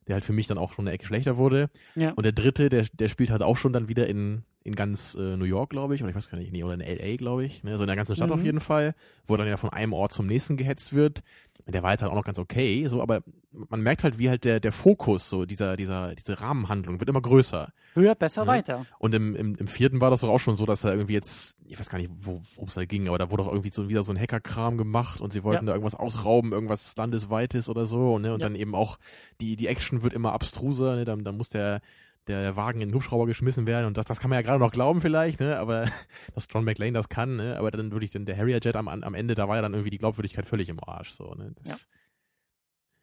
der 0.06 0.14
halt 0.14 0.24
für 0.24 0.32
mich 0.32 0.46
dann 0.46 0.58
auch 0.58 0.72
schon 0.72 0.86
eine 0.86 0.94
Ecke 0.94 1.06
schlechter 1.06 1.36
wurde. 1.36 1.68
Ja. 1.94 2.12
Und 2.12 2.24
der 2.24 2.32
dritte, 2.32 2.68
der, 2.68 2.86
der 2.92 3.08
spielt 3.08 3.30
halt 3.30 3.42
auch 3.42 3.56
schon 3.56 3.72
dann 3.72 3.88
wieder 3.88 4.06
in, 4.06 4.44
in 4.66 4.74
ganz 4.74 5.14
äh, 5.14 5.36
New 5.36 5.44
York, 5.44 5.70
glaube 5.70 5.94
ich, 5.94 6.02
oder 6.02 6.10
ich 6.10 6.16
weiß 6.16 6.28
gar 6.28 6.38
nicht, 6.38 6.52
nee, 6.52 6.62
oder 6.64 6.74
in 6.74 6.80
LA, 6.80 7.16
glaube 7.16 7.44
ich, 7.44 7.62
ne? 7.64 7.76
so 7.76 7.82
in 7.84 7.86
der 7.86 7.96
ganzen 7.96 8.16
Stadt 8.16 8.28
Mhm. 8.28 8.34
auf 8.34 8.42
jeden 8.42 8.60
Fall, 8.60 8.94
wo 9.26 9.36
dann 9.36 9.46
ja 9.46 9.56
von 9.56 9.70
einem 9.70 9.92
Ort 9.92 10.12
zum 10.12 10.26
nächsten 10.26 10.56
gehetzt 10.56 10.92
wird. 10.92 11.22
Der 11.68 11.82
war 11.82 11.92
jetzt 11.92 12.02
halt 12.02 12.12
auch 12.12 12.16
noch 12.16 12.24
ganz 12.24 12.38
okay, 12.38 12.86
so, 12.86 13.00
aber 13.02 13.22
man 13.68 13.80
merkt 13.80 14.04
halt, 14.04 14.18
wie 14.18 14.28
halt 14.28 14.44
der, 14.44 14.60
der 14.60 14.72
Fokus, 14.72 15.28
so 15.28 15.46
dieser, 15.46 15.76
dieser, 15.76 16.14
diese 16.14 16.40
Rahmenhandlung 16.40 17.00
wird 17.00 17.08
immer 17.08 17.22
größer. 17.22 17.72
Höher, 17.94 18.14
besser, 18.14 18.42
Ja. 18.42 18.48
weiter. 18.48 18.86
Und 18.98 19.14
im, 19.14 19.34
im, 19.34 19.54
im 19.56 19.66
vierten 19.66 20.00
war 20.00 20.10
das 20.10 20.20
doch 20.20 20.28
auch 20.28 20.38
schon 20.38 20.54
so, 20.56 20.66
dass 20.66 20.84
er 20.84 20.92
irgendwie 20.92 21.14
jetzt, 21.14 21.56
ich 21.64 21.78
weiß 21.78 21.88
gar 21.88 21.98
nicht, 21.98 22.10
wo 22.14 22.40
worum 22.54 22.68
es 22.68 22.74
da 22.74 22.84
ging, 22.84 23.08
aber 23.08 23.18
da 23.18 23.30
wurde 23.30 23.44
auch 23.44 23.48
irgendwie 23.52 23.70
so 23.72 23.88
wieder 23.88 24.04
so 24.04 24.12
ein 24.12 24.20
Hackerkram 24.20 24.76
gemacht 24.76 25.20
und 25.20 25.32
sie 25.32 25.42
wollten 25.44 25.64
Ja. 25.66 25.70
da 25.72 25.76
irgendwas 25.76 25.94
ausrauben, 25.94 26.52
irgendwas 26.52 26.94
landesweites 26.96 27.68
oder 27.68 27.86
so, 27.86 28.18
ne? 28.18 28.34
Und 28.34 28.40
Ja. 28.40 28.46
dann 28.46 28.54
eben 28.54 28.74
auch 28.74 28.98
die, 29.40 29.56
die 29.56 29.66
Action 29.66 30.02
wird 30.02 30.12
immer 30.12 30.32
abstruser, 30.34 30.94
ne? 30.96 31.04
Dann, 31.04 31.24
dann 31.24 31.36
muss 31.36 31.48
der, 31.48 31.80
der 32.28 32.56
Wagen 32.56 32.80
in 32.80 32.88
den 32.88 32.94
Hubschrauber 32.94 33.26
geschmissen 33.26 33.66
werden 33.66 33.86
und 33.86 33.96
das, 33.96 34.06
das 34.06 34.20
kann 34.20 34.30
man 34.30 34.38
ja 34.38 34.42
gerade 34.42 34.58
noch 34.58 34.72
glauben 34.72 35.00
vielleicht, 35.00 35.40
ne? 35.40 35.58
Aber 35.58 35.86
dass 36.34 36.48
John 36.50 36.64
McLean 36.64 36.94
das 36.94 37.08
kann, 37.08 37.36
ne? 37.36 37.56
Aber 37.56 37.70
dann 37.70 37.92
würde 37.92 38.04
ich 38.04 38.10
dann 38.10 38.24
der 38.24 38.36
Harrier 38.36 38.60
Jet 38.62 38.76
am, 38.76 38.88
am 38.88 39.14
Ende, 39.14 39.34
da 39.34 39.48
war 39.48 39.56
ja 39.56 39.62
dann 39.62 39.74
irgendwie 39.74 39.90
die 39.90 39.98
Glaubwürdigkeit 39.98 40.46
völlig 40.46 40.68
im 40.68 40.82
Arsch, 40.82 41.12
so, 41.12 41.34
ne? 41.34 41.52
Das, 41.62 41.88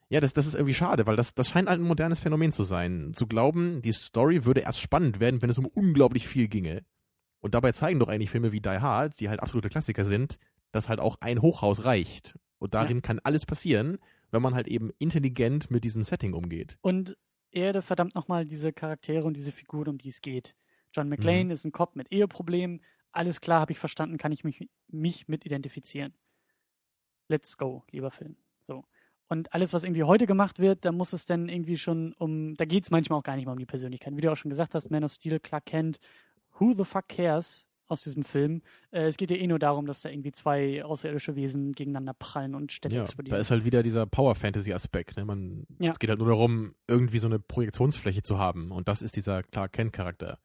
ja, 0.10 0.22
das, 0.22 0.34
das 0.34 0.46
ist 0.46 0.54
irgendwie 0.54 0.76
schade, 0.76 1.08
weil 1.08 1.16
das, 1.16 1.34
das 1.34 1.50
scheint 1.50 1.68
halt 1.68 1.80
ein 1.80 1.88
modernes 1.88 2.20
Phänomen 2.20 2.52
zu 2.52 2.64
sein. 2.64 3.14
Zu 3.16 3.26
glauben, 3.26 3.82
die 3.82 3.94
Story 3.94 4.46
würde 4.46 4.62
erst 4.62 4.80
spannend 4.80 5.20
werden, 5.20 5.42
wenn 5.42 5.50
es 5.50 5.58
um 5.58 5.66
unglaublich 5.66 6.28
viel 6.28 6.48
ginge. 6.48 6.84
Und 7.40 7.56
dabei 7.56 7.72
zeigen 7.72 8.00
doch 8.00 8.10
eigentlich 8.10 8.30
Filme 8.30 8.52
wie 8.52 8.62
Die 8.62 8.70
Hard, 8.70 9.20
die 9.20 9.30
halt 9.30 9.40
absolute 9.40 9.70
Klassiker 9.70 10.06
sind, 10.06 10.38
dass 10.72 10.88
halt 10.88 11.00
auch 11.00 11.18
ein 11.22 11.42
Hochhaus 11.42 11.84
reicht. 11.84 12.36
Und 12.60 12.74
darin 12.74 13.02
kann 13.02 13.20
alles 13.24 13.46
passieren, 13.46 13.98
wenn 14.32 14.42
man 14.42 14.56
halt 14.56 14.68
eben 14.68 14.92
intelligent 15.00 15.72
mit 15.72 15.84
diesem 15.84 16.04
Setting 16.04 16.34
umgeht. 16.34 16.78
Und 16.82 17.18
Erde 17.54 17.82
verdammt 17.82 18.16
nochmal 18.16 18.46
diese 18.46 18.74
Charaktere 18.74 19.26
und 19.26 19.36
diese 19.36 19.52
Figuren, 19.52 19.88
um 19.90 19.98
die 19.98 20.10
es 20.10 20.22
geht. 20.22 20.56
John 20.94 21.10
McClane 21.10 21.46
Mhm. 21.46 21.52
ist 21.52 21.66
ein 21.66 21.72
Cop 21.72 21.96
mit 21.96 22.12
Eheproblemen. 22.12 22.82
Alles 23.12 23.42
klar, 23.42 23.62
habe 23.62 23.72
ich 23.72 23.80
verstanden, 23.80 24.18
kann 24.18 24.32
ich 24.32 24.44
mich, 24.44 24.68
mich 24.88 25.28
mit 25.28 25.46
identifizieren. 25.46 26.14
Let's 27.30 27.58
go, 27.58 27.84
lieber 27.92 28.12
Film. 28.12 28.36
So. 28.68 28.84
Und 29.28 29.54
alles, 29.54 29.74
was 29.74 29.84
irgendwie 29.84 30.04
heute 30.04 30.28
gemacht 30.28 30.60
wird, 30.60 30.86
da 30.86 30.92
muss 30.92 31.14
es 31.14 31.26
dann 31.26 31.50
irgendwie 31.50 31.78
schon 31.78 32.14
um, 32.14 32.56
da 32.56 32.66
geht 32.66 32.84
es 32.84 32.92
manchmal 32.92 33.20
auch 33.20 33.24
gar 33.24 33.36
nicht 33.36 33.46
mal 33.46 33.54
um 33.54 33.58
die 33.60 33.66
Persönlichkeit. 33.66 34.16
Wie 34.16 34.22
du 34.22 34.32
auch 34.32 34.36
schon 34.38 34.50
gesagt 34.50 34.76
hast, 34.76 34.90
Man 34.92 35.04
of 35.04 35.14
Steel, 35.14 35.40
Clark 35.40 35.66
Kent, 35.66 36.00
who 36.60 36.74
the 36.76 36.84
fuck 36.84 37.08
cares 37.08 37.66
aus 37.94 38.04
diesem 38.04 38.24
Film? 38.24 38.62
Äh, 38.92 39.08
es 39.08 39.18
geht 39.18 39.32
ja 39.32 39.38
eh 39.38 39.48
nur 39.48 39.60
darum, 39.60 39.86
dass 39.86 40.02
da 40.02 40.10
irgendwie 40.10 40.32
zwei 40.34 40.84
außerirdische 40.84 41.36
Wesen 41.36 41.72
gegeneinander 41.72 42.14
prallen 42.14 42.54
und 42.56 42.72
Städte 42.72 42.96
Ja, 42.96 43.04
explodieren. 43.04 43.36
da 43.36 43.40
ist 43.42 43.50
halt 43.52 43.64
wieder 43.64 43.82
dieser 43.84 44.06
Power-Fantasy-Aspekt. 44.06 45.16
Ne? 45.18 45.26
Man, 45.26 45.66
Ja. 45.80 45.92
Es 45.92 46.00
geht 46.00 46.10
halt 46.10 46.20
nur 46.20 46.28
darum, 46.28 46.76
irgendwie 46.88 47.20
so 47.20 47.28
eine 47.28 47.40
Projektionsfläche 47.40 48.22
zu 48.24 48.38
haben. 48.38 48.72
Und 48.72 48.88
das 48.88 49.02
ist 49.02 49.16
dieser 49.16 49.44
Clark 49.44 49.72
Kent-Charakter. 49.74 50.40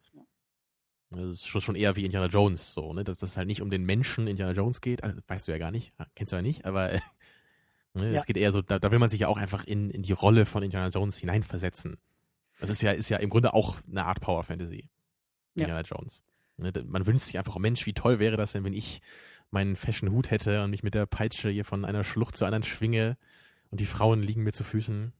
Das 1.11 1.25
ist 1.25 1.47
schon, 1.47 1.75
eher 1.75 1.95
wie 1.95 2.05
Indiana 2.05 2.27
Jones 2.27 2.73
so, 2.73 2.93
ne? 2.93 3.03
Dass 3.03 3.17
das 3.17 3.35
halt 3.35 3.47
nicht 3.47 3.63
um 3.63 3.71
den 3.71 3.83
Menschen 3.83 4.27
Indiana 4.27 4.51
Jones 4.51 4.79
geht. 4.79 5.03
Also, 5.03 5.19
weißt 5.27 5.47
du 5.47 5.51
ja 5.51 5.57
gar 5.57 5.71
nicht, 5.71 5.91
kennst 6.15 6.31
du 6.31 6.35
ja 6.35 6.43
nicht, 6.43 6.65
aber 6.65 6.91
äh, 6.93 6.99
ne? 7.95 8.13
Ja. 8.13 8.19
es 8.19 8.27
geht 8.27 8.37
eher 8.37 8.51
so, 8.51 8.61
da, 8.61 8.77
da 8.77 8.91
will 8.91 8.99
man 8.99 9.09
sich 9.09 9.21
ja 9.21 9.27
auch 9.27 9.37
einfach 9.37 9.63
in, 9.63 9.89
in 9.89 10.03
die 10.03 10.11
Rolle 10.11 10.45
von 10.45 10.61
Indiana 10.61 10.89
Jones 10.89 11.17
hineinversetzen. 11.17 11.97
Das 12.59 12.69
ist 12.69 12.83
ja, 12.83 12.91
ist 12.91 13.09
ja 13.09 13.17
im 13.17 13.29
Grunde 13.31 13.53
auch 13.55 13.77
eine 13.89 14.05
Art 14.05 14.21
Power-Fantasy. 14.21 14.87
Ja. 15.55 15.65
Indiana 15.65 15.81
Jones. 15.81 16.23
Ne? 16.59 16.71
Man 16.85 17.05
wünscht 17.05 17.25
sich 17.25 17.37
einfach, 17.37 17.55
oh 17.55 17.59
Mensch, 17.59 17.85
wie 17.85 17.93
toll 17.93 18.19
wäre 18.19 18.37
das 18.37 18.53
denn, 18.53 18.63
wenn 18.63 18.73
ich 18.73 19.01
meinen 19.51 19.75
fashion 19.75 20.11
Hut 20.11 20.31
hätte 20.31 20.63
und 20.63 20.71
mich 20.71 20.83
mit 20.83 20.93
der 20.93 21.05
Peitsche 21.05 21.49
hier 21.49 21.65
von 21.65 21.85
einer 21.85 22.03
Schlucht 22.03 22.35
zur 22.35 22.47
anderen 22.47 22.63
schwinge 22.63 23.17
und 23.71 23.79
die 23.79 23.85
Frauen 23.85 24.21
liegen 24.21 24.43
mir 24.43 24.51
zu 24.51 24.63
Füßen. 24.63 25.13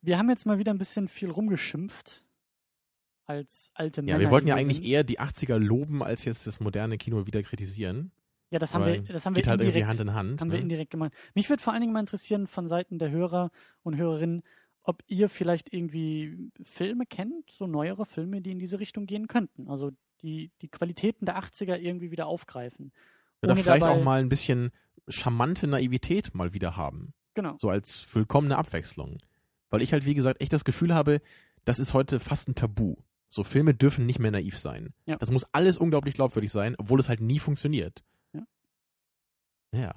Wir 0.00 0.18
haben 0.18 0.30
jetzt 0.30 0.46
mal 0.46 0.58
wieder 0.58 0.72
ein 0.72 0.78
bisschen 0.78 1.08
viel 1.08 1.30
rumgeschimpft 1.30 2.24
als 3.26 3.70
alte 3.74 4.02
Männer. 4.02 4.16
Ja, 4.16 4.20
wir 4.20 4.30
wollten 4.30 4.48
ja 4.48 4.54
eigentlich 4.54 4.78
sind. 4.78 4.86
eher 4.86 5.04
die 5.04 5.20
80er 5.20 5.58
loben, 5.58 6.02
als 6.02 6.24
jetzt 6.24 6.46
das 6.46 6.60
moderne 6.60 6.96
Kino 6.96 7.26
wieder 7.26 7.42
kritisieren. 7.42 8.12
Ja, 8.50 8.58
das 8.58 8.72
haben 8.72 8.82
Aber 8.82 8.94
wir, 8.94 9.02
das 9.02 9.26
haben 9.26 9.36
wir 9.36 9.42
halt 9.42 9.60
irgendwie 9.60 9.66
indirekt, 9.66 9.88
Hand 9.88 10.00
in 10.00 10.14
Hand. 10.14 10.40
haben 10.40 10.48
ne? 10.48 10.54
wir 10.54 10.60
indirekt 10.60 10.90
gemacht. 10.90 11.12
Mich 11.34 11.50
würde 11.50 11.62
vor 11.62 11.74
allen 11.74 11.82
Dingen 11.82 11.92
mal 11.92 12.00
interessieren 12.00 12.46
von 12.46 12.66
Seiten 12.66 12.98
der 12.98 13.10
Hörer 13.10 13.50
und 13.82 13.96
Hörerinnen, 13.96 14.42
ob 14.88 15.02
ihr 15.06 15.28
vielleicht 15.28 15.70
irgendwie 15.70 16.50
Filme 16.62 17.04
kennt, 17.04 17.50
so 17.52 17.66
neuere 17.66 18.06
Filme, 18.06 18.40
die 18.40 18.52
in 18.52 18.58
diese 18.58 18.80
Richtung 18.80 19.04
gehen 19.04 19.28
könnten. 19.28 19.68
Also 19.68 19.90
die, 20.22 20.50
die 20.62 20.68
Qualitäten 20.68 21.26
der 21.26 21.38
80er 21.38 21.76
irgendwie 21.76 22.10
wieder 22.10 22.26
aufgreifen. 22.26 22.92
Oder 23.42 23.54
vielleicht 23.54 23.82
auch 23.82 24.02
mal 24.02 24.18
ein 24.18 24.30
bisschen 24.30 24.70
charmante 25.06 25.66
Naivität 25.66 26.34
mal 26.34 26.54
wieder 26.54 26.78
haben. 26.78 27.12
Genau. 27.34 27.56
So 27.60 27.68
als 27.68 27.96
vollkommene 27.96 28.56
Abwechslung. 28.56 29.18
Weil 29.68 29.82
ich 29.82 29.92
halt, 29.92 30.06
wie 30.06 30.14
gesagt, 30.14 30.40
echt 30.40 30.54
das 30.54 30.64
Gefühl 30.64 30.94
habe, 30.94 31.20
das 31.66 31.78
ist 31.78 31.92
heute 31.92 32.18
fast 32.18 32.48
ein 32.48 32.54
Tabu. 32.54 32.96
So 33.28 33.44
Filme 33.44 33.74
dürfen 33.74 34.06
nicht 34.06 34.18
mehr 34.18 34.30
naiv 34.30 34.58
sein. 34.58 34.94
Ja. 35.04 35.16
Das 35.16 35.30
muss 35.30 35.44
alles 35.52 35.76
unglaublich 35.76 36.14
glaubwürdig 36.14 36.50
sein, 36.50 36.76
obwohl 36.78 36.98
es 36.98 37.10
halt 37.10 37.20
nie 37.20 37.40
funktioniert. 37.40 38.02
Ja. 38.32 38.46
Ja. 39.74 39.94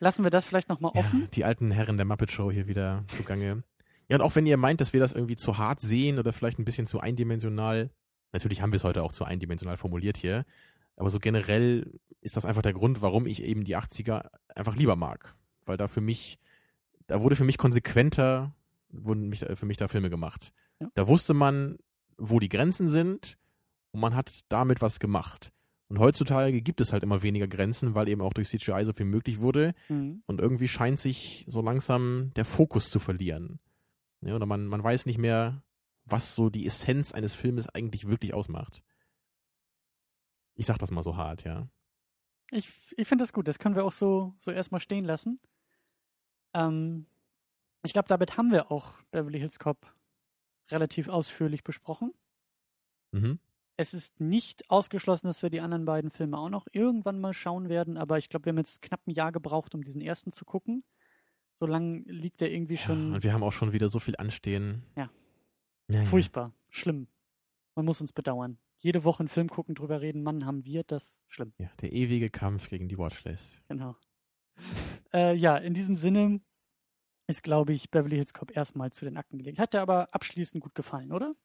Lassen 0.00 0.22
wir 0.22 0.30
das 0.30 0.44
vielleicht 0.44 0.68
nochmal 0.68 0.92
offen? 0.94 1.22
Ja, 1.22 1.26
die 1.28 1.44
alten 1.44 1.70
Herren 1.70 1.96
der 1.96 2.06
Muppet 2.06 2.30
Show 2.30 2.50
hier 2.50 2.66
wieder 2.66 3.04
zugange. 3.08 3.62
Ja, 4.08 4.16
und 4.16 4.22
auch 4.22 4.36
wenn 4.36 4.46
ihr 4.46 4.56
meint, 4.56 4.80
dass 4.80 4.92
wir 4.92 5.00
das 5.00 5.12
irgendwie 5.12 5.36
zu 5.36 5.58
hart 5.58 5.80
sehen 5.80 6.18
oder 6.18 6.32
vielleicht 6.32 6.58
ein 6.58 6.64
bisschen 6.64 6.86
zu 6.86 7.00
eindimensional, 7.00 7.90
natürlich 8.32 8.62
haben 8.62 8.72
wir 8.72 8.76
es 8.76 8.84
heute 8.84 9.02
auch 9.02 9.12
zu 9.12 9.24
eindimensional 9.24 9.76
formuliert 9.76 10.16
hier, 10.16 10.44
aber 10.96 11.10
so 11.10 11.18
generell 11.18 12.00
ist 12.20 12.36
das 12.36 12.44
einfach 12.44 12.62
der 12.62 12.72
Grund, 12.72 13.02
warum 13.02 13.26
ich 13.26 13.42
eben 13.42 13.64
die 13.64 13.76
80er 13.76 14.30
einfach 14.54 14.74
lieber 14.76 14.96
mag. 14.96 15.34
Weil 15.66 15.76
da 15.76 15.86
für 15.86 16.00
mich, 16.00 16.38
da 17.06 17.20
wurde 17.20 17.36
für 17.36 17.44
mich 17.44 17.58
konsequenter, 17.58 18.54
wurden 18.90 19.28
mich, 19.28 19.44
für 19.54 19.66
mich 19.66 19.76
da 19.76 19.88
Filme 19.88 20.10
gemacht. 20.10 20.52
Ja. 20.80 20.88
Da 20.94 21.06
wusste 21.06 21.34
man, 21.34 21.78
wo 22.16 22.40
die 22.40 22.48
Grenzen 22.48 22.88
sind 22.88 23.36
und 23.92 24.00
man 24.00 24.14
hat 24.14 24.40
damit 24.48 24.80
was 24.80 24.98
gemacht. 24.98 25.52
Und 25.88 25.98
heutzutage 25.98 26.60
gibt 26.60 26.80
es 26.80 26.92
halt 26.92 27.02
immer 27.02 27.22
weniger 27.22 27.48
Grenzen, 27.48 27.94
weil 27.94 28.08
eben 28.08 28.20
auch 28.20 28.34
durch 28.34 28.48
CGI 28.48 28.84
so 28.84 28.92
viel 28.92 29.06
möglich 29.06 29.40
wurde. 29.40 29.74
Mhm. 29.88 30.22
Und 30.26 30.40
irgendwie 30.40 30.68
scheint 30.68 31.00
sich 31.00 31.44
so 31.48 31.62
langsam 31.62 32.30
der 32.36 32.44
Fokus 32.44 32.90
zu 32.90 33.00
verlieren. 33.00 33.58
Ja, 34.20 34.34
oder 34.34 34.46
man, 34.46 34.66
man 34.66 34.82
weiß 34.82 35.06
nicht 35.06 35.18
mehr, 35.18 35.62
was 36.04 36.34
so 36.34 36.50
die 36.50 36.66
Essenz 36.66 37.12
eines 37.12 37.34
Filmes 37.34 37.68
eigentlich 37.68 38.06
wirklich 38.06 38.34
ausmacht. 38.34 38.82
Ich 40.54 40.66
sag 40.66 40.78
das 40.78 40.90
mal 40.90 41.02
so 41.02 41.16
hart, 41.16 41.44
ja. 41.44 41.68
Ich, 42.50 42.70
ich 42.96 43.08
finde 43.08 43.22
das 43.22 43.32
gut. 43.32 43.48
Das 43.48 43.58
können 43.58 43.74
wir 43.74 43.84
auch 43.84 43.92
so, 43.92 44.34
so 44.38 44.50
erstmal 44.50 44.80
stehen 44.80 45.04
lassen. 45.04 45.40
Ähm, 46.54 47.06
ich 47.82 47.92
glaube, 47.92 48.08
damit 48.08 48.36
haben 48.36 48.50
wir 48.50 48.70
auch 48.70 49.00
Beverly 49.10 49.38
Hills 49.38 49.58
Cop 49.58 49.94
relativ 50.70 51.08
ausführlich 51.08 51.64
besprochen. 51.64 52.12
Mhm. 53.12 53.38
Es 53.80 53.94
ist 53.94 54.18
nicht 54.18 54.68
ausgeschlossen, 54.70 55.28
dass 55.28 55.40
wir 55.40 55.50
die 55.50 55.60
anderen 55.60 55.84
beiden 55.84 56.10
Filme 56.10 56.36
auch 56.36 56.48
noch 56.48 56.66
irgendwann 56.72 57.20
mal 57.20 57.32
schauen 57.32 57.68
werden, 57.68 57.96
aber 57.96 58.18
ich 58.18 58.28
glaube, 58.28 58.46
wir 58.46 58.50
haben 58.50 58.58
jetzt 58.58 58.82
knapp 58.82 59.06
ein 59.06 59.12
Jahr 59.12 59.30
gebraucht, 59.30 59.72
um 59.72 59.84
diesen 59.84 60.00
ersten 60.00 60.32
zu 60.32 60.44
gucken. 60.44 60.82
So 61.60 61.66
lang 61.66 62.02
liegt 62.06 62.40
der 62.40 62.50
irgendwie 62.50 62.74
Ja, 62.74 62.80
schon 62.80 63.12
und 63.12 63.22
wir 63.22 63.32
haben 63.32 63.44
auch 63.44 63.52
schon 63.52 63.72
wieder 63.72 63.88
so 63.88 64.00
viel 64.00 64.16
anstehen. 64.16 64.82
Ja. 64.96 65.08
ja, 65.88 66.00
ja. 66.00 66.04
furchtbar, 66.06 66.52
schlimm. 66.68 67.06
Man 67.76 67.84
muss 67.84 68.00
uns 68.00 68.12
bedauern. 68.12 68.58
Jede 68.78 69.04
Woche 69.04 69.20
einen 69.20 69.28
Film 69.28 69.48
gucken, 69.48 69.76
drüber 69.76 70.00
reden, 70.00 70.24
Mann, 70.24 70.44
haben 70.44 70.64
wir 70.64 70.82
das 70.82 71.20
schlimm. 71.28 71.52
Ja, 71.58 71.70
der 71.80 71.92
ewige 71.92 72.30
Kampf 72.30 72.68
gegen 72.70 72.88
die 72.88 72.98
Watchlist. 72.98 73.62
Genau. 73.68 73.94
äh, 75.12 75.36
ja, 75.36 75.56
in 75.56 75.74
diesem 75.74 75.94
Sinne 75.94 76.40
ist, 77.28 77.44
glaube 77.44 77.72
ich, 77.74 77.92
Beverly 77.92 78.16
Hills 78.16 78.34
Cop 78.34 78.56
erstmal 78.56 78.90
zu 78.90 79.04
den 79.04 79.16
Akten 79.16 79.38
gelegt. 79.38 79.60
Hat 79.60 79.72
dir 79.72 79.82
aber 79.82 80.12
abschließend 80.12 80.64
gut 80.64 80.74
gefallen, 80.74 81.12
oder? 81.12 81.36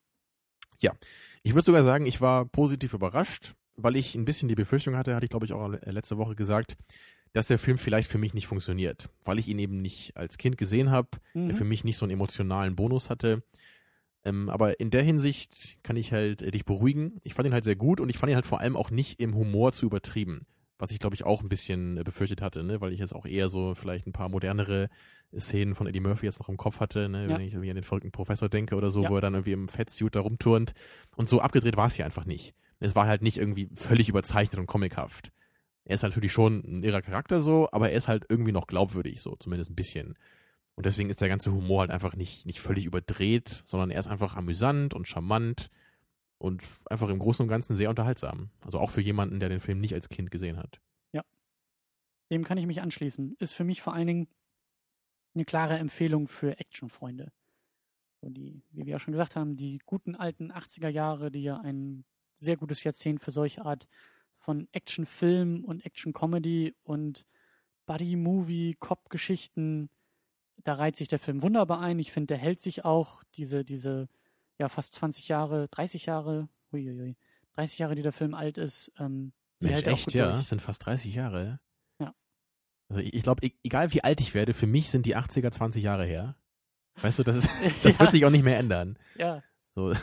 Ich 1.46 1.54
würde 1.54 1.66
sogar 1.66 1.84
sagen, 1.84 2.06
ich 2.06 2.22
war 2.22 2.46
positiv 2.46 2.94
überrascht, 2.94 3.54
weil 3.76 3.96
ich 3.98 4.16
ein 4.16 4.24
bisschen 4.26 4.48
die 4.48 4.56
Befürchtung 4.56 4.96
hatte, 4.96 5.14
hatte 5.16 5.26
ich 5.26 5.30
glaube 5.30 5.46
ich 5.46 5.52
auch 5.54 5.68
le- 5.68 5.82
letzte 5.86 6.18
Woche 6.18 6.36
gesagt, 6.36 6.78
dass 7.34 7.48
der 7.48 7.60
Film 7.60 7.78
vielleicht 7.78 8.10
für 8.10 8.18
mich 8.18 8.34
nicht 8.34 8.48
funktioniert, 8.48 9.10
weil 9.26 9.40
ich 9.40 9.48
ihn 9.48 9.60
eben 9.60 9.82
nicht 9.82 10.16
als 10.16 10.38
Kind 10.38 10.58
gesehen 10.58 10.90
habe, 10.92 11.10
Mhm. 11.34 11.48
der 11.48 11.56
für 11.58 11.66
mich 11.66 11.84
nicht 11.84 11.98
so 11.98 12.06
einen 12.06 12.14
emotionalen 12.14 12.76
Bonus 12.76 13.10
hatte. 13.10 13.44
Ähm, 14.24 14.50
aber 14.50 14.80
in 14.80 14.90
der 14.90 15.02
Hinsicht 15.04 15.78
kann 15.84 15.98
ich 15.98 16.14
halt 16.14 16.42
äh, 16.42 16.52
dich 16.52 16.64
beruhigen. 16.64 17.20
Ich 17.24 17.34
fand 17.34 17.48
ihn 17.48 17.54
halt 17.54 17.66
sehr 17.66 17.76
gut 17.76 18.00
und 18.00 18.10
ich 18.10 18.18
fand 18.18 18.30
ihn 18.30 18.36
halt 18.36 18.46
vor 18.46 18.62
allem 18.62 18.78
auch 18.78 18.90
nicht 18.90 19.20
im 19.20 19.36
Humor 19.36 19.74
zu 19.74 19.86
übertrieben. 19.86 20.46
Was 20.80 20.92
ich, 20.92 21.00
glaube 21.00 21.16
ich, 21.16 21.24
auch 21.24 21.42
ein 21.42 21.50
bisschen 21.50 21.98
äh, 21.98 22.04
befürchtet 22.04 22.42
hatte, 22.42 22.64
ne? 22.64 22.82
weil 22.82 22.94
ich 22.94 23.00
jetzt 23.00 23.14
auch 23.16 23.26
eher 23.26 23.50
so 23.50 23.76
vielleicht 23.76 24.08
ein 24.08 24.12
paar 24.14 24.30
modernere 24.30 24.90
Szenen 25.38 25.76
von 25.76 25.88
Eddie 25.88 26.00
Murphy 26.00 26.26
jetzt 26.26 26.40
noch 26.40 26.50
im 26.50 26.58
Kopf 26.58 26.80
hatte, 26.80 27.10
ne? 27.10 27.24
Ja. 27.24 27.30
wenn 27.30 27.42
ich 27.42 27.54
irgendwie 27.54 27.70
an 27.72 27.76
den 27.76 27.84
verrückten 27.84 28.12
Professor 28.12 28.50
denke 28.50 28.76
oder 28.76 28.90
so, 28.92 29.04
Ja. 29.04 29.10
wo 29.10 29.16
er 29.16 29.22
dann 29.22 29.34
irgendwie 29.34 29.54
im 29.54 29.68
Fettsuit 29.68 30.16
da 30.16 30.20
rumturnt. 30.20 30.74
Und 31.16 31.30
so 31.30 31.42
abgedreht 31.42 31.76
war 31.78 31.88
es 31.88 31.96
hier 31.96 32.06
einfach 32.06 32.26
nicht. 32.26 32.54
Es 32.80 32.96
war 32.96 33.08
halt 33.08 33.22
nicht 33.22 33.38
irgendwie 33.38 33.70
völlig 33.74 34.10
überzeichnet 34.10 34.60
und 34.60 34.68
comichaft. 34.68 35.32
Er 35.86 35.96
ist 35.96 36.04
natürlich 36.04 36.32
schon 36.32 36.60
ein 36.66 36.84
irrer 36.84 37.02
Charakter 37.02 37.42
so, 37.42 37.68
aber 37.72 37.90
er 37.90 37.98
ist 37.98 38.08
halt 38.08 38.26
irgendwie 38.30 38.52
noch 38.52 38.68
glaubwürdig, 38.68 39.22
so 39.22 39.36
zumindest 39.36 39.72
ein 39.72 39.76
bisschen. 39.76 40.16
Und 40.76 40.86
deswegen 40.86 41.10
ist 41.10 41.22
der 41.22 41.30
ganze 41.30 41.52
Humor 41.52 41.82
halt 41.82 41.92
einfach 41.92 42.16
nicht, 42.16 42.46
nicht 42.46 42.60
völlig 42.60 42.86
überdreht, 42.86 43.64
sondern 43.66 43.90
er 43.92 44.00
ist 44.00 44.08
einfach 44.08 44.36
amüsant 44.36 44.94
und 44.94 45.08
charmant 45.08 45.70
und 46.44 46.62
einfach 46.90 47.08
im 47.08 47.20
Großen 47.20 47.42
und 47.42 47.50
Ganzen 47.50 47.74
sehr 47.74 47.90
unterhaltsam. 47.90 48.50
Also 48.66 48.78
auch 48.78 48.92
für 48.92 49.00
jemanden, 49.00 49.40
der 49.40 49.48
den 49.48 49.62
Film 49.62 49.80
nicht 49.80 49.94
als 49.94 50.10
Kind 50.10 50.30
gesehen 50.30 50.58
hat. 50.58 50.82
Dem 52.30 52.44
kann 52.44 52.58
ich 52.58 52.68
mich 52.68 52.82
anschließen. 52.82 53.38
Ist 53.40 53.54
für 53.54 53.64
mich 53.64 53.82
vor 53.82 53.94
allen 53.94 54.08
Dingen 54.08 54.28
eine 55.36 55.46
klare 55.46 55.78
Empfehlung 55.78 56.28
für 56.28 56.60
Actionfreunde. 56.60 57.32
So 58.22 58.30
die, 58.30 58.62
wie 58.72 58.86
wir 58.86 58.92
ja 58.92 59.00
schon 59.00 59.14
gesagt 59.14 59.38
haben, 59.38 59.56
die 59.56 59.80
guten 59.86 60.16
alten 60.16 60.52
80er 60.52 60.90
Jahre, 60.90 61.32
die 61.32 61.44
ja 61.44 61.62
ein 61.62 62.04
sehr 62.40 62.58
gutes 62.58 62.84
Jahrzehnt 62.84 63.22
für 63.22 63.32
solche 63.32 63.64
Art 63.64 63.88
von 64.38 64.68
Actionfilm 64.74 65.64
und 65.64 65.86
Action-Comedy 65.86 66.76
und 66.84 67.26
Buddy-Movie, 67.86 68.76
Cop-Geschichten, 68.80 69.90
da 70.66 70.74
reiht 70.74 70.98
sich 70.98 71.08
der 71.08 71.20
Film 71.20 71.42
wunderbar 71.42 71.80
ein. 71.80 72.00
Ich 72.00 72.12
finde, 72.12 72.28
der 72.28 72.38
hält 72.38 72.60
sich 72.60 72.84
auch 72.84 73.24
diese, 73.36 73.64
diese, 73.64 74.10
ja, 74.60 74.70
fast 74.70 74.94
20 74.94 75.28
Jahre, 75.28 75.68
30 75.70 76.06
Jahre, 76.06 76.48
uiuiui, 76.72 77.16
30 77.56 77.80
Jahre, 77.80 77.96
die 77.96 78.02
der 78.02 78.12
Film 78.12 78.34
alt 78.34 78.58
ist, 78.58 78.92
ähm, 79.00 79.34
Mensch, 79.60 79.84
echt, 79.86 80.14
ja. 80.14 80.34
durch. 80.34 80.48
Sind 80.48 80.62
fast 80.62 80.86
30 80.86 81.14
Jahre. 81.16 81.60
Ja. 82.00 82.14
Also 82.90 83.02
ich, 83.02 83.14
ich 83.14 83.24
glaube, 83.24 83.50
egal 83.64 83.94
wie 83.94 84.04
alt 84.04 84.20
ich 84.22 84.34
werde, 84.34 84.54
für 84.54 84.68
mich 84.68 84.90
sind 84.90 85.06
die 85.06 85.16
80er 85.16 85.52
20 85.52 85.82
Jahre 85.84 86.06
her. 86.06 86.36
Weißt 87.02 87.18
du, 87.20 87.24
das 87.24 87.36
ist, 87.38 87.50
das 87.84 87.94
Ja. 87.96 88.00
wird 88.02 88.12
sich 88.12 88.26
auch 88.26 88.30
nicht 88.30 88.44
mehr 88.44 88.58
ändern. 88.60 88.98
Ja, 89.16 89.42
So. 89.76 89.92
äh, 89.94 89.98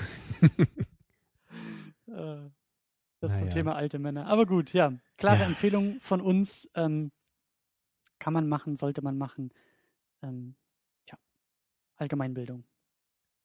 das 2.07 3.33
zum 3.33 3.41
Naja. 3.41 3.51
Thema 3.53 3.75
alte 3.77 3.99
Männer. 3.99 4.27
Aber 4.27 4.47
gut, 4.47 4.73
ja, 4.73 4.93
klare 5.17 5.41
Ja. 5.41 5.47
Empfehlung 5.47 6.01
von 6.01 6.21
uns. 6.21 6.69
Ähm, 6.75 7.13
kann 8.19 8.33
man 8.33 8.49
machen, 8.49 8.77
sollte 8.77 9.03
man 9.03 9.17
machen. 9.19 9.51
Ähm, 10.23 10.55
tja, 11.07 11.19
Allgemeinbildung. 11.97 12.65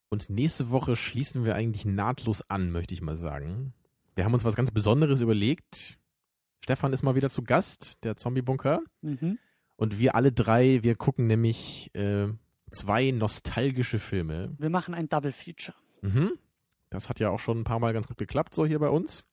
Und 0.08 0.30
nächste 0.30 0.70
Woche 0.70 0.96
schließen 0.96 1.44
wir 1.44 1.54
eigentlich 1.54 1.84
nahtlos 1.84 2.42
an, 2.48 2.70
möchte 2.70 2.94
ich 2.94 3.02
mal 3.02 3.16
sagen. 3.16 3.74
Wir 4.14 4.24
haben 4.24 4.34
uns 4.34 4.44
was 4.44 4.56
ganz 4.56 4.70
Besonderes 4.70 5.20
überlegt. 5.20 5.98
Stefan 6.62 6.92
ist 6.92 7.02
mal 7.02 7.14
wieder 7.14 7.30
zu 7.30 7.42
Gast, 7.42 7.98
der 8.02 8.16
Zombie-Bunker. 8.16 8.82
Mhm. 9.02 9.38
Und 9.76 9.98
wir 9.98 10.14
alle 10.14 10.32
drei, 10.32 10.82
wir 10.82 10.94
gucken 10.94 11.26
nämlich 11.26 11.94
äh, 11.94 12.28
zwei 12.70 13.10
nostalgische 13.10 13.98
Filme. 13.98 14.54
Wir 14.58 14.70
machen 14.70 14.94
ein 14.94 15.08
Double 15.08 15.32
Feature. 15.32 15.76
Mhm. 16.02 16.38
Das 16.90 17.08
hat 17.08 17.20
ja 17.20 17.30
auch 17.30 17.40
schon 17.40 17.60
ein 17.60 17.64
paar 17.64 17.78
Mal 17.78 17.92
ganz 17.92 18.06
gut 18.06 18.16
geklappt, 18.16 18.54
so 18.54 18.64
hier 18.64 18.78
bei 18.78 18.88
uns. 18.88 19.24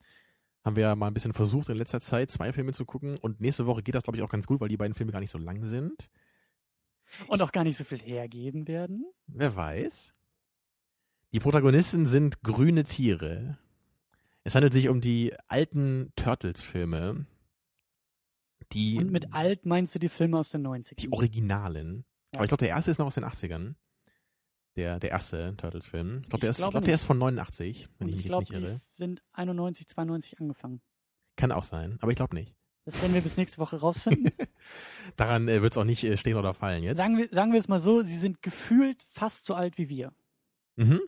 Haben 0.65 0.75
wir 0.75 0.83
ja 0.83 0.95
mal 0.95 1.07
ein 1.07 1.13
bisschen 1.13 1.33
versucht 1.33 1.69
in 1.69 1.77
letzter 1.77 2.01
Zeit, 2.01 2.31
zwei 2.31 2.51
Filme 2.53 2.73
zu 2.73 2.85
gucken. 2.85 3.17
Und 3.17 3.41
nächste 3.41 3.65
Woche 3.65 3.83
geht 3.83 3.95
das, 3.95 4.03
glaube 4.03 4.17
ich, 4.17 4.23
auch 4.23 4.29
ganz 4.29 4.47
gut, 4.47 4.59
weil 4.59 4.69
die 4.69 4.77
beiden 4.77 4.95
Filme 4.95 5.11
gar 5.11 5.19
nicht 5.19 5.29
so 5.29 5.37
lang 5.37 5.63
sind. 5.65 6.09
Und 7.27 7.41
auch 7.41 7.51
gar 7.51 7.63
nicht 7.63 7.77
so 7.77 7.83
viel 7.83 7.99
hergeben 7.99 8.67
werden. 8.67 9.05
Wer 9.27 9.55
weiß. 9.55 10.13
Die 11.33 11.39
Protagonisten 11.39 12.05
sind 12.05 12.41
grüne 12.43 12.83
Tiere. 12.83 13.57
Es 14.43 14.55
handelt 14.55 14.73
sich 14.73 14.89
um 14.89 15.01
die 15.01 15.33
alten 15.47 16.11
Turtles-Filme. 16.15 17.25
Die, 18.71 18.97
Und 18.97 19.11
mit 19.11 19.33
alt 19.33 19.65
meinst 19.65 19.93
du 19.95 19.99
die 19.99 20.09
Filme 20.09 20.37
aus 20.37 20.49
den 20.49 20.65
90ern. 20.65 20.95
die 20.95 21.11
Originalen. 21.11 22.05
Ja. 22.33 22.37
Aber 22.39 22.45
ich 22.45 22.49
glaube, 22.49 22.59
der 22.59 22.69
erste 22.69 22.91
ist 22.91 22.97
noch 22.97 23.05
aus 23.07 23.15
den 23.15 23.25
80ern. 23.25 23.75
Der, 24.75 24.99
der 24.99 25.11
erste 25.11 25.55
Turtles-Film. 25.57 26.21
Ich 26.23 26.29
glaube, 26.29 26.41
der, 26.41 26.49
ist- 26.49 26.59
ich 26.59 26.69
glaub, 26.69 26.83
der 26.83 26.95
ist 26.95 27.03
von 27.03 27.17
89, 27.19 27.87
wenn 27.99 28.07
Und 28.07 28.09
ich 28.13 28.17
mich 28.17 28.25
ich 28.25 28.31
jetzt 28.31 28.39
nicht 28.39 28.51
die 28.51 28.55
irre. 28.63 28.81
sind 28.91 29.21
91, 29.33 29.87
92 29.87 30.39
angefangen. 30.39 30.81
Kann 31.35 31.51
auch 31.51 31.63
sein, 31.63 31.97
aber 32.01 32.11
ich 32.11 32.15
glaube 32.15 32.35
nicht. 32.35 32.55
Das 32.85 32.99
werden 33.01 33.13
wir 33.13 33.21
bis 33.21 33.37
nächste 33.37 33.59
Woche 33.59 33.77
rausfinden. 33.79 34.31
Daran 35.15 35.47
äh, 35.47 35.61
wird 35.61 35.73
es 35.73 35.77
auch 35.77 35.83
nicht 35.83 36.03
äh, 36.03 36.17
stehen 36.17 36.35
oder 36.37 36.53
fallen 36.53 36.83
jetzt. 36.83 36.97
sagen, 36.97 37.17
wir, 37.17 37.29
sagen 37.29 37.51
wir 37.53 37.59
es 37.59 37.67
mal 37.67 37.79
so, 37.79 38.01
sie 38.01 38.17
sind 38.17 38.41
gefühlt 38.41 39.01
fast 39.09 39.45
so 39.45 39.53
alt 39.53 39.77
wie 39.77 39.89
wir. 39.89 40.11
Mhm. 40.75 40.99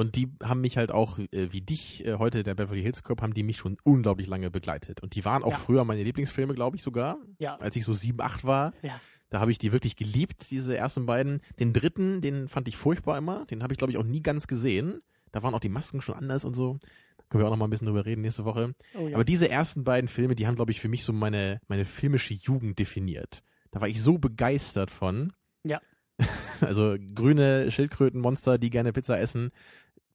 Und 0.00 0.16
die 0.16 0.28
haben 0.42 0.62
mich 0.62 0.78
halt 0.78 0.90
auch, 0.92 1.18
äh, 1.18 1.52
wie 1.52 1.60
dich 1.60 2.06
äh, 2.06 2.14
heute, 2.14 2.42
der 2.42 2.54
Beverly 2.54 2.80
Hills 2.82 3.02
Cop, 3.02 3.20
haben 3.20 3.34
die 3.34 3.42
mich 3.42 3.58
schon 3.58 3.76
unglaublich 3.84 4.28
lange 4.28 4.50
begleitet. 4.50 5.02
Und 5.02 5.14
die 5.14 5.24
waren 5.26 5.42
auch 5.42 5.52
Ja. 5.52 5.58
früher 5.58 5.84
meine 5.84 6.02
Lieblingsfilme, 6.02 6.54
glaube 6.54 6.76
ich 6.78 6.82
sogar. 6.82 7.18
Ja. 7.38 7.56
Als 7.56 7.76
ich 7.76 7.84
so 7.84 7.92
sieben, 7.92 8.20
acht 8.22 8.44
war. 8.44 8.72
Ja. 8.80 8.98
Da 9.28 9.40
habe 9.40 9.50
ich 9.50 9.58
die 9.58 9.72
wirklich 9.72 9.96
geliebt, 9.96 10.50
diese 10.50 10.74
ersten 10.76 11.04
beiden. 11.04 11.42
Den 11.60 11.72
dritten, 11.74 12.22
den 12.22 12.48
fand 12.48 12.66
ich 12.66 12.76
furchtbar 12.78 13.18
immer. 13.18 13.44
Den 13.46 13.62
habe 13.62 13.74
ich, 13.74 13.78
glaube 13.78 13.90
ich, 13.92 13.98
auch 13.98 14.04
nie 14.04 14.22
ganz 14.22 14.46
gesehen. 14.46 15.02
Da 15.32 15.42
waren 15.42 15.54
auch 15.54 15.60
die 15.60 15.68
Masken 15.68 16.00
schon 16.00 16.14
anders 16.16 16.44
und 16.46 16.54
so. 16.54 16.78
Da 17.18 17.24
können 17.28 17.42
wir 17.44 17.46
auch 17.46 17.50
noch 17.52 17.58
mal 17.58 17.66
ein 17.66 17.70
bisschen 17.70 17.86
drüber 17.86 18.06
reden 18.06 18.22
nächste 18.22 18.46
Woche. 18.46 18.74
Oh 18.98 19.06
ja. 19.06 19.14
Aber 19.14 19.24
diese 19.24 19.50
ersten 19.50 19.84
beiden 19.84 20.08
Filme, 20.08 20.34
die 20.34 20.46
haben, 20.46 20.56
glaube 20.56 20.72
ich, 20.72 20.80
für 20.80 20.88
mich 20.88 21.04
so 21.04 21.12
meine, 21.12 21.60
meine 21.68 21.84
filmische 21.84 22.32
Jugend 22.34 22.78
definiert. 22.78 23.42
Da 23.70 23.80
war 23.82 23.86
ich 23.88 24.02
so 24.02 24.16
begeistert 24.18 24.90
von. 24.90 25.32
Ja. 25.62 25.78
Also 26.60 26.96
grüne 27.14 27.70
Schildkrötenmonster, 27.70 28.58
die 28.58 28.68
gerne 28.68 28.92
Pizza 28.92 29.18
essen. 29.18 29.50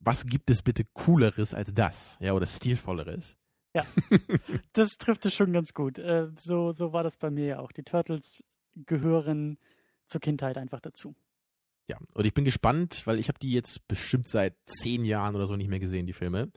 Was 0.06 0.26
gibt 0.26 0.49
es 0.49 0.62
bitte 0.62 0.86
Cooleres 0.93 1.53
als 1.53 1.74
das? 1.74 2.18
Ja, 2.22 2.34
oder 2.34 2.45
Stilvolleres? 2.45 3.36
das 4.74 4.97
trifft 4.97 5.26
es 5.26 5.34
schon 5.34 5.51
ganz 5.51 5.74
gut. 5.74 5.97
Äh, 5.97 6.30
so, 6.39 6.72
so 6.72 6.93
war 6.93 7.03
das 7.03 7.18
bei 7.18 7.30
mir 7.30 7.45
ja 7.45 7.60
auch. 7.60 7.72
Die 7.74 7.84
Turtles 7.84 8.43
gehören 8.76 9.58
zur 10.08 10.22
Kindheit 10.22 10.58
einfach 10.58 10.80
dazu. 10.80 11.16
Ja, 11.88 11.97
und 12.14 12.26
ich 12.26 12.34
bin 12.34 12.45
gespannt, 12.45 13.01
weil 13.06 13.20
ich 13.20 13.28
habe 13.28 13.39
die 13.39 13.51
jetzt 13.51 13.88
bestimmt 13.88 14.28
seit 14.28 14.56
zehn 14.66 15.06
Jahren 15.06 15.36
oder 15.36 15.45
so 15.45 15.56
nicht 15.56 15.70
mehr 15.70 15.80
gesehen, 15.80 16.08
die 16.08 16.14
Filme. 16.14 16.51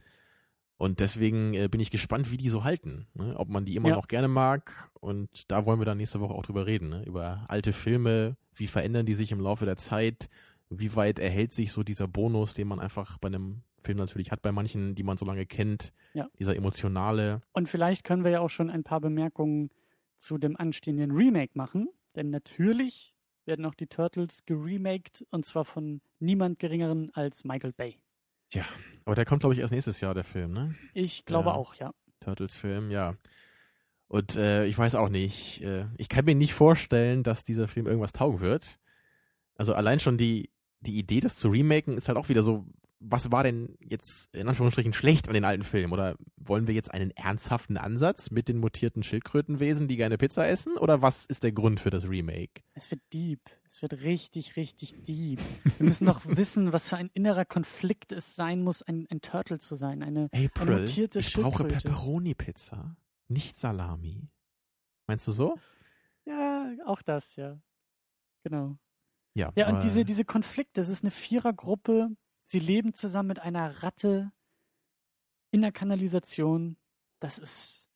Und 0.77 1.01
deswegen 1.01 1.55
äh, 1.55 1.69
bin 1.69 1.81
ich 1.81 1.91
gespannt, 1.91 2.31
wie 2.31 2.37
die 2.37 2.49
so 2.51 2.63
halten. 2.63 3.09
Ne? 3.15 3.35
Ob 3.37 3.49
man 3.49 3.65
die 3.65 3.75
immer 3.75 3.89
Ja. 3.89 3.97
noch 3.97 4.07
gerne 4.07 4.29
mag. 4.29 4.91
Und 5.01 5.51
da 5.51 5.67
wollen 5.67 5.81
wir 5.81 5.85
dann 5.87 5.99
nächste 5.99 6.21
Woche 6.21 6.35
auch 6.35 6.45
drüber 6.47 6.67
reden. 6.67 6.89
Ne? 6.91 7.03
Über 7.05 7.47
alte 7.49 7.73
Filme, 7.73 8.37
wie 8.55 8.69
verändern 8.69 9.07
die 9.07 9.15
sich 9.15 9.33
im 9.33 9.41
Laufe 9.41 9.65
der 9.65 9.77
Zeit, 9.77 10.29
wie 10.71 10.95
weit 10.97 11.19
erhält 11.19 11.53
sich 11.53 11.73
so 11.73 11.83
dieser 11.83 12.09
Bonus, 12.09 12.55
den 12.55 12.69
man 12.69 12.81
einfach 12.81 13.19
bei 13.19 13.29
einem 13.29 13.63
Film 13.83 13.99
natürlich 13.99 14.31
hat, 14.33 14.43
bei 14.43 14.53
manchen, 14.53 14.95
die 14.95 15.03
man 15.03 15.17
so 15.17 15.25
lange 15.25 15.47
kennt. 15.47 15.93
Ja. 16.15 16.29
Dieser 16.39 16.57
emotionale. 16.57 17.41
Und 17.53 17.69
vielleicht 17.69 18.05
können 18.05 18.25
wir 18.25 18.31
ja 18.31 18.41
auch 18.41 18.51
schon 18.51 18.71
ein 18.71 18.85
paar 18.85 19.01
Bemerkungen 19.01 19.71
zu 20.19 20.37
dem 20.37 20.57
anstehenden 20.57 21.13
Remake 21.13 21.53
machen. 21.55 21.89
Denn 22.17 22.31
natürlich 22.31 23.15
werden 23.47 23.65
auch 23.65 23.75
die 23.75 23.87
Turtles 23.87 24.45
geremaked 24.47 25.25
und 25.31 25.47
zwar 25.47 25.65
von 25.65 26.01
niemand 26.19 26.59
geringeren 26.59 27.11
als 27.15 27.45
Michael 27.45 27.73
Bay. 27.73 27.99
Aber 29.05 29.15
der 29.15 29.25
kommt, 29.25 29.41
glaube 29.41 29.55
ich, 29.55 29.61
erst 29.61 29.73
nächstes 29.73 30.01
Jahr, 30.01 30.15
der 30.15 30.25
Film, 30.25 30.53
ne? 30.53 30.75
Ich 30.95 31.25
glaube 31.25 31.51
Ja. 31.51 31.55
auch, 31.55 31.75
ja. 31.75 31.93
Turtles-Film, 32.21 32.91
ja. 32.91 33.15
Und 34.09 34.37
äh, 34.37 34.65
ich 34.67 34.77
weiß 34.77 34.95
auch 34.97 35.09
nicht, 35.11 35.63
äh, 35.63 35.87
ich 35.99 36.09
kann 36.09 36.25
mir 36.25 36.35
nicht 36.35 36.55
vorstellen, 36.55 37.23
dass 37.23 37.45
dieser 37.45 37.69
Film 37.69 37.87
irgendwas 37.87 38.13
taugen 38.13 38.41
wird. 38.41 38.79
Also 39.55 39.75
allein 39.75 40.01
schon 40.01 40.17
die, 40.17 40.51
die 40.81 40.99
Idee, 40.99 41.21
das 41.21 41.37
zu 41.37 41.49
remaken, 41.49 41.97
ist 41.99 42.09
halt 42.09 42.19
auch 42.19 42.29
wieder 42.29 42.43
so, 42.43 42.67
was 43.01 43.31
war 43.31 43.45
denn 43.45 43.77
jetzt 43.81 44.35
in 44.35 44.49
Anführungsstrichen 44.49 44.93
schlecht 44.93 45.29
an 45.29 45.35
den 45.35 45.45
alten 45.45 45.63
Film? 45.63 45.93
Oder 45.93 46.17
wollen 46.37 46.67
wir 46.67 46.75
jetzt 46.75 46.93
einen 46.93 47.11
ernsthaften 47.13 47.77
Ansatz 47.77 48.31
mit 48.31 48.49
den 48.49 48.59
mutierten 48.59 49.03
Schildkrötenwesen, 49.03 49.89
die 49.89 49.97
gerne 49.97 50.19
Pizza 50.19 50.49
essen? 50.49 50.77
Oder 50.77 51.01
was 51.01 51.25
ist 51.25 51.45
der 51.45 51.53
Grund 51.53 51.81
für 51.81 51.91
das 51.91 52.09
Remake? 52.09 52.63
Es 52.75 52.91
wird 52.91 53.01
deep. 53.13 53.41
Es 53.71 53.83
wird 53.83 53.93
richtig, 54.03 54.57
richtig 54.57 55.05
deep. 55.05 55.41
Wir 55.77 55.87
müssen 55.87 56.07
noch 56.07 56.25
wissen, 56.27 56.73
was 56.73 56.89
für 56.89 56.97
ein 56.97 57.11
innerer 57.15 57.45
Konflikt 57.45 58.13
es 58.13 58.35
sein 58.35 58.63
muss, 58.63 58.83
ein, 58.83 59.07
ein 59.11 59.21
Turtle 59.21 59.59
zu 59.59 59.77
sein. 59.77 60.03
Eine, 60.03 60.29
April, 60.33 60.81
mutierte 60.81 61.21
ich 61.21 61.33
brauche 61.35 61.59
Schildkröte. 61.59 61.89
Pepperoni-Pizza, 61.89 62.97
nicht 63.29 63.57
Salami. 63.57 64.29
Meinst 65.07 65.29
du 65.29 65.33
so? 65.33 65.57
ja, 66.25 66.71
auch 66.87 67.03
das, 67.03 67.37
ja. 67.37 67.61
Genau. 68.43 68.79
Ja. 69.35 69.53
Ja, 69.57 69.69
und 69.69 69.83
diese, 69.83 70.05
diese 70.05 70.25
Konflikte, 70.25 70.81
das 70.81 70.89
ist 70.89 71.05
eine 71.05 71.11
Vierergruppe. 71.11 72.09
Sie 72.47 72.59
leben 72.59 72.95
zusammen 72.95 73.29
mit 73.29 73.39
einer 73.41 73.83
Ratte 73.83 74.33
in 75.51 75.61
der 75.63 75.73
Kanalisation. 75.73 76.77
Das 77.21 77.39
ist 77.39 77.87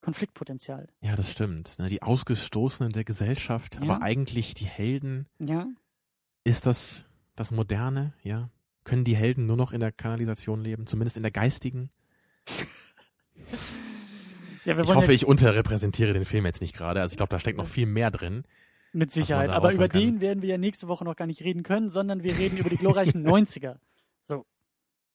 Konfliktpotenzial. 0.00 0.88
Ja, 1.00 1.16
das 1.16 1.30
stimmt. 1.30 1.78
Ne? 1.78 1.88
Die 1.88 2.02
Ausgestoßenen 2.02 2.92
der 2.92 3.04
Gesellschaft, 3.04 3.76
Ja. 3.76 3.82
aber 3.82 4.02
eigentlich 4.02 4.54
die 4.54 4.66
Helden. 4.66 5.26
Ja, 5.38 5.66
Ist 6.44 6.66
das 6.66 7.06
das 7.36 7.50
Moderne? 7.50 8.14
Ja. 8.22 8.50
Können 8.84 9.04
die 9.04 9.16
Helden 9.16 9.46
nur 9.46 9.56
noch 9.56 9.72
in 9.72 9.80
der 9.80 9.92
Kanalisation 9.92 10.62
leben? 10.62 10.86
Zumindest 10.86 11.16
in 11.18 11.22
der 11.22 11.32
geistigen? 11.32 11.90
ja 14.64 14.76
wir 14.76 14.84
Ich 14.84 14.94
hoffe, 14.94 15.08
ja 15.08 15.12
ich 15.14 15.26
unterrepräsentiere 15.26 16.12
den 16.12 16.24
Film 16.24 16.46
jetzt 16.46 16.60
nicht 16.60 16.74
gerade. 16.74 17.00
Also 17.00 17.12
ich 17.12 17.16
glaube, 17.16 17.30
da 17.30 17.40
steckt 17.40 17.58
noch 17.58 17.66
viel 17.66 17.86
mehr 17.86 18.10
drin. 18.10 18.44
Mit 18.92 19.12
Sicherheit. 19.12 19.50
Aber 19.50 19.72
über 19.72 19.88
kann. 19.88 20.00
den 20.00 20.20
werden 20.20 20.42
wir 20.42 20.50
ja 20.50 20.58
nächste 20.58 20.88
Woche 20.88 21.04
noch 21.04 21.16
gar 21.16 21.26
nicht 21.26 21.42
reden 21.42 21.62
können, 21.62 21.90
sondern 21.90 22.22
wir 22.22 22.36
reden 22.36 22.58
über 22.58 22.70
die 22.70 22.76
glorreichen 22.76 23.26
90er. 23.28 23.76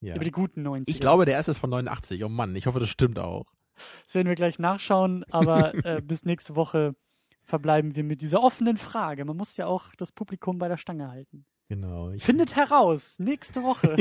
Ja. 0.06 0.16
Über 0.16 0.24
die 0.24 0.32
guten 0.32 0.68
90er. 0.68 0.84
Ich 0.86 1.00
glaube, 1.00 1.26
der 1.26 1.34
erste 1.34 1.52
ist 1.52 1.58
von 1.58 1.72
89. 1.72 2.24
Oh 2.24 2.30
Mann, 2.30 2.56
ich 2.56 2.68
hoffe, 2.68 2.80
das 2.80 2.90
stimmt 2.90 3.18
auch. 3.18 3.46
Das 4.06 4.14
werden 4.14 4.28
wir 4.28 4.36
gleich 4.36 4.60
nachschauen, 4.60 5.24
aber 5.32 5.74
äh, 5.84 6.02
bis 6.04 6.24
nächste 6.26 6.56
Woche 6.56 6.96
verbleiben 7.44 7.96
wir 7.96 8.04
mit 8.04 8.22
dieser 8.22 8.44
offenen 8.44 8.78
Frage. 8.78 9.26
Man 9.26 9.36
muss 9.36 9.58
ja 9.58 9.66
auch 9.66 9.96
das 9.98 10.12
Publikum 10.12 10.60
bei 10.60 10.68
der 10.68 10.78
Stange 10.78 11.10
halten. 11.10 11.46
Genau. 11.70 12.12
Ich, 12.12 12.24
Findet 12.24 12.56
heraus, 12.56 13.16
nächste 13.18 13.64
Woche. 13.64 13.96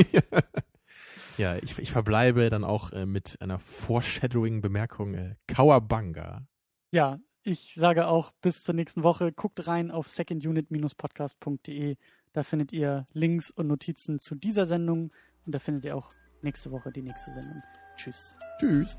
ja, 1.37 1.55
ich, 1.57 1.77
ich 1.79 1.91
verbleibe 1.91 2.51
dann 2.51 2.63
auch 2.63 2.91
äh, 2.91 3.07
mit 3.07 3.37
einer 3.41 3.57
Foreshadowing-Bemerkung. 3.57 5.15
Äh, 5.15 5.35
Kawabanga. 5.47 6.45
Ja, 6.91 7.19
ich 7.45 7.73
sage 7.75 8.07
auch 8.07 8.31
bis 8.41 8.63
zur 8.63 8.73
nächsten 8.73 9.03
Woche. 9.03 9.31
Guckt 9.31 9.67
rein 9.67 9.91
auf 9.91 10.07
secondunit-podcast.de. 10.07 11.95
Da 12.33 12.43
findet 12.43 12.73
ihr 12.73 13.05
Links 13.13 13.51
und 13.51 13.67
Notizen 13.67 14.19
zu 14.19 14.33
dieser 14.35 14.65
Sendung 14.65 15.11
und 15.45 15.53
da 15.53 15.59
findet 15.59 15.85
ihr 15.85 15.95
auch 15.95 16.11
nächste 16.41 16.71
Woche 16.71 16.91
die 16.91 17.03
nächste 17.03 17.31
Sendung. 17.31 17.61
Tschüss. 17.95 18.37
Tschüss. 18.59 18.97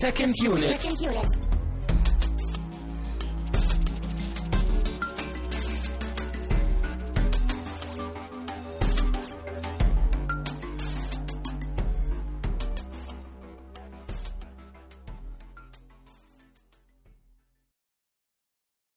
Second 0.00 0.34
unit. 0.42 0.80
Second 0.80 1.00
unit. 1.02 1.49